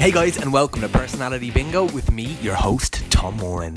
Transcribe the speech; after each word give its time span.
Hey 0.00 0.12
guys, 0.12 0.36
and 0.36 0.52
welcome 0.52 0.80
to 0.82 0.88
Personality 0.88 1.50
Bingo 1.50 1.86
with 1.86 2.12
me, 2.12 2.38
your 2.40 2.54
host, 2.54 3.02
Tom 3.10 3.36
Moran. 3.38 3.76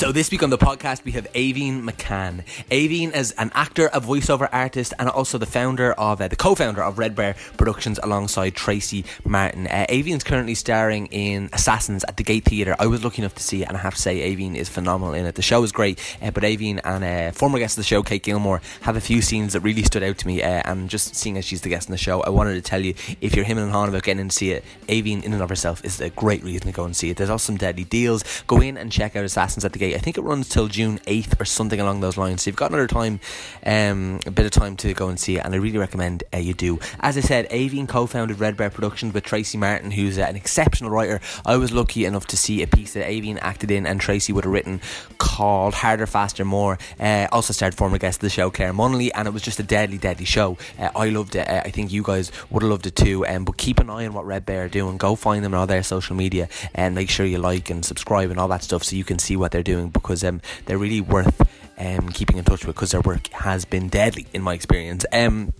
So 0.00 0.12
this 0.12 0.30
week 0.30 0.42
on 0.42 0.48
the 0.48 0.56
podcast 0.56 1.04
we 1.04 1.12
have 1.12 1.30
Aoibheann 1.34 1.86
McCann. 1.86 2.42
Aoibheann 2.70 3.14
is 3.14 3.32
an 3.32 3.50
actor, 3.54 3.90
a 3.92 4.00
voiceover 4.00 4.48
artist, 4.50 4.94
and 4.98 5.10
also 5.10 5.36
the 5.36 5.44
founder 5.44 5.92
of 5.92 6.22
uh, 6.22 6.28
the 6.28 6.36
co-founder 6.36 6.82
of 6.82 6.98
Red 6.98 7.14
Bear 7.14 7.36
Productions 7.58 8.00
alongside 8.02 8.54
Tracy 8.54 9.04
Martin. 9.26 9.66
Uh, 9.66 9.84
is 9.90 10.24
currently 10.24 10.54
starring 10.54 11.04
in 11.08 11.50
Assassins 11.52 12.02
at 12.04 12.16
the 12.16 12.24
Gate 12.24 12.46
Theatre. 12.46 12.74
I 12.78 12.86
was 12.86 13.04
lucky 13.04 13.20
enough 13.20 13.34
to 13.34 13.42
see 13.42 13.60
it, 13.60 13.68
and 13.68 13.76
I 13.76 13.80
have 13.80 13.94
to 13.94 14.00
say 14.00 14.20
Aoibheann 14.20 14.56
is 14.56 14.70
phenomenal 14.70 15.12
in 15.12 15.26
it. 15.26 15.34
The 15.34 15.42
show 15.42 15.62
is 15.64 15.70
great, 15.70 16.00
uh, 16.22 16.30
but 16.30 16.44
Aoibheann 16.44 16.80
and 16.82 17.04
uh, 17.04 17.32
former 17.32 17.58
guest 17.58 17.76
of 17.76 17.82
the 17.82 17.86
show, 17.86 18.02
Kate 18.02 18.22
Gilmore, 18.22 18.62
have 18.80 18.96
a 18.96 19.02
few 19.02 19.20
scenes 19.20 19.52
that 19.52 19.60
really 19.60 19.82
stood 19.82 20.02
out 20.02 20.16
to 20.16 20.26
me. 20.26 20.42
Uh, 20.42 20.62
and 20.64 20.88
just 20.88 21.14
seeing 21.14 21.36
as 21.36 21.44
she's 21.44 21.60
the 21.60 21.68
guest 21.68 21.88
in 21.88 21.92
the 21.92 21.98
show, 21.98 22.22
I 22.22 22.30
wanted 22.30 22.54
to 22.54 22.62
tell 22.62 22.80
you 22.80 22.94
if 23.20 23.36
you're 23.36 23.44
him 23.44 23.58
and 23.58 23.70
Han 23.70 23.90
about 23.90 24.04
getting 24.04 24.22
in 24.22 24.30
to 24.30 24.34
see 24.34 24.52
it, 24.52 24.64
Aoibheann 24.88 25.24
in 25.24 25.34
and 25.34 25.42
of 25.42 25.50
herself 25.50 25.84
is 25.84 26.00
a 26.00 26.08
great 26.08 26.42
reason 26.42 26.68
to 26.68 26.72
go 26.72 26.84
and 26.84 26.96
see 26.96 27.10
it. 27.10 27.18
There's 27.18 27.28
also 27.28 27.50
some 27.50 27.58
deadly 27.58 27.84
deals. 27.84 28.24
Go 28.46 28.62
in 28.62 28.78
and 28.78 28.90
check 28.90 29.14
out 29.14 29.24
Assassins 29.26 29.62
at 29.62 29.74
the 29.74 29.78
Gate. 29.78 29.89
I 29.94 29.98
think 29.98 30.18
it 30.18 30.22
runs 30.22 30.48
till 30.48 30.68
June 30.68 30.98
8th 31.00 31.40
or 31.40 31.44
something 31.44 31.80
along 31.80 32.00
those 32.00 32.16
lines. 32.16 32.42
So 32.42 32.50
you've 32.50 32.56
got 32.56 32.70
another 32.70 32.86
time, 32.86 33.20
um, 33.64 34.20
a 34.26 34.30
bit 34.30 34.46
of 34.46 34.52
time 34.52 34.76
to 34.78 34.94
go 34.94 35.08
and 35.08 35.18
see 35.18 35.36
it, 35.36 35.44
and 35.44 35.54
I 35.54 35.58
really 35.58 35.78
recommend 35.78 36.24
uh, 36.32 36.38
you 36.38 36.54
do. 36.54 36.78
As 37.00 37.16
I 37.16 37.20
said, 37.20 37.48
Aoibheann 37.50 37.88
co 37.88 38.06
founded 38.06 38.40
Red 38.40 38.56
Bear 38.56 38.70
Productions 38.70 39.14
with 39.14 39.24
Tracy 39.24 39.58
Martin, 39.58 39.90
who's 39.90 40.18
uh, 40.18 40.22
an 40.22 40.36
exceptional 40.36 40.90
writer. 40.90 41.20
I 41.44 41.56
was 41.56 41.72
lucky 41.72 42.04
enough 42.04 42.26
to 42.28 42.36
see 42.36 42.62
a 42.62 42.66
piece 42.66 42.94
that 42.94 43.06
Aoibheann 43.06 43.38
acted 43.40 43.70
in 43.70 43.86
and 43.86 44.00
Tracy 44.00 44.32
would 44.32 44.44
have 44.44 44.52
written 44.52 44.80
called 45.18 45.74
Harder, 45.74 46.06
Faster, 46.06 46.44
More. 46.44 46.78
Uh, 46.98 47.28
also 47.32 47.52
starred 47.52 47.74
former 47.74 47.98
guest 47.98 48.18
of 48.18 48.22
the 48.22 48.30
show, 48.30 48.50
Claire 48.50 48.72
Munnelly, 48.72 49.10
and 49.14 49.26
it 49.26 49.32
was 49.32 49.42
just 49.42 49.58
a 49.60 49.62
deadly, 49.62 49.98
deadly 49.98 50.24
show. 50.24 50.56
Uh, 50.78 50.90
I 50.94 51.08
loved 51.08 51.34
it. 51.34 51.48
Uh, 51.48 51.62
I 51.64 51.70
think 51.70 51.92
you 51.92 52.02
guys 52.02 52.32
would 52.50 52.62
have 52.62 52.70
loved 52.70 52.86
it 52.86 52.96
too. 52.96 53.26
Um, 53.26 53.44
but 53.44 53.56
keep 53.56 53.78
an 53.78 53.90
eye 53.90 54.06
on 54.06 54.12
what 54.12 54.26
Red 54.26 54.46
Bear 54.46 54.64
are 54.64 54.68
doing. 54.68 54.96
Go 54.96 55.16
find 55.16 55.44
them 55.44 55.54
on 55.54 55.60
all 55.60 55.66
their 55.66 55.82
social 55.82 56.16
media 56.16 56.48
and 56.74 56.94
make 56.94 57.10
sure 57.10 57.26
you 57.26 57.38
like 57.38 57.70
and 57.70 57.84
subscribe 57.84 58.30
and 58.30 58.38
all 58.38 58.48
that 58.48 58.62
stuff 58.62 58.84
so 58.84 58.96
you 58.96 59.04
can 59.04 59.18
see 59.18 59.36
what 59.36 59.52
they're 59.52 59.62
doing 59.62 59.79
because 59.88 60.22
um, 60.24 60.40
they're 60.66 60.78
really 60.78 61.00
worth 61.00 61.40
um, 61.78 62.10
keeping 62.10 62.36
in 62.36 62.44
touch 62.44 62.64
with 62.66 62.76
because 62.76 62.92
their 62.92 63.00
work 63.00 63.28
has 63.28 63.64
been 63.64 63.88
deadly 63.88 64.26
in 64.32 64.42
my 64.42 64.54
experience. 64.54 65.04
Um, 65.12 65.52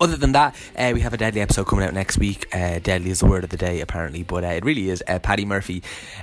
other 0.00 0.16
than 0.16 0.32
that, 0.32 0.54
uh, 0.76 0.92
we 0.94 1.00
have 1.00 1.12
a 1.12 1.16
deadly 1.16 1.40
episode 1.40 1.66
coming 1.66 1.84
out 1.84 1.92
next 1.92 2.18
week. 2.18 2.54
Uh, 2.54 2.78
deadly 2.78 3.10
is 3.10 3.20
the 3.20 3.26
word 3.26 3.44
of 3.44 3.50
the 3.50 3.56
day, 3.56 3.80
apparently, 3.80 4.22
but 4.22 4.44
uh, 4.44 4.48
it 4.48 4.64
really 4.64 4.90
is. 4.90 5.02
Uh, 5.08 5.18
Paddy 5.18 5.44
Murphy 5.44 5.82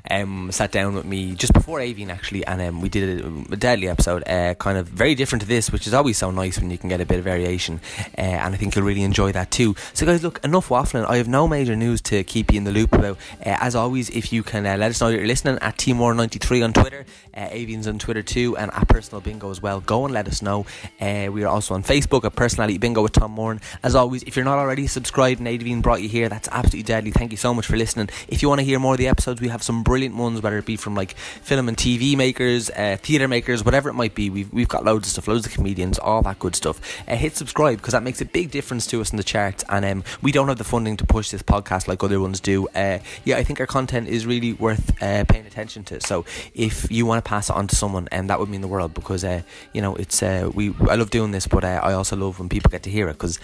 um, 0.09 0.51
sat 0.51 0.71
down 0.71 0.95
with 0.95 1.05
me 1.05 1.35
just 1.35 1.53
before 1.53 1.79
Aoibheann, 1.79 2.09
actually, 2.09 2.45
and 2.45 2.61
um, 2.61 2.81
we 2.81 2.89
did 2.89 3.21
a, 3.21 3.53
a 3.53 3.57
deadly 3.57 3.89
episode, 3.89 4.23
uh, 4.27 4.53
kind 4.55 4.77
of 4.77 4.87
very 4.87 5.13
different 5.13 5.41
to 5.41 5.47
this, 5.47 5.71
which 5.71 5.87
is 5.87 5.93
always 5.93 6.17
so 6.17 6.31
nice 6.31 6.59
when 6.59 6.71
you 6.71 6.77
can 6.77 6.89
get 6.89 7.01
a 7.01 7.05
bit 7.05 7.19
of 7.19 7.25
variation, 7.25 7.81
uh, 8.17 8.21
and 8.21 8.53
I 8.53 8.57
think 8.57 8.75
you'll 8.75 8.85
really 8.85 9.03
enjoy 9.03 9.31
that 9.33 9.51
too. 9.51 9.75
So, 9.93 10.05
guys, 10.05 10.23
look, 10.23 10.43
enough 10.43 10.69
waffling. 10.69 11.05
I 11.05 11.17
have 11.17 11.27
no 11.27 11.47
major 11.47 11.75
news 11.75 12.01
to 12.03 12.23
keep 12.23 12.51
you 12.53 12.57
in 12.57 12.63
the 12.63 12.71
loop 12.71 12.93
about. 12.93 13.17
as 13.41 13.75
always, 13.75 14.09
if 14.09 14.31
you 14.31 14.43
can 14.43 14.63
let 14.63 14.81
us 14.81 15.01
know 15.01 15.09
that 15.09 15.17
you're 15.17 15.27
listening 15.27 15.57
at 15.61 15.77
Timor93 15.77 16.63
on 16.63 16.73
Twitter, 16.73 17.05
Aoibheann's 17.35 17.87
on 17.87 17.99
Twitter 17.99 18.23
too, 18.23 18.55
and 18.57 18.71
at 18.73 18.87
Personal 18.87 19.21
Bingo 19.21 19.51
as 19.51 19.61
well. 19.61 19.81
Go 19.81 20.05
and 20.05 20.13
let 20.13 20.27
us 20.27 20.41
know. 20.41 20.65
we 21.01 21.43
are 21.43 21.47
also 21.47 21.73
on 21.73 21.83
Facebook 21.83 22.23
at 22.23 22.35
Personality 22.35 22.77
Bingo 22.77 23.03
with 23.03 23.11
Tom 23.11 23.31
Moran. 23.31 23.59
As 23.83 23.95
always, 23.95 24.23
if 24.23 24.35
you're 24.35 24.45
not 24.45 24.57
already 24.57 24.87
subscribed 24.87 25.39
and 25.39 25.47
Aoibheann 25.47 25.81
brought 25.81 26.01
you 26.01 26.09
here, 26.09 26.29
that's 26.29 26.47
absolutely 26.51 26.83
deadly. 26.83 27.11
Thank 27.11 27.31
you 27.31 27.37
so 27.37 27.53
much 27.53 27.65
for 27.65 27.77
listening. 27.77 28.09
If 28.27 28.41
you 28.41 28.49
want 28.49 28.59
to 28.59 28.65
hear 28.65 28.79
more 28.79 28.93
of 28.93 28.97
the 28.97 29.07
episodes, 29.07 29.41
we 29.41 29.49
have 29.49 29.63
some 29.63 29.83
brilliant 29.83 30.15
ones, 30.15 30.41
whether 30.41 30.57
it 30.57 30.65
be 30.65 30.75
from 30.77 30.95
like 30.95 31.15
film 31.15 31.67
and 31.67 31.77
TV 31.77 32.15
makers, 32.17 32.69
uh, 32.71 32.97
theatre 33.01 33.27
makers, 33.27 33.63
whatever 33.63 33.89
it 33.89 33.93
might 33.93 34.15
be. 34.15 34.29
We've, 34.29 34.51
we've 34.51 34.67
got 34.67 34.83
loads 34.83 35.07
of 35.07 35.11
stuff, 35.13 35.27
loads 35.27 35.45
of 35.45 35.53
comedians, 35.53 35.99
all 35.99 36.21
that 36.23 36.39
good 36.39 36.55
stuff. 36.55 36.79
Uh, 37.07 37.15
hit 37.15 37.35
subscribe 37.35 37.77
because 37.77 37.93
that 37.93 38.03
makes 38.03 38.21
a 38.21 38.25
big 38.25 38.51
difference 38.51 38.87
to 38.87 39.01
us 39.01 39.11
in 39.11 39.17
the 39.17 39.23
charts. 39.23 39.63
And 39.69 39.85
um, 39.85 40.03
we 40.21 40.31
don't 40.31 40.47
have 40.47 40.57
the 40.57 40.63
funding 40.63 40.97
to 40.97 41.05
push 41.05 41.31
this 41.31 41.43
podcast 41.43 41.87
like 41.87 42.03
other 42.03 42.19
ones 42.19 42.39
do. 42.39 42.67
Uh, 42.69 42.99
yeah, 43.23 43.37
I 43.37 43.43
think 43.43 43.59
our 43.59 43.67
content 43.67 44.07
is 44.07 44.25
really 44.25 44.53
worth 44.53 45.01
uh, 45.01 45.23
paying 45.25 45.45
attention 45.45 45.83
to. 45.85 46.01
So 46.01 46.25
if 46.53 46.91
you 46.91 47.05
want 47.05 47.23
to 47.23 47.27
pass 47.27 47.49
it 47.49 47.55
on 47.55 47.67
to 47.67 47.75
someone, 47.75 48.07
and 48.11 48.21
um, 48.21 48.27
that 48.27 48.39
would 48.39 48.49
mean 48.49 48.61
the 48.61 48.67
world 48.67 48.93
because 48.93 49.23
uh, 49.23 49.41
you 49.73 49.81
know 49.81 49.95
it's 49.95 50.21
uh, 50.21 50.49
we 50.53 50.73
I 50.89 50.95
love 50.95 51.09
doing 51.09 51.31
this, 51.31 51.47
but 51.47 51.63
I 51.63 51.93
also 51.93 52.15
love 52.15 52.39
when 52.39 52.49
people 52.49 52.69
get 52.69 52.83
to 52.83 52.89
hear 52.89 53.07
it 53.09 53.13
because 53.13 53.39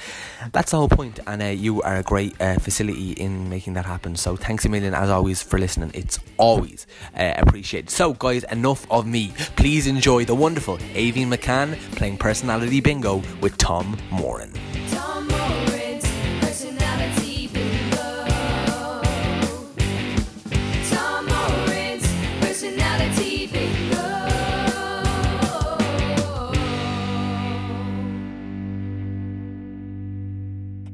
that's 0.51 0.71
the 0.71 0.77
whole 0.77 0.89
point, 0.89 1.19
and 1.27 1.41
uh, 1.41 1.45
you 1.45 1.81
are 1.81 1.97
a 1.97 2.03
great 2.03 2.39
uh, 2.41 2.55
facility 2.59 3.11
in 3.13 3.49
making 3.49 3.73
that 3.73 3.85
happen. 3.85 4.15
So 4.15 4.35
thanks 4.35 4.65
a 4.65 4.69
million, 4.69 4.93
as 4.93 5.09
always, 5.09 5.41
for 5.41 5.59
listening. 5.59 5.91
It's 5.93 6.19
always 6.37 6.87
uh, 7.17 7.33
appreciated. 7.37 7.89
So, 7.89 8.13
guys, 8.13 8.43
enough 8.45 8.89
of 8.91 9.05
me. 9.05 9.33
Please 9.55 9.87
enjoy 9.87 10.25
the 10.25 10.35
wonderful 10.35 10.77
Aoibheann 10.77 11.33
McCann 11.33 11.77
playing 11.95 12.17
Personality 12.17 12.81
Bingo 12.81 13.21
with 13.41 13.57
Tom 13.57 13.97
Moran. 14.11 14.53
Tom 14.89 15.30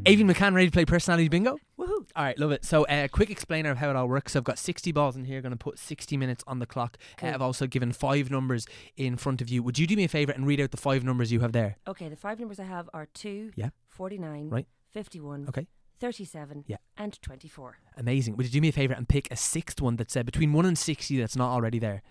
Aoibheann 0.07 0.31
McCann 0.31 0.53
ready 0.53 0.67
to 0.67 0.71
play 0.71 0.85
personality 0.85 1.27
bingo? 1.27 1.57
Woohoo! 1.77 2.05
All 2.15 2.23
right, 2.23 2.37
love 2.39 2.51
it. 2.51 2.63
So, 2.63 2.85
a 2.89 3.03
uh, 3.03 3.07
quick 3.09 3.29
explainer 3.29 3.71
of 3.71 3.77
how 3.77 3.89
it 3.89 3.95
all 3.95 4.07
works. 4.07 4.31
So 4.33 4.39
I've 4.39 4.43
got 4.45 4.57
60 4.57 4.91
balls 4.93 5.15
in 5.17 5.25
here, 5.25 5.41
going 5.41 5.51
to 5.51 5.57
put 5.57 5.77
60 5.77 6.15
minutes 6.17 6.43
on 6.47 6.59
the 6.59 6.65
clock. 6.65 6.97
Uh, 7.21 7.27
I've 7.27 7.41
also 7.41 7.67
given 7.67 7.91
five 7.91 8.31
numbers 8.31 8.65
in 8.95 9.17
front 9.17 9.41
of 9.41 9.49
you. 9.49 9.61
Would 9.63 9.77
you 9.77 9.85
do 9.85 9.95
me 9.95 10.05
a 10.05 10.07
favour 10.07 10.31
and 10.31 10.47
read 10.47 10.61
out 10.61 10.71
the 10.71 10.77
five 10.77 11.03
numbers 11.03 11.31
you 11.31 11.41
have 11.41 11.51
there? 11.51 11.77
Okay, 11.87 12.07
the 12.09 12.15
five 12.15 12.39
numbers 12.39 12.59
I 12.59 12.63
have 12.63 12.89
are 12.93 13.07
2, 13.13 13.51
Yeah. 13.55 13.69
49, 13.89 14.49
Right. 14.49 14.67
51, 14.93 15.47
Okay. 15.49 15.67
37, 15.99 16.63
Yeah. 16.67 16.77
and 16.95 17.21
24. 17.21 17.79
Amazing. 17.97 18.37
Would 18.37 18.45
you 18.45 18.51
do 18.51 18.61
me 18.61 18.69
a 18.69 18.71
favour 18.71 18.93
and 18.93 19.09
pick 19.09 19.27
a 19.31 19.35
sixth 19.35 19.81
one 19.81 19.95
that's 19.97 20.15
uh, 20.15 20.23
between 20.23 20.53
1 20.53 20.65
and 20.65 20.77
60 20.77 21.17
that's 21.19 21.35
not 21.35 21.51
already 21.51 21.79
there? 21.79 22.01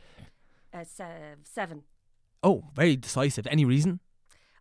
Uh, 0.75 0.85
se- 0.85 1.37
7. 1.45 1.83
Oh, 2.43 2.65
very 2.75 2.97
decisive. 2.97 3.47
Any 3.47 3.65
reason? 3.65 4.01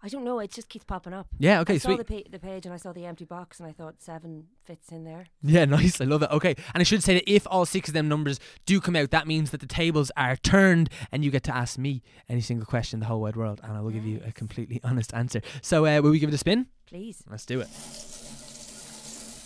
I 0.03 0.09
don't 0.09 0.23
know, 0.23 0.39
it 0.39 0.51
just 0.51 0.69
keeps 0.69 0.85
popping 0.85 1.13
up. 1.13 1.27
Yeah, 1.39 1.61
okay, 1.61 1.75
I 1.75 1.77
saw 1.77 1.95
the, 1.95 2.05
pa- 2.05 2.29
the 2.29 2.37
page 2.39 2.65
and 2.65 2.73
I 2.73 2.77
saw 2.77 2.91
the 2.93 3.05
empty 3.05 3.25
box 3.25 3.59
and 3.59 3.67
I 3.67 3.71
thought 3.71 4.01
7 4.01 4.45
fits 4.63 4.91
in 4.91 5.03
there. 5.03 5.25
Yeah, 5.41 5.65
nice. 5.79 5.99
I 5.99 6.05
love 6.05 6.21
it. 6.21 6.29
Okay. 6.31 6.55
And 6.73 6.81
I 6.81 6.83
should 6.83 7.03
say 7.03 7.15
that 7.15 7.31
if 7.31 7.47
all 7.49 7.65
six 7.65 7.87
of 7.89 7.93
them 7.93 8.07
numbers 8.07 8.39
do 8.65 8.79
come 8.79 8.95
out, 8.95 9.11
that 9.11 9.25
means 9.27 9.51
that 9.51 9.61
the 9.61 9.67
tables 9.67 10.11
are 10.15 10.35
turned 10.35 10.89
and 11.11 11.25
you 11.25 11.31
get 11.31 11.43
to 11.45 11.55
ask 11.55 11.77
me 11.77 12.03
any 12.29 12.41
single 12.41 12.65
question 12.65 12.97
in 12.97 12.99
the 13.01 13.05
whole 13.07 13.21
wide 13.21 13.35
world 13.35 13.61
and 13.63 13.73
I 13.75 13.81
will 13.81 13.91
give 13.91 14.05
you 14.05 14.21
a 14.25 14.31
completely 14.31 14.79
honest 14.83 15.13
answer. 15.13 15.41
So, 15.61 15.85
uh, 15.85 16.01
will 16.01 16.11
we 16.11 16.19
give 16.19 16.29
it 16.29 16.35
a 16.35 16.39
spin? 16.39 16.67
Please. 16.85 17.23
Let's 17.29 17.45
do 17.45 17.61
it. 17.61 17.67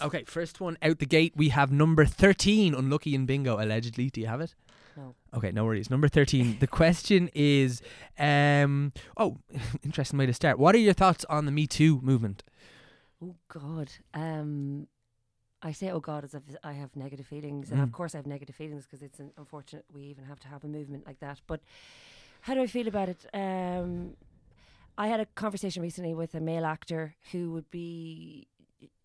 Okay, 0.01 0.23
first 0.25 0.61
one 0.61 0.77
out 0.81 0.99
the 0.99 1.05
gate. 1.05 1.33
We 1.35 1.49
have 1.49 1.71
number 1.71 2.05
13, 2.05 2.73
unlucky 2.73 3.13
in 3.15 3.25
bingo, 3.25 3.61
allegedly. 3.61 4.09
Do 4.09 4.21
you 4.21 4.27
have 4.27 4.39
it? 4.41 4.55
No. 4.99 5.15
Okay, 5.33 5.51
no 5.51 5.63
worries. 5.65 5.89
Number 5.89 6.07
13. 6.09 6.57
The 6.59 6.67
question 6.67 7.29
is 7.33 7.81
um 8.17 8.91
oh, 9.17 9.37
interesting 9.83 10.19
way 10.19 10.25
to 10.25 10.33
start. 10.33 10.59
What 10.59 10.75
are 10.75 10.79
your 10.79 10.93
thoughts 10.93 11.23
on 11.29 11.45
the 11.45 11.51
Me 11.51 11.65
Too 11.67 11.99
movement? 12.01 12.43
Oh, 13.23 13.35
God. 13.47 13.89
Um, 14.13 14.87
I 15.61 15.71
say, 15.73 15.89
oh, 15.91 15.99
God, 15.99 16.23
as 16.23 16.33
if 16.33 16.43
I 16.63 16.71
have 16.73 16.95
negative 16.95 17.27
feelings. 17.27 17.69
And 17.71 17.81
of 17.81 17.89
Mm. 17.89 17.93
course, 17.93 18.15
I 18.15 18.17
have 18.19 18.25
negative 18.27 18.55
feelings 18.55 18.85
because 18.85 19.01
it's 19.03 19.19
unfortunate 19.37 19.83
we 19.93 20.03
even 20.03 20.23
have 20.25 20.39
to 20.41 20.47
have 20.47 20.63
a 20.63 20.67
movement 20.67 21.05
like 21.05 21.19
that. 21.19 21.41
But 21.47 21.59
how 22.41 22.53
do 22.55 22.61
I 22.61 22.67
feel 22.67 22.87
about 22.87 23.09
it? 23.09 23.25
Um, 23.33 24.15
I 24.97 25.07
had 25.07 25.19
a 25.19 25.25
conversation 25.25 25.81
recently 25.81 26.13
with 26.13 26.33
a 26.35 26.39
male 26.39 26.65
actor 26.65 27.15
who 27.31 27.51
would 27.51 27.69
be, 27.71 28.47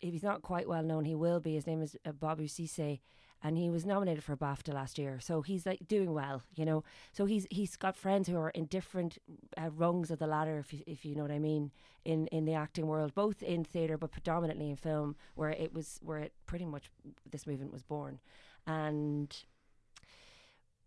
if 0.01 0.11
he's 0.13 0.23
not 0.23 0.41
quite 0.41 0.67
well 0.69 0.83
known, 0.83 1.03
he 1.05 1.15
will 1.15 1.39
be. 1.41 1.55
His 1.55 1.67
name 1.67 1.81
is 1.81 1.97
uh, 2.05 2.11
Babou 2.13 2.45
Ceesay, 2.55 2.99
and 3.45 3.59
he 3.59 3.69
was 3.69 3.85
nominated 3.85 4.23
for 4.23 4.33
a 4.33 4.37
BAFTA 4.37 4.73
last 4.73 4.97
year. 4.97 5.19
So 5.19 5.43
he's 5.43 5.67
like 5.67 5.87
doing 5.87 6.15
well, 6.15 6.41
you 6.55 6.65
know. 6.65 6.83
So 7.11 7.25
he's 7.25 7.45
he's 7.51 7.75
got 7.75 7.95
friends 7.95 8.27
who 8.27 8.37
are 8.37 8.49
in 8.49 8.65
different 8.65 9.19
uh, 9.55 9.69
rungs 9.69 10.09
of 10.09 10.17
the 10.17 10.25
ladder, 10.25 10.57
if 10.57 10.73
you, 10.73 10.81
if 10.87 11.05
you 11.05 11.15
know 11.15 11.21
what 11.21 11.31
I 11.31 11.37
mean, 11.37 11.71
in 12.03 12.25
in 12.27 12.45
the 12.45 12.55
acting 12.55 12.87
world, 12.87 13.13
both 13.13 13.43
in 13.43 13.63
theatre 13.63 13.99
but 13.99 14.11
predominantly 14.11 14.71
in 14.71 14.77
film, 14.77 15.15
where 15.35 15.51
it 15.51 15.75
was 15.75 15.99
where 16.01 16.17
it 16.17 16.33
pretty 16.47 16.65
much 16.65 16.89
this 17.29 17.45
movement 17.45 17.71
was 17.71 17.83
born, 17.83 18.19
and 18.65 19.43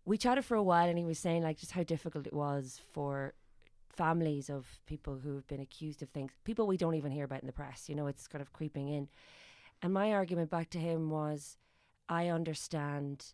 we 0.03 0.17
chatted 0.17 0.43
for 0.43 0.55
a 0.55 0.63
while, 0.63 0.89
and 0.89 0.97
he 0.97 1.05
was 1.05 1.17
saying 1.17 1.43
like 1.43 1.57
just 1.57 1.71
how 1.71 1.83
difficult 1.83 2.27
it 2.27 2.33
was 2.33 2.81
for 2.91 3.33
families 3.95 4.49
of 4.49 4.81
people 4.85 5.19
who 5.23 5.35
have 5.35 5.47
been 5.47 5.61
accused 5.61 6.01
of 6.03 6.09
things, 6.09 6.31
people 6.43 6.67
we 6.67 6.77
don't 6.77 6.95
even 6.95 7.11
hear 7.11 7.23
about 7.23 7.41
in 7.41 7.47
the 7.47 7.53
press. 7.53 7.87
You 7.87 7.95
know, 7.95 8.07
it's 8.07 8.27
kind 8.27 8.41
of 8.41 8.51
creeping 8.51 8.89
in. 8.89 9.07
And 9.81 9.93
my 9.93 10.11
argument 10.11 10.49
back 10.49 10.69
to 10.71 10.77
him 10.77 11.09
was, 11.09 11.57
I 12.09 12.27
understand 12.27 13.33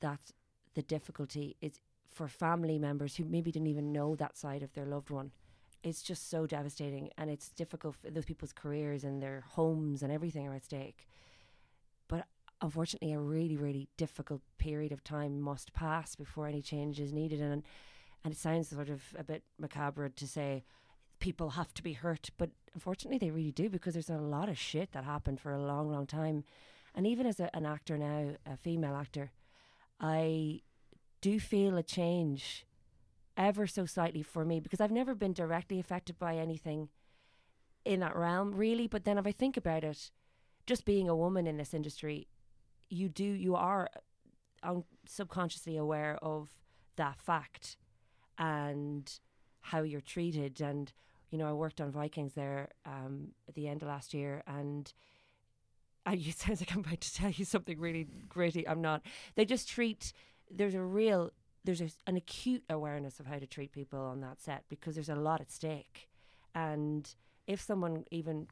that 0.00 0.32
the 0.74 0.82
difficulty 0.82 1.56
is 1.60 1.78
for 2.10 2.28
family 2.28 2.78
members 2.78 3.16
who 3.16 3.24
maybe 3.24 3.52
didn't 3.52 3.68
even 3.68 3.92
know 3.92 4.16
that 4.16 4.36
side 4.36 4.62
of 4.62 4.72
their 4.72 4.86
loved 4.86 5.10
one. 5.10 5.32
It's 5.82 6.02
just 6.02 6.30
so 6.30 6.46
devastating, 6.46 7.10
and 7.16 7.30
it's 7.30 7.50
difficult 7.50 7.94
for 7.96 8.10
those 8.10 8.24
people's 8.24 8.52
careers 8.52 9.04
and 9.04 9.22
their 9.22 9.44
homes 9.50 10.02
and 10.02 10.10
everything 10.10 10.48
are 10.48 10.54
at 10.54 10.64
stake. 10.64 11.06
But 12.08 12.26
unfortunately, 12.60 13.12
a 13.12 13.20
really, 13.20 13.56
really 13.56 13.88
difficult 13.96 14.40
period 14.58 14.90
of 14.90 15.04
time 15.04 15.40
must 15.40 15.74
pass 15.74 16.16
before 16.16 16.48
any 16.48 16.62
change 16.62 16.98
is 16.98 17.12
needed. 17.12 17.40
And 17.40 17.62
and 18.24 18.34
it 18.34 18.38
sounds 18.38 18.70
sort 18.70 18.88
of 18.88 19.02
a 19.16 19.22
bit 19.22 19.44
macabre 19.56 20.08
to 20.08 20.26
say 20.26 20.64
people 21.20 21.50
have 21.50 21.72
to 21.74 21.82
be 21.82 21.92
hurt, 21.92 22.30
but 22.36 22.50
unfortunately, 22.74 23.18
they 23.18 23.30
really 23.30 23.52
do 23.52 23.68
because 23.68 23.94
there's 23.94 24.10
a 24.10 24.16
lot 24.16 24.48
of 24.48 24.58
shit 24.58 24.90
that 24.92 25.04
happened 25.04 25.40
for 25.40 25.52
a 25.52 25.62
long, 25.62 25.90
long 25.92 26.06
time. 26.06 26.42
And 26.96 27.06
even 27.06 27.26
as 27.26 27.38
a, 27.38 27.54
an 27.54 27.66
actor 27.66 27.98
now, 27.98 28.30
a 28.50 28.56
female 28.56 28.96
actor, 28.96 29.30
I 30.00 30.62
do 31.20 31.38
feel 31.38 31.76
a 31.76 31.82
change 31.82 32.66
ever 33.36 33.66
so 33.66 33.84
slightly 33.84 34.22
for 34.22 34.44
me 34.44 34.60
because 34.60 34.80
I've 34.80 34.90
never 34.90 35.14
been 35.14 35.34
directly 35.34 35.78
affected 35.78 36.18
by 36.18 36.36
anything 36.36 36.88
in 37.84 38.00
that 38.00 38.16
realm, 38.16 38.54
really. 38.54 38.86
But 38.86 39.04
then 39.04 39.18
if 39.18 39.26
I 39.26 39.32
think 39.32 39.58
about 39.58 39.84
it, 39.84 40.10
just 40.66 40.86
being 40.86 41.08
a 41.08 41.14
woman 41.14 41.46
in 41.46 41.58
this 41.58 41.74
industry, 41.74 42.26
you 42.88 43.08
do, 43.08 43.24
you 43.24 43.54
are 43.54 43.88
um, 44.62 44.84
subconsciously 45.06 45.76
aware 45.76 46.18
of 46.22 46.48
that 46.96 47.20
fact 47.20 47.76
and 48.38 49.20
how 49.60 49.82
you're 49.82 50.00
treated. 50.00 50.60
And, 50.60 50.92
you 51.30 51.38
know, 51.38 51.48
I 51.48 51.52
worked 51.52 51.80
on 51.80 51.90
Vikings 51.90 52.34
there 52.34 52.70
um, 52.86 53.32
at 53.48 53.54
the 53.54 53.68
end 53.68 53.82
of 53.82 53.88
last 53.88 54.14
year 54.14 54.42
and 54.46 54.92
It 56.06 56.34
sounds 56.38 56.60
like 56.60 56.72
I'm 56.72 56.80
about 56.80 57.00
to 57.00 57.14
tell 57.14 57.30
you 57.30 57.44
something 57.44 57.78
really 57.78 58.06
gritty. 58.28 58.66
I'm 58.66 58.80
not. 58.80 59.02
They 59.34 59.44
just 59.44 59.68
treat. 59.68 60.12
There's 60.50 60.74
a 60.74 60.82
real. 60.82 61.32
There's 61.64 61.80
a, 61.80 61.90
an 62.06 62.16
acute 62.16 62.62
awareness 62.70 63.18
of 63.18 63.26
how 63.26 63.38
to 63.38 63.46
treat 63.46 63.72
people 63.72 63.98
on 63.98 64.20
that 64.20 64.40
set 64.40 64.64
because 64.68 64.94
there's 64.94 65.08
a 65.08 65.16
lot 65.16 65.40
at 65.40 65.50
stake, 65.50 66.08
and 66.54 67.12
if 67.46 67.60
someone 67.60 68.04
even 68.10 68.46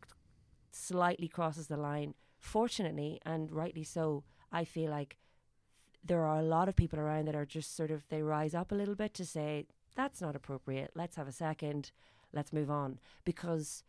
slightly 0.72 1.28
crosses 1.28 1.68
the 1.68 1.76
line, 1.76 2.14
fortunately 2.40 3.20
and 3.24 3.52
rightly 3.52 3.84
so, 3.84 4.24
I 4.50 4.64
feel 4.64 4.90
like 4.90 5.16
there 6.04 6.24
are 6.24 6.38
a 6.38 6.42
lot 6.42 6.68
of 6.68 6.76
people 6.76 6.98
around 6.98 7.26
that 7.26 7.34
are 7.34 7.46
just 7.46 7.76
sort 7.76 7.90
of 7.90 8.06
they 8.08 8.22
rise 8.22 8.54
up 8.54 8.72
a 8.72 8.74
little 8.74 8.94
bit 8.94 9.14
to 9.14 9.24
say 9.24 9.66
that's 9.94 10.20
not 10.20 10.36
appropriate. 10.36 10.90
Let's 10.94 11.16
have 11.16 11.28
a 11.28 11.32
second. 11.32 11.92
Let's 12.32 12.52
move 12.52 12.70
on 12.70 12.98
because 13.24 13.84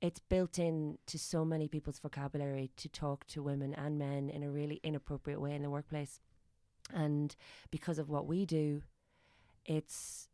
it's 0.00 0.20
built 0.20 0.58
in 0.58 0.98
to 1.06 1.18
so 1.18 1.44
many 1.44 1.68
people's 1.68 1.98
vocabulary 1.98 2.70
to 2.76 2.88
talk 2.88 3.26
to 3.28 3.42
women 3.42 3.74
and 3.74 3.98
men 3.98 4.30
in 4.30 4.42
a 4.42 4.50
really 4.50 4.80
inappropriate 4.82 5.40
way 5.40 5.54
in 5.54 5.62
the 5.62 5.70
workplace. 5.70 6.20
And 6.92 7.36
because 7.70 7.98
of 7.98 8.08
what 8.08 8.26
we 8.26 8.46
do, 8.46 8.82
it's 9.66 10.28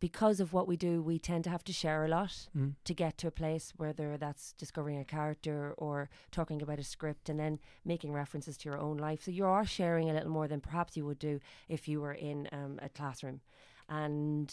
because 0.00 0.40
of 0.40 0.54
what 0.54 0.66
we 0.66 0.76
do, 0.78 1.02
we 1.02 1.18
tend 1.18 1.44
to 1.44 1.50
have 1.50 1.62
to 1.64 1.74
share 1.74 2.04
a 2.04 2.08
lot 2.08 2.48
Mm. 2.56 2.74
to 2.84 2.94
get 2.94 3.18
to 3.18 3.26
a 3.28 3.30
place, 3.30 3.74
whether 3.76 4.16
that's 4.16 4.54
discovering 4.54 4.98
a 4.98 5.04
character 5.04 5.74
or 5.76 6.08
talking 6.30 6.62
about 6.62 6.78
a 6.78 6.84
script 6.84 7.28
and 7.28 7.38
then 7.38 7.58
making 7.84 8.12
references 8.12 8.56
to 8.56 8.68
your 8.70 8.78
own 8.78 8.96
life. 8.96 9.22
So 9.22 9.30
you 9.30 9.44
are 9.44 9.66
sharing 9.66 10.08
a 10.08 10.14
little 10.14 10.30
more 10.30 10.48
than 10.48 10.62
perhaps 10.62 10.96
you 10.96 11.04
would 11.04 11.18
do 11.18 11.38
if 11.68 11.86
you 11.86 12.00
were 12.00 12.14
in 12.14 12.48
um, 12.50 12.78
a 12.80 12.88
classroom. 12.88 13.42
And 13.90 14.52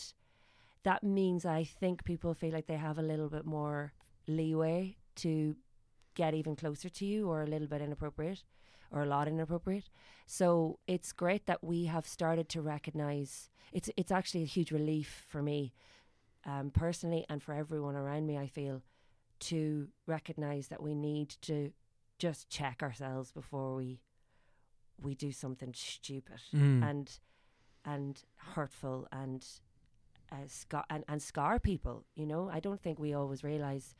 that 0.83 1.01
means 1.01 1.45
I 1.45 1.63
think 1.63 2.03
people 2.03 2.33
feel 2.33 2.51
like 2.51 2.67
they 2.67 2.75
have 2.77 2.97
a 2.99 3.01
little 3.01 3.29
bit 3.29 3.45
more 3.45 3.93
leeway 4.27 4.97
to 5.17 5.55
get 6.15 6.33
even 6.33 6.55
closer 6.55 6.89
to 6.89 7.05
you 7.05 7.29
or 7.29 7.43
a 7.43 7.47
little 7.47 7.67
bit 7.67 7.81
inappropriate 7.81 8.43
or 8.91 9.03
a 9.03 9.05
lot 9.05 9.27
inappropriate. 9.27 9.89
So 10.25 10.79
it's 10.87 11.11
great 11.11 11.45
that 11.45 11.63
we 11.63 11.85
have 11.85 12.07
started 12.07 12.49
to 12.49 12.61
recognize 12.61 13.49
it's 13.73 13.89
it's 13.97 14.11
actually 14.11 14.43
a 14.43 14.47
huge 14.47 14.71
relief 14.71 15.25
for 15.29 15.41
me 15.41 15.73
um, 16.45 16.71
personally 16.71 17.25
and 17.29 17.43
for 17.43 17.53
everyone 17.53 17.95
around 17.95 18.25
me 18.25 18.37
I 18.37 18.47
feel 18.47 18.81
to 19.39 19.89
recognize 20.07 20.69
that 20.69 20.81
we 20.81 20.95
need 20.95 21.29
to 21.41 21.71
just 22.17 22.49
check 22.49 22.81
ourselves 22.81 23.31
before 23.31 23.75
we 23.75 23.99
we 25.01 25.13
do 25.15 25.31
something 25.31 25.73
stupid 25.75 26.41
Mm. 26.53 26.83
and 26.89 27.19
and 27.85 28.23
hurtful 28.55 29.07
and 29.11 29.45
uh, 30.31 30.35
scar 30.47 30.83
and, 30.89 31.03
and 31.07 31.21
scar 31.21 31.59
people. 31.59 32.05
You 32.15 32.25
know, 32.25 32.49
I 32.49 32.59
don't 32.59 32.81
think 32.81 32.99
we 32.99 33.13
always 33.13 33.43
realize 33.43 33.95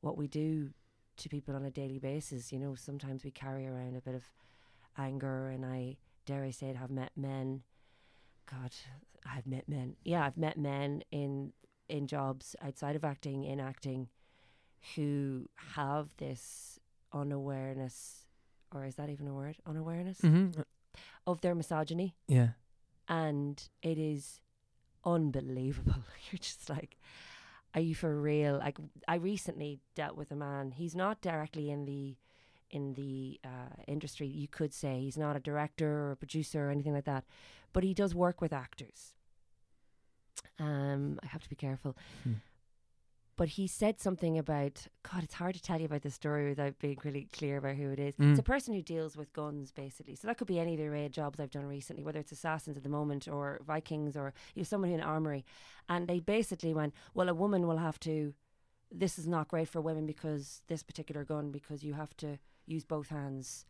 what 0.00 0.16
we 0.16 0.26
do 0.28 0.70
to 1.18 1.28
people 1.28 1.54
on 1.56 1.64
a 1.64 1.70
daily 1.70 1.98
basis. 1.98 2.52
You 2.52 2.58
know, 2.58 2.74
sometimes 2.74 3.24
we 3.24 3.30
carry 3.30 3.66
around 3.66 3.96
a 3.96 4.00
bit 4.00 4.14
of 4.14 4.24
anger, 4.98 5.48
and 5.48 5.64
I 5.64 5.96
dare 6.26 6.44
I 6.44 6.50
say 6.50 6.68
it, 6.68 6.76
have 6.76 6.90
met 6.90 7.12
men. 7.16 7.62
God, 8.50 8.72
I've 9.24 9.46
met 9.46 9.68
men. 9.68 9.96
Yeah, 10.04 10.24
I've 10.24 10.36
met 10.36 10.56
men 10.58 11.02
in 11.10 11.52
in 11.88 12.06
jobs 12.06 12.56
outside 12.62 12.96
of 12.96 13.04
acting, 13.04 13.44
in 13.44 13.60
acting, 13.60 14.08
who 14.96 15.48
have 15.74 16.08
this 16.18 16.80
unawareness, 17.12 18.26
or 18.74 18.84
is 18.84 18.96
that 18.96 19.08
even 19.08 19.28
a 19.28 19.34
word? 19.34 19.56
Unawareness 19.66 20.20
Mm-hmm. 20.20 20.60
of 21.26 21.40
their 21.42 21.54
misogyny 21.54 22.16
Yeah. 22.26 22.50
and 23.08 23.62
it 23.82 23.98
is 23.98 24.40
unbelievable. 25.04 26.02
You're 26.30 26.38
just 26.40 26.68
like, 26.68 26.96
are 27.76 27.82
you 27.82 27.94
for 27.94 28.18
real? 28.18 28.56
Like, 28.58 28.78
I 29.06 29.16
recently 29.16 29.80
dealt 29.94 30.16
with 30.16 30.30
a 30.30 30.34
man. 30.34 30.72
He's 30.72 30.96
not 30.96 31.20
directly 31.20 31.70
in 31.70 31.84
the 31.84 32.16
in 32.70 32.94
the 32.94 33.38
uh, 33.44 33.82
industry. 33.86 34.26
You 34.26 34.48
could 34.48 34.74
say 34.74 35.00
he's 35.00 35.18
not 35.18 35.36
a 35.36 35.40
director 35.40 35.86
or 35.86 36.12
a 36.12 36.16
producer 36.16 36.66
or 36.66 36.70
anything 36.70 36.94
like 36.94 37.04
that, 37.04 37.24
but 37.72 37.84
he 37.84 37.94
does 37.94 38.14
work 38.14 38.40
with 38.40 38.52
actors. 38.52 39.12
Um, 40.58 41.20
I 41.22 41.26
have 41.26 41.42
to 41.42 41.48
be 41.48 41.54
careful. 41.54 41.96
Hmm. 42.24 42.32
But 43.36 43.48
he 43.50 43.66
said 43.66 44.00
something 44.00 44.38
about 44.38 44.86
God. 45.02 45.22
It's 45.22 45.34
hard 45.34 45.54
to 45.54 45.62
tell 45.62 45.78
you 45.78 45.84
about 45.84 46.02
the 46.02 46.10
story 46.10 46.48
without 46.48 46.78
being 46.78 46.96
really 47.04 47.28
clear 47.32 47.58
about 47.58 47.76
who 47.76 47.90
it 47.90 47.98
is. 47.98 48.14
Mm. 48.16 48.30
It's 48.30 48.40
a 48.40 48.42
person 48.42 48.72
who 48.72 48.80
deals 48.80 49.14
with 49.14 49.32
guns, 49.34 49.70
basically. 49.72 50.16
So 50.16 50.26
that 50.26 50.38
could 50.38 50.46
be 50.46 50.58
any 50.58 50.72
of 50.72 50.78
the 50.78 50.86
array 50.86 51.04
of 51.04 51.12
jobs 51.12 51.38
I've 51.38 51.50
done 51.50 51.66
recently, 51.66 52.02
whether 52.02 52.18
it's 52.18 52.32
assassins 52.32 52.78
at 52.78 52.82
the 52.82 52.88
moment 52.88 53.28
or 53.28 53.60
Vikings 53.66 54.16
or 54.16 54.32
you 54.54 54.60
know 54.60 54.64
someone 54.64 54.90
in 54.90 55.00
an 55.00 55.06
armory. 55.06 55.44
And 55.88 56.08
they 56.08 56.20
basically 56.20 56.72
went, 56.72 56.94
well, 57.12 57.28
a 57.28 57.34
woman 57.34 57.66
will 57.66 57.76
have 57.78 58.00
to. 58.00 58.32
This 58.90 59.18
is 59.18 59.26
not 59.26 59.48
great 59.48 59.68
for 59.68 59.80
women 59.80 60.06
because 60.06 60.62
this 60.68 60.82
particular 60.82 61.24
gun 61.24 61.50
because 61.50 61.82
you 61.82 61.92
have 61.92 62.16
to 62.18 62.38
use 62.66 62.84
both 62.84 63.08
hands. 63.08 63.66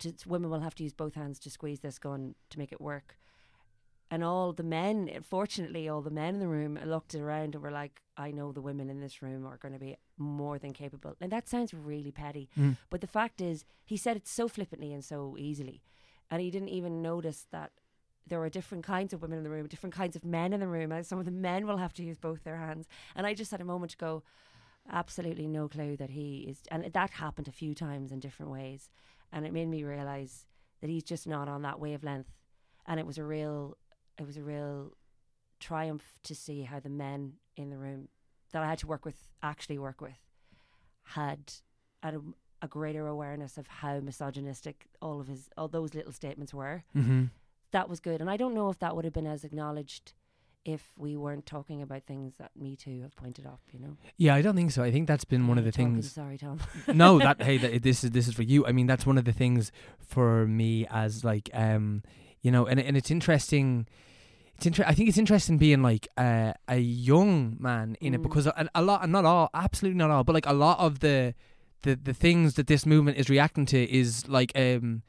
To, 0.00 0.12
women 0.26 0.50
will 0.50 0.60
have 0.60 0.74
to 0.74 0.82
use 0.82 0.92
both 0.92 1.14
hands 1.14 1.38
to 1.40 1.50
squeeze 1.50 1.80
this 1.80 1.98
gun 1.98 2.34
to 2.50 2.58
make 2.58 2.70
it 2.70 2.82
work. 2.82 3.16
And 4.10 4.22
all 4.22 4.52
the 4.52 4.62
men, 4.62 5.10
fortunately, 5.22 5.88
all 5.88 6.00
the 6.00 6.10
men 6.10 6.34
in 6.34 6.40
the 6.40 6.46
room 6.46 6.78
looked 6.84 7.14
around 7.14 7.54
and 7.54 7.62
were 7.62 7.72
like, 7.72 8.00
I 8.16 8.30
know 8.30 8.52
the 8.52 8.60
women 8.60 8.88
in 8.88 9.00
this 9.00 9.20
room 9.20 9.44
are 9.44 9.56
going 9.56 9.74
to 9.74 9.80
be 9.80 9.96
more 10.16 10.58
than 10.58 10.72
capable. 10.72 11.16
And 11.20 11.32
that 11.32 11.48
sounds 11.48 11.74
really 11.74 12.12
petty. 12.12 12.48
Mm. 12.56 12.76
But 12.88 13.00
the 13.00 13.08
fact 13.08 13.40
is, 13.40 13.64
he 13.84 13.96
said 13.96 14.16
it 14.16 14.28
so 14.28 14.46
flippantly 14.46 14.92
and 14.92 15.04
so 15.04 15.36
easily. 15.38 15.82
And 16.30 16.40
he 16.40 16.50
didn't 16.50 16.68
even 16.68 17.02
notice 17.02 17.46
that 17.50 17.72
there 18.28 18.38
were 18.38 18.48
different 18.48 18.84
kinds 18.84 19.12
of 19.12 19.22
women 19.22 19.38
in 19.38 19.44
the 19.44 19.50
room, 19.50 19.66
different 19.66 19.94
kinds 19.94 20.16
of 20.16 20.24
men 20.24 20.52
in 20.52 20.60
the 20.60 20.68
room. 20.68 20.92
And 20.92 21.04
some 21.04 21.18
of 21.18 21.24
the 21.24 21.30
men 21.30 21.66
will 21.66 21.76
have 21.76 21.92
to 21.94 22.04
use 22.04 22.18
both 22.18 22.44
their 22.44 22.56
hands. 22.56 22.86
And 23.14 23.26
I 23.26 23.34
just 23.34 23.50
had 23.50 23.60
a 23.60 23.64
moment 23.64 23.92
to 23.92 23.96
go, 23.96 24.22
absolutely 24.90 25.46
no 25.46 25.68
clue 25.68 25.96
that 25.96 26.10
he 26.10 26.46
is. 26.48 26.60
And 26.70 26.84
that 26.92 27.10
happened 27.10 27.48
a 27.48 27.52
few 27.52 27.74
times 27.74 28.12
in 28.12 28.20
different 28.20 28.52
ways. 28.52 28.88
And 29.32 29.44
it 29.44 29.52
made 29.52 29.68
me 29.68 29.82
realize 29.82 30.46
that 30.80 30.90
he's 30.90 31.02
just 31.02 31.26
not 31.26 31.48
on 31.48 31.62
that 31.62 31.80
wavelength. 31.80 32.32
And 32.86 33.00
it 33.00 33.06
was 33.06 33.18
a 33.18 33.24
real, 33.24 33.76
it 34.18 34.26
was 34.26 34.36
a 34.36 34.42
real 34.42 34.92
triumph 35.60 36.14
to 36.24 36.34
see 36.34 36.62
how 36.62 36.80
the 36.80 36.88
men 36.88 37.34
in 37.56 37.70
the 37.70 37.78
room 37.78 38.08
that 38.52 38.62
I 38.62 38.66
had 38.66 38.78
to 38.78 38.86
work 38.86 39.04
with, 39.04 39.16
actually 39.42 39.78
work 39.78 40.00
with, 40.00 40.18
had 41.02 41.52
a, 42.02 42.14
a 42.62 42.68
greater 42.68 43.06
awareness 43.06 43.58
of 43.58 43.66
how 43.66 44.00
misogynistic 44.00 44.86
all 45.00 45.20
of 45.20 45.28
his, 45.28 45.48
all 45.56 45.68
those 45.68 45.94
little 45.94 46.12
statements 46.12 46.54
were. 46.54 46.84
Mm-hmm. 46.96 47.24
That 47.72 47.88
was 47.88 48.00
good. 48.00 48.20
And 48.20 48.30
I 48.30 48.36
don't 48.36 48.54
know 48.54 48.68
if 48.70 48.78
that 48.78 48.94
would 48.94 49.04
have 49.04 49.14
been 49.14 49.26
as 49.26 49.44
acknowledged 49.44 50.14
if 50.66 50.92
we 50.98 51.16
weren't 51.16 51.46
talking 51.46 51.80
about 51.80 52.02
things 52.04 52.34
that 52.38 52.50
Me 52.56 52.74
Too 52.74 53.02
have 53.02 53.14
pointed 53.14 53.46
up, 53.46 53.60
you 53.72 53.78
know? 53.78 53.96
Yeah, 54.16 54.34
I 54.34 54.42
don't 54.42 54.56
think 54.56 54.72
so. 54.72 54.82
I 54.82 54.90
think 54.90 55.06
that's 55.06 55.24
been 55.24 55.46
one 55.46 55.58
of 55.58 55.64
the 55.64 55.70
Talking, 55.70 55.94
things. 55.94 56.10
Sorry, 56.10 56.36
Tom. 56.36 56.58
no, 56.88 57.20
that 57.20 57.40
hey, 57.42 57.56
that, 57.58 57.82
this 57.82 58.02
is 58.02 58.10
this 58.10 58.26
is 58.26 58.34
for 58.34 58.42
you. 58.42 58.66
I 58.66 58.72
mean, 58.72 58.88
that's 58.88 59.06
one 59.06 59.16
of 59.16 59.24
the 59.24 59.32
things 59.32 59.70
for 60.00 60.44
me 60.46 60.84
as 60.90 61.24
like 61.24 61.48
um, 61.54 62.02
you 62.42 62.50
know, 62.50 62.66
and 62.66 62.78
and 62.80 62.96
it's 62.96 63.10
interesting. 63.10 63.86
It's 64.56 64.64
inter- 64.66 64.84
I 64.86 64.94
think 64.94 65.08
it's 65.10 65.18
interesting 65.18 65.58
being 65.58 65.82
like 65.82 66.08
uh, 66.16 66.54
a 66.66 66.78
young 66.78 67.56
man 67.60 67.96
in 68.00 68.14
it 68.14 68.20
Mm. 68.20 68.22
because 68.22 68.46
a, 68.46 68.68
a 68.74 68.80
lot, 68.82 69.06
not 69.08 69.24
all, 69.26 69.50
absolutely 69.52 69.98
not 69.98 70.10
all, 70.10 70.24
but 70.24 70.34
like 70.34 70.46
a 70.46 70.54
lot 70.54 70.78
of 70.78 71.00
the 71.00 71.34
the 71.82 71.94
the 71.94 72.14
things 72.14 72.54
that 72.54 72.66
this 72.66 72.86
movement 72.86 73.18
is 73.18 73.28
reacting 73.28 73.66
to 73.66 73.84
is 73.92 74.26
like 74.28 74.52
um 74.56 75.02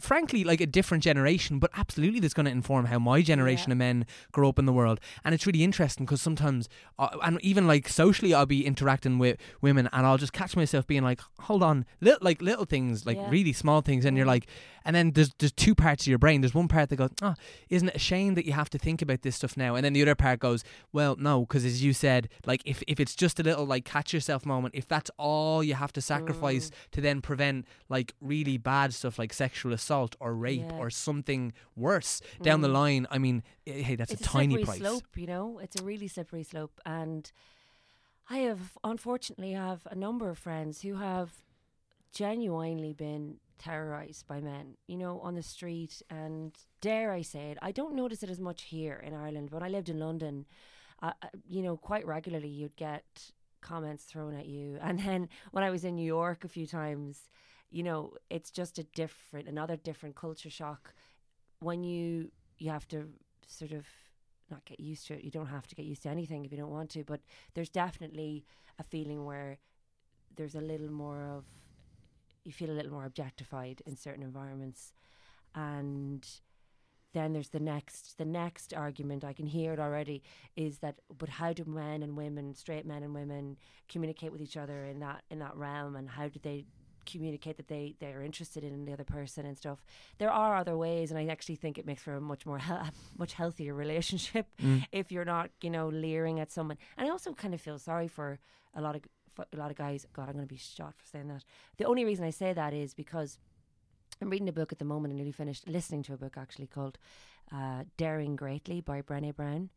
frankly 0.00 0.44
like 0.44 0.60
a 0.60 0.66
different 0.66 1.04
generation, 1.04 1.58
but 1.58 1.70
absolutely 1.76 2.20
that's 2.20 2.34
going 2.34 2.46
to 2.46 2.50
inform 2.52 2.86
how 2.86 2.98
my 2.98 3.20
generation 3.22 3.70
of 3.70 3.78
men 3.78 4.06
grow 4.32 4.48
up 4.48 4.58
in 4.58 4.64
the 4.66 4.72
world. 4.72 4.98
And 5.24 5.34
it's 5.34 5.46
really 5.46 5.62
interesting 5.62 6.06
because 6.06 6.22
sometimes, 6.22 6.68
uh, 6.98 7.08
and 7.22 7.38
even 7.42 7.66
like 7.66 7.88
socially, 7.88 8.32
I'll 8.34 8.46
be 8.46 8.64
interacting 8.66 9.18
with 9.18 9.36
women, 9.60 9.88
and 9.92 10.06
I'll 10.06 10.18
just 10.18 10.32
catch 10.32 10.56
myself 10.56 10.86
being 10.86 11.02
like, 11.04 11.20
"Hold 11.40 11.62
on, 11.62 11.84
little 12.00 12.18
like 12.22 12.40
little 12.42 12.64
things, 12.64 13.06
like 13.06 13.18
Yeah. 13.18 13.28
really 13.30 13.52
small 13.52 13.80
things," 13.82 14.04
and 14.04 14.16
you're 14.16 14.26
like, 14.26 14.46
and 14.88 14.96
then 14.96 15.10
there's 15.10 15.30
there's 15.38 15.52
two 15.52 15.74
parts 15.74 16.04
of 16.04 16.06
your 16.06 16.16
brain. 16.16 16.40
There's 16.40 16.54
one 16.54 16.66
part 16.66 16.88
that 16.88 16.96
goes, 16.96 17.10
"Oh, 17.20 17.34
isn't 17.68 17.88
it 17.88 17.96
a 17.96 17.98
shame 17.98 18.34
that 18.36 18.46
you 18.46 18.54
have 18.54 18.70
to 18.70 18.78
think 18.78 19.02
about 19.02 19.20
this 19.20 19.36
stuff 19.36 19.54
now?" 19.54 19.74
And 19.74 19.84
then 19.84 19.92
the 19.92 20.00
other 20.00 20.14
part 20.14 20.40
goes, 20.40 20.64
"Well, 20.94 21.14
no, 21.16 21.42
because 21.42 21.66
as 21.66 21.84
you 21.84 21.92
said, 21.92 22.30
like 22.46 22.62
if 22.64 22.82
if 22.88 22.98
it's 22.98 23.14
just 23.14 23.38
a 23.38 23.42
little 23.42 23.66
like 23.66 23.84
catch 23.84 24.14
yourself 24.14 24.46
moment, 24.46 24.74
if 24.74 24.88
that's 24.88 25.10
all 25.18 25.62
you 25.62 25.74
have 25.74 25.92
to 25.92 26.00
sacrifice 26.00 26.70
mm. 26.70 26.90
to 26.92 27.02
then 27.02 27.20
prevent 27.20 27.66
like 27.90 28.14
really 28.22 28.56
bad 28.56 28.94
stuff 28.94 29.18
like 29.18 29.34
sexual 29.34 29.74
assault 29.74 30.16
or 30.20 30.34
rape 30.34 30.70
Yeah. 30.70 30.78
or 30.78 30.88
something 30.88 31.52
worse 31.76 32.22
down 32.40 32.62
the 32.62 32.68
mm. 32.68 32.80
line, 32.80 33.06
I 33.10 33.18
mean, 33.18 33.42
eh, 33.66 33.82
hey, 33.82 33.94
that's 33.94 34.14
it's 34.14 34.22
a 34.22 34.24
tiny 34.24 34.54
slippery 34.54 34.64
price. 34.64 34.78
slope, 34.78 35.16
you 35.16 35.26
know. 35.26 35.58
It's 35.58 35.78
a 35.78 35.84
really 35.84 36.08
slippery 36.08 36.44
slope, 36.44 36.80
and 36.86 37.30
I 38.30 38.38
have 38.38 38.78
unfortunately 38.82 39.52
have 39.52 39.86
a 39.90 39.94
number 39.94 40.30
of 40.30 40.38
friends 40.38 40.80
who 40.80 40.94
have 40.94 41.42
genuinely 42.10 42.94
been 42.94 43.38
terrorized 43.58 44.26
by 44.26 44.40
men, 44.40 44.76
you 44.86 44.96
know, 44.96 45.20
on 45.20 45.34
the 45.34 45.42
street. 45.42 46.02
And 46.10 46.56
dare 46.80 47.12
I 47.12 47.22
say 47.22 47.50
it, 47.50 47.58
I 47.62 47.72
don't 47.72 47.94
notice 47.94 48.22
it 48.22 48.30
as 48.30 48.40
much 48.40 48.62
here 48.62 49.02
in 49.04 49.14
Ireland. 49.14 49.50
When 49.50 49.62
I 49.62 49.68
lived 49.68 49.88
in 49.88 49.98
London, 49.98 50.46
uh, 51.02 51.12
you 51.46 51.62
know, 51.62 51.76
quite 51.76 52.06
regularly 52.06 52.48
you'd 52.48 52.76
get 52.76 53.32
comments 53.60 54.04
thrown 54.04 54.34
at 54.34 54.46
you. 54.46 54.78
And 54.82 54.98
then 55.00 55.28
when 55.52 55.64
I 55.64 55.70
was 55.70 55.84
in 55.84 55.96
New 55.96 56.06
York 56.06 56.44
a 56.44 56.48
few 56.48 56.66
times, 56.66 57.28
you 57.70 57.82
know, 57.82 58.14
it's 58.30 58.50
just 58.50 58.78
a 58.78 58.84
different, 58.84 59.48
another 59.48 59.76
different 59.76 60.16
culture 60.16 60.50
shock 60.50 60.94
when 61.60 61.84
you 61.84 62.30
you 62.58 62.70
have 62.70 62.88
to 62.88 63.08
sort 63.46 63.72
of 63.72 63.86
not 64.50 64.64
get 64.64 64.80
used 64.80 65.06
to 65.06 65.14
it. 65.14 65.24
You 65.24 65.30
don't 65.30 65.46
have 65.46 65.66
to 65.68 65.74
get 65.74 65.84
used 65.84 66.02
to 66.04 66.08
anything 66.08 66.44
if 66.44 66.52
you 66.52 66.58
don't 66.58 66.70
want 66.70 66.90
to, 66.90 67.04
but 67.04 67.20
there's 67.54 67.68
definitely 67.68 68.44
a 68.78 68.82
feeling 68.82 69.24
where 69.24 69.58
there's 70.36 70.54
a 70.54 70.60
little 70.60 70.90
more 70.90 71.22
of 71.22 71.44
you 72.48 72.52
feel 72.52 72.70
a 72.70 72.72
little 72.72 72.90
more 72.90 73.04
objectified 73.04 73.82
in 73.86 73.94
certain 73.94 74.22
environments. 74.22 74.92
And 75.54 76.26
then 77.12 77.32
there's 77.34 77.50
the 77.50 77.60
next 77.60 78.18
the 78.18 78.24
next 78.24 78.74
argument 78.74 79.24
i 79.24 79.32
can 79.32 79.46
hear 79.46 79.72
it 79.72 79.80
already 79.80 80.22
is 80.56 80.78
that 80.80 80.96
but 81.16 81.30
how 81.30 81.54
do 81.54 81.64
men 81.64 82.02
and 82.02 82.18
women 82.18 82.54
straight 82.54 82.84
men 82.84 83.02
and 83.02 83.14
women 83.14 83.56
communicate 83.88 84.30
with 84.30 84.42
each 84.42 84.58
other 84.58 84.84
in 84.84 85.00
that 85.00 85.22
in 85.30 85.38
that 85.38 85.56
realm? 85.56 85.96
And 85.96 86.08
how 86.08 86.28
do 86.28 86.38
they 86.42 86.66
communicate 87.06 87.56
that 87.56 87.68
they 87.68 87.94
they're 87.98 88.22
interested 88.22 88.62
in 88.62 88.84
the 88.84 88.92
other 88.92 89.04
person 89.04 89.46
and 89.46 89.56
stuff? 89.56 89.82
There 90.18 90.30
are 90.30 90.56
other 90.56 90.76
ways 90.76 91.10
and 91.10 91.18
i 91.18 91.26
actually 91.32 91.56
think 91.56 91.78
it 91.78 91.86
makes 91.86 92.02
for 92.02 92.14
a 92.14 92.20
much 92.20 92.44
more 92.46 92.58
hel- 92.58 92.90
much 93.18 93.32
healthier 93.32 93.74
relationship 93.74 94.46
mm. 94.62 94.86
if 94.92 95.10
you're 95.10 95.24
not 95.24 95.50
you 95.62 95.70
know 95.70 95.88
leering 95.88 96.40
at 96.40 96.50
someone. 96.50 96.78
And 96.96 97.06
i 97.06 97.10
also 97.10 97.32
kind 97.32 97.54
of 97.54 97.60
feel 97.60 97.78
sorry 97.78 98.08
for 98.08 98.38
a 98.74 98.80
lot 98.80 98.96
of 98.96 99.02
a 99.38 99.56
lot 99.56 99.70
of 99.70 99.76
guys 99.76 100.06
god 100.12 100.28
i'm 100.28 100.34
going 100.34 100.46
to 100.46 100.52
be 100.52 100.56
shot 100.56 100.94
for 100.96 101.06
saying 101.06 101.28
that 101.28 101.44
the 101.76 101.84
only 101.84 102.04
reason 102.04 102.24
i 102.24 102.30
say 102.30 102.52
that 102.52 102.72
is 102.72 102.94
because 102.94 103.38
i'm 104.20 104.30
reading 104.30 104.48
a 104.48 104.52
book 104.52 104.72
at 104.72 104.78
the 104.78 104.84
moment 104.84 105.10
and 105.10 105.16
nearly 105.16 105.32
finished 105.32 105.68
listening 105.68 106.02
to 106.02 106.12
a 106.14 106.16
book 106.16 106.36
actually 106.36 106.66
called 106.66 106.98
uh, 107.50 107.82
daring 107.96 108.36
greatly 108.36 108.82
by 108.82 109.00
Brené 109.00 109.34
Brown 109.34 109.70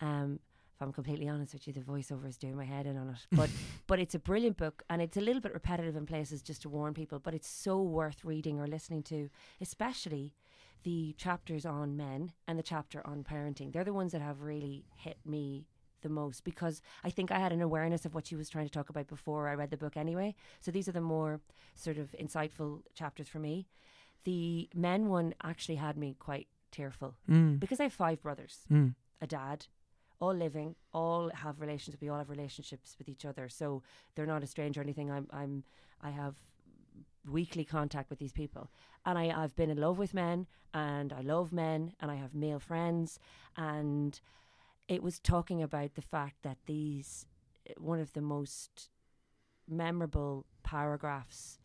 um, 0.00 0.38
if 0.76 0.82
I'm 0.82 0.92
completely 0.92 1.26
honest 1.26 1.54
with 1.54 1.66
you, 1.66 1.72
the 1.72 1.80
voiceover 1.80 2.28
is 2.28 2.36
doing 2.36 2.54
my 2.54 2.66
head 2.66 2.86
in 2.86 2.98
on 2.98 3.08
it. 3.08 3.26
But 3.32 3.48
but 3.86 3.98
it's 3.98 4.14
a 4.14 4.18
brilliant 4.18 4.58
book 4.58 4.82
and 4.90 5.00
it's 5.00 5.16
a 5.16 5.22
little 5.22 5.40
bit 5.40 5.54
repetitive 5.54 5.96
in 5.96 6.04
places 6.04 6.42
just 6.42 6.62
to 6.62 6.68
warn 6.68 6.92
people, 6.92 7.18
but 7.18 7.32
it's 7.32 7.48
so 7.48 7.80
worth 7.80 8.24
reading 8.24 8.60
or 8.60 8.66
listening 8.66 9.02
to, 9.04 9.30
especially 9.60 10.34
the 10.82 11.14
chapters 11.16 11.64
on 11.64 11.96
men 11.96 12.32
and 12.46 12.58
the 12.58 12.62
chapter 12.62 13.04
on 13.06 13.24
parenting. 13.24 13.72
They're 13.72 13.84
the 13.84 13.94
ones 13.94 14.12
that 14.12 14.20
have 14.20 14.42
really 14.42 14.84
hit 14.96 15.16
me 15.24 15.66
the 16.06 16.14
most 16.22 16.44
because 16.44 16.76
I 17.08 17.10
think 17.10 17.30
I 17.30 17.38
had 17.38 17.52
an 17.52 17.62
awareness 17.62 18.04
of 18.06 18.14
what 18.14 18.26
she 18.26 18.36
was 18.36 18.48
trying 18.48 18.66
to 18.70 18.72
talk 18.76 18.88
about 18.90 19.06
before 19.16 19.48
I 19.48 19.54
read 19.54 19.70
the 19.70 19.76
book 19.84 19.96
anyway. 19.96 20.34
So 20.60 20.70
these 20.70 20.88
are 20.88 20.92
the 21.00 21.00
more 21.16 21.40
sort 21.74 21.98
of 21.98 22.06
insightful 22.24 22.82
chapters 22.94 23.28
for 23.28 23.38
me. 23.48 23.66
The 24.24 24.68
men 24.74 25.08
one 25.08 25.34
actually 25.42 25.76
had 25.86 25.96
me 25.96 26.16
quite 26.28 26.48
tearful 26.70 27.14
Mm. 27.28 27.58
because 27.60 27.80
I 27.80 27.84
have 27.84 27.92
five 28.06 28.18
brothers 28.26 28.54
Mm. 28.70 28.94
a 29.20 29.26
dad, 29.26 29.66
all 30.20 30.34
living, 30.46 30.74
all 30.92 31.30
have 31.42 31.60
relationships. 31.60 32.00
We 32.02 32.08
all 32.08 32.18
have 32.18 32.30
relationships 32.30 32.88
with 32.98 33.08
each 33.08 33.24
other, 33.30 33.48
so 33.48 33.82
they're 34.14 34.32
not 34.34 34.42
a 34.42 34.46
stranger 34.46 34.80
or 34.80 34.84
anything. 34.84 35.10
I'm, 35.10 35.26
I'm, 35.40 35.64
I 36.00 36.10
have 36.10 36.36
weekly 37.38 37.64
contact 37.64 38.08
with 38.10 38.18
these 38.18 38.32
people, 38.32 38.70
and 39.04 39.18
I, 39.18 39.24
I've 39.42 39.56
been 39.56 39.70
in 39.70 39.80
love 39.86 39.98
with 39.98 40.14
men, 40.14 40.46
and 40.72 41.12
I 41.12 41.20
love 41.22 41.52
men, 41.52 41.92
and 42.00 42.10
I 42.10 42.14
have 42.16 42.34
male 42.34 42.60
friends, 42.60 43.18
and 43.56 44.18
it 44.88 45.02
was 45.02 45.18
talking 45.18 45.62
about 45.62 45.94
the 45.94 46.02
fact 46.02 46.42
that 46.42 46.58
these, 46.66 47.26
one 47.78 48.00
of 48.00 48.12
the 48.12 48.20
most 48.20 48.88
memorable 49.68 50.46
paragraphs, 50.62 51.58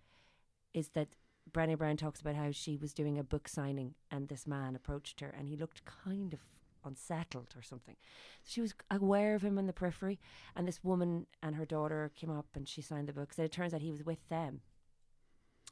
is 0.74 0.90
that 0.90 1.10
Brené 1.51 1.78
Brown 1.78 1.98
talks 1.98 2.22
about 2.22 2.36
how 2.36 2.51
she 2.51 2.78
was 2.78 2.94
doing 2.94 3.20
a 3.20 3.24
book 3.24 3.48
signing, 3.48 3.96
and 4.10 4.28
this 4.28 4.48
man 4.48 4.75
approached 4.75 5.20
her, 5.20 5.34
and 5.38 5.48
he 5.48 5.56
looked 5.56 5.86
kind 5.86 6.34
of 6.34 6.40
unsettled 6.84 7.54
or 7.56 7.62
something. 7.62 7.96
She 8.44 8.62
was 8.62 8.74
aware 8.90 9.36
of 9.36 9.44
him 9.44 9.58
in 9.58 9.68
the 9.68 9.74
periphery, 9.74 10.20
and 10.56 10.68
this 10.68 10.84
woman 10.84 11.28
and 11.44 11.56
her 11.56 11.66
daughter 11.66 12.12
came 12.16 12.32
up 12.32 12.48
and 12.56 12.68
she 12.68 12.82
signed 12.82 13.08
the 13.08 13.13
book. 13.13 13.34
So 13.34 13.44
it 13.44 13.51
turns 13.51 13.74
out 13.74 13.82
he 13.82 13.92
was 13.92 14.06
with 14.06 14.28
them, 14.30 14.62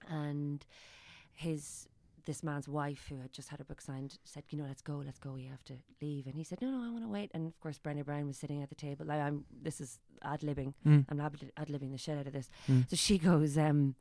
and 0.07 0.65
his 1.31 1.87
this 2.29 2.43
man's 2.43 2.67
wife, 2.67 3.03
who 3.09 3.17
had 3.19 3.33
just 3.33 3.49
had 3.49 3.59
her 3.59 3.65
book 3.65 3.81
signed, 3.81 4.11
said, 4.23 4.43
"You 4.49 4.57
know, 4.59 4.67
let's 4.67 4.83
go, 4.83 5.01
let's 5.03 5.17
go. 5.17 5.31
We 5.31 5.45
have 5.45 5.63
to 5.65 5.73
leave." 6.01 6.27
And 6.27 6.35
he 6.35 6.43
said, 6.43 6.61
"No, 6.61 6.69
no, 6.69 6.79
I 6.87 6.91
want 6.91 7.03
to 7.03 7.09
wait." 7.09 7.31
And 7.33 7.47
of 7.47 7.59
course, 7.59 7.79
Brené 7.79 8.05
Brown 8.05 8.27
was 8.27 8.37
sitting 8.37 8.61
at 8.61 8.69
the 8.69 8.75
table. 8.75 9.05
Like 9.07 9.19
I'm, 9.19 9.45
this 9.67 9.81
is 9.81 9.99
ad 10.21 10.41
libbing. 10.41 10.73
Mm. 10.85 11.05
I'm 11.09 11.19
ad 11.19 11.67
libbing 11.67 11.91
the 11.91 11.97
shit 11.97 12.17
out 12.19 12.27
of 12.27 12.33
this. 12.33 12.49
Mm. 12.69 12.87
So 12.89 12.95
she 12.95 13.17
goes, 13.17 13.57
um, 13.57 13.95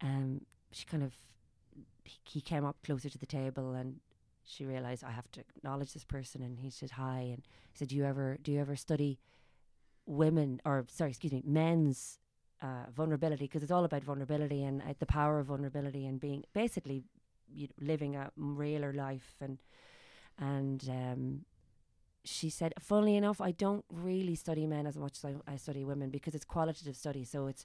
um, 0.00 0.42
she 0.72 0.84
kind 0.84 1.04
of, 1.04 1.12
he, 2.04 2.18
he 2.24 2.40
came 2.40 2.64
up 2.64 2.76
closer 2.84 3.08
to 3.08 3.18
the 3.18 3.26
table 3.40 3.72
and 3.72 4.00
she 4.44 4.64
realized 4.64 5.04
I 5.04 5.12
have 5.12 5.30
to 5.32 5.40
acknowledge 5.56 5.92
this 5.92 6.04
person. 6.04 6.42
And 6.42 6.58
he 6.58 6.70
said 6.70 6.92
hi, 6.92 7.20
and 7.20 7.42
he 7.72 7.78
said, 7.78 7.88
"Do 7.88 7.96
you 7.96 8.04
ever, 8.04 8.38
do 8.42 8.50
you 8.52 8.60
ever 8.60 8.76
study 8.76 9.18
women, 10.06 10.60
or 10.64 10.86
sorry, 10.90 11.10
excuse 11.10 11.32
me, 11.32 11.42
men's 11.44 12.18
uh, 12.62 12.86
vulnerability? 12.92 13.44
Because 13.44 13.62
it's 13.62 13.72
all 13.72 13.84
about 13.84 14.02
vulnerability 14.02 14.64
and 14.64 14.82
uh, 14.82 14.94
the 14.98 15.06
power 15.06 15.38
of 15.38 15.46
vulnerability 15.46 16.06
and 16.06 16.18
being 16.18 16.42
basically, 16.52 17.04
you 17.52 17.68
know, 17.68 17.86
living 17.86 18.16
a 18.16 18.30
realer 18.36 18.92
life 18.92 19.36
and 19.40 19.58
and 20.38 20.88
um." 20.88 21.44
She 22.24 22.50
said, 22.50 22.74
funnily 22.78 23.16
enough, 23.16 23.40
I 23.40 23.52
don't 23.52 23.86
really 23.90 24.34
study 24.34 24.66
men 24.66 24.86
as 24.86 24.98
much 24.98 25.16
as 25.16 25.24
I, 25.24 25.52
I 25.52 25.56
study 25.56 25.82
women 25.82 26.10
because 26.10 26.34
it's 26.34 26.44
qualitative 26.44 26.94
study. 26.94 27.24
So 27.24 27.46
it's 27.46 27.64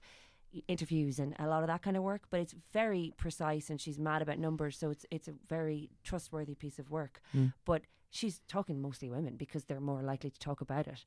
interviews 0.68 1.20
and 1.20 1.36
a 1.40 1.48
lot 1.48 1.64
of 1.64 1.68
that 1.68 1.82
kind 1.82 1.98
of 1.98 2.04
work, 2.04 2.24
but 2.30 2.40
it's 2.40 2.56
very 2.72 3.14
precise 3.18 3.70
and 3.70 3.82
she's 3.82 4.00
mad 4.00 4.22
about 4.22 4.40
numbers, 4.40 4.78
so 4.78 4.90
it's 4.90 5.06
it's 5.12 5.28
a 5.28 5.34
very 5.50 5.90
trustworthy 6.04 6.56
piece 6.56 6.80
of 6.80 6.92
work. 6.92 7.22
Mm. 7.36 7.54
But 7.66 7.84
she's 8.10 8.42
talking 8.48 8.82
mostly 8.82 9.10
women 9.10 9.36
because 9.36 9.66
they're 9.66 9.80
more 9.80 10.04
likely 10.04 10.30
to 10.30 10.40
talk 10.40 10.62
about 10.62 10.88
it. 10.88 11.06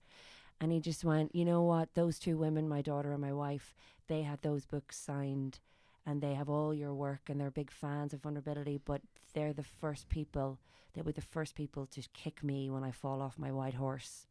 And 0.60 0.72
he 0.72 0.80
just 0.80 1.04
went, 1.04 1.34
you 1.34 1.44
know 1.44 1.62
what, 1.62 1.94
those 1.94 2.18
two 2.18 2.36
women, 2.36 2.68
my 2.68 2.82
daughter 2.82 3.12
and 3.12 3.20
my 3.20 3.32
wife, 3.32 3.74
they 4.08 4.22
had 4.22 4.42
those 4.42 4.64
books 4.64 4.96
signed 4.96 5.60
and 6.06 6.22
they 6.22 6.34
have 6.34 6.48
all 6.48 6.72
your 6.72 6.94
work 6.94 7.28
and 7.28 7.40
they're 7.40 7.50
big 7.50 7.70
fans 7.70 8.14
of 8.14 8.22
vulnerability, 8.22 8.80
but 8.84 9.02
they're 9.34 9.52
the 9.52 9.62
first 9.62 10.08
people 10.08 10.58
they 10.96 11.02
were 11.02 11.12
the 11.12 11.20
first 11.20 11.54
people 11.54 11.84
to 11.86 12.02
kick 12.14 12.42
me 12.42 12.70
when 12.70 12.82
I 12.82 12.90
fall 12.90 13.20
off 13.20 13.38
my 13.38 13.52
white 13.52 13.74
horse. 13.74 14.26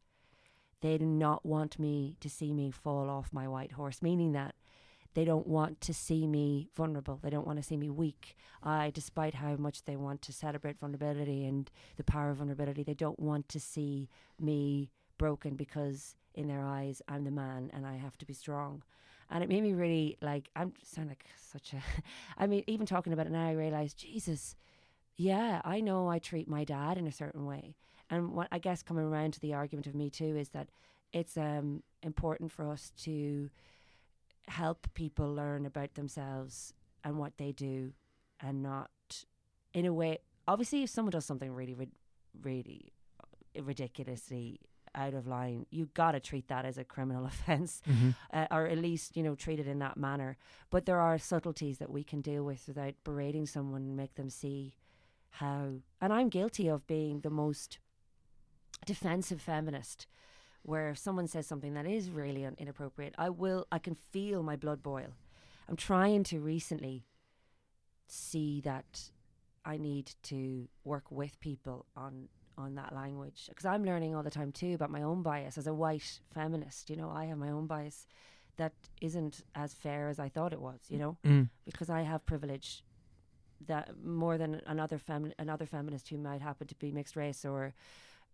They 0.80 0.98
do 0.98 1.06
not 1.06 1.46
want 1.46 1.78
me 1.78 2.16
to 2.18 2.28
see 2.28 2.52
me 2.52 2.72
fall 2.72 3.08
off 3.08 3.32
my 3.32 3.46
white 3.46 3.72
horse, 3.72 4.02
meaning 4.02 4.32
that 4.32 4.56
they 5.14 5.24
don't 5.24 5.46
want 5.46 5.80
to 5.82 5.94
see 5.94 6.26
me 6.26 6.68
vulnerable. 6.74 7.20
They 7.22 7.30
don't 7.30 7.46
want 7.46 7.60
to 7.60 7.62
see 7.62 7.76
me 7.76 7.88
weak. 7.88 8.36
I, 8.64 8.90
despite 8.90 9.34
how 9.34 9.54
much 9.54 9.84
they 9.84 9.94
want 9.94 10.22
to 10.22 10.32
celebrate 10.32 10.80
vulnerability 10.80 11.46
and 11.46 11.70
the 11.96 12.04
power 12.04 12.30
of 12.30 12.38
vulnerability, 12.38 12.82
they 12.82 12.94
don't 12.94 13.20
want 13.20 13.48
to 13.50 13.60
see 13.60 14.10
me 14.40 14.90
broken 15.18 15.54
because 15.54 16.16
in 16.34 16.48
their 16.48 16.62
eyes 16.62 17.00
I'm 17.06 17.22
the 17.22 17.30
man 17.30 17.70
and 17.72 17.86
I 17.86 17.96
have 17.96 18.18
to 18.18 18.26
be 18.26 18.34
strong. 18.34 18.82
And 19.30 19.42
it 19.42 19.48
made 19.48 19.62
me 19.62 19.72
really 19.72 20.16
like 20.20 20.50
I'm 20.54 20.72
sound 20.82 21.08
like 21.08 21.24
such 21.36 21.72
a. 21.72 21.82
I 22.38 22.46
mean, 22.46 22.64
even 22.66 22.86
talking 22.86 23.12
about 23.12 23.26
it 23.26 23.32
now, 23.32 23.46
I 23.46 23.52
realize 23.52 23.94
Jesus. 23.94 24.56
Yeah, 25.16 25.62
I 25.64 25.80
know 25.80 26.08
I 26.08 26.18
treat 26.18 26.48
my 26.48 26.64
dad 26.64 26.98
in 26.98 27.06
a 27.06 27.12
certain 27.12 27.46
way, 27.46 27.74
and 28.10 28.32
what 28.32 28.48
I 28.52 28.58
guess 28.58 28.82
coming 28.82 29.04
around 29.04 29.32
to 29.34 29.40
the 29.40 29.54
argument 29.54 29.86
of 29.86 29.94
me 29.94 30.10
too 30.10 30.36
is 30.36 30.50
that 30.50 30.68
it's 31.12 31.36
um 31.36 31.82
important 32.02 32.52
for 32.52 32.70
us 32.70 32.92
to 33.04 33.50
help 34.48 34.86
people 34.94 35.34
learn 35.34 35.66
about 35.66 35.94
themselves 35.94 36.72
and 37.02 37.18
what 37.18 37.36
they 37.36 37.52
do 37.52 37.92
and 38.40 38.62
not 38.62 38.90
in 39.74 39.86
a 39.86 39.92
way 39.92 40.18
obviously 40.46 40.82
if 40.82 40.90
someone 40.90 41.10
does 41.10 41.24
something 41.24 41.52
really 41.52 41.74
really 42.42 42.92
ridiculously 43.60 44.60
out 44.96 45.14
of 45.14 45.26
line, 45.26 45.66
you 45.70 45.88
got 45.94 46.12
to 46.12 46.20
treat 46.20 46.48
that 46.48 46.64
as 46.64 46.78
a 46.78 46.84
criminal 46.84 47.26
offence, 47.32 47.82
Mm-hmm. 47.88 48.10
uh, 48.32 48.46
or 48.50 48.66
at 48.66 48.78
least 48.78 49.16
you 49.16 49.22
know 49.22 49.34
treat 49.34 49.60
it 49.60 49.66
in 49.68 49.78
that 49.80 49.96
manner. 49.96 50.36
But 50.70 50.86
there 50.86 51.00
are 51.00 51.18
subtleties 51.18 51.78
that 51.78 51.90
we 51.90 52.02
can 52.02 52.20
deal 52.22 52.44
with 52.44 52.66
without 52.66 52.94
berating 53.04 53.46
someone 53.46 53.82
and 53.82 53.96
make 53.96 54.14
them 54.14 54.30
see 54.30 54.74
how. 55.30 55.74
And 56.00 56.12
I'm 56.12 56.28
guilty 56.30 56.68
of 56.68 56.86
being 56.86 57.20
the 57.20 57.30
most 57.30 57.78
defensive 58.84 59.40
feminist, 59.40 60.06
where 60.62 60.90
if 60.90 60.98
someone 60.98 61.28
says 61.28 61.46
something 61.46 61.74
that 61.74 61.86
is 61.86 62.10
really 62.10 62.44
un- 62.44 62.56
inappropriate, 62.58 63.14
I 63.18 63.28
will. 63.30 63.66
I 63.70 63.78
can 63.78 63.94
feel 63.94 64.42
my 64.42 64.56
blood 64.56 64.82
boil. 64.82 65.12
I'm 65.68 65.76
trying 65.76 66.22
to 66.24 66.38
recently 66.40 67.04
see 68.06 68.60
that 68.62 69.10
I 69.64 69.76
need 69.78 70.12
to 70.24 70.68
work 70.84 71.10
with 71.10 71.40
people 71.40 71.86
on 71.96 72.28
on 72.58 72.74
that 72.76 72.94
language 72.94 73.46
because 73.48 73.66
I'm 73.66 73.84
learning 73.84 74.14
all 74.14 74.22
the 74.22 74.30
time 74.30 74.50
too 74.52 74.74
about 74.74 74.90
my 74.90 75.02
own 75.02 75.22
bias 75.22 75.58
as 75.58 75.66
a 75.66 75.74
white 75.74 76.20
feminist. 76.32 76.88
You 76.90 76.96
know, 76.96 77.10
I 77.10 77.26
have 77.26 77.38
my 77.38 77.50
own 77.50 77.66
bias 77.66 78.06
that 78.56 78.72
isn't 79.02 79.42
as 79.54 79.74
fair 79.74 80.08
as 80.08 80.18
I 80.18 80.28
thought 80.30 80.52
it 80.52 80.60
was. 80.60 80.80
You 80.88 80.98
know, 80.98 81.16
Mm. 81.24 81.50
because 81.64 81.90
I 81.90 82.02
have 82.02 82.24
privilege 82.24 82.82
that 83.66 84.02
more 84.04 84.36
than 84.38 84.60
another 84.66 84.98
femi- 84.98 85.34
another 85.38 85.66
feminist 85.66 86.08
who 86.08 86.18
might 86.18 86.40
happen 86.42 86.66
to 86.66 86.74
be 86.76 86.90
mixed 86.92 87.16
race 87.16 87.44
or 87.44 87.74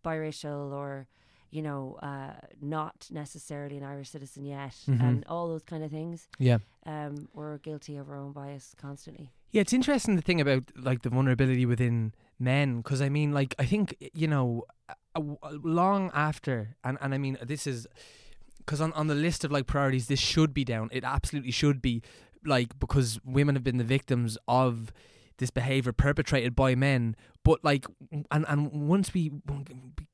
biracial 0.05 0.73
or 0.73 1.07
you 1.53 1.63
know 1.63 1.99
uh, 2.03 2.33
not 2.61 3.07
necessarily 3.11 3.77
an 3.77 3.85
Irish 3.85 4.11
citizen 4.11 4.45
yet 4.45 4.75
Mhm. 4.89 5.01
and 5.07 5.25
all 5.29 5.47
those 5.49 5.63
kind 5.63 5.85
of 5.85 5.91
things. 5.91 6.29
Yeah. 6.39 6.59
Um, 6.87 7.29
we're 7.35 7.59
guilty 7.59 7.97
of 7.97 8.09
our 8.11 8.17
own 8.17 8.33
bias 8.33 8.75
constantly. 8.81 9.31
Yeah, 9.53 9.61
it's 9.61 9.73
interesting 9.75 10.17
the 10.17 10.23
thing 10.23 10.41
about 10.41 10.65
like 10.77 11.03
the 11.03 11.11
vulnerability 11.11 11.67
within 11.67 12.13
men 12.39 12.79
because 12.79 13.01
I 13.03 13.09
mean, 13.11 13.33
like 13.33 13.55
I 13.59 13.67
think 13.67 13.95
you 14.15 14.27
know, 14.27 14.65
long 15.63 16.11
after, 16.15 16.77
and 16.85 16.99
and 17.01 17.15
I 17.15 17.19
mean 17.19 17.37
this 17.43 17.67
is 17.67 17.87
because 18.59 18.81
on 18.81 18.93
on 18.95 19.07
the 19.09 19.15
list 19.15 19.45
of 19.45 19.51
like 19.53 19.67
priorities, 19.67 20.07
this 20.09 20.21
should 20.21 20.55
be 20.55 20.65
down. 20.65 20.89
It 20.93 21.05
absolutely 21.05 21.51
should 21.53 21.83
be 21.83 22.03
like 22.45 22.79
because 22.81 23.21
women 23.25 23.55
have 23.55 23.65
been 23.65 23.79
the 23.79 23.85
victims 23.85 24.39
of 24.49 24.93
this 25.39 25.51
behavior 25.51 25.93
perpetrated 25.93 26.55
by 26.57 26.75
men. 26.75 27.17
But 27.45 27.63
like, 27.65 27.87
and 28.31 28.45
and 28.49 28.89
once 28.89 29.13
we 29.15 29.31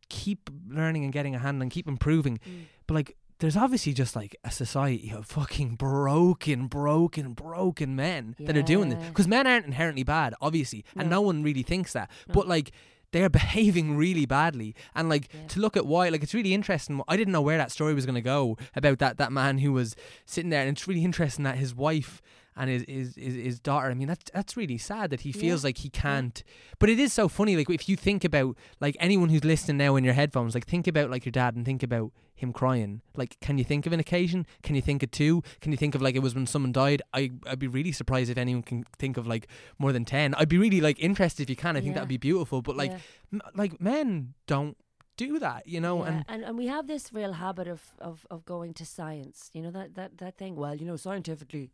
keep 0.08 0.50
learning 0.68 1.04
and 1.04 1.12
getting 1.12 1.34
a 1.34 1.38
hand 1.38 1.60
and 1.62 1.70
keep 1.70 1.88
improving, 1.88 2.38
mm. 2.38 2.64
but 2.86 2.94
like 2.94 3.16
there's 3.40 3.56
obviously 3.56 3.92
just 3.92 4.16
like 4.16 4.34
a 4.42 4.50
society 4.50 5.12
of 5.14 5.24
fucking 5.26 5.76
broken, 5.76 6.66
broken, 6.66 7.34
broken 7.34 7.94
men 7.94 8.34
that 8.40 8.56
are 8.56 8.62
doing 8.62 8.88
this. 8.88 9.08
Because 9.08 9.28
men 9.28 9.46
aren't 9.46 9.64
inherently 9.66 10.02
bad, 10.02 10.34
obviously, 10.40 10.84
and 10.96 11.08
No. 11.08 11.16
no 11.16 11.20
one 11.22 11.42
really 11.44 11.62
thinks 11.62 11.92
that. 11.92 12.10
No. 12.26 12.34
But 12.34 12.48
like 12.48 12.72
they're 13.12 13.30
behaving 13.30 13.96
really 13.96 14.26
badly, 14.26 14.74
and 14.94 15.08
like 15.08 15.28
Yeah. 15.32 15.46
to 15.48 15.60
look 15.60 15.76
at 15.76 15.86
why, 15.86 16.08
like 16.08 16.22
it's 16.22 16.34
really 16.34 16.52
interesting. 16.52 17.00
I 17.08 17.16
didn't 17.16 17.32
know 17.32 17.40
where 17.40 17.58
that 17.58 17.70
story 17.70 17.94
was 17.94 18.04
going 18.04 18.16
to 18.16 18.20
go 18.20 18.58
about 18.74 18.98
that 18.98 19.18
that 19.18 19.32
man 19.32 19.58
who 19.58 19.72
was 19.72 19.94
sitting 20.26 20.50
there, 20.50 20.62
and 20.62 20.70
it's 20.70 20.88
really 20.88 21.04
interesting 21.04 21.44
that 21.44 21.56
his 21.58 21.74
wife. 21.74 22.20
And 22.58 22.68
his, 22.68 22.84
his 22.88 23.14
his 23.16 23.34
his 23.34 23.60
daughter. 23.60 23.88
I 23.88 23.94
mean, 23.94 24.08
that's 24.08 24.30
that's 24.34 24.56
really 24.56 24.78
sad 24.78 25.10
that 25.10 25.20
he 25.20 25.32
feels 25.32 25.62
Yeah. 25.62 25.68
like 25.68 25.78
he 25.78 25.88
can't. 25.90 26.42
But 26.78 26.90
it 26.90 26.98
is 26.98 27.12
so 27.12 27.28
funny. 27.28 27.56
Like 27.56 27.70
if 27.70 27.88
you 27.88 27.96
think 27.96 28.24
about 28.24 28.56
like 28.80 28.96
anyone 29.00 29.28
who's 29.28 29.44
listening 29.44 29.76
now 29.78 29.96
in 29.96 30.04
your 30.04 30.14
headphones, 30.14 30.54
like 30.54 30.66
think 30.66 30.86
about 30.86 31.08
like 31.10 31.24
your 31.24 31.30
dad 31.32 31.54
and 31.54 31.64
think 31.64 31.82
about 31.82 32.12
him 32.34 32.52
crying. 32.52 33.00
Like, 33.16 33.36
can 33.40 33.58
you 33.58 33.64
think 33.64 33.84
of 33.86 33.92
an 33.92 33.98
occasion? 34.00 34.46
Can 34.62 34.74
you 34.76 34.82
think 34.82 35.02
of 35.02 35.10
two? 35.10 35.42
Can 35.60 35.72
you 35.72 35.78
think 35.78 35.94
of 35.94 36.02
like 36.02 36.14
it 36.16 36.22
was 36.22 36.34
when 36.34 36.46
someone 36.46 36.72
died? 36.72 37.00
I 37.14 37.30
I'd 37.46 37.58
be 37.58 37.66
really 37.68 37.92
surprised 37.92 38.30
if 38.30 38.38
anyone 38.38 38.62
can 38.62 38.84
think 38.98 39.16
of 39.16 39.26
like 39.26 39.46
more 39.78 39.92
than 39.92 40.04
ten. 40.04 40.34
I'd 40.34 40.48
be 40.48 40.58
really 40.58 40.80
like 40.80 40.98
interested 41.00 41.42
if 41.44 41.50
you 41.50 41.56
can. 41.56 41.76
I 41.76 41.80
think 41.80 41.90
Yeah. 41.92 41.94
that'd 41.94 42.08
be 42.08 42.16
beautiful. 42.16 42.60
But 42.62 42.76
like 42.76 42.90
Yeah. 42.90 42.98
m- 43.32 43.40
like 43.54 43.80
men 43.80 44.34
don't 44.46 44.76
do 45.16 45.38
that, 45.40 45.66
you 45.66 45.80
know. 45.80 46.04
Yeah, 46.04 46.10
And 46.10 46.24
and 46.28 46.44
and 46.44 46.58
we 46.58 46.66
have 46.68 46.86
this 46.86 47.12
real 47.12 47.32
habit 47.32 47.66
of, 47.66 47.82
of, 47.98 48.24
of 48.30 48.44
going 48.44 48.72
to 48.74 48.84
science. 48.86 49.50
You 49.52 49.62
know 49.62 49.72
that, 49.72 49.94
that, 49.96 50.18
that 50.18 50.36
thing. 50.38 50.54
Well, 50.54 50.76
you 50.76 50.86
know, 50.86 50.94
scientifically, 50.96 51.72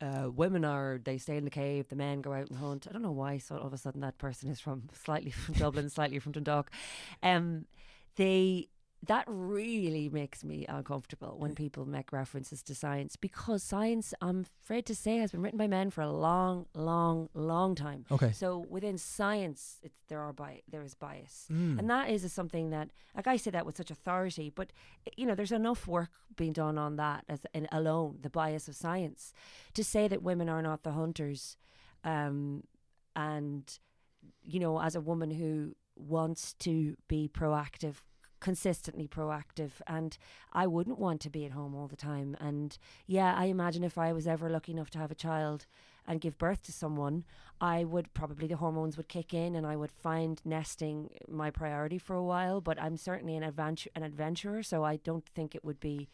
uh, 0.00 0.30
women 0.30 0.64
are 0.64 1.00
they 1.02 1.18
stay 1.18 1.36
in 1.36 1.44
the 1.44 1.50
cave, 1.50 1.88
the 1.88 1.96
men 1.96 2.20
go 2.20 2.32
out 2.32 2.48
and 2.48 2.58
hunt. 2.58 2.86
I 2.88 2.92
don't 2.92 3.02
know 3.02 3.12
why. 3.12 3.38
So 3.38 3.56
all 3.56 3.66
of 3.66 3.72
a 3.72 3.78
sudden, 3.78 4.00
that 4.02 4.18
person 4.18 4.50
is 4.50 4.60
from 4.60 4.84
slightly 5.04 5.30
from 5.30 5.54
Dublin, 5.54 5.88
slightly 5.90 6.18
from 6.18 6.32
Dundalk. 6.32 6.70
Um, 7.22 7.66
they 8.16 8.68
that 9.06 9.24
really 9.28 10.08
makes 10.08 10.42
me 10.44 10.66
uncomfortable 10.68 11.36
when 11.38 11.54
people 11.54 11.86
make 11.86 12.12
references 12.12 12.62
to 12.64 12.74
science 12.74 13.16
because 13.16 13.62
science, 13.62 14.12
I'm 14.20 14.46
afraid 14.62 14.86
to 14.86 14.94
say, 14.94 15.18
has 15.18 15.32
been 15.32 15.42
written 15.42 15.58
by 15.58 15.66
men 15.68 15.90
for 15.90 16.00
a 16.02 16.10
long, 16.10 16.66
long, 16.74 17.28
long 17.34 17.74
time. 17.74 18.04
okay, 18.10 18.32
So 18.32 18.64
within 18.68 18.98
science, 18.98 19.80
there 20.08 20.20
are 20.20 20.32
bi- 20.32 20.62
there 20.68 20.82
is 20.82 20.94
bias, 20.94 21.46
Mm. 21.50 21.78
and 21.78 21.90
that 21.90 22.10
is 22.10 22.24
a 22.24 22.28
something 22.28 22.70
that 22.70 22.90
like 23.14 23.26
I 23.26 23.36
say 23.36 23.50
that 23.50 23.64
with 23.66 23.76
such 23.76 23.90
authority. 23.90 24.50
But 24.50 24.72
you 25.16 25.26
know, 25.26 25.34
there's 25.34 25.52
enough 25.52 25.86
work 25.86 26.10
being 26.36 26.52
done 26.52 26.76
on 26.78 26.96
that 26.96 27.24
as 27.28 27.40
in 27.54 27.66
alone 27.72 28.18
the 28.22 28.30
bias 28.30 28.68
of 28.68 28.74
science 28.76 29.32
to 29.74 29.82
say 29.84 30.08
that 30.08 30.22
women 30.22 30.48
are 30.48 30.62
not 30.62 30.82
the 30.82 30.92
hunters, 30.92 31.56
um, 32.04 32.64
and 33.14 33.78
you 34.42 34.58
know, 34.60 34.80
as 34.80 34.94
a 34.96 35.00
woman 35.00 35.30
who 35.30 35.74
wants 35.96 36.52
to 36.54 36.96
be 37.08 37.28
proactive 37.28 37.96
consistently 38.40 39.08
proactive 39.08 39.72
and 39.86 40.16
I 40.52 40.66
wouldn't 40.66 40.98
want 40.98 41.20
to 41.22 41.30
be 41.30 41.44
at 41.44 41.52
home 41.52 41.74
all 41.74 41.88
the 41.88 41.96
time. 41.96 42.36
And 42.40 42.76
yeah 43.06 43.34
I 43.36 43.46
imagine 43.46 43.84
if 43.84 43.98
I 43.98 44.12
was 44.12 44.26
ever 44.26 44.48
lucky 44.48 44.72
enough 44.72 44.90
to 44.90 44.98
have 44.98 45.10
a 45.10 45.16
child 45.16 45.66
and 46.06 46.20
give 46.20 46.38
birth 46.38 46.62
to 46.62 46.72
someone, 46.72 47.24
I 47.60 47.84
would 47.84 48.12
probably 48.12 48.46
the 48.46 48.56
hormones 48.56 48.96
would 48.96 49.08
kick 49.08 49.32
in 49.32 49.56
and 49.56 49.66
I 49.66 49.76
would 49.76 49.90
find 49.90 50.40
nesting 50.44 51.10
my 51.28 51.50
priority 51.50 51.98
for 51.98 52.14
a 52.14 52.22
while. 52.22 52.60
But 52.60 52.80
I'm 52.80 52.96
certainly 52.96 53.36
an 53.36 53.42
adventure 53.42 53.90
an 53.94 54.02
adventurer, 54.02 54.62
so 54.62 54.84
I 54.84 54.96
don't 54.96 55.26
think 55.26 55.54
it 55.54 55.64
would 55.64 55.80
be. 55.80 56.08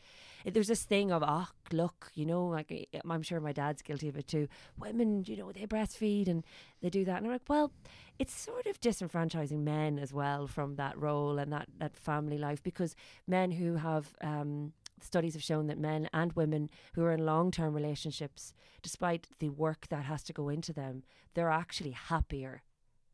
There's 0.45 0.69
this 0.69 0.85
thing 0.85 1.13
of 1.13 1.23
ah 1.23 1.51
look, 1.73 2.11
you 2.15 2.27
know, 2.27 2.47
like 2.47 2.89
I'm 3.09 3.23
sure 3.23 3.41
my 3.41 3.53
dad's 3.53 3.83
guilty 3.83 4.09
of 4.09 4.17
it 4.17 4.29
too. 4.29 4.49
Women, 4.79 5.25
you 5.27 5.37
know, 5.37 5.53
they 5.53 5.67
breastfeed 5.67 6.29
and 6.29 6.45
they 6.81 6.91
do 6.91 7.05
that, 7.05 7.19
and 7.19 7.27
I'm 7.27 7.33
like, 7.33 7.43
well, 7.49 7.73
it's 8.19 8.35
sort 8.35 8.67
of 8.67 8.81
disenfranchising 8.81 9.63
men 9.63 9.99
as 9.99 10.13
well 10.13 10.47
from 10.47 10.77
that 10.77 10.99
role 10.99 11.39
and 11.39 11.53
that 11.53 11.69
that 11.79 11.97
family 11.97 12.39
life 12.39 12.63
because 12.63 12.95
men 13.27 13.51
who 13.53 13.77
have 13.77 14.15
um, 14.21 14.73
studies 15.05 15.35
have 15.35 15.43
shown 15.43 15.67
that 15.67 15.79
men 15.79 16.09
and 16.13 16.33
women 16.33 16.71
who 16.95 17.05
are 17.05 17.13
in 17.13 17.27
long 17.27 17.51
term 17.51 17.75
relationships, 17.75 18.53
despite 18.83 19.29
the 19.39 19.51
work 19.51 19.89
that 19.89 20.05
has 20.05 20.23
to 20.25 20.33
go 20.33 20.49
into 20.49 20.73
them, 20.73 21.03
they're 21.35 21.51
actually 21.51 21.93
happier 21.93 22.63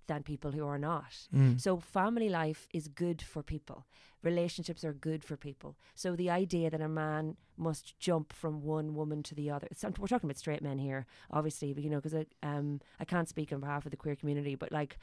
than 0.08 0.22
people 0.22 0.52
who 0.52 0.66
are 0.66 0.78
not. 0.78 1.14
Mm. 1.34 1.60
So 1.60 1.78
family 1.78 2.28
life 2.28 2.66
is 2.74 2.88
good 2.88 3.22
for 3.22 3.42
people. 3.42 3.86
Relationships 4.22 4.82
are 4.82 4.92
good 4.92 5.22
for 5.22 5.36
people. 5.36 5.76
So 5.94 6.16
the 6.16 6.30
idea 6.30 6.70
that 6.70 6.80
a 6.80 6.88
man 6.88 7.36
must 7.56 7.98
jump 8.00 8.32
from 8.32 8.62
one 8.62 8.94
woman 8.94 9.22
to 9.24 9.34
the 9.34 9.50
other. 9.50 9.68
It's, 9.70 9.84
we're 9.84 10.08
talking 10.08 10.28
about 10.28 10.38
straight 10.38 10.62
men 10.62 10.78
here, 10.78 11.06
obviously, 11.30 11.72
but 11.72 11.84
you 11.84 11.90
know, 11.90 11.98
because 11.98 12.14
I, 12.14 12.26
um, 12.42 12.80
I 12.98 13.04
can't 13.04 13.28
speak 13.28 13.52
on 13.52 13.60
behalf 13.60 13.84
of 13.84 13.90
the 13.90 13.96
queer 13.96 14.16
community, 14.16 14.54
but 14.54 14.72
like, 14.72 14.98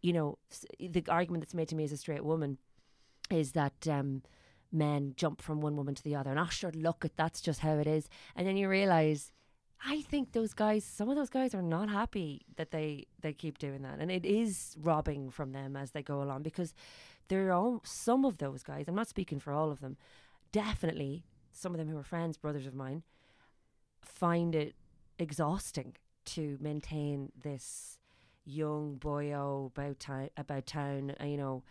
you 0.00 0.12
know, 0.12 0.38
the 0.80 1.04
argument 1.08 1.44
that's 1.44 1.54
made 1.54 1.68
to 1.68 1.76
me 1.76 1.84
as 1.84 1.92
a 1.92 1.96
straight 1.96 2.24
woman 2.24 2.58
is 3.30 3.52
that 3.52 3.86
um, 3.86 4.22
men 4.72 5.14
jump 5.16 5.40
from 5.40 5.60
one 5.60 5.76
woman 5.76 5.94
to 5.94 6.02
the 6.02 6.14
other. 6.14 6.30
And 6.30 6.38
oh, 6.38 6.46
sure, 6.46 6.72
look, 6.72 7.04
at 7.04 7.16
that's 7.16 7.40
just 7.40 7.60
how 7.60 7.78
it 7.78 7.86
is. 7.86 8.08
And 8.36 8.46
then 8.46 8.56
you 8.56 8.68
realize, 8.68 9.32
I 9.84 10.02
think 10.02 10.32
those 10.32 10.54
guys, 10.54 10.84
some 10.84 11.08
of 11.08 11.16
those 11.16 11.30
guys 11.30 11.54
are 11.54 11.62
not 11.62 11.88
happy 11.88 12.42
that 12.56 12.70
they 12.70 13.06
they 13.20 13.32
keep 13.32 13.58
doing 13.58 13.82
that, 13.82 13.98
and 14.00 14.10
it 14.10 14.24
is 14.24 14.76
robbing 14.80 15.30
from 15.30 15.52
them 15.52 15.76
as 15.76 15.92
they 15.92 16.02
go 16.02 16.22
along 16.22 16.42
because 16.42 16.74
there 17.28 17.52
are 17.52 17.80
some 17.84 18.24
of 18.24 18.38
those 18.38 18.62
guys. 18.62 18.88
I'm 18.88 18.94
not 18.94 19.08
speaking 19.08 19.38
for 19.38 19.52
all 19.52 19.70
of 19.70 19.80
them. 19.80 19.96
Definitely, 20.50 21.24
some 21.52 21.72
of 21.72 21.78
them 21.78 21.88
who 21.88 21.98
are 21.98 22.02
friends, 22.04 22.36
brothers 22.36 22.66
of 22.66 22.74
mine, 22.74 23.02
find 24.00 24.54
it 24.54 24.74
exhausting 25.18 25.94
to 26.24 26.58
maintain 26.60 27.30
this 27.40 27.98
young 28.44 28.96
boyo 28.98 29.66
about 29.66 30.00
town, 30.00 30.30
about 30.36 30.66
town, 30.66 31.14
you 31.22 31.36
know, 31.36 31.62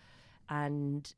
and 0.50 1.14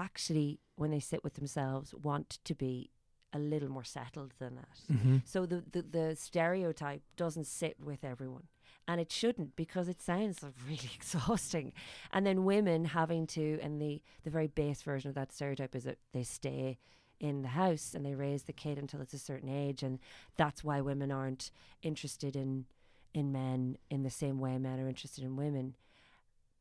actually 0.00 0.60
when 0.76 0.90
they 0.90 1.00
sit 1.00 1.22
with 1.22 1.34
themselves 1.34 1.94
want 1.94 2.38
to 2.44 2.54
be 2.54 2.90
a 3.32 3.38
little 3.38 3.68
more 3.68 3.84
settled 3.84 4.32
than 4.38 4.56
that. 4.56 4.92
Mm-hmm. 4.92 5.18
So 5.24 5.46
the, 5.46 5.62
the 5.70 5.82
the 5.82 6.16
stereotype 6.16 7.02
doesn't 7.16 7.46
sit 7.46 7.76
with 7.80 8.04
everyone. 8.04 8.44
And 8.88 9.00
it 9.00 9.12
shouldn't 9.12 9.54
because 9.54 9.88
it 9.88 10.02
sounds 10.02 10.44
really 10.66 10.90
exhausting. 10.94 11.72
And 12.12 12.26
then 12.26 12.44
women 12.44 12.86
having 12.86 13.26
to 13.28 13.60
and 13.62 13.80
the 13.80 14.02
the 14.24 14.30
very 14.30 14.48
base 14.48 14.82
version 14.82 15.08
of 15.08 15.14
that 15.14 15.32
stereotype 15.32 15.76
is 15.76 15.84
that 15.84 15.98
they 16.12 16.24
stay 16.24 16.78
in 17.20 17.42
the 17.42 17.48
house 17.48 17.94
and 17.94 18.04
they 18.04 18.14
raise 18.14 18.44
the 18.44 18.52
kid 18.52 18.78
until 18.78 19.00
it's 19.00 19.12
a 19.12 19.18
certain 19.18 19.50
age 19.50 19.82
and 19.82 19.98
that's 20.38 20.64
why 20.64 20.80
women 20.80 21.12
aren't 21.12 21.50
interested 21.82 22.34
in 22.34 22.64
in 23.12 23.30
men 23.30 23.76
in 23.90 24.02
the 24.02 24.10
same 24.10 24.40
way 24.40 24.56
men 24.58 24.80
are 24.80 24.88
interested 24.88 25.22
in 25.22 25.36
women. 25.36 25.76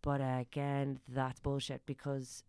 But 0.02 0.22
again, 0.22 1.00
that's 1.08 1.40
bullshit 1.40 1.86
because 1.86 2.44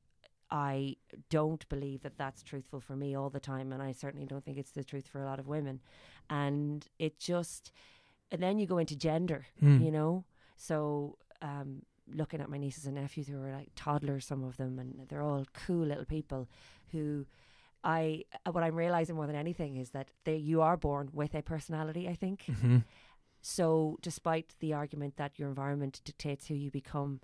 I 0.51 0.97
don't 1.29 1.69
believe 1.69 2.03
that 2.03 2.19
that's 2.19 2.43
truthful 2.43 2.81
for 2.81 2.97
me 2.97 3.17
all 3.17 3.31
the 3.31 3.41
time, 3.41 3.73
and 3.73 3.83
I 3.83 3.93
certainly 3.93 4.27
don't 4.27 4.45
think 4.45 4.59
it's 4.59 4.73
the 4.73 4.85
truth 4.85 5.07
for 5.07 5.21
a 5.21 5.25
lot 5.25 5.39
of 5.39 5.47
women. 5.47 5.81
And 6.29 6.87
it 6.99 7.19
just, 7.19 7.71
and 8.33 8.43
then 8.43 8.59
you 8.59 8.67
go 8.67 8.79
into 8.79 8.97
gender, 8.97 9.47
Mm. 9.63 9.85
you 9.85 9.91
know. 9.93 10.25
So 10.57 11.17
um, 11.41 11.83
looking 12.13 12.41
at 12.41 12.49
my 12.51 12.59
nieces 12.59 12.87
and 12.87 12.97
nephews 12.97 13.29
who 13.29 13.41
are 13.43 13.53
like 13.53 13.71
toddlers, 13.77 14.27
some 14.27 14.43
of 14.45 14.57
them, 14.57 14.79
and 14.79 15.07
they're 15.09 15.23
all 15.23 15.47
cool 15.67 15.87
little 15.87 16.05
people 16.05 16.49
who 16.93 17.27
I 17.83 18.25
uh, 18.45 18.53
what 18.53 18.63
I'm 18.65 18.75
realizing 18.75 19.15
more 19.17 19.27
than 19.27 19.37
anything 19.37 19.77
is 19.77 19.91
that 19.91 20.11
they 20.25 20.37
you 20.37 20.61
are 20.63 20.77
born 20.77 21.11
with 21.13 21.35
a 21.35 21.43
personality. 21.43 22.09
I 22.09 22.15
think 22.15 22.45
Mm-hmm. 22.49 22.79
so. 23.41 23.99
Despite 24.03 24.55
the 24.61 24.75
argument 24.75 25.17
that 25.17 25.39
your 25.39 25.49
environment 25.49 26.01
dictates 26.05 26.47
who 26.49 26.55
you 26.55 26.71
become, 26.71 27.21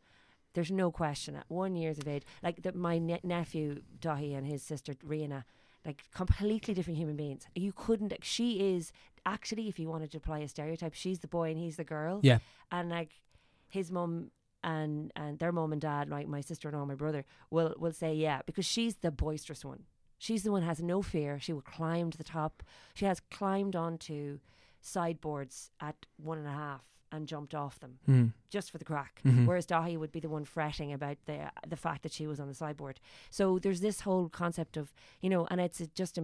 there's 0.56 0.72
no 0.72 0.90
question 0.90 1.36
at 1.36 1.44
one 1.48 1.76
years 1.76 1.98
of 1.98 2.08
age, 2.08 2.22
like 2.42 2.62
the, 2.62 2.72
my 2.72 2.98
ne- 2.98 3.20
nephew 3.22 3.82
Dahi 4.00 4.34
and 4.34 4.46
his 4.46 4.62
sister 4.62 4.94
Rihanna, 4.94 5.44
like 5.84 6.04
completely 6.14 6.72
different 6.72 6.98
human 6.98 7.14
beings. 7.14 7.46
You 7.54 7.74
couldn't. 7.76 8.14
She 8.22 8.74
is 8.74 8.90
actually, 9.26 9.68
if 9.68 9.78
you 9.78 9.86
wanted 9.86 10.10
to 10.12 10.16
apply 10.16 10.38
a 10.38 10.48
stereotype, 10.48 10.94
she's 10.94 11.18
the 11.18 11.28
boy 11.28 11.50
and 11.50 11.58
he's 11.58 11.76
the 11.76 11.84
girl. 11.84 12.20
Yeah. 12.22 12.38
and 12.72 12.88
like 12.88 13.20
his 13.68 13.92
mum 13.92 14.30
and 14.64 15.12
and 15.14 15.38
their 15.38 15.52
mum 15.52 15.72
and 15.72 15.80
dad, 15.80 16.08
like 16.08 16.26
my 16.26 16.40
sister 16.40 16.68
and 16.68 16.78
law, 16.78 16.86
my 16.86 16.94
brother, 16.94 17.26
will 17.50 17.74
will 17.78 17.92
say 17.92 18.14
yeah 18.14 18.40
because 18.46 18.64
she's 18.64 18.96
the 18.96 19.10
boisterous 19.10 19.62
one. 19.62 19.82
She's 20.16 20.42
the 20.42 20.52
one 20.52 20.62
who 20.62 20.68
has 20.68 20.82
no 20.82 21.02
fear. 21.02 21.38
She 21.38 21.52
will 21.52 21.60
climb 21.60 22.10
to 22.12 22.16
the 22.16 22.24
top. 22.24 22.62
She 22.94 23.04
has 23.04 23.20
climbed 23.20 23.76
onto 23.76 24.38
sideboards 24.80 25.70
at 25.82 26.06
one 26.16 26.38
and 26.38 26.46
a 26.46 26.52
half 26.52 26.95
and 27.12 27.26
jumped 27.28 27.54
off 27.54 27.78
them 27.80 27.98
Mm. 28.08 28.32
just 28.50 28.70
for 28.70 28.78
the 28.78 28.84
crack. 28.84 29.20
Mhm. 29.24 29.46
Whereas 29.46 29.66
Dahi 29.66 29.96
would 29.98 30.12
be 30.12 30.20
the 30.20 30.28
one 30.28 30.44
fretting 30.44 30.92
about 30.92 31.18
the 31.26 31.50
the 31.66 31.76
fact 31.76 32.02
that 32.02 32.12
she 32.12 32.26
was 32.26 32.40
on 32.40 32.48
the 32.48 32.54
sideboard. 32.54 33.00
So 33.30 33.58
there's 33.58 33.80
this 33.80 34.00
whole 34.00 34.28
concept 34.28 34.76
of 34.76 34.92
you 35.20 35.30
know, 35.30 35.46
and 35.50 35.60
it's 35.60 35.80
just 35.94 36.18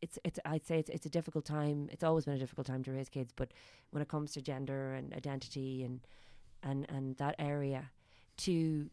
it's 0.00 0.18
it's 0.24 0.38
I'd 0.44 0.64
say 0.66 0.78
it's 0.78 0.90
it's 0.90 1.06
a 1.06 1.10
difficult 1.10 1.44
time. 1.44 1.88
It's 1.92 2.02
always 2.02 2.24
been 2.24 2.34
a 2.34 2.38
difficult 2.38 2.66
time 2.66 2.82
to 2.84 2.92
raise 2.92 3.08
kids, 3.08 3.32
but 3.36 3.52
when 3.90 4.02
it 4.02 4.08
comes 4.08 4.32
to 4.32 4.40
gender 4.42 4.94
and 4.94 5.12
identity 5.14 5.84
and 5.84 6.00
and 6.62 6.88
and 6.90 7.16
that 7.18 7.34
area, 7.38 7.90
to 8.38 8.90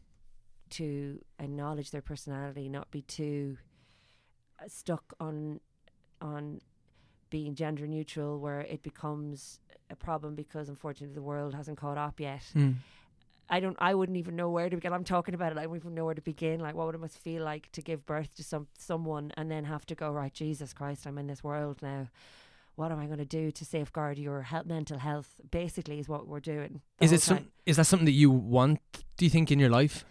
to 0.70 1.24
acknowledge 1.40 1.90
their 1.90 2.02
personality, 2.02 2.68
not 2.68 2.90
be 2.90 3.02
too 3.02 3.56
uh, 4.60 4.68
stuck 4.68 5.14
on 5.18 5.60
on 6.20 6.60
being 7.30 7.54
gender 7.54 7.86
neutral, 7.86 8.38
where 8.38 8.60
it 8.60 8.82
becomes 8.82 9.60
a 9.88 9.96
problem 9.96 10.34
because 10.34 10.68
unfortunately 10.68 11.14
the 11.14 11.22
world 11.22 11.54
hasn't 11.54 11.78
caught 11.78 11.98
up 11.98 12.20
yet. 12.20 12.42
Mm. 12.54 12.74
I 13.48 13.58
don't. 13.58 13.76
I 13.80 13.94
wouldn't 13.94 14.18
even 14.18 14.36
know 14.36 14.48
where 14.50 14.68
to 14.70 14.76
begin. 14.76 14.92
I'm 14.92 15.02
talking 15.04 15.34
about 15.34 15.50
it. 15.52 15.58
I 15.58 15.66
wouldn't 15.66 15.84
even 15.84 15.94
know 15.96 16.04
where 16.04 16.14
to 16.14 16.20
begin. 16.22 16.60
Like, 16.60 16.74
what 16.76 16.86
would 16.86 16.94
it 16.94 17.00
must 17.00 17.18
feel 17.18 17.42
like 17.42 17.70
to 17.72 17.82
give 17.82 18.06
birth 18.06 18.32
to 18.36 18.44
some 18.44 18.68
someone 18.78 19.32
and 19.36 19.50
then 19.50 19.64
have 19.64 19.84
to 19.86 19.94
go 19.96 20.10
right? 20.12 20.32
Jesus 20.32 20.72
Christ, 20.72 21.06
I'm 21.06 21.18
in 21.18 21.26
this 21.26 21.42
world 21.42 21.78
now. 21.82 22.08
What 22.76 22.92
am 22.92 23.00
I 23.00 23.06
going 23.06 23.18
to 23.18 23.24
do 23.24 23.50
to 23.50 23.64
safeguard 23.64 24.18
your 24.18 24.42
health, 24.42 24.66
mental 24.66 24.98
health? 24.98 25.34
Basically, 25.50 25.98
is 25.98 26.08
what 26.08 26.28
we're 26.28 26.38
doing. 26.40 26.80
Is 27.00 27.10
it 27.12 27.20
some? 27.22 27.48
Is 27.66 27.76
that 27.76 27.84
something 27.86 28.06
that 28.06 28.12
you 28.12 28.30
want? 28.30 28.78
Do 29.16 29.24
you 29.26 29.30
think 29.30 29.50
in 29.50 29.58
your 29.58 29.68
life? 29.68 30.04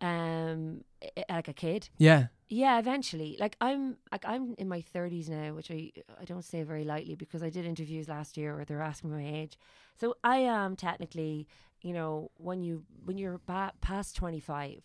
Um, 0.00 0.84
i- 1.02 1.10
i- 1.28 1.34
like 1.34 1.48
a 1.48 1.52
kid. 1.52 1.88
Yeah. 1.98 2.26
Yeah, 2.48 2.78
eventually. 2.78 3.36
Like 3.40 3.56
I'm 3.60 3.96
like 4.12 4.24
I'm 4.24 4.54
in 4.56 4.68
my 4.68 4.80
thirties 4.80 5.28
now, 5.28 5.52
which 5.54 5.70
I 5.70 5.90
I 6.20 6.24
don't 6.24 6.44
say 6.44 6.62
very 6.62 6.84
lightly 6.84 7.14
because 7.16 7.42
I 7.42 7.50
did 7.50 7.64
interviews 7.66 8.08
last 8.08 8.36
year 8.36 8.54
where 8.54 8.64
they're 8.64 8.82
asking 8.82 9.10
my 9.10 9.24
age. 9.26 9.58
So 9.96 10.14
I 10.22 10.38
am 10.38 10.76
technically, 10.76 11.48
you 11.82 11.92
know, 11.92 12.30
when 12.36 12.62
you 12.62 12.84
when 13.04 13.18
you're 13.18 13.40
ba- 13.46 13.72
past 13.80 14.14
twenty 14.14 14.38
five, 14.40 14.82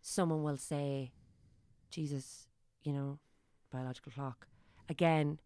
someone 0.00 0.42
will 0.42 0.56
say, 0.56 1.12
"Jesus, 1.90 2.48
you 2.82 2.92
know, 2.92 3.18
biological 3.70 4.12
clock." 4.12 4.48
Again, 4.88 5.38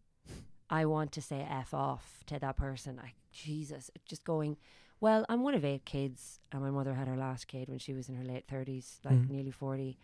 I 0.71 0.87
want 0.87 1.13
to 1.13 1.23
say 1.23 1.47
f 1.49 1.75
off 1.75 2.25
to 2.27 2.39
that 2.39 2.57
person. 2.57 2.99
I 2.99 3.13
Jesus, 3.31 3.91
just 4.07 4.25
going. 4.25 4.57
Well, 5.01 5.27
I'm 5.29 5.43
one 5.43 5.55
of 5.55 5.65
eight 5.67 5.85
kids, 5.85 6.41
and 6.51 6.63
my 6.63 6.71
mother 6.71 6.95
had 6.95 7.09
her 7.09 7.17
last 7.17 7.47
kid 7.47 7.69
when 7.69 7.79
she 7.79 7.93
was 7.93 8.09
in 8.09 8.15
her 8.15 8.25
late 8.25 8.47
thirties, 8.49 9.01
like 9.05 9.19
Mhm. 9.19 9.29
nearly 9.31 9.51
forty 9.51 9.99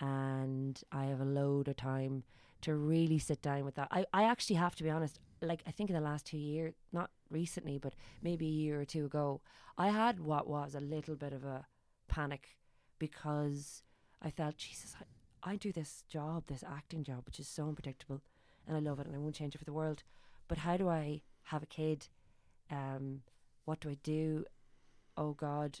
and 0.00 0.80
I 0.92 1.06
have 1.06 1.20
a 1.20 1.24
load 1.24 1.68
of 1.68 1.76
time 1.76 2.24
to 2.62 2.74
really 2.74 3.18
sit 3.18 3.42
down 3.42 3.64
with 3.64 3.74
that. 3.74 3.88
I, 3.90 4.06
I 4.12 4.24
actually 4.24 4.56
have 4.56 4.74
to 4.76 4.84
be 4.84 4.90
honest, 4.90 5.18
like 5.42 5.62
I 5.66 5.70
think 5.70 5.90
in 5.90 5.94
the 5.94 6.00
last 6.00 6.26
two 6.26 6.38
years, 6.38 6.74
not 6.92 7.10
recently, 7.30 7.78
but 7.78 7.94
maybe 8.22 8.46
a 8.46 8.50
year 8.50 8.80
or 8.80 8.84
two 8.84 9.04
ago, 9.04 9.40
I 9.76 9.88
had 9.88 10.20
what 10.20 10.48
was 10.48 10.74
a 10.74 10.80
little 10.80 11.16
bit 11.16 11.32
of 11.32 11.44
a 11.44 11.66
panic 12.08 12.56
because 12.98 13.82
I 14.22 14.30
felt, 14.30 14.56
Jesus, 14.56 14.96
I, 14.98 15.52
I 15.52 15.56
do 15.56 15.72
this 15.72 16.04
job, 16.08 16.44
this 16.46 16.64
acting 16.66 17.04
job, 17.04 17.26
which 17.26 17.38
is 17.38 17.48
so 17.48 17.68
unpredictable 17.68 18.22
and 18.66 18.76
I 18.76 18.80
love 18.80 18.98
it 19.00 19.06
and 19.06 19.14
I 19.14 19.18
won't 19.18 19.34
change 19.34 19.54
it 19.54 19.58
for 19.58 19.64
the 19.64 19.72
world. 19.72 20.02
But 20.48 20.58
how 20.58 20.76
do 20.76 20.88
I 20.88 21.22
have 21.44 21.62
a 21.62 21.66
kid? 21.66 22.08
Um, 22.70 23.20
what 23.64 23.80
do 23.80 23.90
I 23.90 23.98
do? 24.02 24.44
Oh 25.16 25.32
God, 25.32 25.78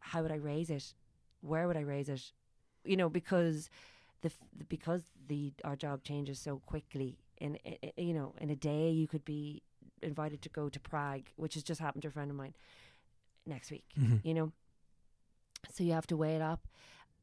how 0.00 0.22
would 0.22 0.32
I 0.32 0.36
raise 0.36 0.70
it? 0.70 0.94
Where 1.40 1.66
would 1.66 1.76
I 1.76 1.82
raise 1.82 2.08
it? 2.08 2.32
You 2.84 2.96
know 2.96 3.08
because 3.08 3.70
the 4.22 4.30
because 4.68 5.02
the 5.28 5.52
our 5.64 5.76
job 5.76 6.02
changes 6.02 6.38
so 6.38 6.58
quickly 6.66 7.18
in 7.38 7.58
i- 7.66 7.78
i- 7.84 7.92
you 7.96 8.14
know 8.14 8.34
in 8.40 8.50
a 8.50 8.56
day 8.56 8.90
you 8.90 9.06
could 9.06 9.24
be 9.24 9.62
invited 10.02 10.40
to 10.42 10.48
go 10.48 10.68
to 10.68 10.80
Prague 10.80 11.24
which 11.36 11.54
has 11.54 11.62
just 11.62 11.80
happened 11.80 12.02
to 12.02 12.08
a 12.08 12.10
friend 12.10 12.30
of 12.30 12.36
mine 12.36 12.54
next 13.46 13.70
week 13.70 13.84
Mhm. 13.98 14.20
you 14.24 14.34
know? 14.34 14.52
So 15.72 15.82
you 15.84 15.92
have 15.92 16.06
to 16.08 16.16
weigh 16.16 16.36
it 16.36 16.42
up. 16.42 16.68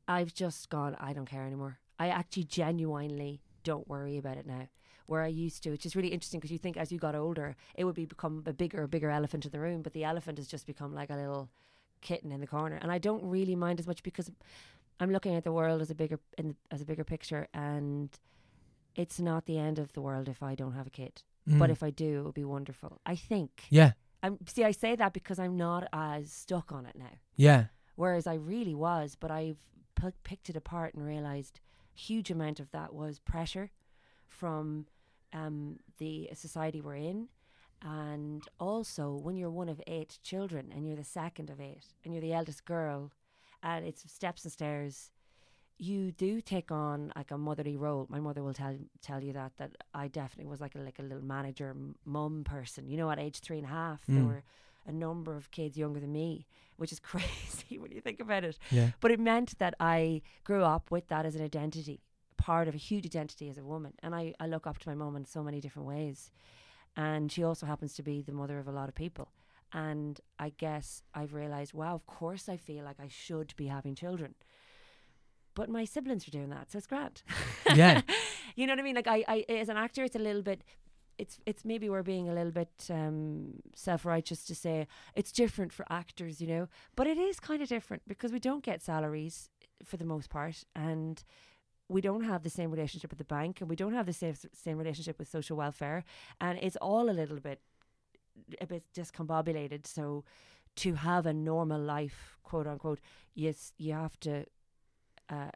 I've 0.08 0.34
just 0.34 0.70
gone 0.70 0.96
I 1.00 1.14
don't 1.14 1.26
care 1.30 1.46
anymore. 1.46 1.80
I 2.00 2.10
actually 2.10 2.44
genuinely 2.44 3.42
don't 3.64 3.88
worry 3.88 4.18
about 4.18 4.38
it 4.38 4.46
now. 4.46 4.68
Where 5.08 5.22
I 5.24 5.28
used 5.28 5.64
to 5.64 5.72
which 5.72 5.86
is 5.86 5.96
really 5.96 6.10
interesting 6.10 6.40
because 6.40 6.52
you 6.52 6.58
think 6.58 6.78
as 6.78 6.92
you 6.92 7.00
got 7.00 7.16
older 7.16 7.56
it 7.76 7.84
would 7.86 7.96
be 7.96 8.06
become 8.06 8.44
a 8.46 8.54
bigger 8.54 8.86
bigger 8.88 9.10
elephant 9.10 9.46
in 9.46 9.52
the 9.52 9.60
room 9.60 9.82
but 9.82 9.94
the 9.94 10.04
elephant 10.04 10.38
has 10.38 10.48
just 10.48 10.66
become 10.68 10.94
like 10.94 11.10
a 11.10 11.16
little 11.16 11.50
kitten 12.02 12.32
in 12.32 12.42
the 12.42 12.48
corner. 12.48 12.76
And 12.82 12.92
I 12.92 12.98
don't 13.00 13.24
really 13.24 13.56
mind 13.56 13.80
as 13.80 13.88
much 13.88 14.04
because 14.04 14.30
I'm 15.00 15.12
looking 15.12 15.36
at 15.36 15.44
the 15.44 15.52
world 15.52 15.82
as 15.82 15.90
a 15.92 15.96
bigger 15.96 16.20
in 16.38 16.50
the, 16.50 16.56
as 16.72 16.82
a 16.82 16.86
bigger 16.86 17.04
picture, 17.04 17.48
and 17.54 18.10
it's 18.96 19.20
not 19.20 19.46
the 19.46 19.58
end 19.58 19.78
of 19.80 19.92
the 19.94 20.02
world 20.02 20.30
if 20.30 20.42
I 20.42 20.56
don't 20.56 20.74
have 20.74 20.88
a 20.88 20.92
kid. 20.92 21.24
But 21.48 21.70
Mm. 21.70 21.74
if 21.74 21.84
I 21.84 21.92
do, 21.92 22.20
it 22.20 22.24
would 22.24 22.34
be 22.34 22.44
wonderful. 22.46 23.02
I 23.06 23.16
think. 23.16 23.66
yeah, 23.70 23.92
I'm 24.24 24.38
see. 24.48 24.64
I 24.64 24.72
say 24.72 24.96
that 24.96 25.14
because 25.14 25.38
I'm 25.38 25.56
not 25.58 25.88
as 25.94 26.32
stuck 26.32 26.72
on 26.72 26.86
it 26.88 26.96
now, 26.96 27.20
yeah, 27.36 27.66
whereas 27.96 28.26
I 28.26 28.34
really 28.36 28.74
was. 28.74 29.16
But 29.16 29.30
I've 29.32 29.60
p- 29.96 30.08
picked 30.24 30.50
it 30.50 30.56
apart 30.56 30.96
and 30.96 31.06
realized 31.06 31.60
huge 31.94 32.32
amount 32.32 32.60
of 32.60 32.72
that 32.72 32.94
was 32.94 33.20
pressure 33.20 33.70
from 34.28 34.88
um, 35.34 35.80
the 35.98 36.30
society 36.34 36.82
we're 36.82 36.96
in. 36.96 37.28
And 37.82 38.44
also, 38.60 39.12
when 39.14 39.36
you're 39.38 39.52
one 39.52 39.70
of 39.70 39.80
eight 39.86 40.18
children 40.24 40.72
and 40.74 40.88
you're 40.88 40.96
the 40.96 41.04
second 41.04 41.50
of 41.52 41.60
eight 41.62 41.86
and 42.04 42.14
you're 42.14 42.22
the 42.22 42.34
eldest 42.34 42.66
girl, 42.66 43.12
and 43.66 43.86
it's 43.86 44.02
steps 44.20 44.44
and 44.46 44.52
stairs, 44.54 45.12
you 45.78 46.12
do 46.26 46.40
take 46.40 46.72
on 46.72 47.12
like 47.18 47.32
a 47.32 47.38
motherly 47.38 47.76
role. 47.76 48.06
My 48.10 48.20
mother 48.28 48.42
will 48.46 48.54
tell 48.54 48.76
tell 49.02 49.22
you 49.22 49.34
that 49.34 49.52
that 49.58 49.72
I 49.94 50.08
definitely 50.08 50.50
was 50.50 50.62
like 50.62 50.76
a 50.76 50.80
like 50.80 51.00
a 51.00 51.04
little 51.04 51.24
manager 51.36 51.76
mum 52.06 52.44
person. 52.46 52.88
You 52.88 52.98
know, 52.98 53.10
at 53.12 53.20
age 53.20 53.40
three 53.42 53.58
and 53.58 53.66
a 53.66 53.70
half, 53.82 54.00
there 54.08 54.24
Mm. 54.24 54.28
were 54.28 54.44
a 54.88 54.92
number 54.92 55.36
of 55.36 55.50
kids 55.52 55.76
younger 55.84 56.00
than 56.00 56.12
me, 56.14 56.46
which 56.78 56.92
is 56.94 57.00
crazy 57.12 57.78
when 57.82 57.92
you 57.92 58.00
think 58.02 58.20
about 58.22 58.44
it. 58.50 58.58
yeah. 58.72 58.92
But 59.02 59.12
it 59.12 59.20
meant 59.20 59.58
that 59.58 59.74
I 59.80 60.22
grew 60.44 60.64
up 60.64 60.92
with 60.92 61.08
that 61.08 61.26
as 61.26 61.36
an 61.36 61.42
identity, 61.44 62.00
part 62.38 62.68
of 62.70 62.76
a 62.76 62.78
huge 62.90 63.06
identity 63.06 63.50
as 63.50 63.58
a 63.58 63.64
woman. 63.66 63.94
And 64.04 64.14
I, 64.16 64.34
I 64.40 64.46
look 64.48 64.66
up 64.68 64.78
to 64.80 64.90
my 64.90 64.96
mum 64.96 65.16
in 65.16 65.26
so 65.26 65.44
many 65.44 65.60
different 65.60 65.88
ways. 65.88 66.30
And 66.96 67.32
she 67.32 67.44
also 67.44 67.66
happens 67.66 67.94
to 67.96 68.04
be 68.04 68.22
the 68.22 68.32
mother 68.32 68.60
of 68.60 68.68
a 68.68 68.72
lot 68.72 68.88
of 68.88 68.96
people. 68.96 69.28
And 69.74 70.20
I 70.40 70.50
guess 70.58 71.04
I've 71.14 71.34
realized, 71.34 71.74
wow, 71.74 71.96
of 71.96 72.06
course 72.06 72.48
I 72.48 72.58
feel 72.58 72.86
like 72.86 73.00
I 73.00 73.10
should 73.10 73.54
be 73.58 73.68
having 73.68 73.96
children. 73.96 74.36
But 75.54 75.70
my 75.70 75.86
siblings 75.86 76.28
are 76.28 76.32
doing 76.32 76.50
that, 76.50 76.72
so 76.72 76.78
it's 76.78 76.88
grand. 76.88 77.24
Yeah. 77.74 78.02
you 78.56 78.68
know 78.68 78.74
what 78.74 78.80
I 78.80 78.84
mean? 78.84 78.96
Like 78.96 79.08
I, 79.08 79.24
I 79.28 79.46
as 79.50 79.70
an 79.70 79.78
actor 79.78 80.04
it's 80.04 80.16
a 80.16 80.20
little 80.20 80.42
bit 80.42 80.64
it's 81.18 81.40
it's 81.46 81.66
maybe 81.66 81.90
we're 81.90 82.04
being 82.04 82.30
a 82.30 82.34
little 82.34 82.52
bit 82.52 82.88
um, 82.90 83.60
self 83.76 84.06
righteous 84.06 84.46
to 84.46 84.56
say 84.56 84.88
it's 85.16 85.32
different 85.32 85.72
for 85.74 85.86
actors, 85.90 86.42
you 86.42 86.48
know, 86.48 86.68
but 86.96 87.08
it 87.08 87.18
is 87.18 87.40
kind 87.40 87.62
of 87.62 87.70
different 87.70 88.04
because 88.08 88.32
we 88.32 88.40
don't 88.40 88.64
get 88.64 88.82
salaries 88.82 89.50
for 89.84 89.98
the 89.98 90.06
most 90.06 90.30
part, 90.30 90.64
and 90.76 91.24
we 91.88 92.02
don't 92.02 92.24
have 92.24 92.44
the 92.44 92.50
same 92.50 92.72
relationship 92.72 93.12
with 93.12 93.20
the 93.20 93.26
bank, 93.26 93.62
and 93.62 93.70
we 93.70 93.76
don't 93.76 93.94
have 93.94 94.06
the 94.06 94.14
same 94.14 94.36
same 94.54 94.78
relationship 94.78 95.18
with 95.20 95.30
social 95.30 95.58
welfare, 95.58 96.04
and 96.42 96.60
it's 96.62 96.78
all 96.78 97.10
a 97.10 97.12
little 97.12 97.40
bit 97.40 97.62
a 98.60 98.66
bit 98.66 98.84
discombobulated. 98.94 99.88
So 99.88 100.24
to 100.78 100.96
have 100.96 101.26
a 101.26 101.34
normal 101.34 101.82
life, 101.82 102.38
quote 102.44 102.68
unquote, 102.68 103.00
yes, 103.34 103.74
you 103.78 103.94
have 103.94 104.20
to. 104.22 104.46
Uh, 105.30 105.50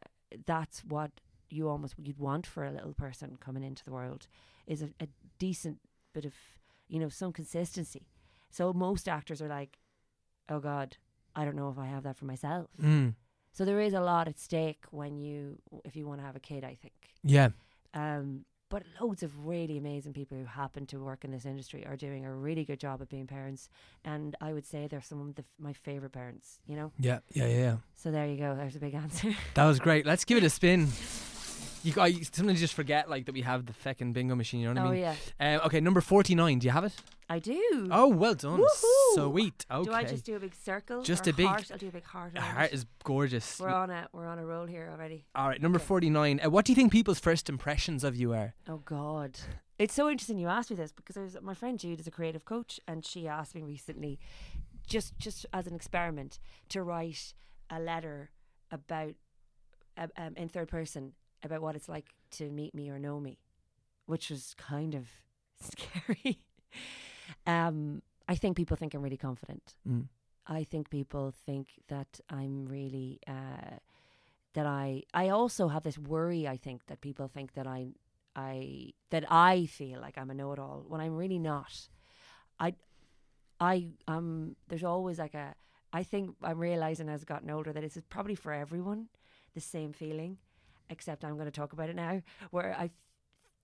that's 0.45 0.83
what 0.83 1.11
you 1.49 1.67
almost 1.67 1.95
you'd 1.97 2.19
want 2.19 2.45
for 2.45 2.63
a 2.63 2.71
little 2.71 2.93
person 2.93 3.37
coming 3.39 3.63
into 3.63 3.83
the 3.83 3.91
world 3.91 4.27
is 4.67 4.81
a, 4.81 4.89
a 4.99 5.07
decent 5.39 5.79
bit 6.13 6.25
of 6.25 6.33
you 6.87 6.99
know 6.99 7.09
some 7.09 7.33
consistency. 7.33 8.07
So 8.51 8.73
most 8.73 9.07
actors 9.07 9.41
are 9.41 9.47
like, 9.47 9.77
oh 10.49 10.59
God, 10.59 10.97
I 11.35 11.45
don't 11.45 11.55
know 11.55 11.69
if 11.69 11.77
I 11.77 11.85
have 11.85 12.03
that 12.03 12.17
for 12.17 12.25
myself. 12.25 12.69
Mm. 12.81 13.13
So 13.51 13.65
there 13.65 13.79
is 13.79 13.93
a 13.93 14.01
lot 14.01 14.27
at 14.27 14.39
stake 14.39 14.85
when 14.91 15.17
you 15.17 15.59
if 15.85 15.95
you 15.95 16.07
want 16.07 16.19
to 16.19 16.25
have 16.25 16.35
a 16.35 16.39
kid. 16.39 16.63
I 16.63 16.75
think. 16.75 16.93
Yeah. 17.23 17.49
Um, 17.93 18.45
but 18.69 18.83
loads 19.01 19.23
of 19.23 19.45
really 19.47 19.77
amazing 19.77 20.13
people 20.13 20.37
who 20.37 20.45
happen 20.45 20.85
to 20.87 20.97
work 21.03 21.23
in 21.25 21.31
this 21.31 21.45
industry 21.45 21.85
are 21.85 21.95
doing 21.95 22.25
a 22.25 22.33
really 22.33 22.63
good 22.63 22.79
job 22.79 23.01
at 23.01 23.09
being 23.09 23.27
parents, 23.27 23.69
and 24.05 24.35
I 24.41 24.53
would 24.53 24.65
say 24.65 24.87
they're 24.87 25.01
some 25.01 25.21
of 25.21 25.35
the, 25.35 25.43
my 25.59 25.73
favorite 25.73 26.11
parents. 26.11 26.59
You 26.67 26.75
know, 26.75 26.91
Yeah, 26.99 27.19
yeah, 27.33 27.47
yeah, 27.47 27.57
yeah. 27.57 27.75
so 27.95 28.11
there 28.11 28.27
you 28.27 28.37
go. 28.37 28.55
There's 28.55 28.75
a 28.75 28.79
big 28.79 28.93
answer. 28.93 29.35
That 29.55 29.65
was 29.65 29.79
great. 29.79 30.05
Let's 30.05 30.23
give 30.25 30.37
it 30.37 30.43
a 30.43 30.49
spin. 30.49 30.87
You, 31.83 31.93
I 31.97 32.11
sometimes 32.31 32.59
just 32.59 32.73
forget 32.73 33.09
like 33.09 33.25
that 33.25 33.33
we 33.33 33.41
have 33.41 33.65
the 33.65 33.73
feckin' 33.73 34.13
bingo 34.13 34.35
machine. 34.35 34.59
You 34.59 34.73
know 34.73 34.81
what 34.81 34.89
oh 34.89 34.91
I 34.91 34.95
mean? 34.95 35.05
Oh 35.05 35.15
yeah, 35.39 35.57
Uh, 35.57 35.65
okay, 35.65 35.79
number 35.79 36.01
forty-nine. 36.01 36.59
Do 36.59 36.65
you 36.67 36.71
have 36.71 36.83
it? 36.83 36.93
I 37.31 37.37
do. 37.39 37.87
Oh, 37.91 38.07
well 38.07 38.33
done. 38.33 38.59
Woohoo! 38.59 39.13
Sweet. 39.31 39.65
Okay. 39.69 39.83
Do 39.87 39.93
I 39.93 40.03
just 40.03 40.25
do 40.25 40.35
a 40.35 40.39
big 40.39 40.55
circle? 40.55 41.03
Just 41.03 41.27
or 41.27 41.29
a 41.29 41.33
big- 41.33 41.45
heart? 41.45 41.69
I'll 41.71 41.77
do 41.77 41.87
a 41.89 41.91
big 41.91 42.03
heart. 42.05 42.33
Around 42.33 42.43
heart 42.43 42.73
is 42.73 42.85
gorgeous. 43.03 43.59
We're 43.59 43.69
on 43.69 43.91
a 43.91 44.07
we're 44.13 44.25
on 44.25 44.39
a 44.39 44.45
roll 44.45 44.65
here 44.65 44.89
already. 44.91 45.25
All 45.35 45.47
right, 45.47 45.61
number 45.61 45.77
Okay. 45.77 45.85
49. 45.85 46.41
Uh, 46.43 46.49
what 46.49 46.65
do 46.65 46.71
you 46.71 46.75
think 46.75 46.91
people's 46.91 47.19
first 47.19 47.47
impressions 47.47 48.03
of 48.03 48.15
you 48.15 48.33
are? 48.33 48.55
Oh 48.67 48.77
God, 48.83 49.39
it's 49.77 49.93
so 49.93 50.09
interesting 50.09 50.39
you 50.39 50.47
asked 50.47 50.71
me 50.71 50.75
this 50.75 50.91
because 50.91 51.17
I 51.17 51.21
was, 51.21 51.37
my 51.41 51.53
friend 51.53 51.77
Jude 51.77 51.99
is 51.99 52.07
a 52.07 52.11
creative 52.11 52.45
coach, 52.45 52.79
and 52.87 53.05
she 53.05 53.27
asked 53.27 53.53
me 53.53 53.61
recently, 53.61 54.19
just 54.87 55.15
just 55.19 55.45
as 55.53 55.67
an 55.67 55.75
experiment, 55.75 56.39
to 56.69 56.81
write 56.81 57.35
a 57.69 57.79
letter 57.79 58.31
about 58.71 59.13
uh, 59.97 60.07
um, 60.17 60.33
in 60.35 60.49
third 60.49 60.67
person 60.67 61.13
about 61.43 61.61
what 61.61 61.75
it's 61.75 61.87
like 61.87 62.07
to 62.31 62.49
meet 62.49 62.73
me 62.73 62.89
or 62.89 62.97
know 62.97 63.19
me, 63.19 63.37
which 64.07 64.31
was 64.31 64.55
kind 64.57 64.95
of 64.95 65.07
scary. 65.61 66.39
Um, 67.49 68.01
I 68.27 68.35
think 68.35 68.55
people 68.55 68.77
think 68.77 68.93
I'm 68.93 69.01
really 69.01 69.17
confident. 69.29 69.75
Mm. 69.87 70.05
I 70.47 70.63
think 70.63 70.89
people 70.89 71.33
think 71.45 71.67
that 71.87 72.19
I'm 72.29 72.65
really 72.65 73.19
uh, 73.27 73.77
that 74.53 74.65
I 74.65 75.03
I 75.13 75.29
also 75.29 75.67
have 75.67 75.83
this 75.83 75.97
worry 75.97 76.47
I 76.47 76.57
think 76.57 76.85
that 76.87 77.01
people 77.01 77.27
think 77.27 77.53
that 77.53 77.67
I 77.67 77.93
I 78.35 78.93
that 79.09 79.25
I 79.31 79.65
feel 79.65 79.99
like 80.01 80.17
I'm 80.17 80.31
a 80.31 80.33
know-it-all 80.33 80.85
when 80.87 81.01
I'm 81.01 81.15
really 81.15 81.39
not. 81.39 81.89
I 82.59 82.73
I 83.59 83.87
um 84.07 84.55
there's 84.67 84.83
always 84.83 85.19
like 85.19 85.35
a 85.35 85.55
I 85.91 86.03
think 86.03 86.35
I'm 86.43 86.59
realizing 86.59 87.09
as 87.09 87.21
I've 87.21 87.27
gotten 87.27 87.49
older 87.49 87.73
that 87.73 87.83
it's 87.83 87.97
probably 88.09 88.35
for 88.35 88.53
everyone 88.53 89.07
the 89.55 89.61
same 89.61 89.93
feeling 89.93 90.37
except 90.89 91.23
I'm 91.23 91.35
going 91.35 91.51
to 91.51 91.59
talk 91.59 91.73
about 91.73 91.89
it 91.89 91.95
now 91.95 92.21
where 92.51 92.75
I 92.77 92.89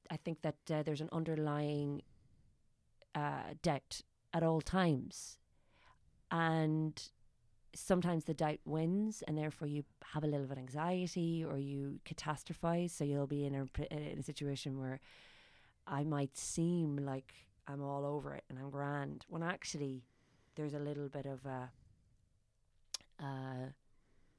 I 0.09 0.17
think 0.17 0.41
that 0.41 0.57
uh, 0.71 0.83
there's 0.83 1.01
an 1.01 1.09
underlying 1.11 2.01
uh, 3.15 3.54
doubt 3.62 4.01
at 4.34 4.43
all 4.43 4.62
times 4.62 5.38
and 6.32 7.10
sometimes 7.73 8.25
the 8.25 8.34
doubt 8.34 8.60
wins 8.65 9.23
and 9.28 9.38
therefore 9.38 9.67
you 9.67 9.84
have 10.13 10.23
a 10.23 10.28
little 10.28 10.45
bit 10.47 10.58
of 10.58 10.62
anxiety 10.63 11.43
or 11.43 11.58
you 11.58 11.99
catastrophize 12.06 12.91
so 12.91 13.04
you'll 13.04 13.28
be 13.28 13.45
in 13.45 13.54
a, 13.56 13.65
in 13.93 14.19
a 14.19 14.23
situation 14.23 14.80
where 14.80 14.99
i 15.88 16.04
might 16.04 16.36
seem 16.38 16.97
like 16.97 17.34
i'm 17.67 17.82
all 17.82 18.06
over 18.06 18.34
it 18.34 18.43
and 18.49 18.58
i'm 18.60 18.69
grand 18.69 19.25
when 19.30 19.43
actually 19.43 20.04
there's 20.56 20.73
a 20.73 20.80
little 20.80 21.10
bit 21.10 21.25
of 21.25 21.45
a 21.45 21.69
uh, 23.19 23.69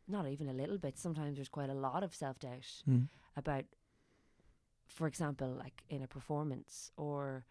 not 0.09 0.27
even 0.29 0.49
a 0.49 0.53
little 0.53 0.79
bit 0.79 0.99
sometimes 0.99 1.37
there's 1.37 1.49
quite 1.49 1.71
a 1.71 1.75
lot 1.75 2.03
of 2.03 2.15
self-doubt 2.15 2.83
Mm. 2.89 3.09
about 3.37 3.65
for 4.87 5.07
example 5.07 5.49
like 5.59 5.83
in 5.89 6.03
a 6.03 6.07
performance 6.07 6.91
or 6.97 7.45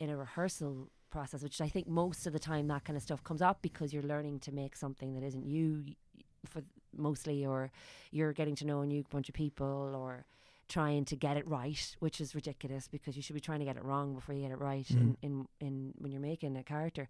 in 0.00 0.10
a 0.10 0.16
rehearsal 0.16 0.88
process 1.10 1.42
which 1.42 1.60
i 1.60 1.68
think 1.68 1.86
most 1.86 2.26
of 2.26 2.32
the 2.32 2.38
time 2.38 2.66
that 2.68 2.84
kind 2.84 2.96
of 2.96 3.02
stuff 3.02 3.22
comes 3.22 3.42
up 3.42 3.60
because 3.62 3.92
you're 3.92 4.02
learning 4.02 4.38
to 4.40 4.52
make 4.52 4.74
something 4.76 5.14
that 5.14 5.22
isn't 5.24 5.44
you 5.46 5.84
for 6.46 6.62
mostly 6.96 7.44
or 7.46 7.70
you're 8.10 8.32
getting 8.32 8.56
to 8.56 8.66
know 8.66 8.80
a 8.80 8.86
new 8.86 9.04
bunch 9.10 9.28
of 9.28 9.34
people 9.34 9.94
or 9.94 10.24
trying 10.68 11.04
to 11.04 11.16
get 11.16 11.36
it 11.36 11.46
right 11.48 11.96
which 11.98 12.20
is 12.20 12.34
ridiculous 12.34 12.88
because 12.88 13.16
you 13.16 13.22
should 13.22 13.34
be 13.34 13.40
trying 13.40 13.58
to 13.58 13.64
get 13.64 13.76
it 13.76 13.84
wrong 13.84 14.14
before 14.14 14.34
you 14.34 14.42
get 14.42 14.52
it 14.52 14.58
right 14.60 14.88
in, 14.90 15.16
in 15.22 15.46
in 15.60 15.92
when 15.98 16.12
you're 16.12 16.20
making 16.20 16.56
a 16.56 16.62
character. 16.62 17.08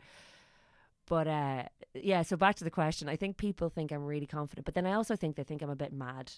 But 1.07 1.27
uh 1.29 1.63
yeah 1.95 2.23
so 2.23 2.37
back 2.37 2.57
to 2.57 2.65
the 2.65 2.71
question 2.71 3.09
i 3.09 3.17
think 3.17 3.37
people 3.37 3.69
think 3.69 3.91
i'm 3.93 4.05
really 4.05 4.27
confident 4.27 4.65
but 4.65 4.75
then 4.75 4.87
i 4.87 4.93
also 4.93 5.17
think 5.17 5.37
they 5.37 5.43
think 5.43 5.61
i'm 5.61 5.71
a 5.71 5.77
bit 5.77 5.93
mad 5.93 6.33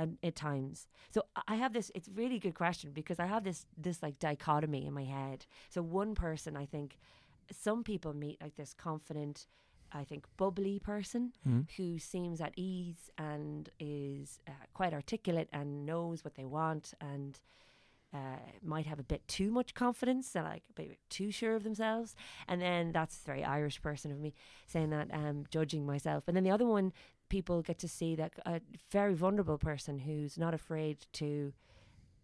and 0.00 0.16
at 0.28 0.34
times 0.34 0.76
so 1.14 1.18
I- 1.48 1.56
have 1.62 1.72
this 1.72 1.88
it's 1.94 2.08
a 2.08 2.12
really 2.22 2.38
good 2.44 2.54
question 2.64 2.88
because 3.00 3.18
i 3.24 3.26
have 3.34 3.44
this 3.48 3.60
this 3.86 3.98
like 4.04 4.16
dichotomy 4.28 4.82
in 4.88 4.92
my 5.00 5.04
head 5.18 5.40
so 5.74 5.78
one 5.82 6.12
person 6.14 6.56
i 6.56 6.66
think 6.74 6.88
some 7.66 7.80
people 7.90 8.12
meet 8.24 8.38
like 8.44 8.56
this 8.56 8.72
confident 8.88 9.36
i 9.92 10.02
think 10.10 10.22
bubbly 10.36 10.78
person 10.92 11.22
Mm. 11.46 11.62
who 11.76 11.98
seems 11.98 12.40
at 12.40 12.52
ease 12.56 13.02
and 13.18 13.68
is 13.78 14.28
uh, 14.48 14.52
quite 14.78 14.92
articulate 15.00 15.48
and 15.58 15.84
knows 15.90 16.18
what 16.24 16.34
they 16.38 16.44
want 16.60 16.84
and 17.00 17.32
uh, 18.12 18.42
might 18.62 18.86
have 18.86 18.98
a 18.98 19.04
bit 19.04 19.22
too 19.28 19.50
much 19.52 19.72
confidence, 19.72 20.30
they're 20.30 20.42
like 20.42 20.64
a 20.70 20.72
bit 20.82 20.98
too 21.10 21.30
sure 21.30 21.54
of 21.54 21.62
themselves, 21.62 22.16
and 22.48 22.60
then 22.60 22.90
that's 22.90 23.16
a 23.22 23.24
very 23.24 23.44
Irish 23.44 23.80
person 23.80 24.10
of 24.10 24.18
me 24.18 24.34
saying 24.66 24.90
that, 24.90 25.08
um, 25.14 25.44
judging 25.48 25.86
myself. 25.86 26.24
And 26.26 26.36
then 26.36 26.42
the 26.42 26.50
other 26.50 26.66
one, 26.66 26.92
people 27.30 27.62
get 27.62 27.78
to 27.78 27.88
see 27.88 28.14
that 28.16 28.32
a 28.44 28.60
very 28.90 29.14
vulnerable 29.14 29.56
person 29.56 29.98
who's 30.00 30.36
not 30.36 30.52
afraid 30.52 30.98
to 31.14 31.54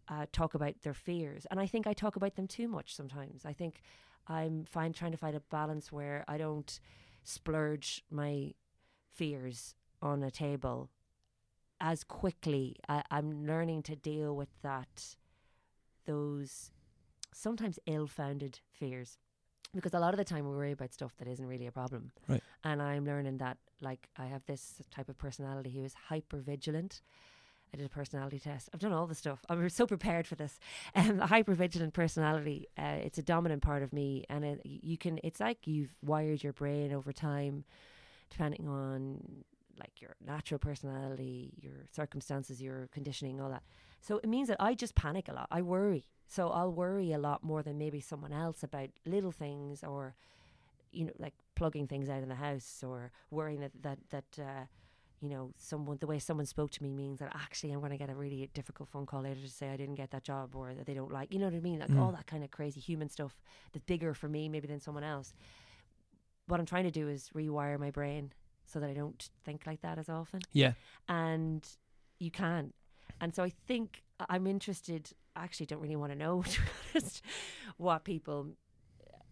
uh, 0.08 0.26
talk 0.32 0.54
about 0.54 0.74
their 0.82 0.94
fears. 0.94 1.46
And 1.50 1.58
I 1.58 1.66
think 1.66 1.86
I 1.86 1.94
talk 1.94 2.16
about 2.16 2.36
them 2.36 2.46
too 2.46 2.68
much 2.68 2.94
sometimes. 2.94 3.46
I 3.46 3.54
think 3.54 3.80
I'm 4.28 4.64
fine 4.64 4.92
trying 4.92 5.12
to 5.12 5.18
find 5.18 5.34
a 5.34 5.40
balance 5.40 5.90
where 5.90 6.24
I 6.28 6.36
don't 6.36 6.78
splurge 7.24 8.04
my 8.10 8.52
fears 9.14 9.74
on 10.02 10.22
a 10.22 10.30
table 10.30 10.90
as 11.80 12.04
quickly. 12.04 12.76
I, 12.88 13.02
I'm 13.10 13.46
learning 13.46 13.82
to 13.84 13.96
deal 13.96 14.36
with 14.36 14.50
that, 14.62 15.16
those 16.04 16.70
sometimes 17.32 17.78
ill-founded 17.86 18.60
fears, 18.72 19.18
because 19.74 19.94
a 19.94 20.00
lot 20.00 20.14
of 20.14 20.18
the 20.18 20.24
time 20.24 20.48
we 20.48 20.56
worry 20.56 20.72
about 20.72 20.92
stuff 20.92 21.12
that 21.18 21.28
isn't 21.28 21.46
really 21.46 21.66
a 21.66 21.72
problem. 21.72 22.12
Right. 22.28 22.42
And 22.64 22.80
I'm 22.80 23.04
learning 23.04 23.38
that, 23.38 23.58
like, 23.80 24.08
I 24.16 24.26
have 24.26 24.44
this 24.46 24.80
type 24.90 25.08
of 25.08 25.18
personality 25.18 25.70
who 25.70 25.84
is 25.84 25.94
hyper 26.08 26.38
vigilant. 26.38 27.02
I 27.74 27.76
did 27.76 27.86
a 27.86 27.90
personality 27.90 28.38
test. 28.38 28.70
I've 28.72 28.80
done 28.80 28.92
all 28.92 29.06
the 29.06 29.14
stuff. 29.14 29.40
I'm 29.48 29.68
so 29.68 29.86
prepared 29.86 30.26
for 30.26 30.34
this. 30.36 30.58
Um, 30.94 31.20
a 31.20 31.26
hyper 31.26 31.54
vigilant 31.54 31.92
personality. 31.92 32.68
Uh, 32.78 33.00
it's 33.02 33.18
a 33.18 33.22
dominant 33.22 33.62
part 33.62 33.82
of 33.82 33.92
me, 33.92 34.24
and 34.30 34.44
it, 34.44 34.60
you 34.64 34.96
can. 34.96 35.18
It's 35.22 35.40
like 35.40 35.66
you've 35.66 35.94
wired 36.02 36.42
your 36.42 36.54
brain 36.54 36.92
over 36.92 37.12
time, 37.12 37.64
depending 38.30 38.66
on 38.66 39.44
like 39.78 40.00
your 40.00 40.16
natural 40.24 40.58
personality, 40.58 41.52
your 41.60 41.84
circumstances, 41.92 42.62
your 42.62 42.88
conditioning, 42.92 43.40
all 43.40 43.50
that. 43.50 43.62
So 44.00 44.18
it 44.18 44.28
means 44.28 44.48
that 44.48 44.56
I 44.58 44.74
just 44.74 44.94
panic 44.94 45.28
a 45.28 45.34
lot. 45.34 45.48
I 45.50 45.60
worry. 45.60 46.06
So 46.26 46.50
I'll 46.50 46.72
worry 46.72 47.12
a 47.12 47.18
lot 47.18 47.42
more 47.44 47.62
than 47.62 47.78
maybe 47.78 48.00
someone 48.00 48.32
else 48.32 48.62
about 48.62 48.90
little 49.04 49.32
things 49.32 49.84
or, 49.84 50.14
you 50.92 51.04
know, 51.06 51.12
like 51.18 51.34
plugging 51.54 51.86
things 51.86 52.08
out 52.08 52.22
in 52.22 52.28
the 52.28 52.34
house 52.34 52.82
or 52.86 53.12
worrying 53.30 53.60
that 53.60 53.72
that 53.82 53.98
that. 54.10 54.38
Uh, 54.38 54.64
you 55.22 55.30
know, 55.30 55.50
someone 55.56 55.96
the 55.98 56.06
way 56.06 56.18
someone 56.18 56.44
spoke 56.44 56.70
to 56.70 56.82
me 56.82 56.92
means 56.92 57.20
that 57.20 57.32
actually 57.34 57.72
I'm 57.72 57.78
going 57.78 57.90
to 57.90 57.96
get 57.96 58.10
a 58.10 58.14
really 58.14 58.50
difficult 58.52 58.90
phone 58.90 59.06
call 59.06 59.22
later 59.22 59.40
to 59.40 59.48
say 59.48 59.70
I 59.70 59.76
didn't 59.78 59.94
get 59.94 60.10
that 60.10 60.24
job 60.24 60.54
or 60.54 60.74
that 60.74 60.84
they 60.84 60.92
don't 60.92 61.10
like. 61.10 61.32
You 61.32 61.38
know 61.38 61.46
what 61.46 61.54
I 61.54 61.60
mean? 61.60 61.78
Like 61.78 61.88
Mm. 61.88 62.02
all 62.02 62.12
that 62.12 62.26
kind 62.26 62.44
of 62.44 62.50
crazy 62.50 62.80
human 62.80 63.08
stuff 63.08 63.40
that's 63.72 63.86
bigger 63.86 64.12
for 64.12 64.28
me 64.28 64.50
maybe 64.50 64.68
than 64.68 64.78
someone 64.78 65.04
else. 65.04 65.32
What 66.48 66.60
I'm 66.60 66.66
trying 66.66 66.84
to 66.84 66.90
do 66.90 67.08
is 67.08 67.30
rewire 67.34 67.78
my 67.78 67.90
brain 67.90 68.32
so 68.66 68.78
that 68.78 68.90
I 68.90 68.92
don't 68.92 69.30
think 69.42 69.66
like 69.66 69.80
that 69.80 69.98
as 69.98 70.10
often 70.10 70.40
Yeah. 70.52 70.72
and 71.08 71.66
you 72.18 72.30
can. 72.30 72.74
And 73.20 73.34
so 73.34 73.42
I 73.42 73.50
think 73.66 74.02
I'm 74.28 74.46
interested. 74.46 75.12
Actually 75.36 75.66
don't 75.66 75.80
really 75.80 75.96
want 75.96 76.12
to 76.12 76.18
know 76.18 76.42
to 76.42 76.60
honest, 76.94 77.22
what 77.76 78.04
people 78.04 78.48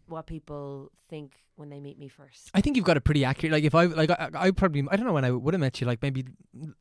what 0.07 0.27
people 0.27 0.93
think 1.09 1.33
when 1.57 1.71
they 1.71 1.81
meet 1.81 1.99
me 1.99 2.09
first. 2.09 2.51
I 2.53 2.61
think 2.61 2.77
you've 2.77 2.85
got 2.85 2.99
a 2.99 3.01
pretty 3.01 3.25
accurate. 3.25 3.53
Like 3.53 3.65
if 3.65 3.75
I 3.75 3.85
like 3.87 4.11
I, 4.11 4.29
I 4.35 4.51
probably 4.51 4.85
I 4.91 4.97
don't 4.97 5.07
know 5.07 5.15
when 5.15 5.25
I 5.25 5.31
would 5.31 5.55
have 5.55 5.61
met 5.63 5.81
you 5.81 5.87
like 5.87 6.03
maybe 6.03 6.27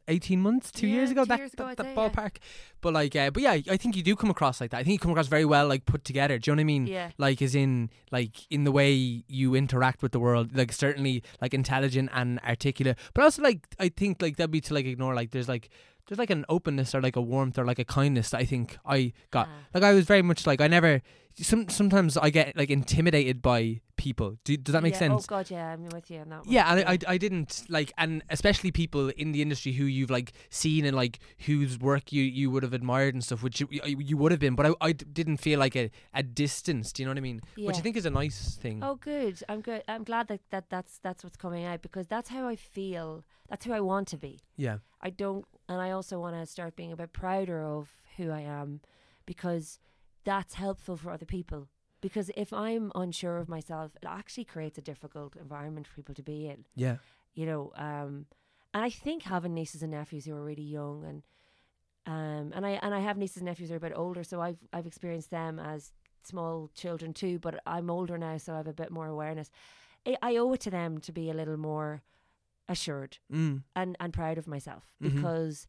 eighteen 0.09 0.41
months, 0.41 0.71
two 0.71 0.87
Yeah, 0.87 0.95
years 0.95 1.11
ago. 1.11 1.23
two 1.23 1.29
that 1.29 1.39
years 1.39 1.53
ago, 1.53 1.67
that, 1.67 1.77
that 1.77 1.83
say, 1.85 1.89
yeah. 1.95 2.09
ballpark. 2.09 2.37
But 2.81 2.93
like, 2.93 3.15
uh, 3.15 3.31
but 3.31 3.41
yeah, 3.43 3.51
I 3.51 3.77
think 3.77 3.95
you 3.95 4.03
do 4.03 4.15
come 4.17 4.29
across 4.29 4.59
like 4.59 4.71
that. 4.71 4.77
I 4.79 4.83
think 4.83 4.93
you 4.93 4.99
come 4.99 5.11
across 5.11 5.27
very 5.27 5.45
well, 5.45 5.67
like 5.67 5.85
put 5.85 6.03
together. 6.03 6.37
Do 6.37 6.51
you 6.51 6.55
know 6.55 6.59
what 6.59 6.63
I 6.63 6.65
mean? 6.65 6.87
Yeah. 6.87 7.11
Like 7.17 7.41
as 7.41 7.55
in 7.55 7.91
like 8.11 8.31
in 8.49 8.65
the 8.65 8.71
way 8.73 8.91
you 9.27 9.55
interact 9.55 10.01
with 10.01 10.11
the 10.11 10.19
world. 10.19 10.53
Like 10.57 10.73
certainly 10.73 11.23
like 11.39 11.53
intelligent 11.53 12.09
and 12.11 12.39
articulate, 12.41 12.97
but 13.13 13.23
also 13.23 13.41
like 13.41 13.65
I 13.79 13.87
think 13.87 14.21
like 14.21 14.35
that'd 14.35 14.51
be 14.51 14.59
to 14.61 14.73
like 14.73 14.85
ignore 14.85 15.15
like 15.15 15.31
there's 15.31 15.47
like. 15.47 15.69
There's 16.07 16.19
like 16.19 16.29
an 16.29 16.45
openness 16.49 16.93
or 16.93 17.01
like 17.01 17.15
a 17.15 17.21
warmth 17.21 17.57
or 17.57 17.65
like 17.65 17.79
a 17.79 17.85
kindness 17.85 18.31
that 18.31 18.39
I 18.39 18.45
think 18.45 18.77
I 18.85 19.13
got. 19.31 19.47
Ah. 19.49 19.67
Like 19.73 19.83
I 19.83 19.93
was 19.93 20.05
very 20.05 20.21
much 20.21 20.45
like 20.45 20.61
I 20.61 20.67
never. 20.67 21.01
Some 21.35 21.67
sometimes 21.69 22.15
I 22.15 22.29
get 22.29 22.55
like 22.55 22.69
intimidated 22.69 23.41
by 23.41 23.81
people. 23.95 24.37
Do, 24.43 24.55
does 24.57 24.73
that 24.73 24.83
make 24.83 24.93
Yeah, 24.93 24.97
oh, 24.97 24.99
sense? 24.99 25.25
Oh 25.25 25.25
God, 25.27 25.49
yeah, 25.49 25.73
I'm 25.73 25.85
with 25.85 26.11
you 26.11 26.19
on 26.19 26.29
that 26.29 26.45
one. 26.45 26.53
Yeah, 26.53 26.71
and 26.71 26.87
I, 26.87 26.93
I, 26.93 27.13
I 27.13 27.17
didn't 27.17 27.63
like, 27.69 27.91
and 27.97 28.23
especially 28.29 28.71
people 28.71 29.09
in 29.09 29.31
the 29.31 29.41
industry 29.41 29.71
who 29.71 29.85
you've 29.85 30.11
like 30.11 30.33
seen 30.49 30.85
and 30.85 30.95
like 30.95 31.19
whose 31.45 31.79
work 31.79 32.11
you, 32.11 32.23
you 32.23 32.51
would 32.51 32.61
have 32.63 32.73
admired 32.73 33.15
and 33.15 33.23
stuff, 33.23 33.41
which 33.41 33.59
you, 33.61 33.67
you 33.71 33.97
you 33.99 34.17
would 34.17 34.31
have 34.31 34.39
been, 34.39 34.55
but 34.55 34.65
I, 34.67 34.73
I 34.79 34.91
didn't 34.91 35.37
feel 35.37 35.59
like 35.59 35.75
a, 35.75 35.89
a 36.13 36.21
distance. 36.21 36.91
Do 36.91 37.01
you 37.01 37.07
know 37.07 37.11
what 37.11 37.17
I 37.17 37.21
mean? 37.21 37.41
Yeah. 37.55 37.67
Which 37.67 37.77
I 37.77 37.81
think 37.81 37.97
is 37.97 38.05
a 38.05 38.11
nice 38.11 38.55
thing. 38.61 38.83
Oh, 38.83 38.95
good. 38.95 39.41
I'm 39.49 39.61
good. 39.61 39.83
I'm 39.87 40.03
glad 40.03 40.27
that, 40.27 40.41
that 40.51 40.69
that's 40.69 40.99
that's 40.99 41.23
what's 41.23 41.37
coming 41.37 41.65
out 41.65 41.81
because 41.81 42.07
that's 42.07 42.29
how 42.29 42.47
I 42.47 42.55
feel. 42.55 43.23
That's 43.49 43.65
who 43.65 43.73
I 43.73 43.81
want 43.81 44.07
to 44.09 44.17
be. 44.17 44.39
Yeah, 44.55 44.77
I 45.01 45.09
don't, 45.09 45.45
and 45.67 45.81
I 45.81 45.91
also 45.91 46.19
want 46.19 46.35
to 46.35 46.45
start 46.45 46.75
being 46.75 46.91
a 46.91 46.95
bit 46.95 47.11
prouder 47.11 47.61
of 47.63 47.89
who 48.17 48.31
I 48.31 48.41
am, 48.41 48.81
because 49.25 49.79
that's 50.23 50.53
helpful 50.55 50.95
for 50.97 51.11
other 51.11 51.25
people. 51.25 51.67
Because 52.01 52.29
if 52.35 52.51
I'm 52.51 52.91
unsure 52.95 53.37
of 53.37 53.47
myself, 53.47 53.91
it 53.95 54.05
actually 54.07 54.43
creates 54.45 54.77
a 54.77 54.81
difficult 54.81 55.35
environment 55.35 55.87
for 55.87 55.95
people 55.95 56.15
to 56.15 56.23
be 56.23 56.47
in 56.47 56.65
Yeah. 56.75 56.97
you 57.33 57.45
know 57.45 57.71
um 57.75 58.25
and 58.73 58.83
i 58.83 58.89
think 58.89 59.23
having 59.23 59.53
nieces 59.53 59.81
and 59.83 59.91
nephews 59.91 60.25
who 60.25 60.33
are 60.35 60.43
really 60.43 60.61
young 60.79 61.03
and 61.09 61.23
um 62.05 62.51
and 62.55 62.63
i 62.65 62.71
and 62.83 62.93
i 62.93 62.99
have 62.99 63.17
nieces 63.17 63.37
and 63.37 63.45
nephews 63.45 63.69
who 63.69 63.73
are 63.75 63.77
a 63.83 63.87
bit 63.89 63.93
older 63.95 64.23
so 64.23 64.39
i've 64.41 64.57
i've 64.73 64.85
experienced 64.85 65.31
them 65.31 65.59
as 65.59 65.91
small 66.23 66.69
children 66.75 67.11
too 67.13 67.39
but 67.39 67.59
i'm 67.65 67.89
older 67.89 68.17
now 68.17 68.37
so 68.37 68.53
i 68.53 68.57
have 68.57 68.67
a 68.67 68.73
bit 68.73 68.91
more 68.91 69.07
awareness 69.07 69.49
i, 70.05 70.15
I 70.21 70.35
owe 70.37 70.53
it 70.53 70.59
to 70.61 70.69
them 70.69 70.99
to 70.99 71.11
be 71.11 71.29
a 71.29 71.33
little 71.33 71.57
more 71.57 72.01
assured 72.69 73.17
Mm. 73.31 73.63
and 73.75 73.95
and 73.99 74.13
proud 74.13 74.37
of 74.37 74.47
myself 74.47 74.83
Mhm. 75.01 75.15
because 75.15 75.65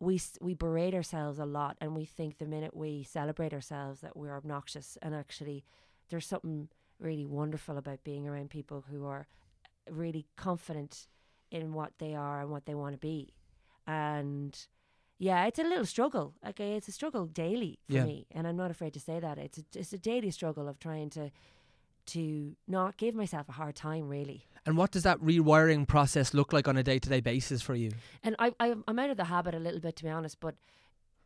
we 0.00 0.20
we 0.40 0.54
berate 0.54 0.94
ourselves 0.94 1.38
a 1.38 1.44
lot 1.44 1.76
and 1.80 1.94
we 1.94 2.04
think 2.04 2.38
the 2.38 2.46
minute 2.46 2.76
we 2.76 3.02
celebrate 3.02 3.52
ourselves 3.52 4.00
that 4.00 4.16
we're 4.16 4.36
obnoxious 4.36 4.96
and 5.02 5.14
actually 5.14 5.64
there's 6.08 6.26
something 6.26 6.68
really 7.00 7.24
wonderful 7.26 7.76
about 7.76 8.02
being 8.04 8.26
around 8.28 8.50
people 8.50 8.84
who 8.90 9.04
are 9.06 9.26
really 9.90 10.26
confident 10.36 11.06
in 11.50 11.72
what 11.72 11.92
they 11.98 12.14
are 12.14 12.40
and 12.40 12.50
what 12.50 12.66
they 12.66 12.74
want 12.74 12.94
to 12.94 12.98
be 12.98 13.32
and 13.86 14.66
yeah 15.18 15.46
it's 15.46 15.58
a 15.58 15.62
little 15.62 15.86
struggle 15.86 16.34
uh, 16.44 16.52
it's 16.58 16.88
a 16.88 16.92
struggle 16.92 17.26
daily 17.26 17.78
for 17.88 17.94
Yeah. 17.94 18.04
me 18.04 18.26
and 18.30 18.46
i'm 18.46 18.56
not 18.56 18.70
afraid 18.70 18.92
to 18.94 19.00
say 19.00 19.18
that 19.18 19.38
it's 19.38 19.58
a, 19.58 19.64
it's 19.74 19.92
a 19.92 19.98
daily 19.98 20.30
struggle 20.30 20.68
of 20.68 20.78
trying 20.78 21.10
to 21.10 21.30
to 22.08 22.56
not 22.66 22.96
give 22.96 23.14
myself 23.14 23.48
a 23.48 23.52
hard 23.52 23.74
time 23.76 24.08
really 24.08 24.44
And 24.66 24.76
what 24.76 24.90
does 24.90 25.02
that 25.04 25.18
rewiring 25.20 25.86
process 25.86 26.34
look 26.34 26.52
like 26.52 26.66
on 26.68 26.76
a 26.76 26.82
day 26.82 26.98
to 26.98 27.08
day 27.08 27.20
basis 27.20 27.60
for 27.62 27.74
you? 27.74 27.90
and 28.22 28.34
I, 28.38 28.52
I 28.60 28.74
I'm 28.88 28.98
out 28.98 29.10
of 29.10 29.16
the 29.16 29.24
habit 29.24 29.54
a 29.54 29.58
little 29.58 29.80
bit 29.80 29.96
to 29.96 30.04
be 30.04 30.10
honest, 30.10 30.40
but 30.40 30.54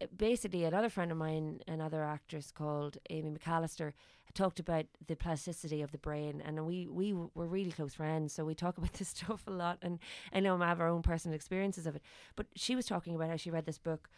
uh, 0.01 0.07
basically 0.17 0.65
another 0.65 0.89
friend 0.91 1.11
of 1.13 1.19
mine, 1.19 1.61
another 1.67 2.03
actress 2.05 2.51
called 2.51 2.99
Amy 3.11 3.31
McAllister, 3.37 3.93
talked 4.35 4.59
about 4.61 4.87
the 5.07 5.15
plasticity 5.17 5.83
of 5.83 5.93
the 5.93 5.99
brain, 5.99 6.43
and 6.45 6.65
we 6.67 6.87
we 6.89 7.13
were 7.13 7.47
really 7.57 7.73
close 7.73 7.95
friends, 7.95 8.33
so 8.33 8.45
we 8.45 8.55
talk 8.55 8.79
about 8.81 8.95
this 8.95 9.09
stuff 9.09 9.43
a 9.47 9.51
lot, 9.51 9.79
and 9.83 9.99
I 10.33 10.41
know 10.41 10.61
I 10.63 10.69
have 10.69 10.81
our 10.81 10.89
own 10.89 11.03
personal 11.03 11.35
experiences 11.35 11.87
of 11.87 11.97
it. 11.97 12.03
But 12.37 12.47
she 12.57 12.75
was 12.77 12.87
talking 12.87 13.15
about 13.15 13.31
how 13.31 13.37
she 13.37 13.51
read 13.51 13.67
this 13.67 13.79
book 13.79 14.09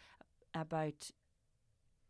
about 0.53 1.11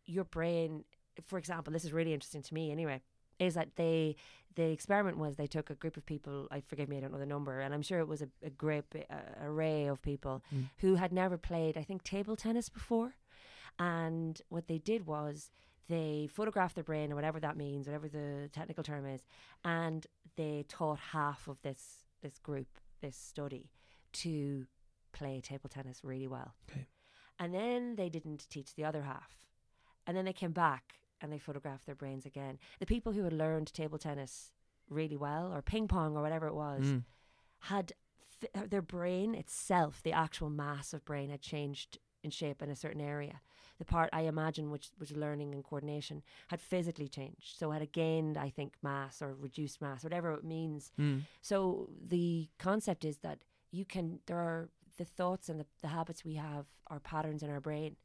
your 0.06 0.24
brain. 0.26 0.84
For 1.26 1.40
example, 1.40 1.74
this 1.74 1.86
is 1.86 1.94
really 1.94 2.14
interesting 2.14 2.44
to 2.44 2.54
me 2.54 2.72
anyway. 2.72 3.02
Is 3.40 3.54
that 3.56 3.76
they 3.76 4.16
the 4.56 4.72
experiment 4.72 5.18
was 5.18 5.36
they 5.36 5.48
took 5.48 5.70
a 5.70 5.76
group 5.76 5.98
of 5.98 6.06
people. 6.06 6.48
I 6.50 6.62
forgive 6.62 6.88
me, 6.88 6.98
I 6.98 7.02
don't 7.02 7.12
know 7.12 7.20
the 7.20 7.26
number, 7.26 7.60
and 7.60 7.74
I'm 7.74 7.82
sure 7.82 8.00
it 8.00 8.08
was 8.08 8.22
a, 8.22 8.30
a 8.42 8.50
great 8.50 8.86
uh, 8.96 9.16
array 9.44 9.88
of 9.88 10.02
people 10.02 10.42
Mm. 10.54 10.70
who 10.78 10.96
had 10.96 11.12
never 11.12 11.38
played, 11.38 11.78
I 11.78 11.84
think, 11.84 12.04
table 12.04 12.38
tennis 12.38 12.70
before. 12.70 13.16
And 13.78 14.42
what 14.48 14.68
they 14.68 14.78
did 14.78 15.06
was 15.06 15.52
they 15.90 16.30
photographed 16.32 16.76
their 16.76 16.84
brain, 16.86 17.12
or 17.12 17.16
whatever 17.16 17.40
that 17.42 17.58
means, 17.58 17.86
whatever 17.88 18.08
the 18.08 18.50
technical 18.54 18.84
term 18.84 19.06
is, 19.06 19.22
and 19.66 20.08
they 20.38 20.64
taught 20.70 21.00
half 21.00 21.48
of 21.48 21.62
this 21.62 22.06
this 22.22 22.40
group, 22.40 22.68
this 23.02 23.18
study, 23.18 23.70
to 24.14 24.66
play 25.12 25.42
table 25.42 25.70
tennis 25.70 26.00
really 26.04 26.28
well. 26.28 26.54
Okay. 26.70 26.88
And 27.38 27.54
then 27.54 27.96
they 27.98 28.08
didn't 28.10 28.48
teach 28.50 28.74
the 28.76 28.86
other 28.86 29.04
half. 29.04 29.46
And 30.08 30.16
then 30.16 30.26
they 30.26 30.34
came 30.34 30.54
back 30.54 30.96
and 31.22 31.32
they 31.32 31.38
photographed 31.40 31.86
their 31.86 31.96
brains 31.96 32.26
again. 32.26 32.60
The 32.80 32.86
people 32.86 33.14
who 33.14 33.24
had 33.24 33.34
learned 33.34 33.74
table 33.74 33.98
tennis 33.98 34.52
really 34.90 35.18
well, 35.18 35.54
or 35.54 35.62
ping 35.62 35.88
pong, 35.88 36.16
or 36.16 36.22
whatever 36.22 36.48
it 36.48 36.54
was, 36.56 36.84
Mm. 36.86 37.04
had 37.60 37.94
f- 38.44 38.50
uh, 38.64 38.68
their 38.68 38.82
brain 38.82 39.34
itself, 39.34 40.04
the 40.04 40.12
actual 40.12 40.50
mass 40.50 40.94
of 40.94 41.04
brain, 41.06 41.30
had 41.30 41.42
changed 41.42 41.98
in 42.24 42.30
shape 42.32 42.62
in 42.62 42.70
a 42.70 42.76
certain 42.76 43.02
area. 43.02 43.42
The 43.78 43.86
part 43.86 44.10
I 44.14 44.22
imagine, 44.22 44.72
which 44.72 44.90
was 45.00 45.12
learning 45.12 45.54
and 45.54 45.64
coordination, 45.64 46.24
had 46.48 46.62
physically 46.62 47.08
changed. 47.10 47.58
So 47.58 47.72
had 47.72 47.92
gained, 47.92 48.38
I 48.38 48.50
think, 48.50 48.76
mass 48.82 49.22
or 49.22 49.34
reduced 49.34 49.82
mass, 49.82 50.04
whatever 50.04 50.32
it 50.34 50.44
means. 50.44 50.92
Mm. 51.00 51.24
So 51.42 51.90
the 52.02 52.50
concept 52.58 53.04
is 53.06 53.18
that 53.20 53.40
you 53.72 53.86
can, 53.86 54.20
there 54.28 54.38
are 54.40 54.70
the 54.98 55.06
thoughts 55.06 55.50
and 55.50 55.60
the, 55.60 55.66
the 55.82 55.90
habits 55.90 56.24
we 56.24 56.36
have 56.36 56.68
are 56.88 57.00
patterns 57.00 57.44
in 57.44 57.50
our 57.50 57.60
brain. 57.60 57.98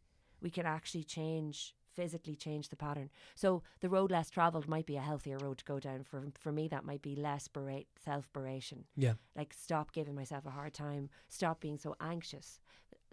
We 0.43 0.51
can 0.51 0.67
actually 0.67 1.05
change, 1.05 1.75
physically 1.95 2.37
change 2.37 2.69
the 2.69 2.77
pattern. 2.77 3.11
So 3.35 3.63
the 3.81 3.89
road 3.89 4.11
less 4.11 4.31
traveled 4.31 4.69
might 4.69 4.87
be 4.87 4.97
a 4.97 5.01
healthier 5.01 5.39
road 5.39 5.59
to 5.59 5.65
go 5.65 5.79
down. 5.81 6.05
For 6.05 6.23
for 6.39 6.53
me, 6.53 6.69
that 6.69 6.85
might 6.85 7.03
be 7.03 7.15
less 7.17 7.49
berate, 7.49 7.89
self 8.05 8.33
beration 8.33 8.85
Yeah. 8.97 9.15
like 9.37 9.53
stop 9.55 9.93
giving 9.93 10.15
myself 10.15 10.47
a 10.47 10.51
hard 10.51 10.73
time 10.75 11.09
stop 11.29 11.61
being 11.61 11.79
so 11.79 11.95
anxious 12.01 12.61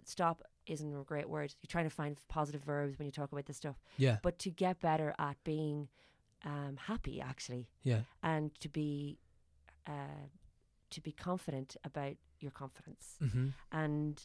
stop 0.04 0.42
isn't 0.66 0.94
a 0.94 1.02
great 1.04 1.28
word 1.28 1.54
you're 1.60 1.68
trying 1.68 1.84
to 1.88 1.94
find 2.02 2.16
positive 2.28 2.62
verbs 2.62 2.98
when 2.98 3.06
you 3.06 3.12
talk 3.12 3.32
about 3.32 3.46
this 3.46 3.56
stuff 3.56 3.78
Yeah. 3.96 4.18
but 4.22 4.38
to 4.40 4.50
get 4.50 4.80
better 4.80 5.14
at 5.18 5.36
being 5.44 5.88
um, 6.44 6.76
happy 6.86 7.20
actually 7.20 7.68
Yeah. 7.82 8.02
and 8.22 8.54
to 8.60 8.68
be 8.68 9.18
uh, 9.86 10.26
to 10.90 11.00
be 11.00 11.12
confident 11.12 11.76
about 11.84 12.16
your 12.40 12.50
confidence 12.52 13.16
Mm-hmm. 13.22 13.48
and 13.72 14.24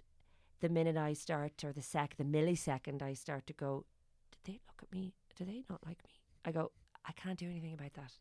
the 0.60 0.70
minute 0.70 0.96
I 0.98 1.14
start 1.14 1.64
or 1.64 1.74
the 1.74 1.82
sec 1.82 2.16
the 2.18 2.24
millisecond 2.24 3.02
I 3.02 3.14
start 3.16 3.48
to 3.48 3.54
go 3.54 3.86
they 4.46 4.54
look 4.68 4.82
at 4.84 4.92
me 4.92 5.14
do 5.36 5.46
they 5.46 5.64
not 5.70 5.86
like 5.86 6.04
me? 6.06 6.12
I 6.46 6.52
go 6.52 6.72
I 7.06 7.12
can't 7.14 7.40
do 7.40 7.50
anything 7.50 7.74
about 7.74 7.94
that. 7.96 8.14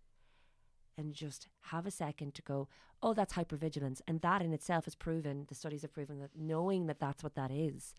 And 0.98 1.14
just 1.14 1.48
have 1.62 1.86
a 1.86 1.90
second 1.90 2.34
to 2.34 2.42
go 2.42 2.68
oh 3.02 3.14
that's 3.14 3.34
hypervigilance. 3.34 4.00
And 4.06 4.20
that 4.20 4.42
in 4.42 4.52
itself 4.52 4.86
is 4.86 4.94
proven 4.94 5.46
the 5.48 5.54
studies 5.54 5.82
have 5.82 5.92
proven 5.92 6.18
that 6.20 6.30
knowing 6.36 6.86
that 6.86 7.00
that's 7.00 7.22
what 7.22 7.34
that 7.34 7.50
is 7.50 7.94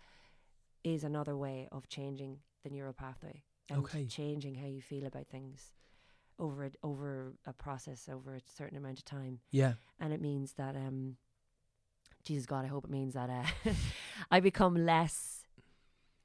is 0.84 1.04
another 1.04 1.36
way 1.36 1.68
of 1.72 1.88
changing 1.88 2.40
the 2.64 2.70
neural 2.70 2.94
pathway 2.94 3.44
and 3.70 3.80
Okay. 3.80 4.06
changing 4.06 4.56
how 4.56 4.68
you 4.68 4.82
feel 4.82 5.06
about 5.06 5.28
things 5.28 5.72
over 6.40 6.66
a, 6.66 6.72
over 6.84 7.34
a 7.46 7.54
process 7.54 8.10
over 8.12 8.36
a 8.36 8.42
certain 8.58 8.78
amount 8.78 8.98
of 9.00 9.06
time. 9.06 9.40
Yeah. 9.52 9.74
and 10.00 10.12
it 10.14 10.22
means 10.22 10.54
that 10.54 10.76
um 10.76 11.18
Jesus 12.24 12.46
God 12.46 12.66
I 12.66 12.68
hope 12.70 12.86
it 12.86 12.90
means 12.92 13.14
that 13.16 13.30
uh, 13.30 13.72
I 14.32 14.40
become 14.40 14.76
less 14.86 15.46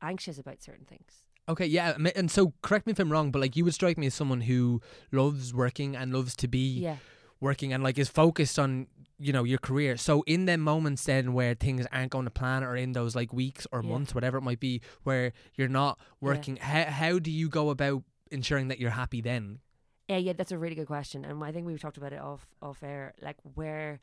anxious 0.03 0.39
about 0.39 0.63
certain 0.63 0.85
things 0.87 1.27
Okay, 1.49 1.67
yeah, 1.67 1.97
and 2.15 2.31
so 2.31 2.53
correct 2.63 2.87
me 2.87 2.91
if 2.93 2.99
I'm 2.99 3.11
wrong, 3.11 3.31
but 3.31 3.41
like 3.41 3.57
you 3.57 3.65
would 3.65 3.75
strike 3.75 3.97
me 3.97 4.07
as 4.07 4.15
someone 4.15 4.43
who 4.43 4.83
loves 5.13 5.55
working 5.55 5.97
and 5.97 6.13
loves 6.13 6.37
to 6.37 6.49
be 6.49 6.81
yeah 6.81 6.97
working 7.41 7.73
and 7.73 7.85
like 7.85 7.97
is 7.99 8.09
focused 8.09 8.59
on 8.59 8.89
you 9.19 9.33
know 9.33 9.45
your 9.45 9.59
career. 9.59 9.97
So 9.97 10.23
in 10.27 10.45
them 10.47 10.61
moments 10.61 11.05
then 11.05 11.33
where 11.33 11.55
things 11.55 11.87
aren't 11.93 12.11
going 12.11 12.25
to 12.27 12.31
plan, 12.31 12.63
or 12.65 12.77
in 12.77 12.93
those 12.93 13.17
like 13.17 13.33
weeks 13.33 13.67
or 13.73 13.81
Yeah. 13.83 13.91
months, 13.91 14.15
whatever 14.15 14.39
it 14.39 14.43
might 14.43 14.61
be, 14.61 14.83
where 15.05 15.33
you're 15.55 15.69
not 15.69 15.99
working, 16.21 16.57
how 16.57 16.85
how 16.85 17.19
do 17.19 17.31
you 17.31 17.49
go 17.49 17.71
about 17.71 18.03
ensuring 18.31 18.69
that 18.69 18.79
you're 18.79 18.91
happy 18.91 19.21
then? 19.23 19.61
Yeah, 20.09 20.17
yeah, 20.19 20.33
that's 20.35 20.53
a 20.53 20.59
really 20.59 20.75
good 20.75 20.87
question, 20.87 21.25
and 21.25 21.43
I 21.43 21.53
think 21.53 21.67
we've 21.67 21.81
talked 21.81 21.97
about 21.97 22.13
it 22.13 22.21
off 22.21 22.47
off 22.61 22.83
air. 22.83 23.15
Like 23.23 23.37
where 23.55 24.01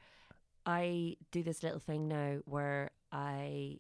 I 0.66 1.18
do 1.32 1.44
this 1.44 1.62
little 1.62 1.80
thing 1.80 2.08
now, 2.08 2.40
where 2.46 2.92
I. 3.12 3.80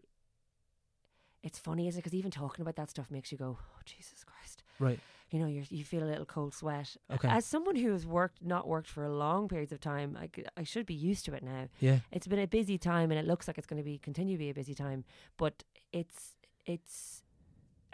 It's 1.45 1.59
funny, 1.59 1.87
is 1.87 1.95
it? 1.95 1.99
Because 1.99 2.15
even 2.15 2.31
talking 2.31 2.63
about 2.63 2.75
that 2.75 2.89
stuff 2.89 3.11
makes 3.11 3.31
you 3.31 3.37
go, 3.37 3.59
"Oh 3.61 3.79
Jesus 3.85 4.23
Christ!" 4.23 4.63
Right. 4.79 4.99
You 5.29 5.39
know, 5.39 5.45
you 5.45 5.63
you 5.69 5.85
feel 5.85 6.03
a 6.03 6.09
little 6.09 6.25
cold 6.25 6.55
sweat. 6.55 6.97
Okay. 7.13 7.27
As 7.27 7.45
someone 7.45 7.75
who 7.75 7.91
has 7.91 8.05
worked, 8.05 8.43
not 8.43 8.67
worked 8.67 8.89
for 8.89 9.03
a 9.05 9.13
long 9.13 9.47
periods 9.47 9.71
of 9.71 9.79
time, 9.79 10.17
I, 10.19 10.29
I 10.57 10.63
should 10.63 10.87
be 10.87 10.95
used 10.95 11.23
to 11.25 11.35
it 11.35 11.43
now. 11.43 11.69
Yeah. 11.79 11.99
It's 12.11 12.25
been 12.25 12.39
a 12.39 12.47
busy 12.47 12.79
time, 12.79 13.11
and 13.11 13.19
it 13.19 13.27
looks 13.27 13.47
like 13.47 13.59
it's 13.59 13.67
going 13.67 13.77
to 13.77 13.83
be 13.83 13.99
continue 13.99 14.37
to 14.37 14.39
be 14.39 14.49
a 14.49 14.55
busy 14.55 14.73
time. 14.73 15.05
But 15.37 15.63
it's 15.93 16.35
it's. 16.65 17.21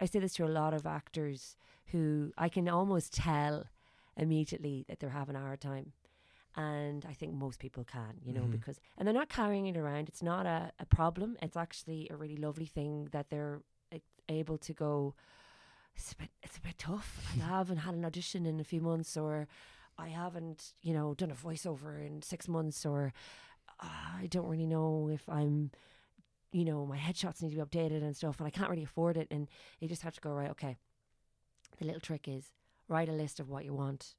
I 0.00 0.06
say 0.06 0.18
this 0.18 0.34
to 0.34 0.46
a 0.46 0.48
lot 0.48 0.72
of 0.72 0.86
actors 0.86 1.56
who 1.92 2.32
I 2.38 2.48
can 2.48 2.68
almost 2.70 3.12
tell 3.12 3.66
immediately 4.16 4.86
that 4.88 4.98
they're 4.98 5.10
having 5.10 5.36
a 5.36 5.40
hard 5.40 5.60
time, 5.60 5.92
and 6.56 7.04
I 7.08 7.12
think 7.14 7.32
most 7.34 7.58
people 7.58 7.84
can, 7.84 8.20
you 8.24 8.32
know, 8.32 8.42
Mhm. 8.42 8.50
because 8.52 8.78
and 8.96 9.06
they're 9.06 9.14
not 9.14 9.28
carrying 9.28 9.66
it 9.66 9.76
around. 9.76 10.08
It's 10.08 10.22
not 10.22 10.44
a, 10.46 10.72
a 10.78 10.86
problem. 10.86 11.36
It's 11.42 11.56
actually 11.56 12.08
a 12.10 12.16
really 12.16 12.36
lovely 12.36 12.66
thing 12.66 13.08
that 13.12 13.30
they're 13.30 13.62
able 14.28 14.58
to 14.58 14.72
go. 14.72 15.14
It's 15.96 16.12
a 16.12 16.16
bit. 16.16 16.30
It's 16.42 16.56
a 16.56 16.60
bit 16.60 16.78
tough. 16.78 17.10
I 17.34 17.44
haven't 17.58 17.78
had 17.78 17.94
an 17.94 18.04
audition 18.04 18.46
in 18.46 18.60
a 18.60 18.64
few 18.64 18.80
months, 18.80 19.16
or 19.16 19.48
I 19.98 20.08
haven't, 20.08 20.72
you 20.80 20.94
know, 20.94 21.14
done 21.14 21.30
a 21.30 21.34
voiceover 21.34 22.04
in 22.06 22.22
six 22.22 22.48
months, 22.48 22.86
or 22.86 23.12
uh, 23.80 23.86
I 24.22 24.26
don't 24.26 24.46
really 24.48 24.66
know 24.66 25.08
if 25.12 25.28
I'm, 25.28 25.70
you 26.52 26.64
know, 26.64 26.86
my 26.86 26.96
headshots 26.98 27.42
need 27.42 27.50
to 27.50 27.56
be 27.56 27.62
updated 27.62 28.02
and 28.02 28.16
stuff, 28.16 28.38
and 28.38 28.46
I 28.46 28.50
can't 28.50 28.70
really 28.70 28.84
afford 28.84 29.16
it. 29.16 29.28
And 29.30 29.48
you 29.80 29.88
just 29.88 30.02
have 30.02 30.14
to 30.14 30.20
go 30.20 30.32
right. 30.32 30.50
Okay. 30.50 30.76
The 31.78 31.84
little 31.86 32.00
trick 32.00 32.28
is 32.28 32.52
write 32.88 33.08
a 33.08 33.12
list 33.12 33.40
of 33.40 33.48
what 33.50 33.64
you 33.64 33.74
want. 33.74 34.14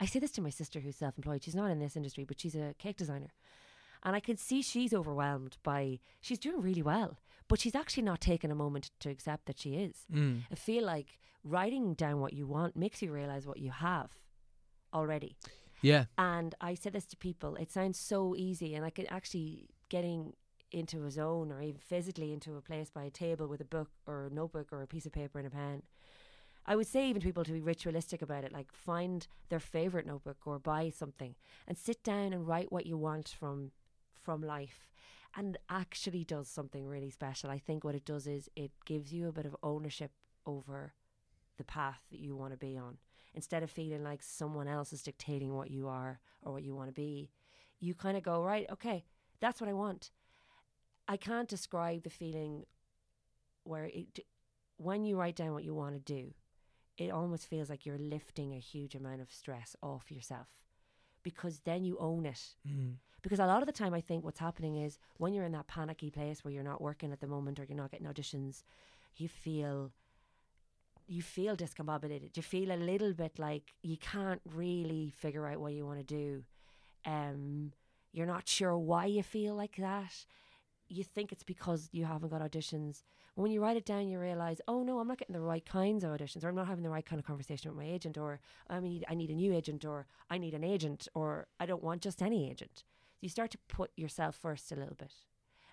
I 0.00 0.06
say 0.06 0.18
this 0.18 0.32
to 0.32 0.42
my 0.42 0.50
sister 0.50 0.80
who's 0.80 0.96
self-employed. 0.96 1.42
She's 1.42 1.54
not 1.54 1.70
in 1.70 1.78
this 1.78 1.96
industry, 1.96 2.24
but 2.24 2.40
she's 2.40 2.54
a 2.54 2.74
cake 2.78 2.96
designer. 2.96 3.32
And 4.02 4.14
I 4.14 4.20
can 4.20 4.36
see 4.36 4.62
she's 4.62 4.92
overwhelmed 4.92 5.56
by 5.62 6.00
she's 6.20 6.38
doing 6.38 6.60
really 6.60 6.82
well, 6.82 7.18
but 7.48 7.60
she's 7.60 7.74
actually 7.74 8.02
not 8.02 8.20
taking 8.20 8.50
a 8.50 8.54
moment 8.54 8.90
to 9.00 9.10
accept 9.10 9.46
that 9.46 9.58
she 9.58 9.74
is. 9.74 10.04
Mm. 10.12 10.42
I 10.50 10.54
feel 10.54 10.84
like 10.84 11.18
writing 11.42 11.94
down 11.94 12.20
what 12.20 12.34
you 12.34 12.46
want 12.46 12.76
makes 12.76 13.00
you 13.02 13.10
realize 13.10 13.46
what 13.46 13.58
you 13.58 13.70
have 13.70 14.10
already. 14.92 15.36
Yeah. 15.82 16.04
And 16.18 16.54
I 16.60 16.74
say 16.74 16.90
this 16.90 17.06
to 17.06 17.16
people, 17.16 17.56
it 17.56 17.70
sounds 17.70 17.98
so 17.98 18.34
easy, 18.36 18.74
and 18.74 18.84
I 18.84 18.90
can 18.90 19.06
actually 19.06 19.68
getting 19.88 20.34
into 20.72 21.04
a 21.04 21.10
zone 21.10 21.52
or 21.52 21.62
even 21.62 21.80
physically 21.80 22.32
into 22.32 22.56
a 22.56 22.60
place 22.60 22.90
by 22.90 23.04
a 23.04 23.10
table 23.10 23.46
with 23.46 23.60
a 23.60 23.64
book 23.64 23.90
or 24.06 24.26
a 24.26 24.34
notebook 24.34 24.72
or 24.72 24.82
a 24.82 24.86
piece 24.86 25.06
of 25.06 25.12
paper 25.12 25.38
and 25.38 25.46
a 25.46 25.50
pen 25.50 25.82
I 26.66 26.74
would 26.74 26.86
say 26.86 27.08
even 27.08 27.22
to 27.22 27.26
people 27.26 27.44
to 27.44 27.52
be 27.52 27.60
ritualistic 27.60 28.22
about 28.22 28.44
it, 28.44 28.52
like 28.52 28.72
find 28.72 29.26
their 29.48 29.60
favorite 29.60 30.06
notebook 30.06 30.38
or 30.44 30.58
buy 30.58 30.90
something 30.90 31.36
and 31.66 31.78
sit 31.78 32.02
down 32.02 32.32
and 32.32 32.46
write 32.46 32.72
what 32.72 32.86
you 32.86 32.98
want 32.98 33.28
from 33.28 33.70
from 34.20 34.42
life. 34.42 34.88
And 35.36 35.58
actually 35.68 36.24
does 36.24 36.48
something 36.48 36.86
really 36.86 37.10
special. 37.10 37.50
I 37.50 37.58
think 37.58 37.84
what 37.84 37.94
it 37.94 38.04
does 38.06 38.26
is 38.26 38.48
it 38.56 38.72
gives 38.84 39.12
you 39.12 39.28
a 39.28 39.32
bit 39.32 39.46
of 39.46 39.54
ownership 39.62 40.10
over 40.46 40.94
the 41.58 41.64
path 41.64 42.00
that 42.10 42.18
you 42.18 42.34
want 42.34 42.52
to 42.52 42.56
be 42.56 42.76
on. 42.76 42.96
Instead 43.34 43.62
of 43.62 43.70
feeling 43.70 44.02
like 44.02 44.22
someone 44.22 44.66
else 44.66 44.92
is 44.94 45.02
dictating 45.02 45.54
what 45.54 45.70
you 45.70 45.88
are 45.88 46.20
or 46.42 46.52
what 46.52 46.62
you 46.62 46.74
want 46.74 46.88
to 46.88 46.92
be, 46.92 47.30
you 47.80 47.94
kind 47.94 48.16
of 48.16 48.22
go, 48.22 48.42
right, 48.42 48.66
okay, 48.72 49.04
that's 49.40 49.60
what 49.60 49.68
I 49.68 49.74
want. 49.74 50.10
I 51.06 51.18
can't 51.18 51.48
describe 51.48 52.02
the 52.02 52.10
feeling 52.10 52.64
where 53.64 53.84
it, 53.84 54.20
when 54.78 55.04
you 55.04 55.18
write 55.18 55.36
down 55.36 55.52
what 55.52 55.64
you 55.64 55.74
want 55.74 55.94
to 55.94 56.00
do, 56.00 56.32
it 56.98 57.10
almost 57.10 57.46
feels 57.46 57.68
like 57.68 57.84
you're 57.84 57.98
lifting 57.98 58.54
a 58.54 58.58
huge 58.58 58.94
amount 58.94 59.20
of 59.20 59.30
stress 59.30 59.76
off 59.82 60.10
yourself 60.10 60.48
because 61.22 61.60
then 61.64 61.84
you 61.84 61.96
own 61.98 62.24
it. 62.26 62.54
Mm. 62.66 62.94
Because 63.22 63.40
a 63.40 63.46
lot 63.46 63.60
of 63.60 63.66
the 63.66 63.72
time, 63.72 63.92
I 63.92 64.00
think 64.00 64.24
what's 64.24 64.38
happening 64.38 64.76
is 64.76 64.98
when 65.16 65.34
you're 65.34 65.44
in 65.44 65.52
that 65.52 65.66
panicky 65.66 66.10
place 66.10 66.44
where 66.44 66.54
you're 66.54 66.62
not 66.62 66.80
working 66.80 67.12
at 67.12 67.20
the 67.20 67.26
moment 67.26 67.58
or 67.58 67.64
you're 67.64 67.76
not 67.76 67.90
getting 67.90 68.06
auditions, 68.06 68.62
you 69.16 69.28
feel 69.28 69.90
you 71.08 71.22
feel 71.22 71.56
discombobulated. 71.56 72.36
You 72.36 72.42
feel 72.42 72.72
a 72.72 72.76
little 72.76 73.12
bit 73.12 73.38
like 73.38 73.74
you 73.82 73.96
can't 73.96 74.40
really 74.44 75.12
figure 75.16 75.46
out 75.46 75.60
what 75.60 75.72
you 75.72 75.86
want 75.86 75.98
to 75.98 76.04
do. 76.04 76.44
Um, 77.04 77.72
you're 78.12 78.26
not 78.26 78.48
sure 78.48 78.76
why 78.76 79.06
you 79.06 79.22
feel 79.22 79.54
like 79.54 79.76
that. 79.76 80.24
You 80.88 81.02
think 81.04 81.32
it's 81.32 81.42
because 81.42 81.88
you 81.92 82.04
haven't 82.04 82.28
got 82.30 82.40
auditions. 82.40 83.02
When 83.34 83.50
you 83.50 83.60
write 83.60 83.76
it 83.76 83.84
down, 83.84 84.08
you 84.08 84.18
realize, 84.18 84.60
oh 84.68 84.82
no, 84.82 84.98
I'm 84.98 85.08
not 85.08 85.18
getting 85.18 85.34
the 85.34 85.40
right 85.40 85.64
kinds 85.64 86.04
of 86.04 86.10
auditions, 86.10 86.44
or 86.44 86.48
I'm 86.48 86.54
not 86.54 86.68
having 86.68 86.84
the 86.84 86.90
right 86.90 87.04
kind 87.04 87.18
of 87.18 87.26
conversation 87.26 87.70
with 87.70 87.78
my 87.78 87.90
agent, 87.90 88.16
or 88.16 88.40
I 88.70 88.80
need 88.80 89.04
I 89.08 89.14
need 89.14 89.30
a 89.30 89.34
new 89.34 89.52
agent, 89.52 89.84
or 89.84 90.06
I 90.30 90.38
need 90.38 90.54
an 90.54 90.64
agent, 90.64 91.08
or 91.14 91.48
I 91.58 91.66
don't 91.66 91.82
want 91.82 92.02
just 92.02 92.22
any 92.22 92.50
agent. 92.50 92.84
You 93.20 93.28
start 93.28 93.50
to 93.52 93.58
put 93.68 93.90
yourself 93.96 94.36
first 94.36 94.70
a 94.72 94.76
little 94.76 94.94
bit, 94.94 95.12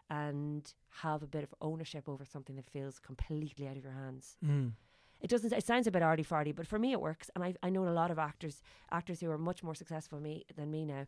and 0.10 0.74
have 1.02 1.24
a 1.24 1.28
bit 1.28 1.44
of 1.44 1.54
ownership 1.62 2.10
over 2.10 2.26
something 2.26 2.56
that 2.56 2.70
feels 2.70 3.00
completely 3.00 3.68
out 3.68 3.78
of 3.78 3.84
your 3.84 3.94
hands. 3.94 4.38
Mm. 4.44 4.72
It 5.22 5.30
doesn't. 5.30 5.54
It 5.54 5.66
sounds 5.66 5.88
a 5.88 5.92
bit 5.92 6.02
arty 6.02 6.24
farty, 6.24 6.54
but 6.54 6.68
for 6.68 6.78
me 6.78 6.92
it 6.92 7.00
works. 7.00 7.30
And 7.36 7.44
I 7.44 7.56
I 7.64 7.70
know 7.70 7.88
a 7.88 7.90
lot 7.90 8.12
of 8.12 8.20
actors 8.20 8.62
actors 8.92 9.22
who 9.22 9.32
are 9.32 9.38
much 9.38 9.64
more 9.64 9.76
successful 9.76 10.20
me 10.20 10.44
than 10.56 10.70
me 10.70 10.86
now 10.86 11.06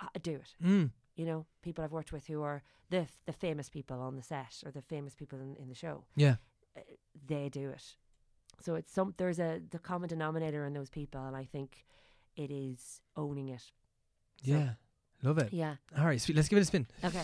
uh, 0.00 0.08
do 0.20 0.34
it. 0.34 0.54
Mm. 0.62 0.90
You 1.16 1.24
know, 1.26 1.46
people 1.62 1.82
I've 1.82 1.92
worked 1.92 2.12
with 2.12 2.26
who 2.26 2.42
are 2.42 2.62
the 2.90 2.98
f- 2.98 3.18
the 3.26 3.32
famous 3.32 3.68
people 3.68 4.00
on 4.00 4.16
the 4.16 4.22
set 4.22 4.62
or 4.64 4.70
the 4.70 4.82
famous 4.82 5.14
people 5.14 5.40
in, 5.40 5.56
in 5.56 5.68
the 5.68 5.74
show. 5.74 6.04
Yeah. 6.14 6.36
Uh, 6.76 6.80
they 7.26 7.48
do 7.48 7.70
it. 7.70 7.82
So 8.62 8.74
it's 8.74 8.92
some 8.92 9.14
there's 9.16 9.38
a 9.40 9.60
the 9.70 9.78
common 9.78 10.08
denominator 10.08 10.64
in 10.66 10.72
those 10.74 10.90
people, 10.90 11.24
and 11.26 11.34
I 11.36 11.44
think 11.44 11.84
it 12.36 12.50
is 12.50 13.00
owning 13.16 13.48
it. 13.48 13.62
So- 14.44 14.52
Yeah. 14.52 14.70
Love 15.22 15.38
it. 15.38 15.52
Yeah. 15.52 15.76
All 15.98 16.04
right, 16.04 16.20
sweet. 16.20 16.36
Let's 16.36 16.48
give 16.48 16.58
it 16.58 16.62
a 16.62 16.64
spin. 16.66 16.86
Okay. 17.02 17.22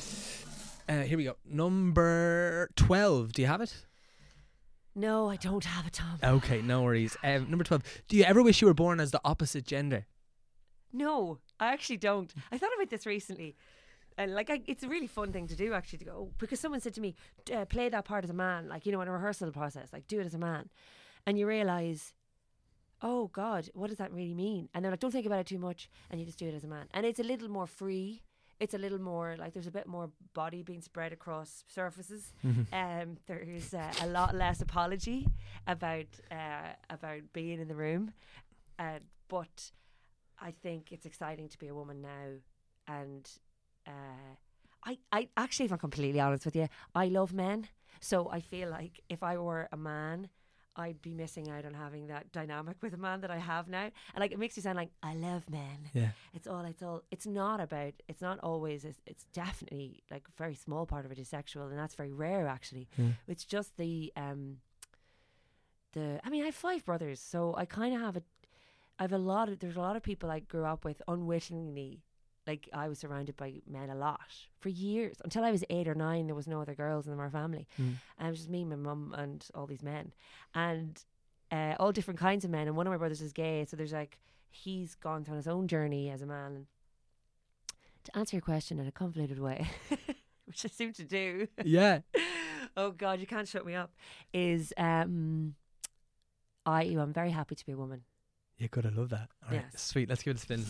Uh, 0.88 1.03
here 1.07 1.18
we 1.18 1.24
go. 1.24 1.36
Number 1.45 2.70
12. 2.76 3.32
Do 3.34 3.43
you 3.43 3.49
have 3.49 3.61
it? 3.61 3.84
No, 4.95 5.28
I 5.28 5.36
don't 5.36 5.64
have 5.64 5.86
a 5.86 5.90
Tom. 5.90 6.18
Okay, 6.24 6.62
no 6.62 6.82
worries. 6.82 7.16
Um, 7.22 7.49
number 7.51 7.64
12. 7.64 7.82
Do 8.09 8.16
you 8.16 8.24
ever 8.24 8.43
wish 8.43 8.62
you 8.62 8.66
were 8.66 8.74
born 8.74 8.99
as 8.99 9.11
the 9.11 9.20
opposite 9.24 9.66
gender? 9.66 10.07
No, 10.93 11.38
I 11.61 11.66
actually 11.72 11.99
don't. 11.99 12.32
I 12.51 12.57
thought 12.59 12.70
about 12.76 12.90
this 12.90 13.07
recently. 13.07 13.57
And 14.22 14.34
like, 14.34 14.50
I, 14.50 14.62
it's 14.66 14.84
a 14.84 14.88
really 14.88 15.08
fun 15.08 15.32
thing 15.32 15.48
to 15.48 15.56
do 15.56 15.72
actually 15.72 15.98
to 15.98 16.04
go 16.04 16.12
"Oh," 16.16 16.30
because 16.38 16.60
someone 16.60 16.80
said 16.80 16.94
to 16.94 17.00
me, 17.00 17.16
uh, 17.52 17.64
"Play 17.64 17.88
that 17.88 18.04
part 18.04 18.22
as 18.22 18.30
a 18.30 18.34
man," 18.34 18.68
like 18.68 18.86
you 18.86 18.92
know, 18.92 19.00
in 19.00 19.08
a 19.08 19.12
rehearsal 19.12 19.50
process, 19.50 19.88
like 19.92 20.06
do 20.06 20.20
it 20.20 20.26
as 20.26 20.34
a 20.34 20.38
man, 20.38 20.68
and 21.26 21.36
you 21.38 21.46
realize, 21.46 22.14
oh 23.00 23.26
God, 23.28 23.68
what 23.74 23.88
does 23.88 23.98
that 23.98 24.12
really 24.12 24.34
mean? 24.34 24.68
And 24.72 24.84
they're 24.84 24.92
like, 24.92 25.00
don't 25.00 25.10
think 25.10 25.26
about 25.26 25.40
it 25.40 25.46
too 25.46 25.58
much, 25.58 25.90
and 26.08 26.20
you 26.20 26.24
just 26.26 26.38
do 26.38 26.46
it 26.46 26.54
as 26.54 26.62
a 26.62 26.68
man, 26.68 26.86
and 26.94 27.04
it's 27.04 27.18
a 27.18 27.24
little 27.24 27.48
more 27.48 27.66
free. 27.66 28.22
It's 28.60 28.74
a 28.74 28.78
little 28.78 29.00
more 29.00 29.34
like 29.40 29.54
there's 29.54 29.66
a 29.66 29.72
bit 29.72 29.88
more 29.88 30.10
body 30.34 30.62
being 30.62 30.82
spread 30.82 31.12
across 31.12 31.64
surfaces. 31.66 32.32
Um, 32.72 33.16
there's 33.26 33.74
uh, 33.74 33.92
a 34.02 34.06
lot 34.06 34.36
less 34.36 34.60
apology 34.60 35.26
about 35.66 36.06
uh, 36.30 36.74
about 36.88 37.22
being 37.32 37.58
in 37.60 37.66
the 37.66 37.74
room, 37.74 38.12
uh, 38.78 39.00
but 39.26 39.72
I 40.40 40.52
think 40.52 40.92
it's 40.92 41.06
exciting 41.06 41.48
to 41.48 41.58
be 41.58 41.66
a 41.66 41.74
woman 41.74 42.02
now, 42.02 42.28
and 42.86 43.28
uh, 43.86 44.36
I, 44.84 44.98
I 45.12 45.28
actually, 45.36 45.66
if 45.66 45.72
I'm 45.72 45.78
completely 45.78 46.20
honest 46.20 46.44
with 46.44 46.56
you, 46.56 46.68
I 46.94 47.06
love 47.06 47.32
men. 47.32 47.68
So 48.00 48.28
I 48.30 48.40
feel 48.40 48.68
like 48.68 49.00
if 49.08 49.22
I 49.22 49.36
were 49.38 49.68
a 49.70 49.76
man, 49.76 50.28
I'd 50.74 51.02
be 51.02 51.14
missing 51.14 51.50
out 51.50 51.64
on 51.64 51.74
having 51.74 52.06
that 52.06 52.32
dynamic 52.32 52.76
with 52.82 52.94
a 52.94 52.96
man 52.96 53.20
that 53.20 53.30
I 53.30 53.38
have 53.38 53.68
now. 53.68 53.90
And 54.14 54.20
like, 54.20 54.32
it 54.32 54.38
makes 54.38 54.56
me 54.56 54.62
sound 54.62 54.76
like 54.76 54.90
I 55.02 55.14
love 55.14 55.48
men. 55.50 55.90
Yeah. 55.92 56.10
It's 56.34 56.46
all. 56.48 56.64
It's 56.64 56.82
all. 56.82 57.02
It's 57.10 57.26
not 57.26 57.60
about. 57.60 57.92
It's 58.08 58.22
not 58.22 58.38
always. 58.40 58.84
It's, 58.84 59.00
it's 59.06 59.24
definitely 59.32 60.02
like 60.10 60.24
a 60.26 60.32
very 60.42 60.54
small 60.54 60.86
part 60.86 61.04
of 61.04 61.12
it 61.12 61.18
is 61.18 61.28
sexual, 61.28 61.68
and 61.68 61.78
that's 61.78 61.94
very 61.94 62.12
rare 62.12 62.48
actually. 62.48 62.88
It's 63.28 63.44
just 63.44 63.76
the 63.76 64.12
um. 64.16 64.58
The 65.92 66.20
I 66.24 66.30
mean, 66.30 66.42
I 66.42 66.46
have 66.46 66.54
five 66.54 66.84
brothers, 66.84 67.20
so 67.20 67.54
I 67.56 67.66
kind 67.66 67.94
of 67.94 68.00
have 68.00 68.16
a. 68.16 68.22
I 68.98 69.02
have 69.02 69.12
a 69.12 69.18
lot 69.18 69.48
of. 69.50 69.58
There's 69.58 69.76
a 69.76 69.80
lot 69.80 69.94
of 69.96 70.02
people 70.02 70.30
I 70.30 70.40
grew 70.40 70.64
up 70.64 70.84
with 70.84 71.02
unwittingly. 71.06 72.00
Like 72.47 72.68
I 72.72 72.88
was 72.88 72.99
surrounded 72.99 73.36
by 73.36 73.62
men 73.70 73.88
a 73.90 73.95
lot 73.95 74.20
for 74.59 74.68
years 74.68 75.16
until 75.22 75.45
I 75.45 75.53
was 75.53 75.62
eight 75.70 75.86
or 75.86 75.95
nine. 75.95 76.26
There 76.26 76.34
was 76.34 76.49
no 76.49 76.61
other 76.61 76.74
girls 76.74 77.07
in 77.07 77.18
our 77.20 77.30
family, 77.30 77.66
and 77.78 77.99
it 78.20 78.30
was 78.30 78.38
just 78.40 78.51
me, 78.51 78.64
my 78.64 78.74
mum, 78.76 79.14
and 79.16 79.47
all 79.55 79.66
these 79.66 79.82
men, 79.82 80.12
and 80.55 81.01
uh, 81.53 81.74
all 81.78 81.93
different 81.93 82.18
kinds 82.18 82.45
of 82.45 82.51
men. 82.51 82.66
And 82.66 82.76
one 82.76 82.86
of 82.86 82.90
my 82.90 82.97
brothers 82.97 83.20
is 83.20 83.32
gay, 83.32 83.64
so 83.64 83.76
there's 83.76 83.93
like 83.93 84.18
he's 84.51 84.97
gone 84.97 85.24
on 85.30 85.36
his 85.36 85.47
own 85.47 85.68
journey 85.68 86.11
as 86.11 86.20
a 86.20 86.26
man. 86.26 86.53
And 86.57 86.66
to 88.05 88.16
answer 88.18 88.34
your 88.36 88.43
question 88.43 88.80
in 88.80 88.86
a 88.88 88.93
convoluted 88.93 89.38
way, 89.38 89.68
which 90.47 90.64
I 90.64 90.68
seem 90.68 90.93
to 90.95 91.05
do, 91.05 91.47
Yeah. 91.64 92.01
oh 92.76 92.90
God, 92.90 93.20
you 93.20 93.26
can't 93.28 93.47
shut 93.47 93.64
me 93.64 93.74
up. 93.76 93.93
Is 94.32 94.72
um, 94.76 95.55
I 96.66 96.82
I'm 96.82 97.12
very 97.12 97.30
happy 97.30 97.55
to 97.55 97.64
be 97.64 97.70
a 97.72 97.76
woman. 97.76 98.03
Yeah, 98.59 98.66
good. 98.70 98.84
I 98.86 98.88
love 98.90 99.11
that. 99.11 99.28
All 99.45 99.53
right, 99.55 99.64
Yes. 99.72 99.80
sweet. 99.82 100.09
Let's 100.09 100.22
give 100.24 100.32
it 100.32 100.38
a 100.38 100.40
spin. 100.40 100.64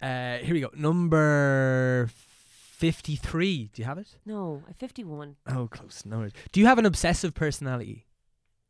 Uh, 0.00 0.38
here 0.38 0.54
we 0.54 0.60
go. 0.60 0.70
Number 0.74 2.08
53. 2.12 3.70
Do 3.72 3.82
you 3.82 3.86
have 3.86 3.98
it? 3.98 4.18
No, 4.26 4.62
I'm 4.66 4.74
51. 4.74 5.36
Oh, 5.46 5.68
close. 5.68 6.04
No 6.04 6.18
worries. 6.18 6.32
Do 6.52 6.60
you 6.60 6.66
have 6.66 6.78
an 6.78 6.86
obsessive 6.86 7.34
personality? 7.34 8.06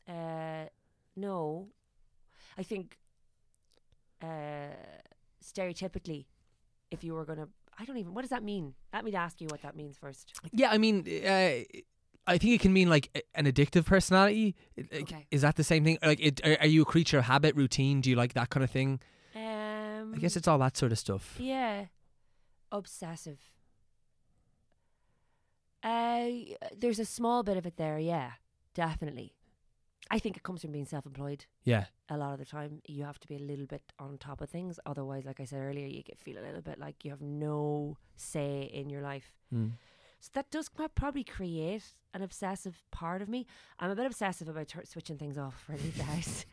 Uh, 0.09 0.67
no, 1.17 1.69
I 2.57 2.63
think 2.63 2.97
uh, 4.23 4.69
stereotypically, 5.45 6.27
if 6.91 7.03
you 7.03 7.15
were 7.15 7.25
gonna, 7.25 7.49
I 7.79 7.85
don't 7.85 7.97
even. 7.97 8.15
What 8.15 8.23
does 8.23 8.31
that 8.31 8.45
mean? 8.45 8.75
Let 8.93 9.05
me 9.05 9.15
ask 9.15 9.41
you 9.41 9.49
what 9.49 9.63
that 9.63 9.75
means 9.77 9.97
first. 9.99 10.33
Yeah, 10.53 10.71
I 10.71 10.79
mean, 10.79 11.05
uh, 11.27 11.65
I 12.29 12.39
think 12.39 12.55
it 12.55 12.61
can 12.61 12.73
mean 12.73 12.89
like 12.89 13.11
a- 13.17 13.23
an 13.35 13.47
addictive 13.47 13.85
personality. 13.85 14.55
It- 14.77 15.03
Okay. 15.03 15.27
Is 15.33 15.43
that 15.43 15.57
the 15.57 15.65
same 15.65 15.83
thing? 15.85 15.99
Like, 16.03 16.21
it, 16.21 16.41
are, 16.47 16.57
are 16.61 16.67
you 16.67 16.83
a 16.83 16.87
creature 16.87 17.19
of 17.19 17.25
habit, 17.25 17.57
routine? 17.57 18.01
Do 18.01 18.09
you 18.11 18.17
like 18.17 18.35
that 18.35 18.51
kind 18.51 18.63
of 18.63 18.71
thing? 18.71 19.01
I 20.17 20.19
guess 20.21 20.37
it's 20.37 20.49
all 20.49 20.59
that 20.59 20.77
sort 20.77 20.93
of 20.93 20.99
stuff. 20.99 21.37
Yeah. 21.39 21.87
Obsessive. 22.73 23.39
Uh, 25.83 26.29
there's 26.77 26.99
a 26.99 27.05
small 27.05 27.43
bit 27.43 27.57
of 27.57 27.67
it 27.67 27.77
there, 27.77 27.99
yeah, 27.99 28.33
definitely. 28.75 29.35
I 30.11 30.19
think 30.19 30.37
it 30.37 30.43
comes 30.43 30.63
from 30.63 30.73
being 30.73 30.85
self-employed. 30.85 31.47
Yeah. 31.65 31.87
A 32.09 32.17
lot 32.17 32.33
of 32.33 32.39
the 32.39 32.45
time, 32.45 32.81
you 32.87 33.05
have 33.05 33.19
to 33.21 33.29
be 33.29 33.37
a 33.37 33.41
little 33.41 33.67
bit 33.67 33.83
on 33.99 34.19
top 34.19 34.41
of 34.41 34.49
things. 34.49 34.79
Otherwise, 34.87 35.25
like 35.25 35.41
I 35.41 35.45
said 35.45 35.61
earlier, 35.61 35.87
you 35.87 36.03
get 36.03 36.19
feel 36.19 36.39
a 36.39 36.45
little 36.47 36.61
bit 36.61 36.79
like 36.79 37.05
you 37.05 37.11
have 37.11 37.21
no 37.21 37.99
say 38.17 38.71
in 38.73 38.89
your 38.89 39.03
life. 39.03 39.33
Mm. 39.53 39.73
So 40.21 40.31
that 40.35 40.51
does 40.51 40.69
probably 40.69 41.25
create 41.25 41.95
an 42.15 42.23
obsessive 42.23 42.83
part 42.91 43.21
of 43.21 43.29
me. 43.29 43.47
I'm 43.79 43.91
a 43.91 43.97
bit 43.97 44.07
obsessive 44.07 44.49
about 44.49 44.69
tur 44.69 44.83
switching 44.85 45.19
things 45.19 45.37
off 45.37 45.61
for 45.67 45.73
leave 45.73 45.97
the 45.97 46.05
house. 46.05 46.47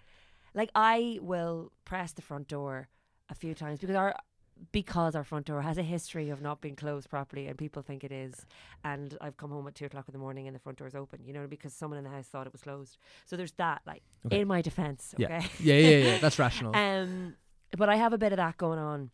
like 0.54 0.70
I 0.76 1.20
will 1.22 1.72
press 1.86 2.12
the 2.12 2.22
front 2.22 2.48
door 2.48 2.90
a 3.30 3.36
few 3.36 3.54
times 3.54 3.80
because 3.80 3.96
our 3.96 4.16
because 4.72 5.16
our 5.16 5.24
front 5.24 5.48
door 5.48 5.62
has 5.64 5.78
a 5.78 5.84
history 5.84 6.30
of 6.30 6.42
not 6.42 6.62
being 6.62 6.76
closed 6.76 7.10
properly 7.10 7.48
and 7.48 7.58
people 7.58 7.82
think 7.82 8.04
it 8.04 8.12
is. 8.12 8.46
And 8.84 9.18
I've 9.20 9.36
come 9.36 9.50
home 9.50 9.68
at 9.68 9.76
two 9.76 9.86
o'clock 9.86 10.06
in 10.08 10.14
the 10.14 10.20
morning 10.20 10.48
and 10.48 10.56
the 10.56 10.60
front 10.60 10.78
door's 10.78 10.94
open, 10.96 11.20
you 11.26 11.34
know, 11.34 11.48
because 11.48 11.74
someone 11.74 11.98
in 11.98 12.04
the 12.04 12.10
house 12.12 12.28
thought 12.28 12.46
it 12.48 12.54
was 12.54 12.62
closed. 12.62 12.98
So 13.26 13.36
there's 13.36 13.52
that, 13.54 13.82
like 13.86 14.04
Okay. 14.28 14.40
in 14.42 14.48
my 14.48 14.62
defence. 14.62 15.16
Yeah. 15.18 15.26
Okay. 15.26 15.48
Yeah, 15.60 15.76
yeah, 15.76 15.98
yeah. 16.12 16.18
That's 16.20 16.38
rational. 16.48 16.76
Um, 16.76 17.36
but 17.78 17.90
I 17.90 17.96
have 17.96 18.14
a 18.14 18.18
bit 18.18 18.32
of 18.32 18.38
that 18.38 18.58
going 18.58 18.80
on, 18.80 19.10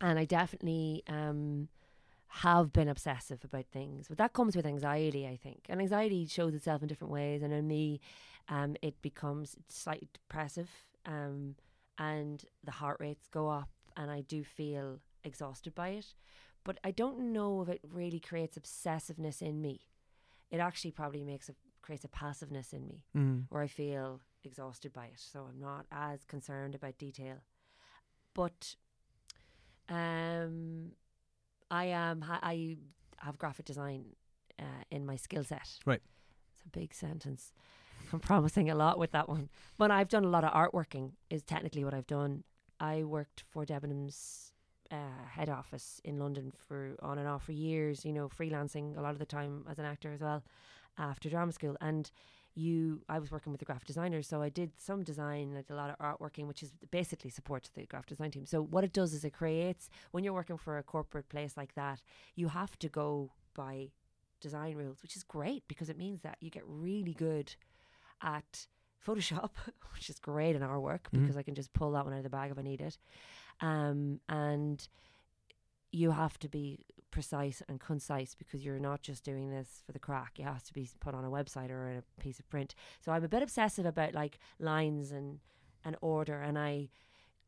and 0.00 0.18
I 0.18 0.24
definitely 0.24 1.02
um 1.08 1.68
have 2.30 2.72
been 2.72 2.88
obsessive 2.88 3.42
about 3.44 3.66
things. 3.72 4.06
But 4.08 4.18
that 4.18 4.32
comes 4.34 4.54
with 4.56 4.66
anxiety, 4.66 5.26
I 5.26 5.36
think, 5.36 5.60
and 5.68 5.80
anxiety 5.80 6.26
shows 6.26 6.52
itself 6.54 6.82
in 6.82 6.88
different 6.88 7.12
ways. 7.12 7.42
And 7.42 7.52
in 7.54 7.66
me, 7.66 8.00
um, 8.48 8.76
it 8.82 9.00
becomes 9.00 9.56
slightly 9.68 10.08
depressive, 10.12 10.68
um, 11.06 11.54
and 11.98 12.44
the 12.64 12.70
heart 12.72 12.98
rates 13.00 13.26
go 13.28 13.48
up, 13.48 13.68
and 13.96 14.10
I 14.10 14.20
do 14.22 14.44
feel 14.44 15.00
exhausted 15.24 15.74
by 15.74 15.88
it. 15.90 16.14
But 16.64 16.78
I 16.84 16.90
don't 16.90 17.32
know 17.32 17.62
if 17.62 17.68
it 17.68 17.80
really 17.82 18.20
creates 18.20 18.58
obsessiveness 18.58 19.40
in 19.42 19.60
me. 19.60 19.88
It 20.50 20.58
actually 20.60 20.92
probably 20.92 21.24
makes 21.24 21.48
a 21.48 21.54
creates 21.82 22.04
a 22.04 22.08
passiveness 22.08 22.72
in 22.74 22.86
me 22.86 23.02
Mm. 23.16 23.46
where 23.48 23.62
I 23.62 23.66
feel 23.66 24.20
exhausted 24.44 24.92
by 24.92 25.06
it, 25.06 25.18
so 25.18 25.46
I'm 25.48 25.58
not 25.58 25.86
as 25.90 26.24
concerned 26.24 26.74
about 26.74 26.98
detail. 26.98 27.38
But 28.34 28.76
um, 29.88 30.92
I 31.70 31.86
am 31.86 32.24
I 32.28 32.76
have 33.18 33.38
graphic 33.38 33.66
design 33.66 34.04
uh, 34.58 34.84
in 34.90 35.06
my 35.06 35.16
skill 35.16 35.44
set. 35.44 35.78
Right. 35.86 36.02
It's 36.52 36.62
a 36.64 36.68
big 36.68 36.94
sentence. 36.94 37.52
I'm 38.12 38.20
promising 38.20 38.70
a 38.70 38.74
lot 38.74 38.98
with 38.98 39.12
that 39.12 39.28
one. 39.28 39.48
But 39.76 39.90
I've 39.90 40.08
done 40.08 40.24
a 40.24 40.28
lot 40.28 40.44
of 40.44 40.52
artworking. 40.52 41.12
Is 41.30 41.42
technically 41.42 41.84
what 41.84 41.94
I've 41.94 42.06
done. 42.06 42.44
I 42.80 43.02
worked 43.02 43.44
for 43.50 43.64
Debenhams 43.66 44.52
uh, 44.90 45.24
head 45.28 45.48
office 45.48 46.00
in 46.04 46.18
London 46.18 46.52
for 46.66 46.96
on 47.02 47.18
and 47.18 47.28
off 47.28 47.44
for 47.44 47.52
years. 47.52 48.04
You 48.04 48.12
know, 48.12 48.28
freelancing 48.28 48.96
a 48.96 49.00
lot 49.00 49.12
of 49.12 49.18
the 49.18 49.26
time 49.26 49.64
as 49.70 49.78
an 49.78 49.84
actor 49.84 50.12
as 50.12 50.20
well 50.20 50.42
after 50.98 51.28
drama 51.28 51.52
school. 51.52 51.76
And 51.80 52.10
you, 52.54 53.02
I 53.08 53.18
was 53.18 53.30
working 53.30 53.52
with 53.52 53.60
the 53.60 53.64
graphic 53.64 53.86
designers, 53.86 54.26
so 54.26 54.42
I 54.42 54.48
did 54.48 54.72
some 54.78 55.04
design, 55.04 55.52
I 55.52 55.62
did 55.62 55.70
a 55.70 55.76
lot 55.76 55.90
of 55.90 55.98
artworking, 55.98 56.48
which 56.48 56.62
is 56.62 56.72
basically 56.90 57.30
support 57.30 57.62
to 57.64 57.74
the 57.74 57.86
graphic 57.86 58.08
design 58.08 58.32
team. 58.32 58.46
So 58.46 58.60
what 58.62 58.82
it 58.82 58.92
does 58.92 59.14
is 59.14 59.24
it 59.24 59.32
creates 59.32 59.88
when 60.10 60.24
you're 60.24 60.32
working 60.32 60.58
for 60.58 60.76
a 60.76 60.82
corporate 60.82 61.28
place 61.28 61.56
like 61.56 61.74
that, 61.76 62.02
you 62.34 62.48
have 62.48 62.76
to 62.80 62.88
go 62.88 63.30
by 63.54 63.90
design 64.40 64.74
rules, 64.74 65.02
which 65.02 65.16
is 65.16 65.22
great 65.22 65.64
because 65.68 65.88
it 65.88 65.96
means 65.96 66.22
that 66.22 66.36
you 66.40 66.50
get 66.50 66.62
really 66.66 67.14
good 67.14 67.54
at 68.22 68.66
Photoshop, 69.06 69.50
which 69.94 70.10
is 70.10 70.18
great 70.18 70.56
in 70.56 70.62
our 70.62 70.80
work 70.80 71.08
because 71.12 71.36
I 71.36 71.42
can 71.42 71.54
just 71.54 71.72
pull 71.72 71.92
that 71.92 72.04
one 72.04 72.14
out 72.14 72.18
of 72.18 72.24
the 72.24 72.30
bag 72.30 72.50
if 72.50 72.58
I 72.58 72.62
need 72.62 72.80
it. 72.80 72.98
Um, 73.60 74.20
and 74.28 74.86
you 75.90 76.10
have 76.10 76.38
to 76.40 76.48
be 76.48 76.84
precise 77.10 77.62
and 77.68 77.80
concise 77.80 78.34
because 78.34 78.64
you're 78.64 78.78
not 78.78 79.02
just 79.02 79.24
doing 79.24 79.50
this 79.50 79.82
for 79.86 79.92
the 79.92 79.98
crack. 79.98 80.38
It 80.38 80.44
has 80.44 80.62
to 80.64 80.74
be 80.74 80.88
put 81.00 81.14
on 81.14 81.24
a 81.24 81.30
website 81.30 81.70
or 81.70 81.88
in 81.88 81.98
a 81.98 82.20
piece 82.20 82.38
of 82.38 82.48
print. 82.48 82.74
So 83.00 83.12
I'm 83.12 83.24
a 83.24 83.28
bit 83.28 83.42
obsessive 83.42 83.86
about 83.86 84.14
like 84.14 84.38
lines 84.58 85.10
and 85.12 85.40
and 85.84 85.96
order, 86.00 86.42
and 86.42 86.58
I 86.58 86.90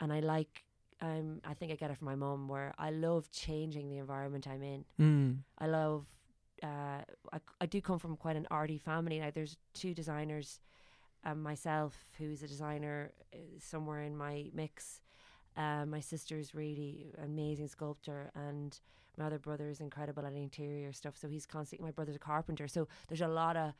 and 0.00 0.12
I 0.12 0.20
like. 0.20 0.64
Um, 1.02 1.40
I 1.46 1.54
think 1.54 1.72
I 1.72 1.76
get 1.76 1.90
it 1.90 1.96
from 1.96 2.06
my 2.06 2.14
mom 2.14 2.46
where 2.46 2.74
I 2.78 2.90
love 2.90 3.30
changing 3.30 3.88
the 3.88 3.96
environment 3.96 4.46
I'm 4.46 4.62
in. 4.62 4.84
Mm. 5.00 5.38
I 5.58 5.66
love. 5.66 6.06
Uh, 6.62 7.02
I, 7.32 7.38
I 7.61 7.66
do 7.66 7.80
come 7.80 7.98
from 7.98 8.16
quite 8.16 8.36
an 8.36 8.46
arty 8.50 8.78
family. 8.78 9.18
Now 9.18 9.30
there's 9.32 9.56
two 9.74 9.94
designers, 9.94 10.61
and 11.24 11.42
myself, 11.42 12.06
who's 12.18 12.42
a 12.42 12.48
designer, 12.48 13.12
uh, 13.34 13.38
somewhere 13.58 14.02
in 14.02 14.16
my 14.16 14.50
mix. 14.54 15.00
Uh, 15.56 15.84
my 15.84 16.00
sister's 16.00 16.54
really 16.54 17.12
amazing 17.22 17.68
sculptor, 17.68 18.30
and 18.34 18.80
my 19.18 19.26
other 19.26 19.38
brother 19.38 19.68
is 19.68 19.80
incredible 19.80 20.24
at 20.24 20.32
interior 20.32 20.92
stuff. 20.92 21.16
So 21.16 21.28
he's 21.28 21.46
constantly. 21.46 21.86
My 21.86 21.92
brother's 21.92 22.16
a 22.16 22.20
carpenter, 22.20 22.68
so 22.68 22.88
there's 23.08 23.20
a 23.20 23.28
lot 23.28 23.56
of. 23.56 23.72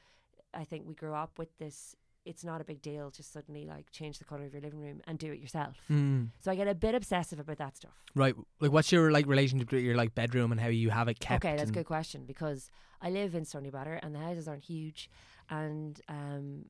I 0.53 0.65
think 0.65 0.87
we 0.87 0.95
grew 0.95 1.15
up 1.15 1.39
with 1.39 1.57
this. 1.59 1.97
It's 2.31 2.45
not 2.45 2.61
a 2.61 2.65
big 2.65 2.81
deal 2.81 3.11
to 3.11 3.23
suddenly 3.25 3.67
like 3.67 3.91
change 3.91 4.19
the 4.21 4.25
color 4.25 4.45
of 4.45 4.53
your 4.53 4.63
living 4.63 4.81
room 4.81 5.01
and 5.07 5.19
do 5.19 5.33
it 5.33 5.41
yourself. 5.41 5.77
Mm. 5.91 6.29
So 6.39 6.53
I 6.53 6.55
get 6.55 6.69
a 6.69 6.77
bit 6.77 6.95
obsessive 6.95 7.41
about 7.41 7.59
that 7.59 7.77
stuff. 7.77 8.05
Right. 8.15 8.37
Like, 8.61 8.71
what's 8.71 8.93
your 8.93 9.11
like 9.11 9.27
relationship 9.27 9.73
with 9.73 9.83
your 9.83 9.97
like 9.97 10.15
bedroom 10.15 10.53
and 10.53 10.61
how 10.61 10.69
you 10.69 10.91
have 10.91 11.09
it 11.09 11.19
kept? 11.19 11.45
Okay, 11.45 11.57
that's 11.57 11.71
a 11.71 11.73
good 11.73 11.87
question 11.87 12.25
because 12.27 12.71
I 13.03 13.11
live 13.11 13.35
in 13.35 13.45
Stoneybatter 13.45 13.99
and 14.01 14.15
the 14.15 14.21
houses 14.21 14.47
aren't 14.47 14.65
huge, 14.65 15.11
and 15.49 16.01
um, 16.09 16.67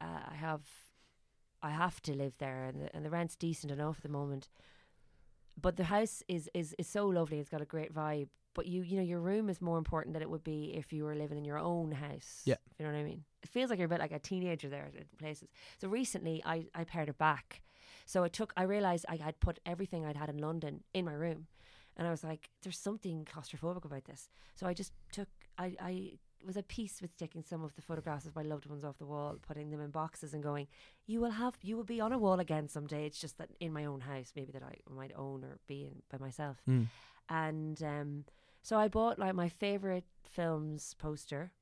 uh, 0.00 0.22
I 0.32 0.34
have, 0.34 0.62
I 1.62 1.70
have 1.70 2.02
to 2.02 2.12
live 2.12 2.34
there, 2.38 2.64
and 2.64 2.82
the, 2.82 2.96
and 2.96 3.04
the 3.04 3.10
rent's 3.10 3.36
decent 3.36 3.70
enough 3.70 3.98
at 3.98 4.02
the 4.02 4.08
moment. 4.08 4.48
But 5.60 5.76
the 5.76 5.84
house 5.84 6.24
is 6.26 6.50
is 6.54 6.74
is 6.78 6.88
so 6.88 7.06
lovely; 7.06 7.38
it's 7.38 7.50
got 7.50 7.60
a 7.60 7.66
great 7.66 7.94
vibe. 7.94 8.28
But 8.54 8.66
you 8.66 8.82
you 8.82 8.96
know 8.96 9.02
your 9.02 9.20
room 9.20 9.48
is 9.48 9.60
more 9.60 9.78
important 9.78 10.12
than 10.14 10.22
it 10.22 10.30
would 10.30 10.44
be 10.44 10.74
if 10.76 10.92
you 10.92 11.04
were 11.04 11.14
living 11.14 11.38
in 11.38 11.44
your 11.44 11.58
own 11.58 11.92
house. 11.92 12.42
Yeah. 12.44 12.56
you 12.78 12.84
know 12.84 12.92
what 12.92 12.98
I 12.98 13.04
mean. 13.04 13.24
It 13.42 13.48
feels 13.48 13.70
like 13.70 13.78
you're 13.78 13.86
a 13.86 13.88
bit 13.88 14.00
like 14.00 14.12
a 14.12 14.18
teenager 14.18 14.68
there 14.68 14.90
at 14.96 15.18
places. 15.18 15.48
So 15.80 15.88
recently, 15.88 16.42
I 16.44 16.66
I 16.74 16.84
pared 16.84 17.08
it 17.08 17.18
back. 17.18 17.62
So 18.04 18.24
I 18.24 18.28
took. 18.28 18.52
I 18.56 18.64
realized 18.64 19.06
I 19.08 19.16
had 19.16 19.40
put 19.40 19.58
everything 19.64 20.04
I'd 20.04 20.16
had 20.16 20.28
in 20.28 20.38
London 20.38 20.82
in 20.92 21.04
my 21.04 21.14
room. 21.14 21.46
And 21.96 22.06
I 22.06 22.10
was 22.10 22.24
like, 22.24 22.48
there's 22.62 22.78
something 22.78 23.26
claustrophobic 23.26 23.84
about 23.84 24.04
this. 24.04 24.30
So 24.54 24.66
I 24.66 24.72
just 24.74 24.92
took, 25.12 25.28
I, 25.58 25.76
I 25.80 26.12
was 26.44 26.56
at 26.56 26.68
peace 26.68 27.00
with 27.02 27.16
taking 27.16 27.42
some 27.42 27.62
of 27.62 27.74
the 27.74 27.82
photographs 27.82 28.26
of 28.26 28.34
my 28.34 28.42
loved 28.42 28.66
ones 28.66 28.84
off 28.84 28.98
the 28.98 29.06
wall, 29.06 29.36
putting 29.46 29.70
them 29.70 29.80
in 29.80 29.90
boxes 29.90 30.34
and 30.34 30.42
going, 30.42 30.68
you 31.06 31.20
will 31.20 31.30
have, 31.30 31.54
you 31.62 31.76
will 31.76 31.84
be 31.84 32.00
on 32.00 32.12
a 32.12 32.18
wall 32.18 32.40
again 32.40 32.68
someday. 32.68 33.06
It's 33.06 33.20
just 33.20 33.38
that 33.38 33.50
in 33.60 33.72
my 33.72 33.84
own 33.84 34.00
house, 34.00 34.32
maybe 34.34 34.52
that 34.52 34.62
I 34.62 34.76
might 34.90 35.12
own 35.16 35.44
or 35.44 35.58
be 35.66 35.84
in 35.84 36.02
by 36.10 36.18
myself. 36.18 36.56
Mm. 36.68 36.86
And 37.28 37.82
um, 37.82 38.24
so 38.62 38.78
I 38.78 38.88
bought 38.88 39.18
like 39.18 39.34
my 39.34 39.48
favorite 39.48 40.04
films 40.24 40.94
poster, 40.98 41.52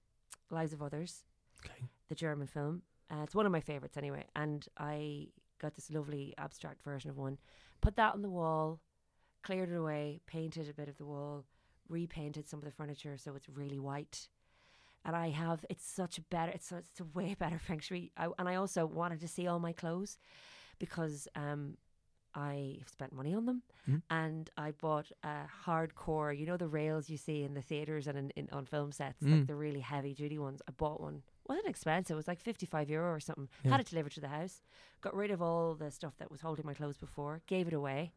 Lives 0.51 0.73
of 0.73 0.83
Others, 0.83 1.25
Okay. 1.65 1.89
the 2.09 2.15
German 2.15 2.47
film. 2.47 2.83
Uh, 3.11 3.23
it's 3.25 3.35
one 3.35 3.47
of 3.47 3.53
my 3.53 3.61
favorites 3.61 3.97
anyway. 3.97 4.25
And 4.37 4.67
I 4.79 5.29
got 5.61 5.75
this 5.75 5.91
lovely 5.91 6.35
abstract 6.39 6.83
version 6.83 7.11
of 7.11 7.17
one, 7.19 7.39
put 7.81 7.97
that 7.97 8.15
on 8.15 8.23
the 8.23 8.31
wall, 8.31 8.81
cleared 9.43 9.71
it 9.71 9.75
away, 9.77 10.21
painted 10.27 10.69
a 10.69 10.75
bit 10.75 10.89
of 10.89 10.97
the 10.97 11.05
wall, 11.05 11.45
repainted 11.89 12.49
some 12.49 12.59
of 12.61 12.65
the 12.65 12.71
furniture 12.71 13.17
so 13.19 13.35
it's 13.35 13.49
really 13.49 13.79
white. 13.79 14.29
And 15.05 15.17
I 15.17 15.31
have 15.31 15.65
it's 15.71 15.85
such 15.85 16.19
a 16.19 16.23
better 16.23 16.53
it's, 16.53 16.71
it's 16.73 17.01
a 17.01 17.05
way 17.05 17.35
better 17.35 17.59
feng 17.67 17.81
shui. 17.81 18.13
I, 18.17 18.29
and 18.39 18.49
I 18.49 18.55
also 18.57 18.87
wanted 18.87 19.21
to 19.21 19.29
see 19.29 19.47
all 19.47 19.59
my 19.59 19.73
clothes 19.73 20.19
because 20.79 21.27
um, 21.35 21.77
I 22.35 22.79
spent 22.87 23.13
money 23.13 23.35
on 23.35 23.47
them, 23.47 23.63
Mhm. 23.89 24.03
and 24.11 24.51
I 24.57 24.71
bought 24.71 25.11
a 25.25 25.47
hardcore. 25.65 26.37
You 26.39 26.47
know 26.47 26.57
the 26.57 26.69
rails 26.69 27.11
you 27.11 27.17
see 27.17 27.43
in 27.43 27.55
the 27.55 27.63
theaters 27.63 28.07
and 28.07 28.17
in, 28.17 28.31
in 28.31 28.49
on 28.51 28.67
film 28.67 28.93
sets, 28.93 29.23
Mm. 29.23 29.31
like 29.39 29.47
the 29.49 29.57
really 29.57 29.81
heavy 29.81 30.15
duty 30.15 30.39
ones. 30.39 30.63
I 30.69 30.73
bought 30.73 31.01
one. 31.01 31.23
wasn't 31.49 31.67
expensive. 31.67 32.15
It 32.15 32.17
was 32.17 32.29
like 32.29 32.39
fifty 32.41 32.65
five 32.67 32.89
euro 32.89 33.13
or 33.13 33.19
something. 33.19 33.49
Yeah. 33.65 33.73
Had 33.73 33.81
it 33.81 33.87
delivered 33.89 34.13
to 34.13 34.21
the 34.21 34.29
house. 34.29 34.63
Got 35.01 35.15
rid 35.17 35.33
of 35.33 35.43
all 35.43 35.75
the 35.75 35.91
stuff 35.91 36.17
that 36.19 36.31
was 36.31 36.43
holding 36.43 36.65
my 36.65 36.75
clothes 36.75 36.97
before. 36.97 37.43
Gave 37.49 37.67
it 37.67 37.73
away, 37.75 38.13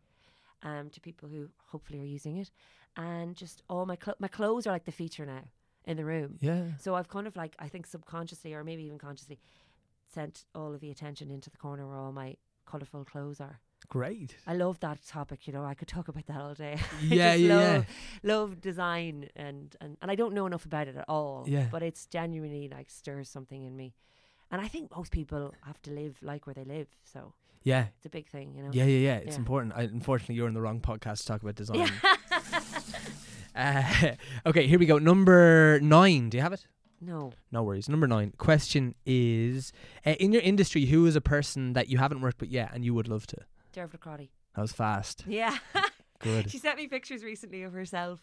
um, 0.61 0.91
to 0.91 1.01
people 1.01 1.27
who 1.29 1.49
hopefully 1.67 1.99
are 1.99 2.03
using 2.05 2.37
it, 2.37 2.51
and 2.95 3.35
just 3.35 3.63
all 3.67 3.87
my 3.87 3.95
clo- 3.95 4.13
my 4.19 4.27
clothes 4.27 4.67
are 4.67 4.71
like 4.71 4.85
the 4.85 4.91
feature 4.91 5.25
now 5.25 5.45
in 5.85 5.97
the 5.97 6.05
room. 6.05 6.37
Yeah. 6.41 6.77
So 6.77 6.93
I've 6.93 7.07
kind 7.09 7.25
of 7.25 7.35
like 7.35 7.55
I 7.57 7.67
think 7.69 7.87
subconsciously 7.87 8.53
or 8.53 8.63
maybe 8.63 8.83
even 8.83 8.99
consciously 8.99 9.39
sent 10.07 10.45
all 10.53 10.71
of 10.75 10.79
the 10.81 10.91
attention 10.91 11.31
into 11.31 11.49
the 11.49 11.57
corner 11.57 11.87
where 11.87 11.97
all 11.97 12.11
my 12.11 12.37
colourful 12.65 13.03
clothes 13.05 13.41
are. 13.41 13.59
Great. 13.89 14.35
I 14.47 14.53
love 14.55 14.79
that 14.81 14.99
topic, 15.05 15.45
you 15.47 15.53
know. 15.53 15.63
I 15.65 15.73
could 15.73 15.87
talk 15.87 16.07
about 16.07 16.25
that 16.27 16.39
all 16.41 16.53
day. 16.53 16.77
I 17.01 17.03
Yeah, 17.03 17.31
just 17.31 17.39
yeah, 17.43 17.47
yeah. 17.59 17.73
love, 17.73 17.85
love 18.23 18.61
design 18.61 19.29
and, 19.35 19.75
and 19.81 19.97
and 20.01 20.09
I 20.11 20.15
don't 20.15 20.33
know 20.33 20.45
enough 20.45 20.65
about 20.65 20.87
it 20.87 20.95
at 20.95 21.05
all. 21.07 21.45
Yeah. 21.47 21.67
But 21.71 21.83
it's 21.83 22.05
genuinely 22.07 22.67
like 22.69 22.89
stirs 22.89 23.29
something 23.29 23.63
in 23.63 23.75
me. 23.75 23.93
And 24.51 24.61
I 24.61 24.67
think 24.67 24.95
most 24.95 25.11
people 25.11 25.53
have 25.65 25.81
to 25.83 25.91
live 25.91 26.17
like 26.21 26.45
where 26.47 26.53
they 26.53 26.63
live, 26.63 26.87
so 27.03 27.33
Yeah. 27.63 27.85
it's 27.97 28.05
a 28.05 28.09
big 28.09 28.27
thing, 28.27 28.53
you 28.55 28.61
know. 28.63 28.69
Yeah, 28.71 28.85
yeah, 28.85 28.99
yeah. 28.99 29.15
It's 29.17 29.35
Yeah. 29.35 29.39
important. 29.39 29.73
I, 29.75 29.83
unfortunately, 29.83 30.35
you're 30.35 30.47
in 30.47 30.53
the 30.53 30.61
wrong 30.61 30.79
podcast 30.79 31.19
to 31.21 31.25
talk 31.27 31.41
about 31.41 31.55
design. 31.55 31.79
Yeah. 31.79 31.89
Uh, 33.55 33.83
okay, 34.47 34.65
here 34.65 34.79
we 34.79 34.85
go. 34.87 34.97
Number 34.97 35.79
nine. 35.81 36.29
Do 36.29 36.37
you 36.37 36.41
have 36.41 36.53
it? 36.53 36.65
no. 37.01 37.31
No 37.51 37.61
worries. 37.63 37.87
Number 37.87 38.07
nine. 38.07 38.33
Question 38.37 38.95
is: 39.05 39.71
uh, 40.05 40.11
In 40.19 40.31
your 40.31 40.41
industry, 40.41 40.85
who 40.85 41.05
is 41.05 41.15
a 41.15 41.21
person 41.21 41.73
that 41.73 41.87
you 41.87 41.97
haven't 41.99 42.21
worked 42.21 42.41
with 42.41 42.49
yet 42.49 42.71
and 42.73 42.83
you 42.83 42.93
would 42.95 43.07
love 43.07 43.27
to? 43.27 43.37
Derbhle 43.73 43.99
Crotty. 43.99 44.31
That 44.55 44.61
was 44.61 44.71
fast. 44.71 45.23
Yeah. 45.27 45.57
Good. 46.19 46.49
She 46.49 46.57
sent 46.57 46.77
me 46.77 46.87
pictures 46.87 47.23
recently 47.23 47.63
of 47.63 47.73
herself 47.73 48.21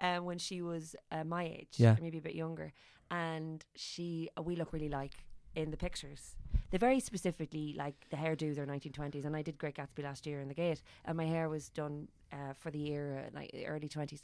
um, 0.00 0.24
when 0.24 0.38
she 0.38 0.62
was 0.62 0.94
uh, 1.10 1.24
my 1.24 1.44
age, 1.44 1.74
Yeah. 1.78 1.96
maybe 2.00 2.18
a 2.18 2.22
bit 2.22 2.34
younger, 2.36 2.72
and 3.10 3.64
she 3.74 4.28
uh, 4.38 4.42
we 4.42 4.54
look 4.54 4.72
really 4.72 4.88
like 4.88 5.14
in 5.56 5.70
the 5.72 5.76
pictures. 5.76 6.36
They're 6.70 6.78
very 6.78 7.00
specifically 7.00 7.74
like 7.76 7.94
the 8.10 8.16
hairdos 8.16 8.56
are 8.56 8.66
1920s, 8.66 9.24
and 9.24 9.34
I 9.34 9.42
did 9.42 9.58
Great 9.58 9.74
Gatsby 9.74 10.04
last 10.04 10.24
year 10.24 10.40
in 10.40 10.46
the 10.46 10.54
Gate, 10.54 10.82
and 11.04 11.16
my 11.16 11.24
hair 11.24 11.48
was 11.48 11.68
done 11.68 12.06
uh, 12.32 12.52
for 12.56 12.70
the 12.70 12.92
era 12.92 13.24
like 13.34 13.50
early 13.66 13.88
20s, 13.88 14.22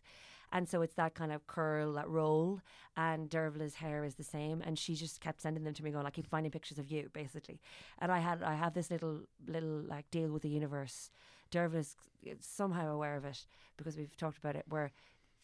and 0.53 0.68
so 0.68 0.80
it's 0.82 0.94
that 0.94 1.14
kind 1.14 1.32
of 1.32 1.47
curl, 1.49 1.94
that 1.94 2.09
roll, 2.09 2.61
and 2.97 3.28
Derbhle's 3.28 3.74
hair 3.74 4.05
is 4.05 4.14
the 4.14 4.22
same, 4.22 4.62
and 4.62 4.78
she 4.78 4.94
just 4.94 5.20
kept 5.20 5.42
sending 5.42 5.64
them 5.64 5.74
to 5.74 5.82
me, 5.82 5.90
going, 5.90 6.07
"I 6.07 6.11
keep 6.11 6.28
finding 6.28 6.53
pictures 6.53 6.78
of 6.78 6.86
you," 6.86 7.11
basically, 7.12 7.61
and 7.99 8.12
I 8.12 8.20
had 8.20 8.44
I 8.44 8.55
have 8.55 8.74
this 8.74 8.92
little 8.92 9.22
little 9.49 9.82
like 9.82 10.09
deal 10.12 10.30
with 10.30 10.42
the 10.42 10.49
universe. 10.49 11.11
Derbhle's 11.51 11.97
somehow 12.40 12.92
aware 12.92 13.16
of 13.16 13.24
it 13.24 13.44
because 13.76 13.97
we've 13.97 14.16
talked 14.16 14.38
about 14.38 14.55
it, 14.55 14.66
where 14.68 14.92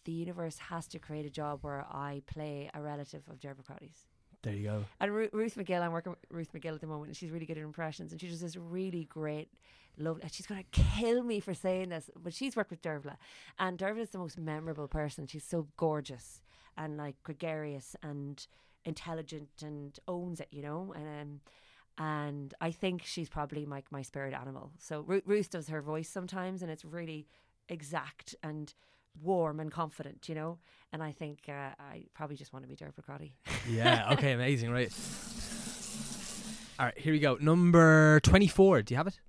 the 0.04 0.12
universe 0.12 0.58
has 0.58 0.86
to 0.88 0.98
create 1.00 1.26
a 1.26 1.30
job 1.30 1.60
where 1.62 1.84
I 1.90 2.22
play 2.26 2.70
a 2.74 2.80
relative 2.80 3.22
of 3.28 3.40
Derbhle 3.40 3.64
Crotty's. 3.64 4.06
There 4.42 4.52
you 4.52 4.64
go. 4.64 4.84
And 5.00 5.14
Ru- 5.14 5.30
Ruth 5.32 5.54
McGill, 5.54 5.82
I'm 5.82 5.92
working 5.92 6.10
with 6.10 6.18
Ruth 6.30 6.52
McGill 6.52 6.74
at 6.74 6.80
the 6.80 6.86
moment, 6.86 7.08
and 7.08 7.16
she's 7.16 7.30
really 7.30 7.46
good 7.46 7.58
at 7.58 7.64
impressions, 7.64 8.12
and 8.12 8.20
she 8.20 8.28
does 8.28 8.40
this 8.40 8.56
really 8.56 9.04
great, 9.04 9.48
lovely. 9.96 10.28
She's 10.32 10.46
gonna 10.46 10.64
kill 10.72 11.22
me 11.22 11.38
for 11.40 11.54
saying 11.54 11.90
this, 11.90 12.10
but 12.20 12.34
she's 12.34 12.56
worked 12.56 12.70
with 12.70 12.82
Derbhle, 12.82 13.16
and 13.58 13.78
Derbhle 13.78 14.00
is 14.00 14.10
the 14.10 14.18
most 14.18 14.38
memorable 14.38 14.88
person. 14.88 15.26
She's 15.26 15.44
so 15.44 15.68
gorgeous 15.76 16.40
and 16.76 16.96
like 16.96 17.22
gregarious 17.22 17.94
and 18.02 18.44
intelligent 18.84 19.50
and 19.62 19.98
owns 20.08 20.40
it, 20.40 20.48
you 20.50 20.62
know, 20.62 20.92
and. 20.94 21.06
Um, 21.08 21.40
and 21.98 22.54
I 22.58 22.70
think 22.70 23.02
she's 23.04 23.28
probably 23.28 23.66
my 23.66 23.82
my 23.90 24.00
spirit 24.00 24.32
animal. 24.32 24.72
So 24.78 25.02
Ru- 25.02 25.22
Ruth 25.26 25.50
does 25.50 25.68
her 25.68 25.82
voice 25.82 26.08
sometimes, 26.08 26.62
and 26.62 26.70
it's 26.70 26.86
really 26.86 27.26
exact 27.68 28.34
and 28.42 28.72
warm 29.20 29.60
and 29.60 29.70
confident, 29.70 30.28
you 30.28 30.34
know. 30.34 30.58
And 30.92 31.02
I 31.02 31.12
think 31.12 31.40
uh, 31.48 31.70
I 31.80 32.04
probably 32.14 32.36
just 32.36 32.52
want 32.52 32.64
to 32.64 32.68
be 32.68 32.76
Derbhle 32.76 33.04
Crotty. 33.04 33.34
Yeah. 33.68 34.12
Okay. 34.12 34.32
Amazing. 34.32 34.70
Right. 34.70 34.92
All 36.78 36.86
right, 36.86 36.98
here 36.98 37.12
we 37.12 37.20
go. 37.20 37.36
Number 37.40 38.18
24. 38.20 38.82
Do 38.82 38.94
you 38.94 38.96
have 38.96 39.06
it? 39.06 39.20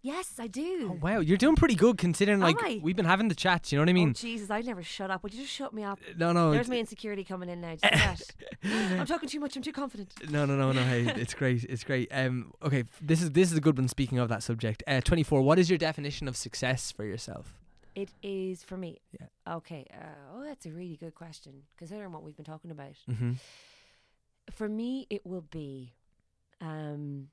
Yes, 0.00 0.34
I 0.38 0.46
do. 0.46 0.92
Oh, 0.92 0.98
wow, 1.02 1.18
you're 1.18 1.36
doing 1.36 1.56
pretty 1.56 1.74
good 1.74 1.98
considering, 1.98 2.38
like, 2.38 2.56
I? 2.62 2.78
we've 2.80 2.94
been 2.94 3.04
having 3.04 3.26
the 3.26 3.34
chats, 3.34 3.72
you 3.72 3.78
know 3.78 3.82
what 3.82 3.88
I 3.88 3.94
mean? 3.94 4.10
oh 4.10 4.12
Jesus, 4.12 4.48
I'd 4.48 4.64
never 4.64 4.82
shut 4.82 5.10
up. 5.10 5.24
Would 5.24 5.34
you 5.34 5.42
just 5.42 5.52
shut 5.52 5.74
me 5.74 5.82
up? 5.82 5.98
no, 6.16 6.32
no. 6.32 6.52
There's 6.52 6.68
my 6.68 6.78
insecurity 6.78 7.24
coming 7.24 7.48
in 7.48 7.60
now. 7.60 7.74
Do 7.74 7.80
you 7.82 7.98
see 7.98 8.34
that? 8.62 9.00
I'm 9.00 9.06
talking 9.06 9.28
too 9.28 9.40
much. 9.40 9.56
I'm 9.56 9.62
too 9.62 9.72
confident. 9.72 10.12
No, 10.30 10.46
no, 10.46 10.54
no, 10.54 10.70
no. 10.70 10.82
Hey, 10.84 11.02
it's 11.16 11.34
great. 11.34 11.64
It's 11.64 11.82
great. 11.82 12.08
Um, 12.12 12.52
okay, 12.62 12.84
this 13.02 13.20
is 13.20 13.32
this 13.32 13.50
is 13.50 13.58
a 13.58 13.60
good 13.60 13.76
one. 13.76 13.88
Speaking 13.88 14.18
of 14.18 14.28
that 14.28 14.44
subject, 14.44 14.84
uh, 14.86 15.00
twenty 15.00 15.24
four. 15.24 15.42
What 15.42 15.58
is 15.58 15.68
your 15.68 15.78
definition 15.78 16.28
of 16.28 16.36
success 16.36 16.92
for 16.92 17.04
yourself? 17.04 17.58
It 17.98 18.10
is 18.22 18.62
for 18.62 18.76
me. 18.76 19.00
Yeah. 19.18 19.54
Okay. 19.56 19.84
Uh, 19.92 20.36
oh, 20.36 20.44
that's 20.44 20.66
a 20.66 20.70
really 20.70 20.96
good 20.96 21.14
question 21.16 21.62
considering 21.76 22.12
what 22.12 22.22
we've 22.22 22.36
been 22.36 22.44
talking 22.44 22.70
about. 22.70 22.94
Mm-hmm. 23.10 23.32
For 24.52 24.68
me, 24.68 25.06
it 25.10 25.26
will 25.26 25.44
be 25.50 25.94
um, 26.60 27.28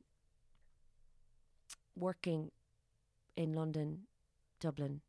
working 1.95 2.49
in 3.37 3.53
London, 3.53 4.07
Dublin, 4.59 5.01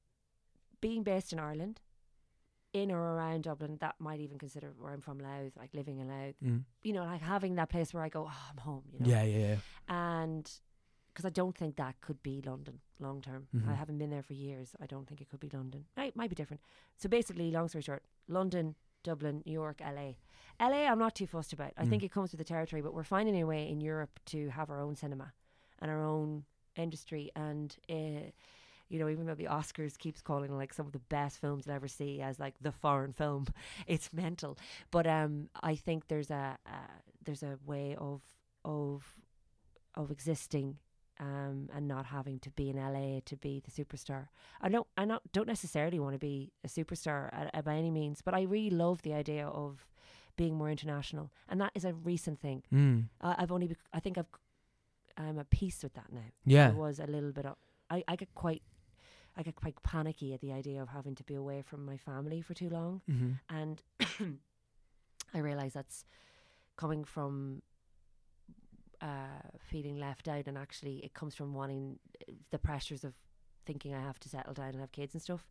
being 0.83 1.03
based 1.03 1.33
in 1.33 1.39
Ireland, 1.39 1.81
in 2.75 2.93
or 2.93 3.01
around 3.15 3.45
Dublin. 3.45 3.79
That 3.81 3.95
might 3.99 4.21
even 4.21 4.39
consider 4.39 4.75
where 4.79 4.93
I'm 4.93 5.01
from, 5.01 5.19
Louth, 5.19 5.53
like 5.57 5.71
living 5.73 5.99
in 6.01 6.09
Louth. 6.09 6.35
Mm. 6.45 6.65
You 6.83 6.93
know, 6.93 7.05
like 7.05 7.23
having 7.23 7.55
that 7.55 7.71
place 7.71 7.95
where 7.95 8.03
I 8.03 8.11
go, 8.11 8.29
oh, 8.31 8.43
I'm 8.53 8.59
home. 8.59 8.83
You 8.93 9.01
know, 9.01 9.11
Yeah, 9.11 9.23
yeah, 9.23 9.39
yeah. 9.49 9.57
and 9.89 10.51
because 11.17 11.25
I 11.25 11.31
don't 11.31 11.57
think 11.57 11.77
that 11.77 11.99
could 12.03 12.23
be 12.23 12.43
London 12.45 12.81
long 13.01 13.23
term. 13.23 13.49
I 13.55 13.57
Mhm. 13.57 13.77
haven't 13.77 13.97
been 13.99 14.11
there 14.11 14.23
for 14.23 14.35
years. 14.35 14.77
I 14.81 14.87
don't 14.87 15.07
think 15.09 15.23
it 15.23 15.31
could 15.31 15.41
be 15.41 15.49
London. 15.49 15.87
It 15.97 16.15
might 16.15 16.29
be 16.29 16.37
different. 16.37 16.61
So 16.99 17.09
basically, 17.09 17.51
long 17.51 17.69
story 17.69 17.81
short, 17.83 18.03
London, 18.29 18.75
Dublin, 19.03 19.43
New 19.47 19.53
York, 19.53 19.81
LA. 19.81 20.17
LA, 20.61 20.87
I'm 20.87 20.99
not 20.99 21.15
too 21.15 21.27
fussed 21.27 21.55
about. 21.55 21.73
I 21.79 21.87
think 21.87 22.03
Mm. 22.03 22.07
it 22.07 22.13
comes 22.13 22.33
with 22.33 22.39
the 22.39 22.45
territory, 22.45 22.83
but 22.83 22.93
we're 22.93 23.03
finding 23.17 23.41
a 23.41 23.47
way 23.47 23.67
in 23.67 23.81
Europe 23.81 24.21
to 24.27 24.51
have 24.51 24.69
our 24.69 24.79
own 24.81 24.95
cinema 24.95 25.33
and 25.79 25.91
our 25.91 26.03
own 26.03 26.45
industry. 26.75 27.31
And, 27.35 27.75
uh, 27.89 28.31
you 28.91 28.99
know, 28.99 29.09
even 29.09 29.25
though 29.27 29.35
the 29.35 29.47
Oscars 29.47 29.97
keeps 29.97 30.21
calling 30.21 30.55
like 30.55 30.75
some 30.75 30.85
of 30.87 30.93
the 30.93 30.99
best 31.09 31.39
films 31.39 31.65
you'll 31.67 31.77
ever 31.77 31.89
see 31.89 32.21
as 32.21 32.39
like 32.39 32.59
the 32.61 32.73
foreign 32.73 33.15
film, 33.15 33.47
it's 33.87 34.13
mental. 34.13 34.59
But 34.91 35.07
um, 35.07 35.49
I 35.63 35.77
think 35.77 36.09
there's 36.09 36.31
a 36.31 36.59
uh, 36.67 37.01
there's 37.25 37.43
a 37.43 37.59
way 37.65 37.97
of 37.97 38.21
of 38.67 39.17
of 39.95 40.11
existing 40.11 40.79
um, 41.19 41.69
and 41.75 41.89
not 41.89 42.07
having 42.07 42.39
to 42.41 42.51
be 42.51 42.69
in 42.71 42.77
LA 42.77 43.21
to 43.25 43.37
be 43.37 43.61
the 43.65 43.71
superstar. 43.71 44.29
I 44.61 44.69
don't 44.69 44.87
I 44.97 45.05
not 45.05 45.23
don't 45.33 45.49
necessarily 45.49 45.99
want 45.99 46.15
to 46.15 46.19
be 46.19 46.53
a 46.65 46.69
superstar 46.69 47.29
at, 47.33 47.51
at 47.55 47.65
by 47.65 47.77
any 47.77 47.91
means, 47.91 48.21
but 48.23 48.35
I 48.35 48.43
really 48.43 48.71
love 48.71 49.03
the 49.03 49.15
idea 49.15 49.47
of 49.47 49.87
being 50.37 50.55
more 50.57 50.71
international, 50.71 51.31
and 51.49 51.61
that 51.61 51.73
is 51.75 51.85
a 51.85 51.95
recent 51.95 52.39
thing. 52.41 52.63
Mm. 52.73 53.05
Uh, 53.21 53.35
I've 53.39 53.51
only 53.53 53.69
bec- 53.69 53.89
I 53.93 54.01
think 54.01 54.19
I've 54.19 54.27
I'm 55.17 55.39
at 55.39 55.49
peace 55.51 55.83
with 55.83 55.95
that 55.95 56.13
now. 56.13 56.21
Yeah. 56.45 56.69
I 56.69 56.73
was 56.73 56.99
a 57.01 57.07
little 57.07 57.33
bit. 57.33 57.47
Up, 57.47 57.59
I 57.91 58.05
I 58.07 58.17
get 58.17 58.35
quite. 58.35 58.63
I 59.39 59.43
get 59.43 59.55
quite 59.55 59.83
panicky 59.83 60.33
at 60.33 60.41
the 60.41 60.51
idea 60.53 60.81
of 60.81 60.89
having 60.89 61.15
to 61.17 61.23
be 61.25 61.35
away 61.35 61.61
from 61.63 61.85
my 61.85 61.99
family 61.99 62.41
for 62.41 62.55
too 62.55 62.71
long 62.71 63.03
Mm-hmm. 63.11 63.33
and 63.55 63.83
I 65.35 65.39
realize 65.39 65.73
that's 65.75 66.05
coming 66.77 67.05
from 67.05 67.61
uh, 69.01 69.49
feeling 69.59 69.97
left 69.99 70.29
out, 70.29 70.47
and 70.47 70.57
actually 70.59 70.99
it 71.05 71.15
comes 71.15 71.35
from 71.35 71.55
wanting 71.55 71.99
uh, 72.29 72.33
the 72.51 72.59
pressures 72.59 73.05
of 73.05 73.15
thinking 73.65 73.95
I 73.95 74.01
have 74.01 74.19
to 74.21 74.29
settle 74.29 74.55
down 74.55 74.69
and 74.71 74.81
have 74.81 74.93
kids 74.93 75.15
and 75.15 75.23
stuff. 75.23 75.49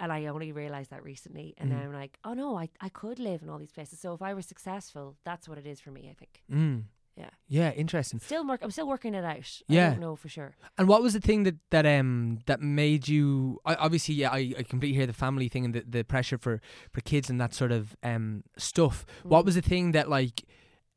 And 0.00 0.12
I 0.12 0.26
only 0.26 0.52
realized 0.52 0.90
that 0.90 1.02
recently, 1.02 1.54
and 1.58 1.70
Mhm. 1.70 1.74
now 1.74 1.80
I'm 1.82 1.92
like, 1.92 2.18
oh 2.24 2.34
no, 2.34 2.56
I 2.58 2.68
I 2.80 2.88
could 2.88 3.18
live 3.18 3.42
in 3.42 3.48
all 3.48 3.58
these 3.58 3.72
places. 3.72 3.98
So 4.00 4.14
if 4.14 4.22
I 4.22 4.32
were 4.34 4.42
successful, 4.42 5.16
that's 5.24 5.48
what 5.48 5.58
it 5.58 5.66
is 5.66 5.80
for 5.80 5.90
me. 5.90 6.08
I 6.10 6.14
think. 6.14 6.42
Mm. 6.50 6.84
Yeah. 7.16 7.30
Yeah, 7.48 7.72
interesting. 7.72 8.20
Still 8.20 8.46
work. 8.46 8.60
I'm 8.62 8.70
still 8.70 8.86
working 8.86 9.12
it 9.14 9.24
out. 9.24 9.60
Yeah. 9.66 9.86
I 9.86 9.90
don't 9.90 10.00
know 10.00 10.14
for 10.14 10.28
sure. 10.28 10.54
And 10.76 10.86
what 10.86 11.02
was 11.02 11.14
the 11.14 11.20
thing 11.20 11.42
that 11.44 11.56
that 11.70 11.84
um 11.84 12.38
that 12.46 12.60
made 12.60 13.08
you? 13.08 13.58
I, 13.64 13.74
obviously, 13.74 14.14
yeah, 14.14 14.30
I, 14.30 14.54
I 14.58 14.62
completely 14.62 14.94
hear 14.96 15.06
the 15.06 15.12
family 15.12 15.48
thing 15.48 15.64
and 15.64 15.74
the, 15.74 15.80
the 15.88 16.04
pressure 16.04 16.38
for 16.38 16.60
for 16.92 17.00
kids 17.00 17.28
and 17.28 17.40
that 17.40 17.54
sort 17.54 17.72
of 17.72 17.96
um 18.04 18.44
stuff. 18.56 19.04
What 19.24 19.42
Mm. 19.42 19.46
was 19.46 19.54
the 19.56 19.62
thing 19.62 19.92
that 19.92 20.08
like 20.08 20.44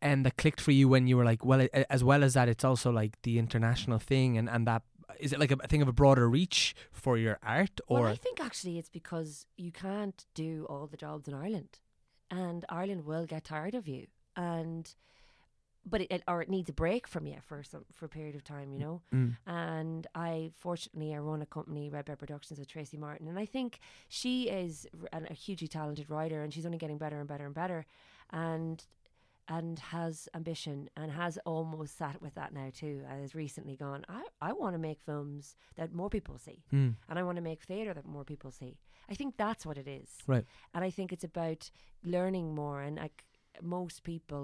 and 0.02 0.26
that 0.26 0.38
clicked 0.38 0.62
for 0.62 0.72
you 0.72 0.88
when 0.88 1.08
you 1.08 1.18
were 1.18 1.26
like, 1.26 1.46
well, 1.46 1.68
as 1.90 2.04
well 2.04 2.24
as 2.24 2.34
that, 2.34 2.50
it's 2.50 2.64
also 2.64 2.92
like 2.92 3.22
the 3.24 3.38
international 3.40 4.00
thing 4.00 4.38
and 4.38 4.50
and 4.50 4.68
that 4.68 4.84
is 5.20 5.34
it 5.34 5.40
like 5.40 5.52
a, 5.52 5.58
thing 5.68 5.82
of 5.82 5.88
a 5.88 5.94
broader 5.94 6.28
reach 6.30 6.76
for 6.92 7.18
your 7.18 7.38
art 7.44 7.80
or 7.88 8.02
well, 8.02 8.12
I 8.12 8.16
think 8.16 8.40
actually 8.40 8.78
it's 8.78 8.90
because 8.90 9.46
you 9.58 9.72
can't 9.72 10.26
do 10.34 10.66
all 10.70 10.88
the 10.88 10.98
jobs 10.98 11.28
in 11.28 11.34
Ireland, 11.34 11.80
and 12.30 12.66
Ireland 12.70 13.06
will 13.06 13.26
get 13.26 13.44
tired 13.44 13.76
of 13.76 13.88
you, 13.88 14.08
and 14.36 14.94
but 15.86 16.02
it, 16.02 16.12
it 16.12 16.24
or 16.28 16.42
it 16.42 16.50
needs 16.50 16.70
a 16.70 16.74
break 16.74 17.08
from 17.08 17.26
you 17.26 17.38
for 17.42 17.64
some 17.64 17.86
for 17.94 18.06
a 18.06 18.10
period 18.10 18.36
of 18.36 18.44
time, 18.44 18.72
you 18.72 18.80
know. 18.80 19.02
Mm. 19.14 19.38
And 19.48 20.08
I 20.16 20.52
fortunately 20.58 21.14
I 21.14 21.20
run 21.20 21.42
a 21.42 21.46
company, 21.46 21.90
Red 21.90 22.06
Bear 22.06 22.16
Productions, 22.16 22.60
with 22.60 22.70
Tracy 22.70 22.98
Martin, 22.98 23.28
and 23.28 23.40
I 23.40 23.46
think 23.46 23.80
she 24.08 24.50
is 24.50 24.88
an- 25.12 25.28
a 25.30 25.34
hugely 25.34 25.68
talented 25.68 26.10
writer, 26.10 26.44
and 26.44 26.54
she's 26.54 26.66
only 26.66 26.78
getting 26.78 26.98
better 26.98 27.20
and 27.20 27.28
better 27.28 27.46
and 27.46 27.54
better, 27.54 27.86
and 28.32 28.84
and 29.56 29.80
has 29.80 30.14
ambition 30.40 30.78
and 31.00 31.12
has 31.12 31.34
almost 31.46 31.98
sat 31.98 32.18
with 32.22 32.34
that 32.36 32.52
now 32.54 32.70
too. 32.82 32.96
and 33.10 33.22
Has 33.22 33.34
recently 33.46 33.76
gone. 33.86 34.02
I 34.20 34.24
I 34.50 34.52
want 34.62 34.74
to 34.76 34.80
make 34.90 35.02
films 35.12 35.56
that 35.80 35.94
more 36.00 36.10
people 36.10 36.38
see 36.38 36.60
Mm. 36.78 36.96
and 37.10 37.20
I 37.20 37.24
want 37.28 37.38
to 37.38 37.42
make 37.52 37.62
theatre 37.64 37.94
that 37.96 38.06
more 38.16 38.26
people 38.32 38.52
see. 38.52 38.74
I 39.12 39.16
think 39.20 39.32
that's 39.38 39.66
what 39.66 39.78
it 39.84 39.88
is. 40.02 40.10
Right. 40.34 40.46
And 40.74 40.82
I 40.88 40.92
think 40.96 41.12
it's 41.12 41.28
about 41.34 41.62
learning 42.16 42.48
more. 42.62 42.82
And 42.88 42.96
like 43.06 43.26
most 43.62 44.04
people, 44.04 44.44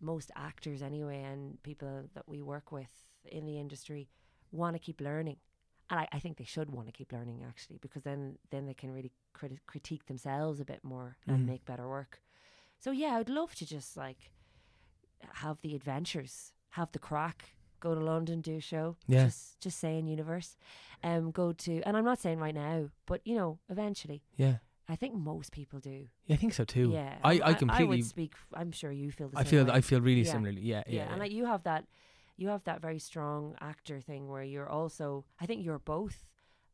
most 0.00 0.30
actors 0.48 0.80
anyway, 0.82 1.20
and 1.32 1.40
people 1.62 1.94
that 2.14 2.26
we 2.32 2.40
work 2.54 2.68
with 2.78 2.92
in 3.38 3.44
the 3.44 3.58
industry 3.64 4.08
want 4.50 4.74
to 4.76 4.80
keep 4.88 5.00
learning. 5.00 5.36
And 5.90 6.00
I, 6.00 6.06
I 6.16 6.18
think 6.20 6.36
they 6.36 6.44
should 6.54 6.70
want 6.70 6.86
to 6.88 6.92
keep 6.98 7.12
learning 7.12 7.38
actually, 7.50 7.78
because 7.84 8.02
then 8.08 8.38
then 8.52 8.64
they 8.66 8.74
can 8.82 8.90
really 8.96 9.12
criti- 9.38 9.64
critique 9.72 10.06
themselves 10.06 10.58
a 10.60 10.64
bit 10.72 10.82
more 10.84 11.10
and 11.26 11.38
Mhm. 11.40 11.46
make 11.52 11.64
better 11.72 11.86
work. 11.88 12.12
So 12.84 12.90
yeah, 13.02 13.12
I'd 13.18 13.28
love 13.40 13.52
to 13.56 13.66
just 13.76 13.96
like 13.96 14.20
have 15.34 15.58
the 15.62 15.74
adventures, 15.74 16.52
have 16.70 16.92
the 16.92 16.98
crack, 16.98 17.54
go 17.80 17.94
to 17.94 18.00
London, 18.00 18.40
do 18.40 18.56
a 18.56 18.60
show. 18.60 18.96
Yeah. 19.06 19.24
Just 19.26 19.60
just 19.60 19.78
saying 19.78 20.06
universe. 20.06 20.56
Um 21.02 21.30
go 21.30 21.52
to 21.52 21.82
and 21.82 21.96
I'm 21.96 22.04
not 22.04 22.18
saying 22.18 22.38
right 22.38 22.54
now, 22.54 22.90
but 23.06 23.20
you 23.24 23.36
know, 23.36 23.58
eventually. 23.68 24.22
Yeah. 24.36 24.56
I 24.90 24.96
think 24.96 25.14
most 25.14 25.52
people 25.52 25.80
do. 25.80 26.06
Yeah, 26.26 26.34
I 26.34 26.38
think 26.38 26.54
so 26.54 26.64
too. 26.64 26.90
Yeah. 26.92 27.16
I, 27.22 27.34
I 27.34 27.48
I 27.50 27.54
completely 27.54 27.98
would 27.98 28.06
speak 28.06 28.34
I'm 28.54 28.72
sure 28.72 28.90
you 28.90 29.10
feel 29.12 29.28
the 29.28 29.38
I 29.38 29.42
same 29.42 29.50
feel 29.50 29.64
way. 29.66 29.72
I 29.72 29.80
feel 29.80 30.00
really 30.00 30.22
Yeah. 30.22 30.32
similarly. 30.32 30.62
Yeah, 30.62 30.82
yeah. 30.86 30.94
yeah, 30.94 31.04
yeah. 31.04 31.10
and 31.12 31.18
like 31.20 31.32
you 31.32 31.44
have 31.46 31.62
that 31.64 31.84
you 32.36 32.48
have 32.48 32.64
that 32.64 32.80
very 32.80 32.98
strong 32.98 33.56
actor 33.60 34.00
thing 34.00 34.28
where 34.28 34.42
you're 34.44 34.68
also 34.68 35.24
I 35.40 35.46
think 35.46 35.64
you're 35.64 35.78
both 35.80 36.24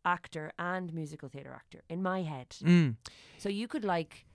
actor 0.05 0.53
and 0.59 0.93
musical 0.93 1.29
theatre 1.29 1.53
actor 1.55 1.83
in 1.89 2.03
my 2.03 2.23
head. 2.23 2.51
Mm. 2.63 2.97
So 3.39 3.49
you 3.49 3.67
could 3.67 3.85
like 3.85 4.27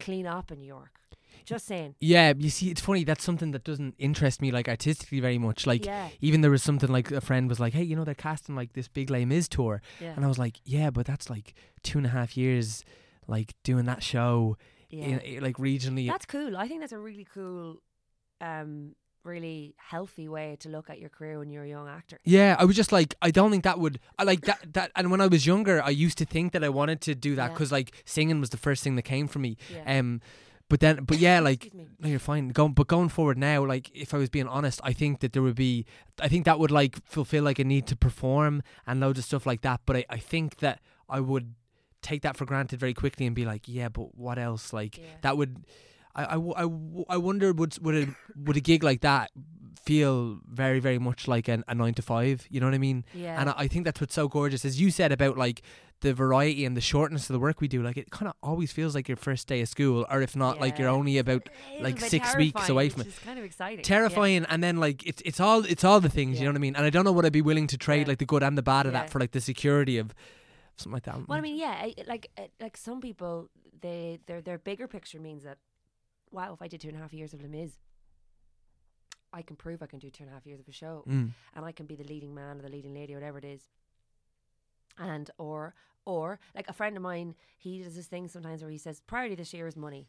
clean 0.00 0.26
up 0.26 0.50
in 0.50 0.58
New 0.58 0.66
York. 0.66 0.98
Just 1.44 1.66
saying. 1.66 1.94
Yeah, 2.00 2.32
you 2.36 2.50
see, 2.50 2.70
it's 2.70 2.80
funny. 2.80 3.04
That's 3.04 3.24
something 3.24 3.50
that 3.52 3.64
doesn't 3.64 3.94
interest 3.98 4.40
me 4.42 4.50
like 4.50 4.68
artistically 4.68 5.20
very 5.20 5.38
much. 5.38 5.66
Like, 5.66 5.84
yeah. 5.84 6.08
even 6.20 6.40
there 6.40 6.50
was 6.50 6.62
something 6.62 6.90
like 6.90 7.10
a 7.10 7.20
friend 7.20 7.48
was 7.48 7.58
like, 7.60 7.72
"Hey, 7.72 7.82
you 7.82 7.96
know, 7.96 8.04
they're 8.04 8.14
casting 8.14 8.54
like 8.54 8.72
this 8.74 8.88
big 8.88 9.10
Les 9.10 9.24
Mis 9.24 9.48
tour," 9.48 9.80
Yeah. 10.00 10.12
and 10.16 10.24
I 10.24 10.28
was 10.28 10.38
like, 10.38 10.58
"Yeah, 10.64 10.90
but 10.90 11.06
that's 11.06 11.28
like 11.30 11.54
two 11.82 11.98
and 11.98 12.06
a 12.06 12.10
half 12.10 12.36
years, 12.36 12.84
like 13.26 13.54
doing 13.64 13.84
that 13.86 14.02
show, 14.02 14.56
yeah. 14.90 15.18
in, 15.18 15.42
like 15.42 15.56
regionally." 15.56 16.06
That's 16.08 16.26
cool. 16.26 16.56
I 16.56 16.68
think 16.68 16.80
that's 16.80 16.92
a 16.92 16.98
really 16.98 17.26
cool, 17.34 17.82
um, 18.40 18.94
really 19.24 19.74
healthy 19.78 20.28
way 20.28 20.56
to 20.58 20.68
look 20.68 20.90
at 20.90 20.98
your 20.98 21.08
career 21.08 21.38
when 21.38 21.48
you're 21.48 21.62
a 21.64 21.68
young 21.68 21.88
actor. 21.88 22.18
yeah, 22.24 22.56
I 22.58 22.64
was 22.64 22.74
just 22.74 22.90
like, 22.90 23.14
I 23.22 23.30
don't 23.30 23.50
think 23.52 23.62
that 23.64 23.78
would. 23.78 24.00
I 24.18 24.24
like 24.24 24.40
that. 24.42 24.72
That, 24.72 24.90
and 24.96 25.10
when 25.12 25.20
I 25.20 25.28
was 25.28 25.46
younger, 25.46 25.80
I 25.82 25.90
used 25.90 26.18
to 26.18 26.24
think 26.24 26.52
that 26.52 26.64
I 26.64 26.68
wanted 26.68 27.00
to 27.02 27.14
do 27.14 27.36
that 27.36 27.46
Yeah. 27.46 27.52
because 27.52 27.70
like 27.70 27.92
singing 28.04 28.40
was 28.40 28.50
the 28.50 28.56
first 28.56 28.82
thing 28.82 28.96
that 28.96 29.02
came 29.02 29.28
for 29.28 29.38
me. 29.38 29.56
Yeah. 29.72 29.98
Um, 29.98 30.20
but 30.72 30.80
then, 30.80 31.04
but 31.04 31.18
yeah, 31.18 31.38
like 31.50 31.70
No, 32.00 32.08
you're 32.08 32.18
fine. 32.18 32.48
Go, 32.48 32.66
but 32.68 32.86
going 32.86 33.10
forward 33.10 33.36
now, 33.36 33.62
like 33.66 33.90
if 33.94 34.14
I 34.14 34.16
was 34.16 34.30
being 34.30 34.48
honest, 34.48 34.80
I 34.82 34.94
think 34.94 35.20
that 35.20 35.34
there 35.34 35.42
would 35.42 35.54
be, 35.54 35.84
I 36.18 36.28
think 36.28 36.46
that 36.46 36.58
would 36.58 36.70
like 36.70 36.96
fulfill 37.04 37.44
like 37.44 37.58
a 37.58 37.64
need 37.64 37.86
to 37.88 37.96
perform 37.96 38.62
and 38.86 38.98
loads 38.98 39.18
of 39.18 39.26
stuff 39.26 39.44
like 39.44 39.60
that. 39.60 39.82
But 39.84 39.96
I, 39.96 40.04
I 40.08 40.16
think 40.16 40.60
that 40.60 40.80
I 41.10 41.20
would 41.20 41.54
take 42.00 42.22
that 42.22 42.38
for 42.38 42.46
granted 42.46 42.80
very 42.80 42.94
quickly 42.94 43.26
and 43.26 43.34
be 43.36 43.44
like, 43.44 43.68
yeah, 43.68 43.90
but 43.90 44.14
what 44.16 44.38
else? 44.38 44.72
Like 44.72 44.96
Yeah. 44.96 45.04
that 45.20 45.36
would, 45.36 45.66
I, 46.14 46.24
I, 46.24 46.36
I 46.36 46.68
I 47.10 47.16
wonder 47.16 47.52
would 47.52 47.78
would 47.80 47.94
a 47.94 48.06
would 48.36 48.56
a 48.56 48.60
gig 48.60 48.82
like 48.82 49.00
that 49.00 49.30
feel 49.82 50.38
very 50.48 50.78
very 50.78 50.98
much 50.98 51.26
like 51.26 51.48
an, 51.48 51.64
a 51.68 51.74
nine 51.74 51.94
to 51.94 52.02
five? 52.02 52.46
You 52.50 52.60
know 52.60 52.66
what 52.66 52.74
I 52.74 52.78
mean? 52.78 53.04
Yeah. 53.14 53.40
And 53.40 53.50
I, 53.50 53.54
I 53.58 53.68
think 53.68 53.84
that's 53.84 54.00
what's 54.00 54.14
so 54.14 54.28
gorgeous, 54.28 54.64
as 54.64 54.80
you 54.80 54.90
said 54.90 55.12
about 55.12 55.36
like 55.36 55.62
the 56.00 56.12
variety 56.12 56.64
and 56.64 56.76
the 56.76 56.80
shortness 56.80 57.30
of 57.30 57.34
the 57.34 57.38
work 57.38 57.60
we 57.60 57.68
do. 57.68 57.80
Like 57.82 57.96
it 57.96 58.10
kind 58.10 58.28
of 58.28 58.34
always 58.42 58.72
feels 58.72 58.94
like 58.94 59.06
your 59.08 59.16
first 59.16 59.46
day 59.46 59.60
of 59.60 59.68
school, 59.68 60.04
or 60.10 60.20
if 60.20 60.34
not, 60.36 60.60
like 60.60 60.78
you're 60.78 60.88
only 60.88 61.16
about 61.18 61.48
like 61.80 62.00
six 62.00 62.36
weeks 62.36 62.68
away 62.68 62.88
from 62.88 63.02
it. 63.02 63.06
is 63.08 63.18
kind 63.20 63.38
of 63.38 63.44
exciting. 63.44 63.78
Yeah. 63.78 63.84
terrifying 63.84 64.44
and 64.48 64.62
then 64.62 64.76
like 64.78 65.06
it's 65.06 65.22
it's 65.24 65.40
all 65.40 65.64
it's 65.64 65.84
all 65.84 66.00
the 66.00 66.08
things 66.08 66.38
you 66.38 66.44
know 66.44 66.50
what 66.50 66.56
I 66.56 66.60
mean 66.60 66.76
and 66.76 66.84
I 66.84 66.90
don't 66.90 67.04
know 67.04 67.12
what 67.12 67.24
I'd 67.24 67.32
be 67.32 67.40
willing 67.42 67.68
to 67.68 67.78
trade 67.78 68.00
Yeah. 68.06 68.08
like 68.12 68.18
the 68.18 68.26
good 68.26 68.42
and 68.42 68.58
the 68.58 68.62
bad 68.62 68.86
of 68.86 68.92
Yeah. 68.92 69.00
that 69.02 69.10
for 69.10 69.18
like 69.20 69.30
the 69.32 69.40
security 69.40 69.96
of 69.98 70.12
something 70.76 70.92
like 70.94 71.04
that 71.04 71.28
Well, 71.28 71.38
I 71.38 71.40
mean, 71.40 71.56
yeah, 71.56 71.74
I- 71.86 71.94
like 72.06 72.30
uh, 72.36 72.42
like 72.60 72.76
some 72.76 73.00
people, 73.00 73.48
they 73.80 74.18
their 74.26 74.40
their 74.40 74.58
bigger 74.58 74.88
picture 74.88 75.20
means 75.20 75.42
that, 75.44 75.58
wow, 76.32 76.52
if 76.52 76.62
I 76.62 76.68
did 76.68 76.80
two 76.80 76.88
and 76.88 76.96
a 76.96 77.00
half 77.00 77.12
years 77.12 77.32
of 77.34 77.42
Les 77.42 77.48
Mis, 77.48 77.72
I 79.32 79.42
can 79.42 79.56
prove 79.56 79.82
I 79.82 79.86
can 79.86 79.98
do 79.98 80.10
two 80.10 80.24
and 80.24 80.30
a 80.30 80.34
half 80.34 80.46
years 80.46 80.60
of 80.60 80.68
a 80.68 80.72
show, 80.72 81.04
Mm. 81.08 81.30
and 81.54 81.64
I 81.64 81.72
can 81.72 81.86
be 81.86 81.94
the 81.94 82.04
leading 82.04 82.34
man 82.34 82.58
or 82.58 82.62
the 82.62 82.68
leading 82.68 82.94
lady 82.94 83.14
or 83.14 83.16
whatever 83.18 83.38
it 83.38 83.44
is. 83.44 83.62
And 84.98 85.30
or 85.38 85.74
or 86.04 86.38
like 86.54 86.68
a 86.68 86.72
friend 86.72 86.96
of 86.96 87.02
mine, 87.02 87.34
he 87.58 87.82
does 87.82 87.94
this 87.94 88.08
thing 88.08 88.26
sometimes 88.28 88.60
where 88.60 88.70
he 88.70 88.76
says 88.78 89.00
priority 89.00 89.34
this 89.36 89.54
year 89.54 89.66
is 89.66 89.76
money, 89.76 90.08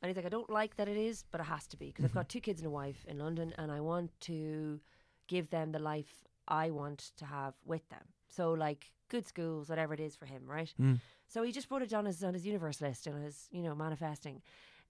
and 0.00 0.08
he's 0.08 0.16
like, 0.16 0.24
I 0.26 0.30
don't 0.30 0.48
like 0.48 0.76
that 0.76 0.88
it 0.88 0.96
is, 0.96 1.24
but 1.30 1.40
it 1.40 1.44
has 1.44 1.66
to 1.68 1.76
be 1.76 1.86
because 1.88 2.04
I've 2.04 2.14
got 2.14 2.28
two 2.34 2.40
kids 2.40 2.60
and 2.60 2.68
a 2.68 2.70
wife 2.70 3.04
in 3.06 3.18
London, 3.18 3.52
and 3.58 3.70
I 3.70 3.80
want 3.80 4.10
to 4.22 4.80
give 5.26 5.50
them 5.50 5.72
the 5.72 5.78
life 5.78 6.24
I 6.46 6.70
want 6.70 7.10
to 7.16 7.26
have 7.26 7.54
with 7.66 7.86
them. 7.90 8.04
So 8.28 8.52
like 8.52 8.92
good 9.10 9.26
schools, 9.26 9.68
whatever 9.68 9.92
it 9.92 10.00
is 10.00 10.16
for 10.16 10.24
him, 10.26 10.42
right? 10.46 10.72
Mm. 10.80 11.00
So 11.26 11.42
he 11.42 11.52
just 11.52 11.68
put 11.68 11.82
it 11.82 11.92
on 11.92 12.06
his 12.06 12.24
on 12.24 12.32
his 12.32 12.46
universe 12.46 12.80
list 12.80 13.06
and 13.06 13.22
his 13.22 13.48
you 13.50 13.62
know 13.62 13.74
manifesting, 13.74 14.40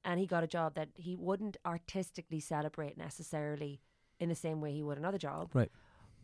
and 0.05 0.19
he 0.21 0.27
got 0.27 0.43
a 0.45 0.47
job 0.47 0.75
that 0.75 0.89
he 0.95 1.17
wouldn't 1.17 1.57
artistically 1.67 2.41
celebrate 2.41 2.97
necessarily 2.97 3.81
in 4.21 4.29
the 4.29 4.35
same 4.35 4.61
way 4.61 4.73
he 4.73 4.83
would 4.83 4.99
another 4.99 5.19
job. 5.19 5.51
Right. 5.55 5.71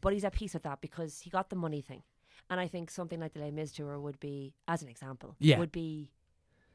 But 0.01 0.12
he's 0.12 0.25
at 0.25 0.33
peace 0.33 0.55
with 0.55 0.62
that 0.64 0.81
because 0.81 1.20
he 1.20 1.31
got 1.31 1.51
the 1.51 1.57
money 1.57 1.81
thing, 1.81 2.03
and 2.51 2.61
I 2.61 2.66
think 2.68 2.91
something 2.91 3.20
like 3.20 3.33
the 3.35 3.41
Les 3.41 3.51
Mis 3.51 3.72
tour 3.72 3.99
would 3.99 4.20
be, 4.20 4.55
as 4.68 4.83
an 4.83 4.89
example, 4.89 5.37
Yeah. 5.39 5.59
would 5.59 5.72
be 5.72 6.11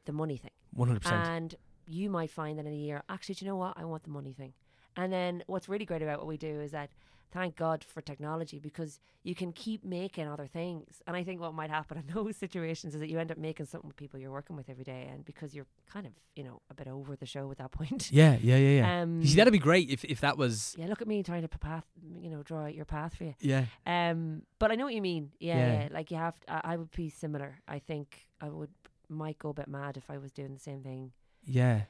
the 0.04 0.12
money 0.12 0.36
thing. 0.36 0.50
One 0.72 0.88
hundred 0.88 1.02
percent. 1.02 1.28
And 1.28 1.54
you 1.86 2.10
might 2.10 2.30
find 2.30 2.58
that 2.58 2.66
in 2.66 2.72
a 2.72 2.76
year, 2.76 3.02
actually, 3.08 3.34
do 3.36 3.44
you 3.44 3.50
know 3.50 3.56
what? 3.56 3.74
I 3.76 3.84
want 3.84 4.02
the 4.04 4.10
money 4.10 4.32
thing. 4.32 4.54
And 4.96 5.12
then 5.12 5.42
what's 5.46 5.68
really 5.68 5.84
great 5.84 6.02
about 6.02 6.18
what 6.18 6.26
we 6.26 6.36
do 6.36 6.60
is 6.60 6.72
that 6.72 6.90
thank 7.32 7.54
God 7.54 7.84
for 7.84 8.00
technology 8.00 8.58
because 8.58 8.98
you 9.22 9.36
can 9.36 9.52
keep 9.52 9.84
making 9.84 10.26
other 10.26 10.48
things. 10.48 11.00
And 11.06 11.14
I 11.16 11.22
think 11.22 11.40
what 11.40 11.54
might 11.54 11.70
happen 11.70 11.96
in 12.08 12.12
those 12.12 12.36
situations 12.36 12.94
is 12.94 13.00
that 13.00 13.08
you 13.08 13.20
end 13.20 13.30
up 13.30 13.38
making 13.38 13.66
something 13.66 13.86
with 13.86 13.96
people 13.96 14.18
you're 14.18 14.32
working 14.32 14.56
with 14.56 14.68
every 14.68 14.82
day. 14.82 15.08
And 15.12 15.24
because 15.24 15.54
you're 15.54 15.66
kind 15.92 16.06
of, 16.06 16.12
you 16.34 16.42
know, 16.42 16.60
a 16.70 16.74
bit 16.74 16.88
over 16.88 17.14
the 17.14 17.26
show 17.26 17.48
at 17.52 17.58
that 17.58 17.70
point. 17.78 18.10
Yeah, 18.10 18.36
yeah, 18.42 18.56
yeah, 18.56 18.78
yeah. 18.80 19.02
Um, 19.02 19.20
you 19.20 19.28
see, 19.28 19.36
that'd 19.36 19.52
be 19.52 19.60
great 19.60 19.90
if, 19.90 20.04
if 20.04 20.20
that 20.22 20.36
was. 20.36 20.74
yeah, 20.76 20.86
look 20.86 21.00
at 21.00 21.06
me 21.06 21.22
trying 21.22 21.42
to 21.42 21.48
path, 21.48 21.84
you 22.20 22.30
know, 22.30 22.42
draw 22.42 22.64
out 22.64 22.74
your 22.74 22.84
path 22.84 23.14
for 23.14 23.22
you. 23.24 23.34
Yeah. 23.40 23.66
Um, 23.86 24.42
but 24.58 24.72
I 24.72 24.74
know 24.74 24.84
what 24.86 24.94
you 24.94 25.02
mean. 25.02 25.30
Yeah, 25.38 25.56
Yeah. 25.56 25.82
yeah. 25.82 25.88
Like 25.92 26.10
you 26.10 26.16
have, 26.16 26.34
I, 26.48 26.60
I 26.64 26.76
would 26.76 26.90
be 26.90 27.10
similar. 27.10 27.60
I 27.68 27.78
think 27.78 28.26
I 28.40 28.48
would 28.48 28.70
might 29.08 29.38
go 29.38 29.50
a 29.50 29.54
bit 29.54 29.68
mad 29.68 29.96
if 29.96 30.10
I 30.10 30.18
was 30.18 30.32
doing 30.32 30.52
the 30.52 30.58
same 30.60 30.82
thing 30.82 31.12
Yeah. 31.44 31.82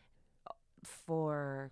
for 0.83 1.71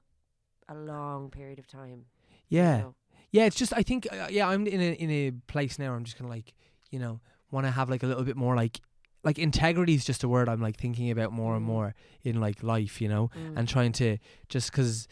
a 0.69 0.75
long 0.75 1.31
period 1.31 1.59
of 1.59 1.67
time. 1.67 2.05
Yeah. 2.49 2.77
you 2.77 2.83
know. 2.83 2.95
Yeah, 3.31 3.45
it's 3.45 3.57
just 3.57 3.73
I 3.77 3.83
think 3.83 4.07
uh, 4.11 4.29
yeah, 4.31 4.49
I'm 4.49 4.67
in 4.67 4.81
a 4.81 4.93
in 4.95 5.11
a 5.11 5.31
place 5.47 5.79
now. 5.79 5.89
where 5.89 5.97
I'm 5.97 6.05
just 6.05 6.17
kind 6.17 6.31
of 6.31 6.35
like 6.35 6.55
you 6.91 6.99
know 6.99 7.21
want 7.51 7.67
to 7.67 7.71
have 7.71 7.91
like 7.91 8.03
a 8.03 8.07
little 8.07 8.25
bit 8.25 8.37
more 8.37 8.57
like 8.57 8.81
like 9.25 9.39
integrity 9.39 9.95
is 9.95 10.05
just 10.05 10.23
a 10.25 10.29
word 10.29 10.49
I'm 10.49 10.61
like 10.63 10.77
thinking 10.79 11.11
about 11.11 11.33
more 11.33 11.55
and 11.57 11.63
Mm. 11.65 11.67
more 11.69 11.95
in 12.23 12.41
like 12.41 12.63
life, 12.63 13.01
you 13.03 13.09
know, 13.09 13.31
Mm. 13.37 13.57
and 13.59 13.69
trying 13.69 13.93
to 13.93 14.17
just 14.49 14.71
because 14.71 15.09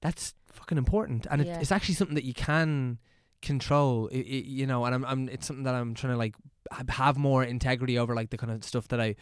that's 0.00 0.34
fucking 0.52 0.78
important, 0.78 1.26
and 1.30 1.44
Yeah. 1.44 1.56
it, 1.56 1.62
it's 1.62 1.70
actually 1.72 1.94
something 1.94 2.14
that 2.16 2.24
you 2.24 2.34
can 2.34 2.98
control, 3.42 4.08
i 4.12 4.16
i 4.16 4.20
you 4.58 4.66
know, 4.66 4.84
and 4.84 4.94
I'm 4.94 5.04
I'm 5.04 5.28
it's 5.28 5.46
something 5.46 5.64
that 5.64 5.74
I'm 5.74 5.94
trying 5.94 6.12
to 6.14 6.18
like 6.18 6.34
have 6.88 7.16
more 7.16 7.44
integrity 7.44 7.98
over 7.98 8.14
like 8.14 8.30
the 8.30 8.36
kind 8.38 8.52
of 8.52 8.64
stuff 8.64 8.88
that 8.88 9.00
I 9.00 9.14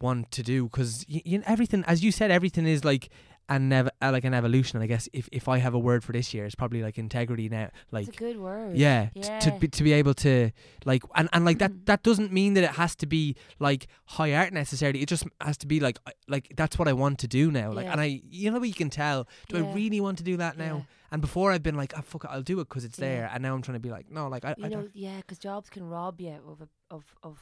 want 0.00 0.30
to 0.32 0.42
do 0.42 0.64
because 0.64 1.04
y- 1.08 1.22
you 1.24 1.38
know, 1.38 1.44
everything 1.46 1.82
as 1.86 2.02
you 2.04 2.12
said 2.12 2.30
everything 2.30 2.66
is 2.66 2.84
like 2.84 3.08
an 3.48 3.72
ev- 3.72 3.88
uh, 4.02 4.10
like 4.10 4.24
an 4.24 4.34
evolution 4.34 4.76
and 4.76 4.82
I 4.82 4.88
guess 4.88 5.08
if 5.12 5.28
if 5.30 5.46
I 5.48 5.58
have 5.58 5.72
a 5.72 5.78
word 5.78 6.02
for 6.02 6.12
this 6.12 6.34
year 6.34 6.44
it's 6.46 6.56
probably 6.56 6.82
like 6.82 6.98
integrity 6.98 7.48
now 7.48 7.70
like 7.92 8.08
it's 8.08 8.16
a 8.16 8.18
good 8.18 8.38
word. 8.40 8.76
yeah, 8.76 9.10
t- 9.14 9.20
to 9.22 9.56
be, 9.60 9.68
to 9.68 9.82
be 9.84 9.92
able 9.92 10.14
to 10.14 10.50
like 10.84 11.02
and, 11.14 11.28
and 11.32 11.44
like 11.44 11.56
Mm. 11.58 11.60
that 11.60 11.86
that 11.86 12.02
doesn't 12.02 12.32
mean 12.32 12.54
that 12.54 12.64
it 12.64 12.70
has 12.72 12.96
to 12.96 13.06
be 13.06 13.36
like 13.60 13.86
high 14.06 14.34
art 14.34 14.52
necessarily 14.52 15.00
it 15.00 15.08
just 15.08 15.24
has 15.40 15.56
to 15.58 15.66
be 15.68 15.78
like 15.78 15.98
like 16.26 16.52
that's 16.56 16.76
what 16.78 16.88
I 16.88 16.92
want 16.92 17.20
to 17.20 17.28
do 17.28 17.52
now 17.52 17.70
like 17.72 17.84
Yeah. 17.86 17.92
and 17.92 18.00
I 18.00 18.20
you 18.28 18.50
know 18.50 18.58
what 18.58 18.68
you 18.68 18.74
can 18.74 18.90
tell 18.90 19.28
do 19.48 19.58
I 19.58 19.72
really 19.74 20.00
want 20.00 20.18
to 20.18 20.24
do 20.24 20.36
that 20.38 20.58
now 20.58 20.76
Yeah. 20.78 20.82
and 21.12 21.20
before 21.22 21.52
I've 21.52 21.62
been 21.62 21.76
like 21.76 21.92
oh 21.96 22.02
fuck 22.02 22.24
it 22.24 22.30
I'll 22.32 22.42
do 22.42 22.58
it 22.60 22.68
because 22.68 22.84
it's 22.84 22.98
Yeah. 22.98 23.06
there 23.08 23.30
and 23.32 23.42
now 23.44 23.54
I'm 23.54 23.62
trying 23.62 23.76
to 23.76 23.80
be 23.88 23.90
like 23.90 24.10
no 24.10 24.26
like 24.28 24.44
I, 24.44 24.54
You 24.58 24.64
I 24.64 24.68
know, 24.68 24.80
don't 24.82 24.90
yeah, 24.96 25.18
because 25.18 25.38
jobs 25.38 25.70
can 25.70 25.84
rob 25.88 26.20
you 26.20 26.36
of 26.48 26.62
a, 26.62 26.68
of 26.94 27.04
of 27.22 27.38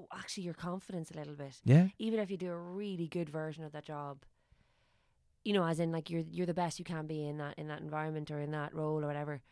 oh, 0.00 0.08
actually 0.12 0.42
your 0.42 0.54
confidence 0.54 1.12
a 1.12 1.16
little 1.16 1.34
bit. 1.34 1.54
yeah 1.64 1.86
Even 2.00 2.18
if 2.18 2.30
you 2.32 2.36
do 2.36 2.50
a 2.50 2.58
really 2.58 3.06
good 3.06 3.28
version 3.30 3.62
of 3.64 3.70
that 3.72 3.84
job, 3.84 4.24
you 5.44 5.52
know, 5.52 5.64
as 5.66 5.78
in 5.80 5.92
like 5.92 6.08
you're 6.10 6.24
you're 6.30 6.46
the 6.46 6.54
best 6.54 6.78
you 6.78 6.84
can 6.84 7.06
be 7.06 7.26
in 7.26 7.36
that 7.38 7.54
in 7.58 7.68
that 7.68 7.80
environment 7.80 8.30
or 8.30 8.40
in 8.40 8.50
that 8.52 8.74
role 8.74 9.02
or 9.02 9.06
whatever. 9.06 9.42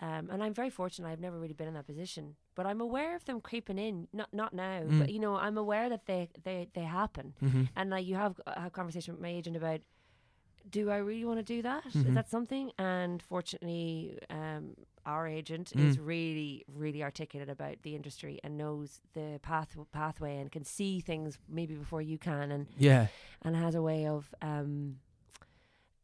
Um, 0.00 0.28
and 0.30 0.42
I'm 0.42 0.52
very 0.52 0.68
fortunate. 0.68 1.08
I've 1.08 1.20
never 1.20 1.38
really 1.40 1.54
been 1.54 1.68
in 1.68 1.74
that 1.74 1.86
position, 1.86 2.36
but 2.54 2.66
I'm 2.66 2.82
aware 2.82 3.16
of 3.16 3.24
them 3.24 3.40
creeping 3.40 3.78
in. 3.78 4.08
Not 4.12 4.32
not 4.34 4.52
now, 4.52 4.82
Mm. 4.82 4.98
but 4.98 5.10
you 5.10 5.18
know, 5.18 5.36
I'm 5.36 5.56
aware 5.58 5.88
that 5.88 6.04
they 6.06 6.28
they 6.44 6.68
they 6.74 6.82
happen. 6.82 7.34
mm-hmm. 7.42 7.64
And 7.76 7.90
like 7.90 8.06
you 8.06 8.14
have 8.16 8.38
a 8.46 8.70
conversation 8.70 9.14
with 9.14 9.22
my 9.22 9.28
agent 9.30 9.56
about, 9.56 9.80
do 10.68 10.90
I 10.90 10.96
really 10.98 11.24
want 11.24 11.38
to 11.38 11.42
do 11.54 11.62
that? 11.62 11.86
Is 11.86 11.94
Mhm. 12.04 12.14
that 12.14 12.28
something? 12.28 12.72
And 12.78 13.22
fortunately, 13.22 14.18
um, 14.28 14.74
our 15.06 15.26
agent 15.28 15.72
Mm. 15.74 15.88
is 15.88 15.98
really, 15.98 16.64
really 16.68 17.02
articulate 17.02 17.48
about 17.48 17.82
the 17.82 17.94
industry 17.94 18.38
and 18.44 18.58
knows 18.58 19.00
the 19.14 19.38
path 19.42 19.76
pathway 19.92 20.36
and 20.38 20.50
can 20.52 20.64
see 20.64 21.00
things 21.00 21.38
maybe 21.48 21.74
before 21.74 22.02
you 22.02 22.18
can, 22.18 22.50
and 22.52 22.66
yeah 22.76 23.06
and 23.42 23.54
has 23.56 23.74
a 23.74 23.82
way 23.82 24.06
of 24.06 24.34
um, 24.42 24.98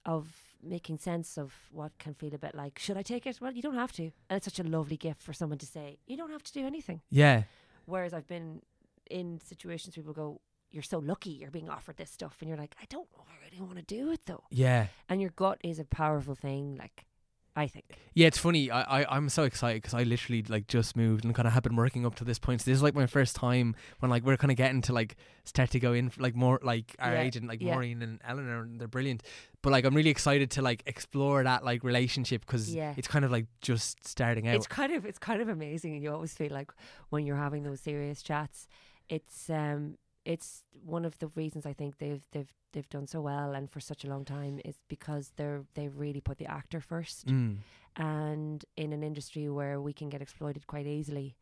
of 0.04 0.28
making 0.62 0.96
sense 0.98 1.36
of 1.36 1.52
what 1.72 1.92
can 1.98 2.14
feel 2.14 2.34
a 2.34 2.38
bit 2.38 2.54
like 2.54 2.78
should 2.78 2.96
I 2.96 3.02
take 3.02 3.26
it? 3.26 3.40
Well, 3.40 3.52
you 3.52 3.62
don't 3.62 3.74
have 3.74 3.92
to, 3.92 4.04
and 4.28 4.36
it's 4.36 4.46
such 4.46 4.60
a 4.60 4.68
lovely 4.68 4.96
gift 4.96 5.22
for 5.22 5.32
someone 5.32 5.58
to 5.58 5.66
say 5.66 5.98
you 6.06 6.16
don't 6.16 6.30
have 6.30 6.42
to 6.44 6.52
do 6.52 6.66
anything. 6.66 7.00
yeah 7.10 7.42
Whereas 7.84 8.14
I've 8.14 8.28
been 8.28 8.62
in 9.10 9.40
situations 9.44 9.96
where 9.96 10.02
people 10.04 10.14
go, 10.14 10.40
You're 10.70 10.84
so 10.84 10.98
lucky 10.98 11.30
you're 11.30 11.50
being 11.50 11.68
offered 11.68 11.96
this 11.96 12.10
stuff. 12.10 12.36
And 12.40 12.48
you're 12.48 12.58
like, 12.58 12.76
I 12.80 12.84
don't 12.88 13.08
know 13.12 13.24
if 13.24 13.30
I 13.30 13.44
really 13.44 13.60
want 13.66 13.76
to 13.78 13.94
do 13.98 14.10
it 14.12 14.20
though. 14.26 14.44
yeah 14.50 14.86
And 15.08 15.20
your 15.20 15.30
gut 15.30 15.58
is 15.64 15.78
a 15.80 15.84
powerful 15.84 16.34
thing, 16.36 16.76
like, 16.76 17.06
I 17.54 17.66
think. 17.66 17.84
Yeah, 18.14 18.28
it's 18.28 18.38
funny. 18.38 18.70
I, 18.70 19.02
I 19.02 19.16
I'm 19.16 19.28
so 19.28 19.42
excited 19.42 19.82
because 19.82 19.92
I 19.92 20.04
literally 20.04 20.42
like 20.48 20.68
just 20.68 20.96
moved 20.96 21.24
and 21.24 21.34
kind 21.34 21.46
of 21.46 21.52
have 21.52 21.62
been 21.62 21.76
working 21.76 22.06
up 22.06 22.14
to 22.16 22.24
this 22.24 22.38
point. 22.38 22.62
So 22.62 22.70
this 22.70 22.76
is 22.76 22.82
like 22.82 22.94
my 22.94 23.06
first 23.06 23.36
time 23.36 23.76
when 23.98 24.10
like 24.10 24.24
we're 24.24 24.38
kind 24.38 24.50
of 24.50 24.56
getting 24.56 24.80
to 24.82 24.92
like 24.94 25.16
start 25.44 25.70
to 25.72 25.78
go 25.80 25.92
in 25.92 26.08
for, 26.08 26.22
like 26.22 26.34
more 26.34 26.58
like 26.62 26.96
our 26.98 27.12
Yeah, 27.12 27.20
agent 27.20 27.48
like 27.48 27.60
yeah. 27.60 27.74
Maureen 27.74 28.00
and 28.00 28.20
Eleanor 28.26 28.62
and 28.62 28.80
they're 28.80 28.88
brilliant. 28.88 29.22
But 29.60 29.70
like 29.70 29.84
I'm 29.84 29.94
really 29.94 30.08
excited 30.10 30.50
to 30.52 30.62
like 30.62 30.82
explore 30.86 31.44
that 31.44 31.62
like 31.62 31.84
relationship 31.84 32.40
because 32.46 32.74
Yeah. 32.74 32.94
it's 32.96 33.08
kind 33.08 33.24
of 33.24 33.30
like 33.30 33.46
just 33.60 34.06
starting 34.08 34.48
out. 34.48 34.56
It's 34.56 34.66
kind 34.66 34.94
of 34.94 35.04
it's 35.04 35.18
kind 35.18 35.42
of 35.42 35.48
amazing 35.48 35.92
and 35.92 36.02
you 36.02 36.10
always 36.10 36.32
feel 36.32 36.52
like 36.52 36.72
when 37.10 37.26
you're 37.26 37.36
having 37.36 37.64
those 37.64 37.80
serious 37.80 38.22
chats, 38.22 38.66
it's 39.10 39.50
um 39.50 39.98
it's 40.24 40.62
one 40.84 41.04
of 41.04 41.18
the 41.18 41.28
reasons 41.34 41.66
I 41.66 41.72
think 41.72 41.98
they've 41.98 42.24
they've 42.32 42.52
they've 42.72 42.88
done 42.88 43.06
so 43.06 43.20
well 43.20 43.52
and 43.54 43.70
for 43.70 43.80
such 43.80 44.04
a 44.04 44.08
long 44.08 44.24
time 44.24 44.60
is 44.64 44.76
because 44.88 45.32
they're 45.36 45.64
they 45.74 45.88
really 45.88 46.20
put 46.20 46.38
the 46.38 46.46
actor 46.46 46.80
first. 46.80 47.26
Mm. 47.26 47.56
and 47.96 48.64
in 48.76 48.92
an 48.92 49.02
industry 49.02 49.48
where 49.48 49.80
we 49.80 49.92
can 49.92 50.08
get 50.08 50.22
exploited 50.22 50.66
quite 50.66 50.86
easily 50.86 51.36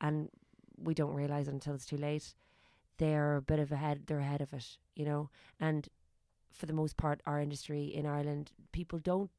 and 0.00 0.28
we 0.80 0.94
don't 0.94 1.14
realize 1.14 1.48
it 1.48 1.52
until 1.54 1.74
it's 1.74 1.86
too 1.86 1.96
late 1.96 2.34
they're 2.98 3.36
a 3.36 3.42
bit 3.42 3.58
of 3.58 3.72
ahead 3.72 4.02
they're 4.06 4.20
ahead 4.20 4.40
of 4.40 4.52
it 4.52 4.76
you 4.94 5.04
know 5.04 5.28
and 5.58 5.88
for 6.52 6.66
the 6.66 6.72
most 6.72 6.96
part 6.96 7.20
our 7.26 7.40
industry 7.40 7.84
in 7.98 8.06
Ireland 8.06 8.52
people 8.72 8.98
don't 9.00 9.30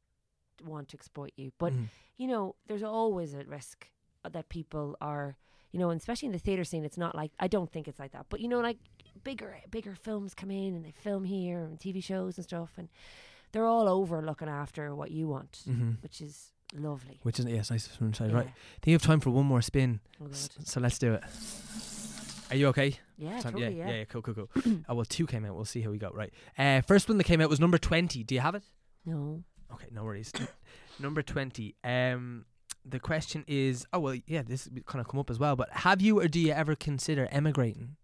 want 0.65 0.89
to 0.89 0.95
exploit 0.97 1.31
you 1.37 1.51
but 1.57 1.71
Mm. 1.73 1.87
you 2.17 2.27
know 2.27 2.55
there's 2.67 2.83
always 2.83 3.33
a 3.33 3.43
risk 3.45 3.87
that 4.29 4.49
people 4.49 4.97
are 4.99 5.37
you 5.72 5.80
know 5.80 5.89
and 5.89 5.99
especially 5.99 6.26
in 6.28 6.32
the 6.34 6.39
theater 6.39 6.63
scene 6.63 6.84
it's 6.86 6.97
not 6.97 7.15
like 7.15 7.32
I 7.39 7.47
don't 7.47 7.72
think 7.72 7.88
it's 7.88 7.99
like 7.99 8.11
that 8.13 8.26
but 8.30 8.39
you 8.39 8.47
know 8.47 8.59
like 8.59 8.78
bigger 9.24 9.57
bigger 9.70 9.95
films 9.95 10.34
come 10.34 10.51
in 10.51 10.76
and 10.76 10.84
they 10.86 10.91
film 10.91 11.24
here 11.24 11.59
and 11.59 11.80
TV 11.80 12.03
shows 12.03 12.38
and 12.38 12.43
stuff 12.45 12.72
and 12.78 12.88
they're 13.51 13.65
all 13.65 13.88
over 13.89 14.22
looking 14.22 14.47
after 14.49 14.93
what 14.95 15.11
you 15.11 15.28
want 15.28 15.61
hmm 15.65 15.91
which 16.01 16.22
is 16.22 16.51
lovely. 16.76 17.20
Which 17.24 17.39
is 17.39 17.45
yes, 17.47 17.72
nice 17.72 17.88
from 17.88 18.07
inside. 18.07 18.30
Yeah. 18.30 18.36
Right. 18.38 18.45
I 18.47 18.80
think 18.82 18.88
you 18.88 18.93
have 18.93 19.01
time 19.01 19.20
for 19.20 19.32
one 19.32 19.47
more 19.47 19.61
spin. 19.63 19.99
Oh 20.22 20.28
S- 20.30 20.49
So 20.65 20.80
let's 20.80 20.99
do 20.99 21.13
it. 21.15 21.24
Are 22.51 22.55
you 22.55 22.67
okay? 22.67 22.97
Yeah, 23.17 23.39
totally. 23.39 23.63
yeah, 23.63 23.88
Yeah. 23.88 23.95
yeah, 23.95 24.03
cool, 24.05 24.22
cool, 24.22 24.34
cool. 24.36 24.49
oh 24.89 24.95
well, 24.95 25.05
two 25.05 25.26
came 25.28 25.45
out. 25.45 25.55
We'll 25.55 25.65
see 25.65 25.82
how 25.82 25.89
we 25.91 25.97
go. 25.97 26.11
Right. 26.13 26.32
Uh, 26.57 26.82
first 26.82 27.09
one 27.09 27.17
that 27.17 27.24
came 27.26 27.41
out 27.41 27.49
was 27.49 27.59
number 27.59 27.78
twenty. 27.80 28.24
Do 28.24 28.36
you 28.36 28.41
have 28.41 28.53
it? 28.55 28.63
No. 29.05 29.43
Okay, 29.74 29.88
no 29.91 30.03
worries. 30.03 30.32
Number 30.99 31.22
20. 31.24 31.76
Um 31.84 32.45
the 32.86 32.99
question 32.99 33.43
is 33.47 33.86
oh 33.93 33.99
well 33.99 34.15
yeah 34.27 34.41
this 34.41 34.67
kind 34.86 35.01
of 35.01 35.07
come 35.07 35.19
up 35.19 35.30
as 35.30 35.38
well 35.39 35.55
but 35.55 35.69
have 35.71 36.01
you 36.01 36.19
or 36.19 36.27
do 36.27 36.39
you 36.39 36.51
ever 36.51 36.75
consider 36.75 37.27
emigrating 37.32 37.95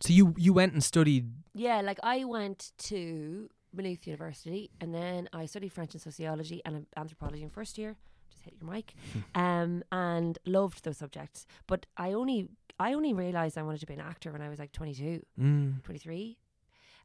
so 0.00 0.12
you 0.12 0.34
you 0.36 0.52
went 0.52 0.72
and 0.72 0.82
studied 0.84 1.32
Yeah, 1.54 1.80
like 1.80 1.98
I 2.02 2.24
went 2.24 2.72
to 2.90 3.48
Maynooth 3.72 4.06
University 4.06 4.70
and 4.80 4.94
then 4.94 5.28
I 5.32 5.46
studied 5.46 5.72
French 5.72 5.94
and 5.94 6.02
sociology 6.02 6.60
and 6.64 6.86
anthropology 6.96 7.42
in 7.42 7.48
first 7.50 7.78
year. 7.78 7.96
Just 8.30 8.44
hit 8.44 8.54
your 8.60 8.70
mic. 8.70 8.94
um, 9.34 9.82
and 9.92 10.38
loved 10.44 10.84
those 10.84 10.98
subjects. 10.98 11.46
But 11.66 11.86
I 11.96 12.12
only 12.12 12.48
I 12.78 12.92
only 12.92 13.14
realized 13.14 13.56
I 13.56 13.62
wanted 13.62 13.80
to 13.80 13.86
be 13.86 13.94
an 13.94 14.00
actor 14.00 14.30
when 14.32 14.42
I 14.42 14.48
was 14.48 14.58
like 14.58 14.72
22, 14.72 15.24
mm, 15.40 15.82
23. 15.84 16.36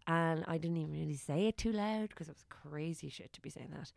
And 0.07 0.43
I 0.47 0.57
didn't 0.57 0.77
even 0.77 0.93
really 0.93 1.15
say 1.15 1.47
it 1.47 1.57
too 1.57 1.71
loud 1.71 2.09
because 2.09 2.27
it 2.27 2.35
was 2.35 2.43
crazy 2.49 3.09
shit 3.09 3.31
to 3.33 3.41
be 3.41 3.51
saying 3.51 3.69
that. 3.77 3.91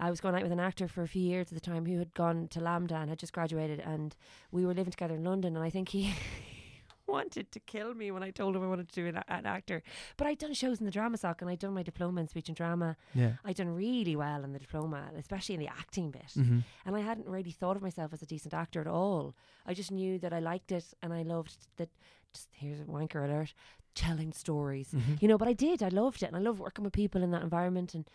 I 0.00 0.10
was 0.10 0.20
going 0.20 0.34
out 0.34 0.42
with 0.42 0.52
an 0.52 0.60
actor 0.60 0.88
for 0.88 1.02
a 1.02 1.08
few 1.08 1.22
years 1.22 1.48
at 1.48 1.54
the 1.54 1.60
time 1.60 1.84
who 1.84 1.98
had 1.98 2.14
gone 2.14 2.48
to 2.48 2.60
LAMDA 2.60 2.92
and 2.92 3.10
had 3.10 3.18
just 3.18 3.32
graduated, 3.32 3.80
and 3.80 4.16
we 4.50 4.64
were 4.64 4.74
living 4.74 4.90
together 4.90 5.14
in 5.14 5.24
London. 5.24 5.56
And 5.56 5.64
I 5.64 5.68
think 5.68 5.90
he 5.90 6.14
wanted 7.06 7.52
to 7.52 7.60
kill 7.60 7.92
me 7.92 8.10
when 8.10 8.22
I 8.22 8.30
told 8.30 8.56
him 8.56 8.62
I 8.62 8.66
wanted 8.66 8.88
to 8.88 8.94
do 8.94 9.06
an, 9.08 9.22
an 9.28 9.44
actor. 9.44 9.82
But 10.16 10.26
I'd 10.26 10.38
done 10.38 10.54
shows 10.54 10.80
in 10.80 10.86
the 10.86 10.92
drama 10.92 11.18
sock 11.18 11.42
and 11.42 11.50
I'd 11.50 11.58
done 11.58 11.74
my 11.74 11.82
diploma 11.82 12.20
in 12.22 12.28
speech 12.28 12.48
and 12.48 12.56
drama. 12.56 12.96
Yeah. 13.14 13.32
I'd 13.44 13.56
done 13.56 13.68
really 13.68 14.16
well 14.16 14.42
in 14.42 14.52
the 14.52 14.58
diploma, 14.58 15.10
especially 15.18 15.56
in 15.56 15.60
the 15.60 15.68
acting 15.68 16.10
bit. 16.10 16.32
Mm-hmm. 16.36 16.60
And 16.86 16.96
I 16.96 17.00
hadn't 17.00 17.28
really 17.28 17.50
thought 17.50 17.76
of 17.76 17.82
myself 17.82 18.12
as 18.12 18.22
a 18.22 18.26
decent 18.26 18.54
actor 18.54 18.80
at 18.80 18.86
all. 18.86 19.34
I 19.66 19.74
just 19.74 19.90
knew 19.90 20.18
that 20.20 20.32
I 20.32 20.38
liked 20.38 20.72
it 20.72 20.94
and 21.02 21.12
I 21.12 21.22
loved 21.22 21.66
that. 21.76 21.90
Just 22.32 22.48
here's 22.52 22.80
a 22.80 22.84
wanker 22.84 23.24
alert, 23.24 23.54
telling 23.96 24.32
stories. 24.32 24.90
Mm-hmm. 24.94 25.14
You 25.20 25.26
know, 25.26 25.36
but 25.36 25.48
I 25.48 25.52
did. 25.52 25.82
I 25.82 25.88
loved 25.88 26.22
it, 26.22 26.26
and 26.26 26.36
I 26.36 26.38
loved 26.38 26.60
working 26.60 26.84
with 26.84 26.92
people 26.92 27.24
in 27.24 27.32
that 27.32 27.42
environment. 27.42 27.92
And 27.92 28.08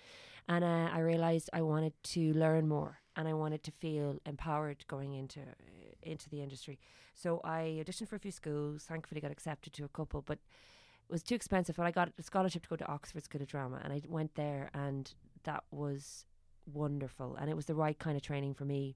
and 0.48 0.64
uh, 0.64 0.90
I 0.94 1.00
realized 1.00 1.50
I 1.54 1.62
wanted 1.62 1.94
to 2.04 2.34
learn 2.34 2.68
more, 2.68 3.00
and 3.16 3.28
I 3.28 3.34
wanted 3.34 3.64
to 3.64 3.72
feel 3.72 4.20
empowered 4.26 4.86
going 4.88 5.14
into 5.14 5.42
into 6.04 6.30
the 6.30 6.42
industry. 6.42 6.80
So 7.16 7.42
I 7.44 7.84
auditioned 7.84 8.10
for 8.10 8.16
a 8.16 8.20
few 8.20 8.32
schools. 8.32 8.84
Thankfully, 8.84 9.22
got 9.22 9.32
accepted 9.32 9.74
to 9.74 9.86
a 9.86 9.90
couple, 9.90 10.22
but 10.22 10.38
it 11.10 11.12
was 11.12 11.24
too 11.24 11.36
expensive. 11.36 11.76
But 11.76 11.86
I 11.86 11.92
got 11.92 12.12
a 12.18 12.24
scholarship 12.24 12.64
to 12.64 12.70
go 12.70 12.76
to 12.76 12.88
Oxford 12.88 13.24
School 13.24 13.42
of 13.42 13.48
Drama, 13.48 13.82
and 13.84 13.92
I 13.92 14.02
went 14.08 14.36
there, 14.36 14.70
and 14.74 15.12
that 15.44 15.64
was 15.72 16.26
wonderful, 16.72 17.36
and 17.36 17.50
it 17.50 17.56
was 17.56 17.66
the 17.66 17.76
right 17.76 17.98
kind 17.98 18.16
of 18.16 18.22
training 18.22 18.54
for 18.54 18.66
me. 18.66 18.96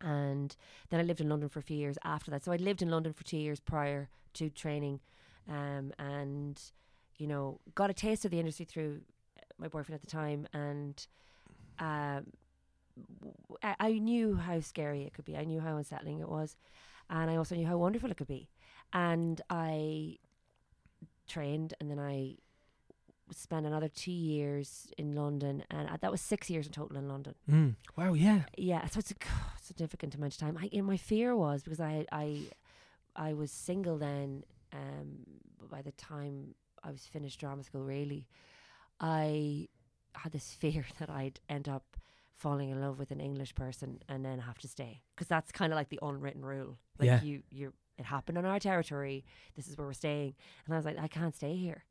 And 0.00 0.54
then 0.90 1.00
I 1.00 1.04
lived 1.04 1.20
in 1.20 1.28
London 1.28 1.48
for 1.48 1.58
a 1.58 1.62
few 1.62 1.76
years 1.76 1.96
after 2.04 2.30
that. 2.30 2.44
So 2.44 2.52
I 2.52 2.56
lived 2.56 2.82
in 2.82 2.90
London 2.90 3.12
for 3.14 3.24
two 3.24 3.38
years 3.38 3.60
prior 3.60 4.08
to 4.34 4.50
training, 4.50 5.00
um, 5.48 5.92
and 5.98 6.60
you 7.16 7.26
know 7.26 7.60
got 7.74 7.90
a 7.90 7.94
taste 7.94 8.24
of 8.24 8.30
the 8.30 8.38
industry 8.38 8.66
through 8.66 9.00
my 9.58 9.68
boyfriend 9.68 10.00
at 10.00 10.00
the 10.00 10.10
time, 10.10 10.46
and 10.52 11.06
um, 11.78 12.26
I, 13.62 13.76
I 13.78 13.92
knew 13.92 14.36
how 14.36 14.60
scary 14.60 15.02
it 15.02 15.14
could 15.14 15.24
be. 15.24 15.36
I 15.36 15.44
knew 15.44 15.60
how 15.60 15.76
unsettling 15.76 16.20
it 16.20 16.28
was, 16.28 16.56
and 17.10 17.30
I 17.30 17.36
also 17.36 17.54
knew 17.54 17.66
how 17.66 17.78
wonderful 17.78 18.10
it 18.10 18.16
could 18.16 18.26
be. 18.26 18.48
And 18.92 19.40
I 19.50 20.18
trained, 21.28 21.74
and 21.80 21.90
then 21.90 21.98
I 21.98 22.36
spent 23.32 23.66
another 23.66 23.88
two 23.88 24.12
years 24.12 24.88
in 24.96 25.14
London, 25.14 25.64
and 25.70 25.88
uh, 25.88 25.96
that 26.00 26.10
was 26.10 26.20
six 26.20 26.48
years 26.48 26.66
in 26.66 26.72
total 26.72 26.96
in 26.96 27.08
London. 27.08 27.34
Mm. 27.50 27.74
Wow. 27.96 28.14
Yeah. 28.14 28.42
Yeah, 28.56 28.86
so 28.86 29.00
it's 29.00 29.10
a 29.10 29.14
significant 29.60 30.14
amount 30.14 30.34
of 30.34 30.38
time. 30.38 30.58
I, 30.60 30.70
and 30.72 30.86
my 30.86 30.96
fear 30.96 31.34
was 31.34 31.62
because 31.62 31.80
I 31.80 32.06
I 32.12 32.42
I 33.14 33.32
was 33.32 33.50
single 33.50 33.98
then. 33.98 34.44
Um, 34.72 35.24
by 35.70 35.80
the 35.82 35.92
time 35.92 36.54
I 36.84 36.90
was 36.90 37.06
finished 37.06 37.40
drama 37.40 37.62
school, 37.64 37.82
really, 37.82 38.26
I 39.00 39.68
had 40.14 40.32
this 40.32 40.52
fear 40.54 40.84
that 40.98 41.10
I'd 41.10 41.40
end 41.48 41.68
up 41.68 41.96
falling 42.34 42.68
in 42.70 42.80
love 42.80 42.98
with 42.98 43.10
an 43.10 43.20
English 43.20 43.54
person 43.54 44.00
and 44.08 44.24
then 44.24 44.40
have 44.40 44.58
to 44.58 44.68
stay 44.68 45.00
because 45.14 45.26
that's 45.26 45.50
kind 45.52 45.72
of 45.72 45.76
like 45.76 45.88
the 45.88 45.98
unwritten 46.02 46.44
rule. 46.44 46.78
Like 46.98 47.06
Yeah. 47.06 47.22
you, 47.22 47.42
you, 47.50 47.72
it 47.98 48.04
happened 48.04 48.36
on 48.36 48.44
our 48.44 48.58
territory. 48.58 49.24
This 49.54 49.68
is 49.68 49.76
where 49.78 49.86
we're 49.86 49.94
staying, 49.94 50.34
and 50.66 50.74
I 50.74 50.76
was 50.76 50.84
like, 50.84 50.98
I 50.98 51.08
can't 51.08 51.34
stay 51.34 51.56
here. 51.56 51.84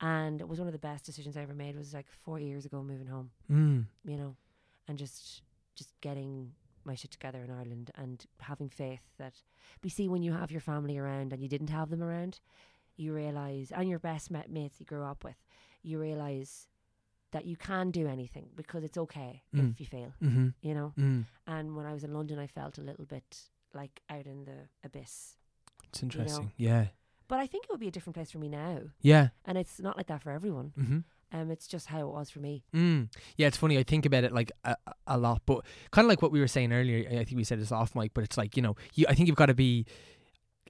And 0.00 0.40
it 0.40 0.46
was 0.48 0.60
one 0.60 0.68
of 0.68 0.72
the 0.72 0.78
best 0.78 1.04
decisions 1.04 1.36
I 1.36 1.42
ever 1.42 1.54
made. 1.54 1.74
It 1.74 1.78
was 1.78 1.92
like 1.92 2.06
four 2.22 2.38
years 2.38 2.64
ago, 2.64 2.82
moving 2.84 3.08
home 3.08 3.30
Mm. 3.50 3.86
you 4.04 4.16
know, 4.16 4.36
and 4.86 4.96
just 4.98 5.42
just 5.74 5.92
getting 6.00 6.52
my 6.84 6.94
shit 6.94 7.10
together 7.10 7.42
in 7.42 7.50
Ireland 7.50 7.90
and 7.96 8.24
having 8.40 8.68
faith 8.68 9.02
that 9.18 9.34
we 9.82 9.90
see 9.90 10.08
when 10.08 10.22
you 10.22 10.32
have 10.32 10.50
your 10.52 10.60
family 10.60 10.96
around 10.96 11.32
and 11.32 11.42
you 11.42 11.48
didn't 11.48 11.70
have 11.70 11.90
them 11.90 12.02
around, 12.02 12.38
you 12.96 13.12
realize 13.12 13.70
and 13.72 13.88
your 13.88 13.98
best 13.98 14.30
mates 14.30 14.78
you 14.80 14.86
grew 14.86 15.02
up 15.04 15.22
with, 15.24 15.36
you 15.82 15.98
realize 15.98 16.66
that 17.32 17.44
you 17.44 17.56
can 17.56 17.90
do 17.90 18.06
anything 18.06 18.48
because 18.56 18.82
it's 18.84 18.96
okay 18.96 19.42
Mm. 19.54 19.72
if 19.72 19.80
you 19.80 19.86
fail, 19.86 20.12
Mm-hmm. 20.22 20.48
you 20.62 20.74
know. 20.74 20.92
Mm. 20.98 21.26
And 21.46 21.76
when 21.76 21.84
I 21.86 21.92
was 21.92 22.04
in 22.04 22.12
London, 22.14 22.38
I 22.38 22.46
felt 22.46 22.78
a 22.78 22.82
little 22.82 23.04
bit 23.04 23.38
like 23.74 24.00
out 24.08 24.26
in 24.26 24.44
the 24.44 24.68
abyss. 24.82 25.36
It's 25.90 26.02
interesting. 26.02 26.52
Yeah. 26.56 26.86
But 27.28 27.40
I 27.40 27.46
think 27.46 27.64
it 27.64 27.70
would 27.70 27.80
be 27.80 27.88
a 27.88 27.90
different 27.90 28.14
place 28.14 28.30
for 28.30 28.38
me 28.38 28.48
now, 28.48 28.80
Yeah. 29.02 29.28
and 29.44 29.58
it's 29.58 29.78
not 29.78 29.96
like 29.98 30.06
that 30.06 30.22
for 30.22 30.30
everyone. 30.30 30.72
Mm-hmm. 30.78 30.98
Um, 31.30 31.50
it's 31.50 31.66
just 31.66 31.88
how 31.88 32.00
it 32.00 32.08
was 32.08 32.30
for 32.30 32.38
me. 32.40 32.64
Mm. 32.74 33.10
Yeah, 33.36 33.48
it's 33.48 33.58
funny. 33.58 33.76
I 33.76 33.82
think 33.82 34.06
about 34.06 34.24
it 34.24 34.32
like 34.32 34.50
a, 34.64 34.76
a 35.06 35.18
lot, 35.18 35.42
but 35.44 35.66
kind 35.90 36.06
of 36.06 36.08
like 36.08 36.22
what 36.22 36.32
we 36.32 36.40
were 36.40 36.48
saying 36.48 36.72
earlier. 36.72 37.06
I 37.10 37.24
think 37.24 37.36
we 37.36 37.44
said 37.44 37.60
this 37.60 37.70
off 37.70 37.94
mic, 37.94 38.14
but 38.14 38.24
it's 38.24 38.38
like 38.38 38.56
you 38.56 38.62
know, 38.62 38.76
you. 38.94 39.04
I 39.10 39.14
think 39.14 39.26
you've 39.28 39.36
got 39.36 39.46
to 39.46 39.54
be 39.54 39.84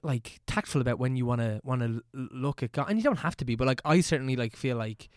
like 0.03 0.39
tactful 0.47 0.81
about 0.81 0.99
when 0.99 1.15
you 1.15 1.25
want 1.25 1.41
to 1.41 1.59
want 1.63 1.81
to 1.81 2.01
look 2.13 2.63
at, 2.63 2.71
God, 2.71 2.89
and 2.89 2.97
you 2.97 3.03
don't 3.03 3.19
have 3.19 3.35
to 3.37 3.45
be, 3.45 3.55
but 3.55 3.67
like 3.67 3.81
I 3.85 4.01
certainly 4.01 4.35
like 4.35 4.55
feel 4.55 4.77
like 4.77 5.09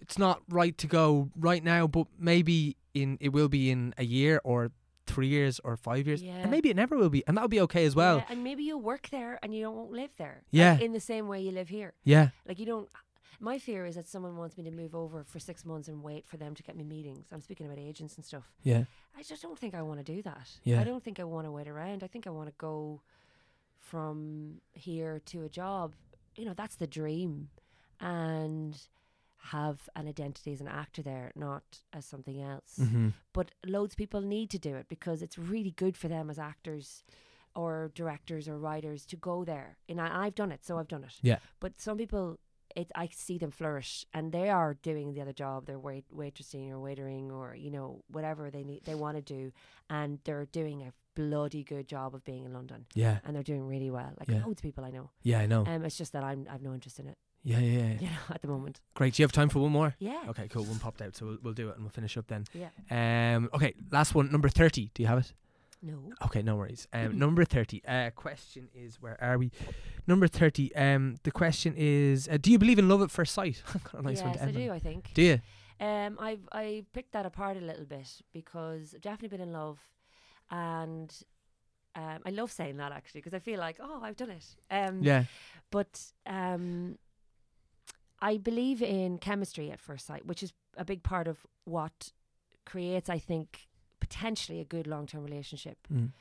it's 0.00 0.18
not 0.18 0.42
right 0.48 0.76
to 0.78 0.86
go 0.86 1.30
right 1.36 1.62
now, 1.64 1.86
but 1.86 2.06
maybe 2.18 2.76
in 2.94 3.18
it 3.20 3.30
will 3.30 3.48
be 3.48 3.70
in 3.70 3.94
a 3.98 4.04
year 4.04 4.40
or 4.44 4.70
three 5.06 5.28
years 5.28 5.58
or 5.64 5.76
five 5.76 6.06
years, 6.06 6.22
Yeah. 6.22 6.34
and 6.36 6.50
maybe 6.50 6.68
it 6.68 6.76
never 6.76 6.96
will 6.98 7.08
be, 7.08 7.26
and 7.26 7.36
that'll 7.36 7.48
be 7.48 7.60
okay 7.62 7.84
as 7.86 7.96
well. 7.96 8.18
Yeah, 8.18 8.24
and 8.28 8.44
maybe 8.44 8.62
you'll 8.62 8.82
work 8.82 9.08
there 9.10 9.38
and 9.42 9.54
you 9.54 9.62
don't 9.62 9.90
live 9.90 10.10
there. 10.18 10.42
Yeah. 10.50 10.72
Like, 10.72 10.82
in 10.82 10.92
the 10.92 11.00
same 11.00 11.28
way 11.28 11.40
you 11.40 11.50
live 11.50 11.68
here. 11.70 11.94
Yeah. 12.04 12.28
Like 12.46 12.58
you 12.58 12.66
don't. 12.66 12.88
My 13.40 13.58
fear 13.58 13.86
is 13.86 13.94
that 13.94 14.08
someone 14.08 14.36
wants 14.36 14.58
me 14.58 14.64
to 14.64 14.70
move 14.72 14.94
over 14.96 15.22
for 15.24 15.38
six 15.38 15.64
months 15.64 15.86
and 15.88 16.02
wait 16.02 16.26
for 16.26 16.36
them 16.36 16.54
to 16.56 16.62
get 16.62 16.76
me 16.76 16.82
meetings. 16.82 17.28
I'm 17.32 17.40
speaking 17.40 17.66
about 17.66 17.78
agents 17.78 18.16
and 18.16 18.24
stuff. 18.24 18.50
Yeah. 18.64 18.84
I 19.16 19.22
just 19.22 19.42
don't 19.42 19.56
think 19.56 19.74
I 19.74 19.82
want 19.82 20.04
to 20.04 20.12
do 20.12 20.22
that. 20.22 20.48
Yeah. 20.64 20.80
I 20.80 20.84
don't 20.84 21.02
think 21.04 21.20
I 21.20 21.24
want 21.24 21.46
to 21.46 21.52
wait 21.52 21.68
around. 21.68 22.02
I 22.02 22.08
think 22.08 22.26
I 22.26 22.30
want 22.30 22.48
to 22.48 22.54
go 22.58 23.00
from 23.78 24.60
here 24.72 25.20
to 25.26 25.42
a 25.42 25.48
job. 25.48 25.94
You 26.36 26.44
know, 26.44 26.54
that's 26.54 26.76
the 26.76 26.86
dream. 26.86 27.48
And 28.00 28.78
have 29.38 29.88
an 29.96 30.08
identity 30.08 30.52
as 30.52 30.60
an 30.60 30.68
actor 30.68 31.02
there, 31.02 31.32
not 31.34 31.62
as 31.92 32.04
something 32.04 32.42
else. 32.42 32.78
Mm-hmm. 32.80 33.08
But 33.32 33.52
loads 33.66 33.94
of 33.94 33.98
people 33.98 34.20
need 34.20 34.50
to 34.50 34.58
do 34.58 34.74
it 34.74 34.86
because 34.88 35.22
it's 35.22 35.38
really 35.38 35.70
good 35.70 35.96
for 35.96 36.08
them 36.08 36.28
as 36.28 36.38
actors 36.38 37.04
or 37.54 37.90
directors 37.94 38.48
or 38.48 38.58
writers 38.58 39.06
to 39.06 39.16
go 39.16 39.44
there. 39.44 39.78
And 39.88 40.00
I, 40.00 40.26
I've 40.26 40.34
done 40.34 40.52
it, 40.52 40.64
so 40.64 40.78
I've 40.78 40.88
done 40.88 41.04
it. 41.04 41.14
Yeah. 41.22 41.38
But 41.60 41.80
some 41.80 41.96
people, 41.96 42.38
it 42.76 42.90
I 42.94 43.08
see 43.12 43.38
them 43.38 43.50
flourish, 43.50 44.04
and 44.12 44.32
they 44.32 44.50
are 44.50 44.74
doing 44.74 45.14
the 45.14 45.20
other 45.22 45.32
job. 45.32 45.66
They're 45.66 45.78
wait 45.78 46.04
waitressing 46.14 46.70
or 46.70 46.76
waitering 46.76 47.32
or 47.32 47.54
you 47.54 47.70
know 47.70 48.02
whatever 48.10 48.50
they 48.50 48.64
need 48.64 48.84
they 48.84 48.94
want 48.94 49.16
to 49.16 49.22
do, 49.22 49.52
and 49.88 50.18
they're 50.24 50.46
doing 50.46 50.82
a 50.82 50.92
bloody 51.22 51.62
good 51.64 51.86
job 51.88 52.14
of 52.14 52.22
being 52.24 52.44
in 52.44 52.52
London, 52.52 52.86
Yeah. 52.94 53.18
and 53.24 53.34
they're 53.34 53.42
doing 53.52 53.66
really 53.74 53.90
well. 53.90 54.12
Like 54.18 54.28
Yeah. 54.28 54.44
loads 54.44 54.60
of 54.60 54.62
people 54.62 54.84
I 54.84 54.90
know. 54.90 55.10
Yeah. 55.22 55.40
I 55.40 55.46
know. 55.46 55.62
Um, 55.66 55.84
it's 55.84 55.98
just 55.98 56.12
that 56.12 56.24
I'm 56.24 56.46
I've 56.52 56.62
no 56.62 56.72
interest 56.74 56.98
in 57.00 57.06
it. 57.08 57.18
yeah. 57.42 57.58
Yeah. 57.58 57.78
Yeah. 57.78 57.94
You 58.04 58.08
know, 58.10 58.34
at 58.36 58.42
the 58.42 58.48
moment. 58.48 58.80
Great. 58.94 59.14
Do 59.14 59.22
you 59.22 59.24
have 59.24 59.32
time 59.32 59.48
for 59.48 59.58
one 59.60 59.72
more? 59.72 59.94
Yeah. 59.98 60.22
Okay. 60.30 60.46
Cool. 60.48 60.64
One 60.64 60.78
popped 60.78 61.02
out, 61.02 61.16
so 61.16 61.26
we'll, 61.26 61.38
we'll 61.42 61.54
do 61.62 61.68
it 61.70 61.74
and 61.76 61.82
we'll 61.84 61.90
finish 62.00 62.16
up 62.16 62.26
then. 62.28 62.44
Yeah. 62.62 62.70
Um. 63.36 63.50
Okay. 63.54 63.74
Last 63.90 64.14
one. 64.14 64.30
Number 64.30 64.48
thirty. 64.48 64.90
Do 64.94 65.02
you 65.02 65.08
have 65.08 65.18
it? 65.18 65.32
No. 65.80 65.96
Okay, 66.26 66.42
no 66.42 66.56
worries. 66.56 66.88
Um, 66.98 67.18
number 67.18 67.44
thirty. 67.44 67.78
Uh, 67.86 68.10
question 68.10 68.68
is, 68.74 69.00
where 69.00 69.16
are 69.22 69.38
we? 69.38 69.50
Number 70.08 70.26
thirty. 70.26 70.74
Um, 70.74 71.16
the 71.22 71.30
question 71.30 71.74
is, 71.76 72.28
uh, 72.28 72.36
do 72.40 72.50
you 72.50 72.58
believe 72.58 72.78
in 72.80 72.88
love 72.88 73.00
at 73.02 73.10
first 73.12 73.32
sight? 73.34 73.62
Got 73.92 74.00
a 74.00 74.02
nice 74.02 74.20
one 74.22 74.30
yes, 74.32 74.38
to 74.38 74.44
I 74.44 74.48
end 74.48 74.56
on. 74.56 74.62
do. 74.64 74.70
I 74.72 74.78
think. 74.80 75.10
Do 75.14 75.22
you? 75.22 75.40
Um, 75.80 76.16
I've 76.18 76.48
I 76.50 76.84
picked 76.92 77.12
that 77.12 77.24
apart 77.26 77.56
a 77.56 77.60
little 77.60 77.84
bit 77.84 78.08
because 78.32 78.92
I've 78.96 79.00
definitely 79.02 79.28
been 79.36 79.46
in 79.48 79.52
love, 79.52 79.78
and 80.50 81.14
um, 81.94 82.18
I 82.24 82.30
love 82.30 82.52
saying 82.52 82.76
that 82.76 82.92
actually 82.92 83.20
because 83.20 83.34
I 83.34 83.38
feel 83.38 83.58
like 83.58 83.78
oh 83.80 84.00
I've 84.02 84.16
done 84.16 84.30
it. 84.30 84.46
Um, 84.70 85.02
Yeah. 85.02 85.24
But 85.70 86.00
um, 86.26 86.96
I 88.20 88.36
believe 88.36 88.82
in 88.82 89.18
chemistry 89.18 89.70
at 89.70 89.80
first 89.80 90.06
sight, 90.06 90.26
which 90.26 90.42
is 90.42 90.52
a 90.76 90.84
big 90.84 91.02
part 91.02 91.28
of 91.28 91.46
what 91.64 92.12
creates, 92.64 93.08
I 93.08 93.18
think, 93.18 93.68
potentially 94.00 94.60
a 94.60 94.64
good 94.64 94.86
long 94.86 95.06
term 95.06 95.24
relationship. 95.24 95.78
Mm. 95.92 96.12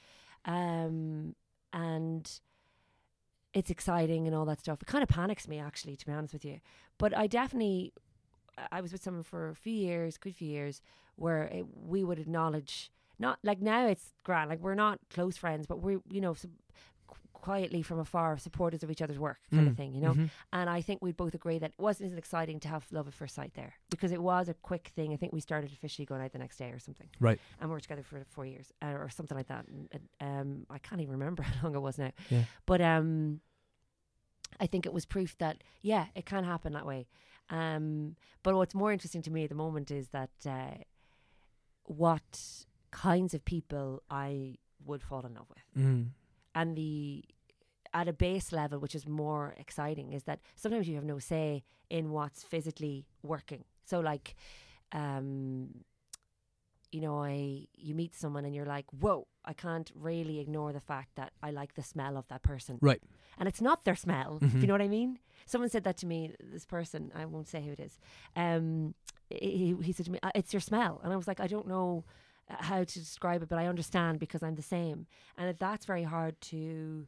Um, 0.45 1.35
and 1.73 2.39
it's 3.53 3.69
exciting 3.69 4.27
and 4.27 4.35
all 4.35 4.45
that 4.45 4.59
stuff. 4.59 4.81
It 4.81 4.87
kind 4.87 5.03
of 5.03 5.09
panics 5.09 5.47
me 5.47 5.59
actually, 5.59 5.95
to 5.95 6.05
be 6.05 6.11
honest 6.11 6.33
with 6.33 6.45
you. 6.45 6.59
But 6.97 7.15
I 7.15 7.27
definitely, 7.27 7.93
I 8.71 8.81
was 8.81 8.91
with 8.91 9.03
someone 9.03 9.23
for 9.23 9.49
a 9.49 9.55
few 9.55 9.73
years, 9.73 10.17
good 10.17 10.35
few 10.35 10.49
years, 10.49 10.81
where 11.15 11.43
it, 11.43 11.65
we 11.75 12.03
would 12.03 12.19
acknowledge 12.19 12.91
not 13.19 13.39
like 13.43 13.61
now 13.61 13.87
it's 13.87 14.13
grand, 14.23 14.49
like 14.49 14.59
we're 14.59 14.75
not 14.75 14.99
close 15.09 15.37
friends, 15.37 15.65
but 15.67 15.79
we're 15.81 15.99
you 16.09 16.21
know 16.21 16.33
qu- 16.35 17.15
quietly 17.33 17.81
from 17.81 17.99
afar 17.99 18.37
supporters 18.37 18.83
of 18.83 18.91
each 18.91 19.01
other's 19.01 19.19
work 19.19 19.37
kind 19.51 19.67
of 19.67 19.73
Mm. 19.73 19.77
thing, 19.77 19.93
you 19.93 20.01
know. 20.01 20.13
Mhm. 20.13 20.29
And 20.51 20.69
I 20.69 20.81
think 20.81 21.01
we'd 21.01 21.15
both 21.15 21.33
agree 21.35 21.59
that 21.59 21.69
it 21.71 21.79
wasn't 21.79 22.11
as 22.11 22.17
exciting 22.17 22.59
to 22.61 22.67
have 22.67 22.85
love 22.91 23.07
at 23.07 23.13
first 23.13 23.35
sight 23.35 23.53
there 23.53 23.73
because 23.89 24.11
it 24.11 24.21
was 24.21 24.49
a 24.49 24.53
quick 24.55 24.87
thing. 24.95 25.13
I 25.13 25.17
think 25.17 25.31
we 25.33 25.39
started 25.39 25.71
officially 25.71 26.05
going 26.05 26.21
out 26.21 26.31
the 26.33 26.39
next 26.39 26.57
day 26.57 26.69
or 26.71 26.79
something 26.79 27.09
Right. 27.19 27.39
and 27.59 27.69
we 27.69 27.73
were 27.73 27.79
together 27.79 28.03
for 28.03 28.23
four 28.25 28.45
years 28.45 28.71
uh, 28.81 28.87
or 28.87 29.09
something 29.09 29.37
like 29.37 29.47
that. 29.47 29.65
And, 29.67 30.09
um, 30.19 30.65
I 30.69 30.79
can't 30.79 30.99
even 31.01 31.13
remember 31.13 31.43
how 31.43 31.67
long 31.67 31.75
it 31.75 31.79
was 31.81 31.97
now. 31.97 32.11
Yeah. 32.29 32.43
But 32.65 32.81
um, 32.81 33.39
I 34.59 34.65
think 34.67 34.85
it 34.85 34.93
was 34.93 35.05
proof 35.05 35.37
that 35.37 35.63
yeah, 35.81 36.07
it 36.15 36.25
can 36.25 36.43
happen 36.43 36.73
that 36.73 36.85
way. 36.85 37.07
Um, 37.49 38.15
but 38.43 38.55
what's 38.55 38.75
more 38.75 38.91
interesting 38.91 39.21
to 39.21 39.31
me 39.31 39.43
at 39.43 39.49
the 39.49 39.55
moment 39.55 39.89
is 39.91 40.09
that 40.09 40.31
uh, 40.45 40.83
what 41.85 42.65
kinds 42.91 43.33
of 43.33 43.43
people 43.45 44.03
I 44.09 44.57
would 44.85 45.01
fall 45.03 45.25
in 45.25 45.33
love 45.33 45.47
with, 45.49 45.83
Mm. 45.83 46.09
and 46.55 46.75
the 46.77 47.23
at 47.93 48.07
a 48.07 48.13
base 48.13 48.51
level, 48.51 48.79
which 48.79 48.93
is 48.95 49.07
more 49.07 49.55
exciting, 49.57 50.11
is 50.13 50.23
that 50.23 50.39
sometimes 50.55 50.87
you 50.87 50.95
have 50.95 51.05
no 51.05 51.19
say 51.19 51.63
in 51.89 52.11
what's 52.11 52.43
physically 52.43 53.05
working. 53.23 53.63
So 53.85 53.99
like, 54.01 54.35
um, 54.91 55.83
you 56.91 57.01
know, 57.01 57.17
I 57.21 57.67
you 57.75 57.93
meet 57.95 58.15
someone 58.15 58.45
and 58.45 58.53
you're 58.55 58.65
like, 58.65 58.85
whoa, 58.91 59.27
I 59.45 59.53
can't 59.53 59.91
really 59.95 60.39
ignore 60.39 60.71
the 60.73 60.79
fact 60.79 61.15
that 61.15 61.33
I 61.43 61.51
like 61.51 61.73
the 61.75 61.83
smell 61.83 62.17
of 62.17 62.27
that 62.29 62.43
person. 62.43 62.77
Right. 62.81 63.01
And 63.37 63.47
it's 63.47 63.61
not 63.61 63.83
their 63.85 63.95
smell. 63.95 64.39
Mhm. 64.41 64.61
you 64.61 64.67
know 64.67 64.73
what 64.73 64.81
I 64.81 64.87
mean? 64.87 65.19
Someone 65.45 65.69
said 65.69 65.83
that 65.83 65.97
to 65.97 66.05
me. 66.05 66.33
This 66.41 66.65
person, 66.65 67.11
I 67.15 67.25
won't 67.25 67.47
say 67.47 67.61
who 67.63 67.71
it 67.71 67.79
is. 67.79 67.99
Um, 68.35 68.95
he, 69.29 69.75
he 69.81 69.91
said 69.91 70.05
to 70.07 70.11
me, 70.11 70.19
"Uh, 70.23 70.31
"It's 70.35 70.53
your 70.53 70.61
smell," 70.61 70.99
and 71.03 71.11
I 71.13 71.15
was 71.17 71.27
like, 71.27 71.39
"I 71.39 71.47
don't 71.47 71.67
know 71.67 72.03
how 72.49 72.83
to 72.83 72.99
describe 72.99 73.43
it, 73.43 73.49
but 73.49 73.59
I 73.59 73.67
understand 73.67 74.19
because 74.19 74.41
I'm 74.43 74.55
the 74.55 74.61
same." 74.61 75.07
And 75.37 75.57
that's 75.57 75.85
very 75.85 76.03
hard 76.03 76.39
to 76.41 77.07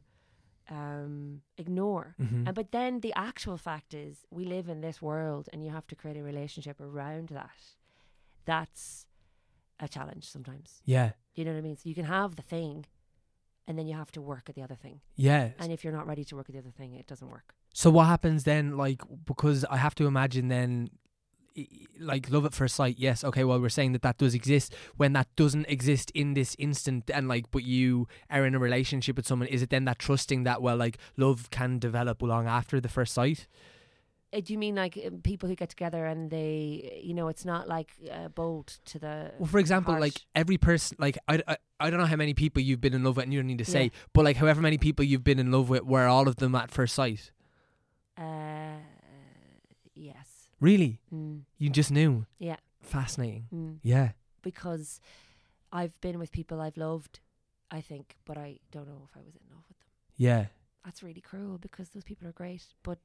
um, 0.70 1.42
ignore. 1.58 2.14
Mhm. 2.20 2.46
And 2.46 2.54
but 2.54 2.70
then 2.70 3.00
the 3.00 3.12
actual 3.16 3.56
fact 3.56 3.92
is, 3.92 4.24
we 4.30 4.44
live 4.44 4.68
in 4.68 4.80
this 4.80 5.02
world, 5.02 5.48
and 5.52 5.64
you 5.64 5.70
have 5.70 5.86
to 5.88 5.96
create 5.96 6.16
a 6.16 6.22
relationship 6.22 6.80
around 6.80 7.28
that. 7.30 7.74
That's 8.44 9.06
a 9.80 9.88
challenge 9.88 10.24
sometimes. 10.24 10.82
Yeah. 10.84 11.12
You 11.34 11.44
know 11.44 11.52
what 11.52 11.58
I 11.58 11.62
mean? 11.62 11.76
So 11.76 11.88
you 11.88 11.94
can 11.94 12.04
have 12.04 12.36
the 12.36 12.42
thing, 12.42 12.86
and 13.66 13.78
then 13.78 13.86
you 13.88 13.96
have 13.96 14.12
to 14.12 14.20
work 14.20 14.48
at 14.48 14.54
the 14.54 14.62
other 14.62 14.76
thing. 14.76 15.00
Yeah. 15.16 15.50
And 15.58 15.72
if 15.72 15.82
you're 15.82 15.92
not 15.92 16.06
ready 16.06 16.24
to 16.24 16.36
work 16.36 16.48
at 16.48 16.52
the 16.52 16.58
other 16.60 16.70
thing, 16.70 16.94
it 16.94 17.06
doesn't 17.06 17.28
work. 17.28 17.54
So 17.72 17.90
what 17.90 18.06
happens 18.06 18.44
then? 18.44 18.76
Like, 18.76 19.02
because 19.24 19.64
I 19.64 19.76
have 19.76 19.94
to 19.96 20.06
imagine 20.06 20.48
then, 20.48 20.90
like, 21.98 22.30
love 22.30 22.44
at 22.44 22.54
first 22.54 22.76
sight. 22.76 22.96
Yes, 22.98 23.24
okay. 23.24 23.44
Well, 23.44 23.60
we're 23.60 23.68
saying 23.68 23.92
that 23.92 24.02
that 24.02 24.18
does 24.18 24.34
exist. 24.34 24.74
When 24.96 25.12
that 25.14 25.28
doesn't 25.36 25.66
exist 25.68 26.10
in 26.14 26.34
this 26.34 26.56
instant, 26.58 27.10
and 27.12 27.28
like, 27.28 27.50
but 27.50 27.64
you 27.64 28.08
are 28.30 28.44
in 28.46 28.54
a 28.54 28.58
relationship 28.58 29.16
with 29.16 29.26
someone, 29.26 29.48
is 29.48 29.62
it 29.62 29.70
then 29.70 29.84
that 29.86 29.98
trusting 29.98 30.44
that 30.44 30.62
well, 30.62 30.76
like, 30.76 30.98
love 31.16 31.50
can 31.50 31.78
develop 31.78 32.22
long 32.22 32.46
after 32.46 32.80
the 32.80 32.88
first 32.88 33.14
sight? 33.14 33.46
Uh, 34.32 34.40
do 34.40 34.52
you 34.52 34.58
mean 34.60 34.76
like 34.76 34.96
um, 35.04 35.20
people 35.22 35.48
who 35.48 35.56
get 35.56 35.68
together 35.68 36.06
and 36.06 36.30
they, 36.30 37.00
you 37.02 37.14
know, 37.14 37.26
it's 37.26 37.44
not 37.44 37.66
like 37.66 37.90
uh, 38.12 38.28
bold 38.28 38.78
to 38.84 38.96
the. 38.96 39.32
Well, 39.40 39.48
for 39.48 39.58
example, 39.58 39.94
heart? 39.94 40.00
like 40.02 40.20
every 40.36 40.56
person, 40.56 40.96
like 41.00 41.18
I, 41.26 41.42
I, 41.48 41.56
I 41.80 41.90
don't 41.90 41.98
know 41.98 42.06
how 42.06 42.14
many 42.14 42.32
people 42.32 42.62
you've 42.62 42.80
been 42.80 42.94
in 42.94 43.02
love 43.02 43.16
with, 43.16 43.24
and 43.24 43.32
you 43.32 43.40
don't 43.40 43.48
need 43.48 43.58
to 43.58 43.64
say, 43.64 43.84
Yeah. 43.84 43.90
but 44.12 44.24
like 44.24 44.36
however 44.36 44.60
many 44.60 44.78
people 44.78 45.04
you've 45.04 45.24
been 45.24 45.40
in 45.40 45.50
love 45.50 45.68
with, 45.68 45.82
were 45.82 46.06
all 46.06 46.28
of 46.28 46.36
them 46.36 46.54
at 46.54 46.70
first 46.70 46.94
sight? 46.94 47.32
Uh. 48.16 48.76
Really? 50.60 51.00
Mm, 51.12 51.42
You 51.58 51.70
just 51.70 51.90
knew? 51.90 52.26
Yeah. 52.38 52.56
Fascinating. 52.82 53.46
mm. 53.52 53.78
Yeah. 53.82 54.12
Because 54.42 55.00
I've 55.72 55.98
been 56.00 56.18
with 56.18 56.32
people 56.32 56.60
I've 56.60 56.76
loved, 56.76 57.20
I 57.70 57.80
think, 57.80 58.16
but 58.24 58.36
I 58.38 58.58
don't 58.72 58.86
know 58.88 59.02
if 59.08 59.16
I 59.16 59.20
was 59.24 59.34
in 59.34 59.40
love 59.54 59.64
with 59.68 59.78
them. 59.78 59.88
Yeah. 60.16 60.46
That's 60.84 61.02
really 61.02 61.20
cruel 61.20 61.58
because 61.58 61.90
those 61.90 62.04
people 62.04 62.28
are 62.28 62.32
great, 62.32 62.64
but. 62.82 62.98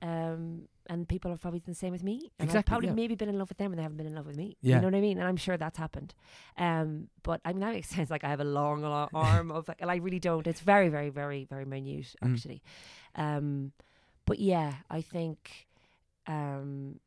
Um, 0.00 0.68
and 0.88 1.08
people 1.08 1.32
have 1.32 1.40
probably 1.40 1.58
done 1.58 1.72
the 1.72 1.74
same 1.74 1.90
with 1.90 2.04
me. 2.04 2.30
And 2.38 2.48
I've 2.48 2.54
Exactly, 2.54 2.70
probably 2.70 2.88
yeah. 2.90 2.94
maybe 2.94 3.16
been 3.16 3.28
in 3.28 3.36
love 3.36 3.48
with 3.48 3.58
them 3.58 3.72
and 3.72 3.78
they 3.80 3.82
haven't 3.82 3.96
been 3.96 4.06
in 4.06 4.14
love 4.14 4.26
with 4.26 4.36
me. 4.36 4.56
Yeah. 4.62 4.76
You 4.76 4.82
know 4.82 4.86
what 4.86 4.94
I 4.94 5.00
mean? 5.00 5.18
And 5.18 5.26
I'm 5.26 5.36
sure 5.36 5.56
that's 5.56 5.76
happened. 5.76 6.14
Um, 6.56 7.08
but 7.24 7.40
I 7.44 7.52
mean, 7.52 7.60
that 7.62 7.72
makes 7.72 7.88
sense. 7.96 8.08
Like 8.08 8.22
I 8.22 8.28
have 8.28 8.38
a 8.38 8.44
long, 8.44 8.80
long 8.82 9.08
arm 9.14 9.50
of 9.50 9.66
like, 9.66 9.80
and 9.80 9.90
I 9.90 9.96
really 9.96 10.20
don't. 10.20 10.46
It's 10.46 10.60
very, 10.60 10.88
very, 10.88 11.08
very, 11.10 11.46
very 11.46 11.64
minute 11.64 12.14
Mm. 12.22 12.32
actually. 12.32 12.62
Um, 13.16 13.72
but 14.24 14.38
yeah, 14.38 14.74
I 14.88 15.00
think, 15.00 15.66
um, 16.28 17.00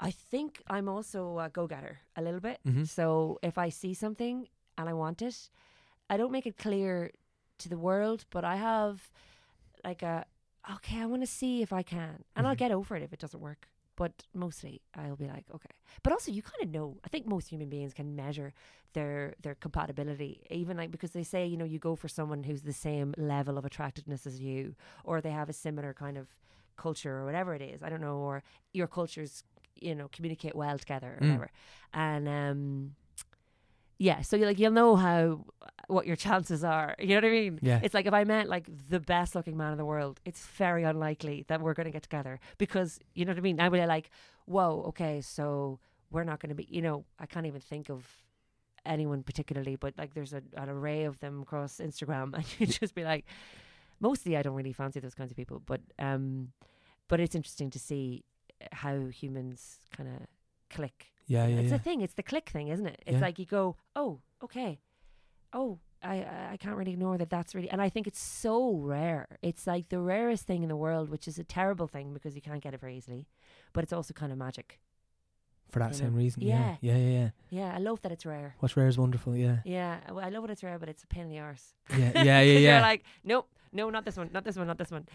I 0.00 0.10
think 0.12 0.62
I'm 0.68 0.88
also 0.88 1.38
a 1.40 1.48
go-getter 1.48 1.98
a 2.16 2.22
little 2.22 2.40
bit. 2.40 2.60
Mhm. 2.64 2.86
So 2.86 3.38
if 3.42 3.58
I 3.58 3.68
see 3.70 3.94
something 3.94 4.48
and 4.76 4.88
I 4.88 4.92
want 4.92 5.22
it, 5.22 5.50
I 6.08 6.16
don't 6.16 6.30
make 6.32 6.46
it 6.46 6.56
clear 6.56 7.10
to 7.58 7.68
the 7.68 7.78
world, 7.78 8.24
but 8.30 8.44
I 8.44 8.56
have 8.56 9.10
like 9.84 10.02
a 10.02 10.24
okay, 10.76 11.00
I 11.00 11.06
want 11.06 11.22
to 11.22 11.26
see 11.26 11.62
if 11.62 11.72
I 11.72 11.82
can, 11.82 12.24
and 12.36 12.46
I'll 12.46 12.54
Mhm. 12.54 12.58
get 12.58 12.70
over 12.72 12.94
it 12.96 13.02
if 13.02 13.12
it 13.12 13.18
doesn't 13.20 13.40
work. 13.40 13.68
But 13.96 14.12
mostly, 14.32 14.80
I'll 14.94 15.16
be 15.16 15.26
like, 15.26 15.46
okay. 15.52 15.74
But 16.04 16.12
also, 16.12 16.30
you 16.30 16.42
kind 16.42 16.62
of 16.62 16.68
know. 16.70 16.98
I 17.04 17.08
think 17.08 17.26
most 17.26 17.48
human 17.48 17.68
beings 17.68 17.92
can 17.94 18.14
measure 18.14 18.52
their 18.92 19.34
their 19.42 19.56
compatibility, 19.56 20.46
even 20.50 20.76
like 20.76 20.90
because 20.92 21.10
they 21.12 21.24
say, 21.24 21.46
you 21.46 21.56
know, 21.56 21.64
you 21.64 21.80
go 21.80 21.96
for 21.96 22.06
someone 22.08 22.44
who's 22.44 22.62
the 22.62 22.72
same 22.72 23.12
level 23.16 23.58
of 23.58 23.64
attractiveness 23.64 24.24
as 24.26 24.40
you, 24.40 24.76
or 25.02 25.20
they 25.20 25.32
have 25.32 25.48
a 25.48 25.52
similar 25.52 25.92
kind 25.94 26.16
of 26.16 26.28
culture 26.78 27.14
or 27.18 27.24
whatever 27.26 27.54
it 27.54 27.60
is. 27.62 27.82
I 27.82 27.88
don't 27.90 28.00
know, 28.00 28.16
or 28.18 28.42
your 28.72 28.86
cultures, 28.86 29.44
you 29.74 29.94
know, 29.94 30.08
communicate 30.16 30.54
well 30.56 30.78
together 30.78 31.08
or 31.08 31.18
Mm. 31.20 31.28
whatever. 31.28 31.50
And 31.92 32.28
um, 32.28 32.94
yeah, 33.98 34.20
so 34.22 34.36
you 34.36 34.46
like 34.46 34.58
you'll 34.58 34.70
know 34.72 34.94
how 34.96 35.44
what 35.88 36.06
your 36.06 36.16
chances 36.16 36.62
are. 36.64 36.94
You 37.00 37.08
know 37.08 37.14
what 37.16 37.24
I 37.24 37.30
mean? 37.30 37.58
Yeah. 37.62 37.80
It's 37.82 37.94
like 37.94 38.06
if 38.06 38.14
I 38.14 38.24
met 38.24 38.48
like 38.48 38.66
the 38.88 39.00
best 39.00 39.34
looking 39.34 39.56
man 39.56 39.72
in 39.72 39.78
the 39.78 39.84
world, 39.84 40.20
it's 40.24 40.46
very 40.46 40.84
unlikely 40.84 41.44
that 41.48 41.60
we're 41.60 41.74
going 41.74 41.86
to 41.86 41.90
get 41.92 42.02
together 42.02 42.38
because 42.58 43.00
you 43.14 43.24
know 43.24 43.32
what 43.32 43.38
I 43.38 43.42
mean. 43.42 43.60
I 43.60 43.68
would 43.68 43.80
be 43.80 43.86
like, 43.86 44.10
whoa, 44.46 44.84
okay, 44.88 45.20
so 45.20 45.78
we're 46.10 46.24
not 46.24 46.38
going 46.40 46.50
to 46.50 46.54
be. 46.54 46.66
You 46.70 46.82
know, 46.82 47.04
I 47.18 47.26
can't 47.26 47.46
even 47.46 47.60
think 47.60 47.90
of 47.90 48.06
anyone 48.86 49.22
particularly, 49.22 49.76
but 49.76 49.94
like 49.98 50.14
there's 50.14 50.32
a, 50.32 50.42
an 50.56 50.68
array 50.68 51.04
of 51.04 51.18
them 51.20 51.42
across 51.42 51.78
Instagram, 51.78 52.34
and 52.38 52.44
you 52.58 52.66
just 52.66 52.94
be 52.94 53.02
like, 53.04 53.24
mostly 54.00 54.36
I 54.36 54.42
don't 54.42 54.54
really 54.54 54.72
fancy 54.72 55.00
those 55.00 55.14
kinds 55.14 55.30
of 55.32 55.36
people, 55.36 55.60
but 55.66 55.80
um, 55.98 56.52
but 57.08 57.20
it's 57.20 57.34
interesting 57.34 57.70
to 57.70 57.78
see 57.78 58.24
uh, 58.62 58.66
how 58.72 59.06
humans 59.06 59.78
kind 59.96 60.08
of 60.08 60.26
click 60.70 61.12
Yeah. 61.26 61.46
Yeah. 61.46 61.56
it's 61.60 61.70
yeah. 61.70 61.76
the 61.76 61.82
thing. 61.82 62.00
It's 62.02 62.14
the 62.14 62.22
click 62.22 62.48
thing, 62.50 62.68
isn't 62.68 62.86
it? 62.86 63.00
It's 63.06 63.14
Yeah. 63.14 63.26
like 63.26 63.38
you 63.38 63.46
go, 63.46 63.76
oh, 63.96 64.20
okay, 64.42 64.78
oh, 65.52 65.78
I 66.02 66.16
I 66.54 66.56
can't 66.62 66.76
really 66.76 66.92
ignore 66.92 67.18
that. 67.18 67.30
That's 67.30 67.54
really, 67.54 67.70
and 67.70 67.80
I 67.82 67.88
think 67.88 68.06
it's 68.06 68.20
so 68.20 68.56
rare. 68.96 69.26
It's 69.42 69.66
like 69.66 69.88
the 69.88 69.98
rarest 70.00 70.46
thing 70.46 70.62
in 70.62 70.68
the 70.68 70.76
world, 70.86 71.08
which 71.10 71.26
is 71.26 71.38
a 71.38 71.44
terrible 71.44 71.88
thing 71.88 72.12
because 72.14 72.34
you 72.36 72.42
can't 72.48 72.62
get 72.62 72.72
it 72.74 72.80
very 72.80 72.96
easily, 72.96 73.26
but 73.72 73.82
it's 73.84 73.92
also 73.92 74.12
kind 74.14 74.30
of 74.32 74.38
magic. 74.38 74.78
For 75.70 75.80
that 75.80 75.90
you 75.90 75.98
same 75.98 76.12
know. 76.12 76.18
reason. 76.24 76.42
Yeah. 76.42 76.76
Yeah. 76.80 76.96
Yeah. 76.96 77.10
Yeah. 77.18 77.30
Yeah. 77.50 77.74
I 77.74 77.78
love 77.78 78.00
that 78.02 78.12
it's 78.12 78.24
rare. 78.24 78.54
What's 78.60 78.74
rare 78.76 78.86
is 78.88 78.96
wonderful. 78.96 79.36
Yeah. 79.36 79.58
Yeah, 79.64 79.98
I- 80.08 80.26
I 80.26 80.28
love 80.30 80.44
it. 80.44 80.50
It's 80.50 80.62
rare, 80.62 80.78
but 80.78 80.88
it's 80.88 81.02
a 81.04 81.06
pain 81.06 81.24
in 81.24 81.30
the 81.30 81.40
arse. 81.40 81.74
Yeah. 81.90 82.12
Yeah. 82.14 82.22
Yeah. 82.24 82.40
Yeah. 82.66 82.72
You're 82.72 82.80
like, 82.92 83.02
nope, 83.24 83.46
no, 83.72 83.90
not 83.90 84.04
this 84.06 84.16
one, 84.16 84.30
not 84.32 84.44
this 84.44 84.56
one, 84.56 84.66
not 84.66 84.78
this 84.78 84.90
one. 84.90 85.06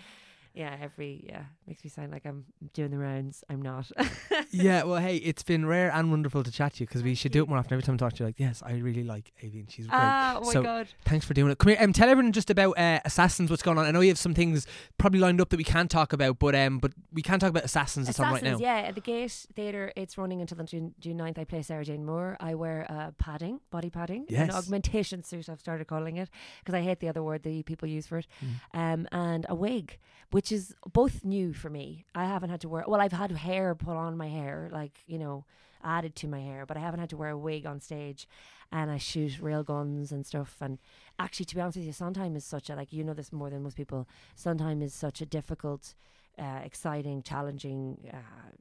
Yeah, 0.55 0.75
every 0.79 1.25
yeah 1.27 1.43
makes 1.65 1.83
me 1.83 1.89
sound 1.89 2.11
like 2.11 2.25
I'm 2.27 2.45
doing 2.73 2.91
the 2.91 2.99
rounds. 2.99 3.43
I'm 3.49 3.59
not. 3.61 3.89
yeah, 4.51 4.83
well, 4.83 4.99
hey, 5.01 5.17
it's 5.17 5.41
been 5.41 5.65
rare 5.65 5.91
and 5.91 6.11
wonderful 6.11 6.43
to 6.43 6.51
chat 6.51 6.73
to 6.75 6.81
you 6.81 6.85
because 6.87 7.01
we 7.01 7.15
should 7.15 7.31
do 7.31 7.41
it 7.41 7.49
more 7.49 7.57
often. 7.57 7.73
Every 7.73 7.81
time 7.81 7.95
I 7.95 7.97
talk 7.97 8.13
to 8.13 8.19
you, 8.19 8.25
like, 8.27 8.39
yes, 8.39 8.61
I 8.63 8.73
really 8.73 9.03
like 9.03 9.31
Aoibheann. 9.43 9.67
She's 9.71 9.87
great. 9.87 9.97
ah, 9.99 10.37
oh 10.39 10.45
my 10.45 10.53
So- 10.53 10.61
god. 10.61 10.89
Thanks 11.05 11.25
for 11.25 11.33
doing 11.33 11.51
it. 11.51 11.57
Come 11.57 11.69
here, 11.69 11.77
um, 11.81 11.91
tell 11.91 12.07
everyone 12.07 12.31
just 12.33 12.51
about 12.51 12.77
uh, 12.77 12.99
Assassins. 13.03 13.49
What's 13.49 13.63
going 13.63 13.79
on? 13.79 13.85
I 13.87 13.91
know 13.91 14.01
you 14.01 14.09
have 14.09 14.19
some 14.19 14.35
things 14.35 14.67
probably 14.99 15.19
lined 15.19 15.41
up 15.41 15.49
that 15.49 15.57
we 15.57 15.63
can't 15.63 15.89
talk 15.89 16.13
about, 16.13 16.37
but 16.37 16.53
um, 16.53 16.77
but 16.77 16.91
we 17.11 17.23
can 17.23 17.39
talk 17.39 17.49
about 17.49 17.63
Assassins. 17.63 18.19
On 18.19 18.31
right 18.31 18.43
now. 18.43 18.57
Yeah, 18.59 18.75
at 18.77 18.93
the 18.95 19.01
Gate 19.01 19.47
Theatre. 19.55 19.91
It's 19.95 20.19
running 20.19 20.39
until 20.39 20.57
the 20.57 20.65
June, 20.65 20.93
June 20.99 21.17
9th. 21.17 21.39
I 21.39 21.45
play 21.45 21.63
Sarah 21.63 21.83
Jane 21.83 22.05
Moore. 22.05 22.37
I 22.39 22.53
wear 22.53 22.85
uh, 22.89 23.09
padding, 23.17 23.59
body 23.71 23.89
padding, 23.89 24.25
Yes. 24.29 24.49
an 24.49 24.55
augmentation 24.55 25.23
suit. 25.23 25.49
I've 25.49 25.59
started 25.59 25.87
calling 25.87 26.17
it 26.17 26.29
because 26.59 26.75
I 26.75 26.81
hate 26.81 26.99
the 26.99 27.07
other 27.09 27.23
word 27.23 27.41
the 27.41 27.63
people 27.63 27.87
use 27.87 28.05
for 28.05 28.19
it, 28.19 28.27
Mm. 28.43 28.79
um, 28.79 29.07
and 29.11 29.45
a 29.49 29.55
wig, 29.55 29.97
which 30.31 30.42
is 30.51 30.75
both 30.91 31.23
new 31.23 31.53
for 31.53 31.69
me. 31.69 32.05
I 32.13 32.25
haven't 32.25 32.49
had 32.49 32.61
to 32.61 32.69
wear. 32.69 32.83
Well, 32.87 33.01
I've 33.01 33.11
had 33.11 33.31
hair 33.31 33.75
put 33.75 33.95
on 33.95 34.17
my 34.17 34.27
hair, 34.27 34.69
like 34.71 34.99
you 35.07 35.17
know, 35.17 35.45
added 35.83 36.15
to 36.17 36.27
my 36.27 36.39
hair, 36.39 36.65
but 36.65 36.77
I 36.77 36.79
haven't 36.79 36.99
had 36.99 37.09
to 37.11 37.17
wear 37.17 37.29
a 37.29 37.37
wig 37.37 37.65
on 37.65 37.79
stage. 37.79 38.27
And 38.71 38.89
I 38.89 38.97
shoot 38.97 39.39
real 39.39 39.63
guns 39.63 40.11
and 40.11 40.25
stuff. 40.25 40.57
And 40.59 40.79
actually, 41.19 41.45
to 41.45 41.55
be 41.55 41.61
honest 41.61 41.77
with 41.77 41.85
you, 41.85 41.93
Sondheim 41.93 42.35
is 42.35 42.43
such 42.43 42.69
a 42.69 42.75
like 42.75 42.91
you 42.91 43.03
know 43.03 43.13
this 43.13 43.31
more 43.31 43.49
than 43.49 43.63
most 43.63 43.77
people. 43.77 44.07
Sondheim 44.35 44.81
is 44.81 44.93
such 44.93 45.21
a 45.21 45.25
difficult, 45.25 45.93
uh, 46.39 46.61
exciting, 46.63 47.21
challenging 47.21 47.97
uh, 48.11 48.51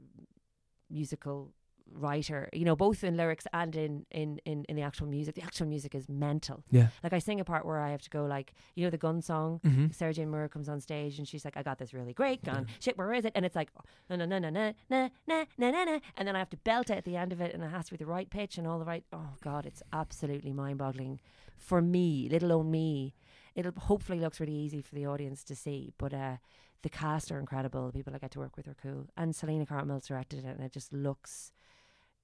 musical 0.90 1.52
writer. 1.94 2.48
You 2.52 2.64
know, 2.64 2.76
both 2.76 3.04
in 3.04 3.16
lyrics 3.16 3.46
and 3.52 3.74
in, 3.76 4.06
in 4.10 4.40
in 4.44 4.64
in 4.68 4.76
the 4.76 4.82
actual 4.82 5.06
music. 5.06 5.34
The 5.34 5.42
actual 5.42 5.66
music 5.66 5.94
is 5.94 6.08
mental. 6.08 6.64
Yeah. 6.70 6.88
Like 7.02 7.12
I 7.12 7.18
sing 7.18 7.40
a 7.40 7.44
part 7.44 7.64
where 7.64 7.78
I 7.78 7.90
have 7.90 8.02
to 8.02 8.10
go 8.10 8.24
like 8.24 8.54
you 8.74 8.84
know 8.84 8.90
the 8.90 8.98
gun 8.98 9.22
song. 9.22 9.60
Mm-hmm. 9.64 9.86
Sarah 9.92 10.14
Jane 10.14 10.30
Moore 10.30 10.48
comes 10.48 10.68
on 10.68 10.80
stage 10.80 11.18
and 11.18 11.26
she's 11.26 11.44
like, 11.44 11.56
I 11.56 11.62
got 11.62 11.78
this 11.78 11.94
really 11.94 12.12
great 12.12 12.44
gun. 12.44 12.66
Shit, 12.80 12.98
where 12.98 13.12
is 13.12 13.24
it? 13.24 13.32
And 13.34 13.44
it's 13.44 13.56
like, 13.56 13.70
no, 14.10 14.16
no, 14.16 14.24
no, 14.24 14.38
no, 14.38 14.50
no, 14.50 14.72
no, 14.90 15.10
no, 15.26 15.46
no, 15.58 15.70
no, 15.70 15.84
no. 15.84 16.00
And 16.16 16.28
then 16.28 16.36
I 16.36 16.38
have 16.38 16.50
to 16.50 16.56
belt 16.58 16.90
it 16.90 16.98
at 16.98 17.04
the 17.04 17.16
end 17.16 17.32
of 17.32 17.40
it 17.40 17.54
and 17.54 17.62
it 17.62 17.68
has 17.68 17.86
to 17.86 17.92
be 17.92 17.96
the 17.96 18.06
right 18.06 18.28
pitch 18.28 18.58
and 18.58 18.66
all 18.66 18.78
the 18.78 18.84
right. 18.84 19.04
Oh, 19.12 19.34
God, 19.42 19.66
it's 19.66 19.82
absolutely 19.92 20.52
mind 20.52 20.78
boggling 20.78 21.20
for 21.56 21.80
me, 21.80 22.28
let 22.30 22.42
alone 22.42 22.70
me. 22.70 23.14
It'll 23.54 23.72
hopefully 23.76 24.18
looks 24.18 24.40
really 24.40 24.54
easy 24.54 24.80
for 24.80 24.94
the 24.94 25.06
audience 25.06 25.44
to 25.44 25.54
see. 25.54 25.92
But 25.98 26.14
uh, 26.14 26.36
the 26.82 26.88
cast 26.88 27.30
are 27.30 27.38
incredible. 27.38 27.86
The 27.86 27.92
people 27.92 28.14
I 28.14 28.18
get 28.18 28.32
to 28.32 28.38
work 28.38 28.56
with 28.56 28.68
are 28.68 28.76
cool. 28.82 29.08
And 29.16 29.34
Selina 29.34 29.66
Cartmell 29.66 30.04
directed 30.06 30.44
it 30.44 30.56
and 30.56 30.62
it 30.62 30.72
just 30.72 30.92
looks. 30.92 31.52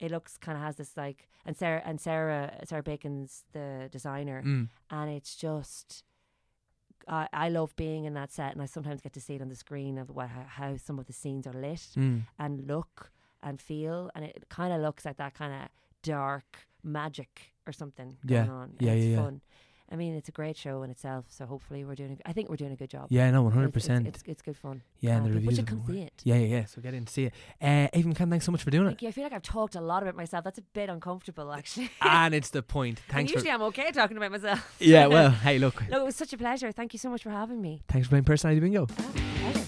It 0.01 0.11
looks 0.11 0.37
kind 0.37 0.57
of 0.57 0.63
has 0.65 0.77
this 0.77 0.97
like, 0.97 1.29
and 1.45 1.57
Sarah 1.57 1.83
and 1.85 2.01
Sarah 2.01 2.53
Sarah 2.65 2.83
Bacon's 2.83 3.45
the 3.53 3.89
designer, 3.91 4.43
Mm. 4.45 4.69
and 4.91 5.11
it's 5.11 5.35
just 5.37 6.05
I 7.09 7.29
I 7.33 7.49
love 7.49 7.75
being 7.77 8.05
in 8.05 8.15
that 8.15 8.31
set 8.33 8.53
and 8.53 8.63
I 8.63 8.67
sometimes 8.67 9.01
get 9.01 9.13
to 9.15 9.21
see 9.21 9.35
it 9.35 9.43
on 9.43 9.49
the 9.49 9.57
screen 9.57 9.99
of 9.99 10.11
what 10.11 10.29
how, 10.29 10.77
some 10.77 10.99
of 10.99 11.07
the 11.07 11.13
scenes 11.13 11.47
are 11.47 11.53
lit 11.53 11.81
Mm. 11.97 12.23
and 12.39 12.67
look 12.67 13.11
and 13.43 13.61
feel 13.61 14.11
and 14.15 14.25
it 14.25 14.45
kind 14.49 14.73
of 14.73 14.81
looks 14.81 15.05
like 15.05 15.17
that 15.17 15.35
kind 15.35 15.53
of 15.63 15.69
dark 16.03 16.67
magic 16.83 17.55
or 17.67 17.73
something 17.73 18.19
Yeah, 18.25 18.47
going 18.47 18.51
on 18.51 18.77
yeah, 18.81 18.93
it's 18.93 19.05
yeah, 19.05 19.11
yeah. 19.11 19.23
fun 19.23 19.41
I 19.91 19.97
mean, 19.97 20.15
it's 20.15 20.29
a 20.29 20.33
great 20.33 20.57
show 20.57 20.83
in 20.83 20.91
itself. 20.91 21.25
So 21.29 21.47
hopefully 21.47 21.83
we're 21.85 21.95
doing. 21.95 22.19
A, 22.25 22.29
I 22.29 22.33
think 22.35 22.51
we're 22.51 22.57
doing 22.57 22.73
a 22.73 22.77
good 22.77 22.91
job. 22.91 23.07
Yeah, 23.09 23.31
no, 23.31 23.43
one 23.43 23.53
hundred 23.53 23.73
percent. 23.73 24.07
it's, 24.07 24.23
it's 24.27 24.43
good 24.43 24.57
fun. 24.57 24.83
Yeah, 25.01 25.17
and 25.17 25.25
the 25.25 25.31
Uh, 25.31 25.33
people 25.35 25.41
reviews. 25.49 25.57
should 25.57 25.69
have 25.71 25.85
come 25.87 25.95
see 25.95 26.03
it. 26.03 26.13
Yeah, 26.25 26.35
yeah, 26.37 26.57
yeah. 26.59 26.65
So 26.67 26.81
get 26.83 26.93
in 26.95 27.05
to 27.07 27.13
see 27.13 27.25
it. 27.25 27.35
Uh, 27.63 27.67
Aoibheann 27.97 28.15
McCann, 28.15 28.29
thanks 28.31 28.45
so 28.45 28.53
much 28.53 28.63
for 28.63 28.71
doing 28.71 28.87
it. 28.87 28.91
Thank 28.91 29.03
you. 29.03 29.09
I 29.09 29.13
feel 29.13 29.25
like 29.25 29.33
I've 29.33 29.43
talked 29.43 29.75
a 29.77 29.81
lot 29.81 30.03
about 30.03 30.15
myself. 30.15 30.45
That's 30.45 30.59
a 30.59 30.63
bit 30.75 30.91
uncomfortable, 30.91 31.53
actually. 31.53 31.91
and 32.03 32.35
it's 32.35 32.51
the 32.51 32.63
point. 32.63 32.99
And 33.09 33.15
Thanks 33.17 33.33
for. 33.33 33.39
usually 33.39 33.51
I'm 33.53 33.63
okay 33.63 33.91
talking 33.93 34.17
about 34.19 34.31
myself. 34.33 34.77
Yeah, 34.79 35.07
well, 35.07 35.31
hey, 35.47 35.59
look. 35.59 35.89
No, 35.89 36.03
it 36.03 36.05
was 36.05 36.17
such 36.17 36.33
a 36.35 36.37
pleasure. 36.39 36.71
Thank 36.71 36.93
you 36.93 36.99
so 36.99 37.09
much 37.09 37.23
for 37.23 37.31
having 37.31 37.63
me. 37.63 37.83
Thanks 37.89 38.07
for 38.07 38.11
playing 38.11 38.25
personality 38.25 38.61
bingo. 38.61 38.87
Ah, 38.99 39.65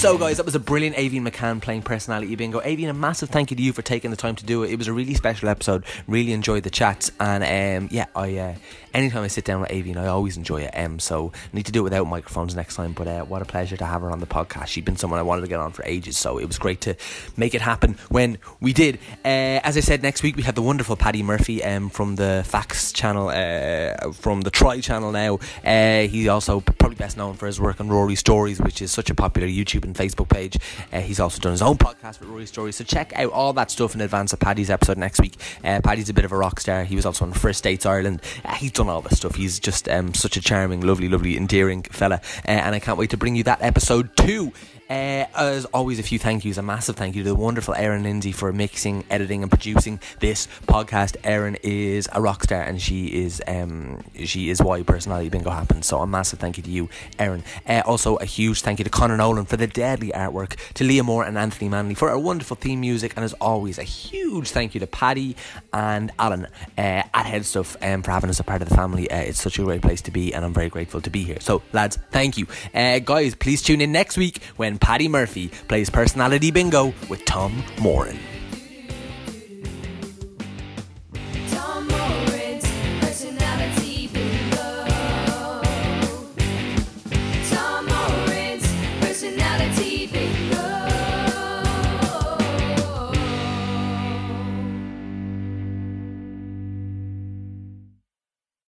So, 0.00 0.16
guys, 0.16 0.38
that 0.38 0.46
was 0.46 0.54
a 0.54 0.58
brilliant 0.58 0.96
Aoibheann 0.96 1.28
McCann 1.28 1.60
playing 1.60 1.82
personality 1.82 2.34
bingo. 2.34 2.58
Aoibheann, 2.60 2.88
a 2.88 2.94
massive 2.94 3.28
thank 3.28 3.50
you 3.50 3.56
to 3.58 3.62
you 3.62 3.74
for 3.74 3.82
taking 3.82 4.10
the 4.10 4.16
time 4.16 4.34
to 4.36 4.46
do 4.46 4.62
it. 4.62 4.70
It 4.70 4.76
was 4.76 4.88
a 4.88 4.94
really 4.94 5.12
special 5.12 5.50
episode. 5.50 5.84
Really 6.06 6.32
enjoyed 6.32 6.62
the 6.62 6.70
chats, 6.70 7.12
and 7.20 7.44
um, 7.44 7.90
yeah, 7.92 8.06
I 8.16 8.38
uh, 8.38 8.54
anytime 8.94 9.22
I 9.22 9.28
sit 9.28 9.44
down 9.44 9.60
with 9.60 9.70
Aoibheann, 9.70 9.96
I 9.96 10.06
always 10.06 10.36
enjoy 10.36 10.62
it. 10.62 10.70
Um, 10.74 10.98
so 10.98 11.32
I 11.34 11.56
need 11.56 11.66
to 11.66 11.72
do 11.72 11.80
it 11.80 11.84
without 11.84 12.06
microphones 12.06 12.54
next 12.54 12.76
time. 12.76 12.92
But 12.92 13.08
uh, 13.08 13.24
what 13.24 13.42
a 13.42 13.44
pleasure 13.44 13.76
to 13.76 13.84
have 13.84 14.02
her 14.02 14.10
on 14.10 14.20
the 14.20 14.26
podcast. 14.26 14.68
She's 14.68 14.84
been 14.84 14.96
someone 14.96 15.18
I 15.18 15.22
wanted 15.22 15.42
to 15.42 15.48
get 15.48 15.60
on 15.60 15.72
for 15.72 15.84
ages, 15.84 16.18
so 16.18 16.38
it 16.38 16.46
was 16.46 16.58
great 16.58 16.80
to 16.82 16.96
make 17.36 17.54
it 17.54 17.60
happen 17.60 17.96
when 18.08 18.38
we 18.60 18.72
did. 18.72 18.96
Uh, 19.24 19.60
as 19.62 19.76
I 19.76 19.80
said, 19.80 20.02
next 20.02 20.22
week 20.22 20.36
we 20.36 20.42
have 20.42 20.54
the 20.54 20.62
wonderful 20.62 20.96
Paddy 20.96 21.22
Murphy 21.22 21.62
um, 21.62 21.90
from 21.90 22.16
the 22.16 22.42
Facts 22.46 22.92
channel, 22.92 23.28
uh, 23.28 24.12
from 24.12 24.42
the 24.42 24.50
Try 24.50 24.80
channel 24.80 25.12
now. 25.12 25.38
Uh, 25.64 26.08
he's 26.08 26.28
also 26.28 26.60
probably 26.60 26.96
best 26.96 27.16
known 27.16 27.34
for 27.34 27.46
his 27.46 27.60
work 27.60 27.80
on 27.80 27.88
Rory 27.88 28.14
Stories, 28.16 28.60
which 28.60 28.82
is 28.82 28.90
such 28.90 29.10
a 29.10 29.14
popular 29.14 29.48
YouTube 29.48 29.84
and 29.84 29.94
Facebook 29.94 30.28
page. 30.28 30.58
Uh, 30.92 31.00
he's 31.00 31.20
also 31.20 31.38
done 31.40 31.52
his 31.52 31.62
own 31.62 31.76
podcast 31.76 32.20
with 32.20 32.28
Rory 32.28 32.46
Stories. 32.46 32.76
So 32.76 32.84
check 32.84 33.12
out 33.16 33.32
all 33.32 33.52
that 33.54 33.70
stuff 33.70 33.94
in 33.94 34.00
advance 34.00 34.32
of 34.32 34.40
Paddy's 34.40 34.70
episode 34.70 34.98
next 34.98 35.20
week. 35.20 35.36
Uh, 35.64 35.80
Paddy's 35.82 36.08
a 36.08 36.14
bit 36.14 36.24
of 36.24 36.32
a 36.32 36.36
rock 36.36 36.60
star. 36.60 36.84
He 36.84 36.96
was 36.96 37.06
also 37.06 37.24
on 37.24 37.32
First 37.32 37.64
Dates 37.64 37.86
Ireland. 37.86 38.20
Uh, 38.44 38.54
he's 38.54 38.72
done 38.80 38.88
all 38.88 39.02
this 39.02 39.18
stuff. 39.18 39.34
He's 39.34 39.60
just 39.60 39.90
um, 39.90 40.14
such 40.14 40.38
a 40.38 40.40
charming, 40.40 40.80
lovely, 40.80 41.08
lovely, 41.08 41.36
endearing 41.36 41.82
fella. 41.82 42.22
Uh, 42.48 42.52
and 42.52 42.74
I 42.74 42.78
can't 42.78 42.96
wait 42.96 43.10
to 43.10 43.18
bring 43.18 43.36
you 43.36 43.42
that 43.44 43.60
episode 43.60 44.16
too. 44.16 44.52
Uh, 44.90 45.24
as 45.36 45.66
always, 45.66 46.00
a 46.00 46.02
few 46.02 46.18
thank 46.18 46.44
yous. 46.44 46.58
A 46.58 46.62
massive 46.62 46.96
thank 46.96 47.14
you 47.14 47.22
to 47.22 47.28
the 47.28 47.34
wonderful 47.36 47.74
Erin 47.74 48.02
Lindsay 48.02 48.32
for 48.32 48.52
mixing, 48.52 49.04
editing, 49.08 49.42
and 49.42 49.48
producing 49.48 50.00
this 50.18 50.48
podcast. 50.66 51.14
Erin 51.22 51.56
is 51.62 52.08
a 52.12 52.20
rock 52.20 52.42
star, 52.42 52.60
and 52.60 52.82
she 52.82 53.06
is 53.06 53.40
um, 53.46 54.02
she 54.24 54.50
is 54.50 54.60
why 54.60 54.82
personality 54.82 55.28
bingo 55.28 55.50
happens. 55.50 55.86
So 55.86 56.00
a 56.00 56.08
massive 56.08 56.40
thank 56.40 56.56
you 56.56 56.64
to 56.64 56.70
you, 56.70 56.88
Erin. 57.20 57.44
Uh, 57.68 57.82
also, 57.86 58.16
a 58.16 58.24
huge 58.24 58.62
thank 58.62 58.80
you 58.80 58.84
to 58.84 58.90
Connor 58.90 59.16
Nolan 59.16 59.44
for 59.44 59.56
the 59.56 59.68
deadly 59.68 60.08
artwork, 60.08 60.56
to 60.74 60.82
Leah 60.82 61.04
Moore 61.04 61.22
and 61.22 61.38
Anthony 61.38 61.68
Manley 61.68 61.94
for 61.94 62.10
our 62.10 62.18
wonderful 62.18 62.56
theme 62.56 62.80
music, 62.80 63.12
and 63.14 63.24
as 63.24 63.32
always, 63.34 63.78
a 63.78 63.84
huge 63.84 64.50
thank 64.50 64.74
you 64.74 64.80
to 64.80 64.88
Paddy 64.88 65.36
and 65.72 66.10
Alan 66.18 66.46
uh, 66.46 66.50
at 66.76 67.26
Headstuff 67.26 67.76
um, 67.80 68.02
for 68.02 68.10
having 68.10 68.28
us 68.28 68.40
a 68.40 68.44
part 68.44 68.60
of 68.60 68.68
the 68.68 68.74
family. 68.74 69.08
Uh, 69.08 69.18
it's 69.18 69.40
such 69.40 69.60
a 69.60 69.62
great 69.62 69.82
place 69.82 70.02
to 70.02 70.10
be, 70.10 70.34
and 70.34 70.44
I'm 70.44 70.52
very 70.52 70.68
grateful 70.68 71.00
to 71.02 71.10
be 71.10 71.22
here. 71.22 71.38
So, 71.38 71.62
lads, 71.72 71.96
thank 72.10 72.36
you, 72.36 72.48
uh, 72.74 72.98
guys. 72.98 73.36
Please 73.36 73.62
tune 73.62 73.80
in 73.80 73.92
next 73.92 74.16
week 74.16 74.42
when 74.56 74.79
Paddy 74.80 75.08
Murphy 75.08 75.48
plays 75.68 75.90
personality 75.90 76.50
bingo 76.50 76.92
with 77.08 77.24
Tom 77.24 77.62
Moran. 77.80 78.18